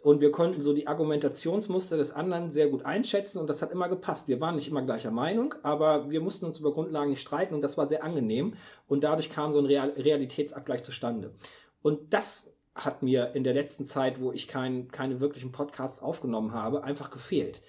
Und 0.01 0.21
wir 0.21 0.31
konnten 0.31 0.61
so 0.61 0.73
die 0.73 0.87
Argumentationsmuster 0.87 1.97
des 1.97 2.11
anderen 2.11 2.51
sehr 2.51 2.67
gut 2.67 2.85
einschätzen 2.85 3.39
und 3.39 3.49
das 3.49 3.61
hat 3.61 3.71
immer 3.71 3.89
gepasst. 3.89 4.29
Wir 4.29 4.39
waren 4.39 4.55
nicht 4.55 4.69
immer 4.69 4.81
gleicher 4.81 5.11
Meinung, 5.11 5.55
aber 5.61 6.09
wir 6.09 6.21
mussten 6.21 6.45
uns 6.45 6.59
über 6.59 6.71
Grundlagen 6.71 7.09
nicht 7.09 7.21
streiten 7.21 7.53
und 7.53 7.61
das 7.61 7.77
war 7.77 7.87
sehr 7.87 8.03
angenehm. 8.03 8.53
Und 8.87 9.03
dadurch 9.03 9.29
kam 9.29 9.51
so 9.51 9.59
ein 9.59 9.65
Real 9.65 9.89
Realitätsabgleich 9.89 10.83
zustande. 10.83 11.33
Und 11.81 12.13
das 12.13 12.53
hat 12.75 13.03
mir 13.03 13.31
in 13.35 13.43
der 13.43 13.53
letzten 13.53 13.85
Zeit, 13.85 14.21
wo 14.21 14.31
ich 14.31 14.47
kein, 14.47 14.89
keine 14.89 15.19
wirklichen 15.19 15.51
Podcasts 15.51 16.01
aufgenommen 16.01 16.53
habe, 16.53 16.83
einfach 16.83 17.09
gefehlt. 17.09 17.61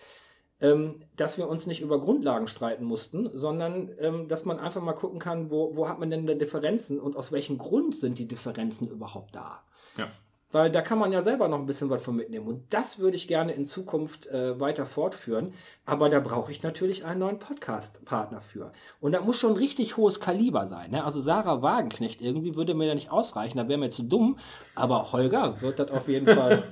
Ähm, 0.61 0.97
dass 1.16 1.39
wir 1.39 1.49
uns 1.49 1.66
nicht 1.66 1.81
über 1.81 2.01
Grundlagen 2.01 2.47
streiten 2.47 2.85
mussten, 2.85 3.31
sondern 3.32 3.91
ähm, 3.99 4.28
dass 4.28 4.45
man 4.45 4.59
einfach 4.59 4.82
mal 4.82 4.93
gucken 4.93 5.19
kann, 5.19 5.51
wo, 5.51 5.74
wo 5.74 5.89
hat 5.89 5.99
man 5.99 6.11
denn 6.11 6.27
da 6.27 6.35
Differenzen 6.35 7.01
und 7.01 7.16
aus 7.16 7.32
welchem 7.32 7.57
Grund 7.57 7.95
sind 7.95 8.19
die 8.19 8.28
Differenzen 8.28 8.89
überhaupt 8.89 9.35
da. 9.35 9.62
Ja. 9.97 10.09
Weil 10.53 10.70
da 10.70 10.82
kann 10.82 10.99
man 10.99 11.12
ja 11.12 11.23
selber 11.23 11.47
noch 11.47 11.61
ein 11.61 11.66
bisschen 11.66 11.91
was 11.91 12.03
von 12.03 12.16
mitnehmen. 12.16 12.49
Und 12.49 12.74
das 12.74 12.99
würde 12.99 13.16
ich 13.16 13.28
gerne 13.28 13.53
in 13.53 13.66
Zukunft 13.66 14.27
äh, 14.27 14.59
weiter 14.59 14.85
fortführen. 14.85 15.55
Aber 15.87 16.09
da 16.09 16.19
brauche 16.19 16.51
ich 16.51 16.65
natürlich 16.65 17.05
einen 17.05 17.20
neuen 17.20 17.39
Podcast-Partner 17.39 18.41
für. 18.41 18.73
Und 19.01 19.12
da 19.12 19.20
muss 19.20 19.39
schon 19.39 19.53
ein 19.53 19.59
richtig 19.59 19.97
hohes 19.97 20.19
Kaliber 20.19 20.66
sein. 20.66 20.91
Ne? 20.91 21.05
Also 21.05 21.20
Sarah 21.20 21.62
Wagenknecht 21.62 22.20
irgendwie 22.20 22.57
würde 22.57 22.74
mir 22.74 22.89
da 22.89 22.95
nicht 22.97 23.12
ausreichen. 23.12 23.59
Da 23.59 23.69
wäre 23.69 23.78
mir 23.78 23.91
zu 23.91 24.03
dumm. 24.03 24.39
Aber 24.74 25.12
Holger 25.12 25.61
wird 25.62 25.78
das 25.78 25.91
auf 25.93 26.09
jeden 26.09 26.27
Fall. 26.35 26.65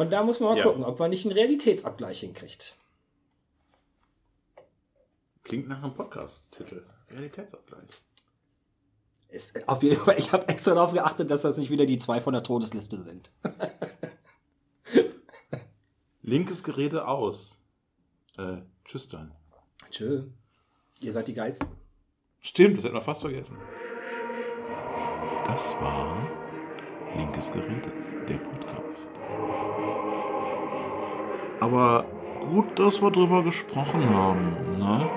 Und 0.00 0.10
da 0.10 0.22
muss 0.22 0.40
man 0.40 0.50
mal 0.50 0.58
Ja. 0.58 0.64
gucken, 0.64 0.84
ob 0.84 0.98
man 0.98 1.10
nicht 1.10 1.24
einen 1.26 1.34
Realitätsabgleich 1.34 2.20
hinkriegt. 2.20 2.76
Klingt 5.44 5.68
nach 5.68 5.82
einem 5.82 5.94
Podcast-Titel. 5.94 6.84
Realitätsabgleich. 7.10 7.88
Ist, 9.28 9.68
auf 9.68 9.82
jeden 9.82 10.00
Fall, 10.02 10.18
ich 10.18 10.32
habe 10.32 10.48
extra 10.48 10.74
darauf 10.74 10.92
geachtet, 10.92 11.30
dass 11.30 11.42
das 11.42 11.56
nicht 11.56 11.70
wieder 11.70 11.86
die 11.86 11.98
zwei 11.98 12.20
von 12.20 12.32
der 12.32 12.42
Todesliste 12.42 12.98
sind. 12.98 13.30
Linkes 16.22 16.62
Gerede 16.64 17.06
aus. 17.06 17.60
Äh, 18.36 18.58
tschüss 18.84 19.08
dann. 19.08 19.34
Tschö. 19.90 20.24
Ihr 21.00 21.12
seid 21.12 21.28
die 21.28 21.34
Geilsten. 21.34 21.68
Stimmt, 22.40 22.76
das 22.78 22.84
hätten 22.84 22.94
wir 22.94 23.00
fast 23.00 23.20
vergessen. 23.22 23.56
Das 25.46 25.72
war 25.74 26.26
Linkes 27.16 27.52
Gerede, 27.52 27.92
der 28.28 28.38
Podcast. 28.38 29.10
Aber 31.60 32.04
gut, 32.40 32.78
dass 32.78 33.02
wir 33.02 33.10
drüber 33.10 33.42
gesprochen 33.42 34.08
haben, 34.08 34.78
ne? 34.78 35.08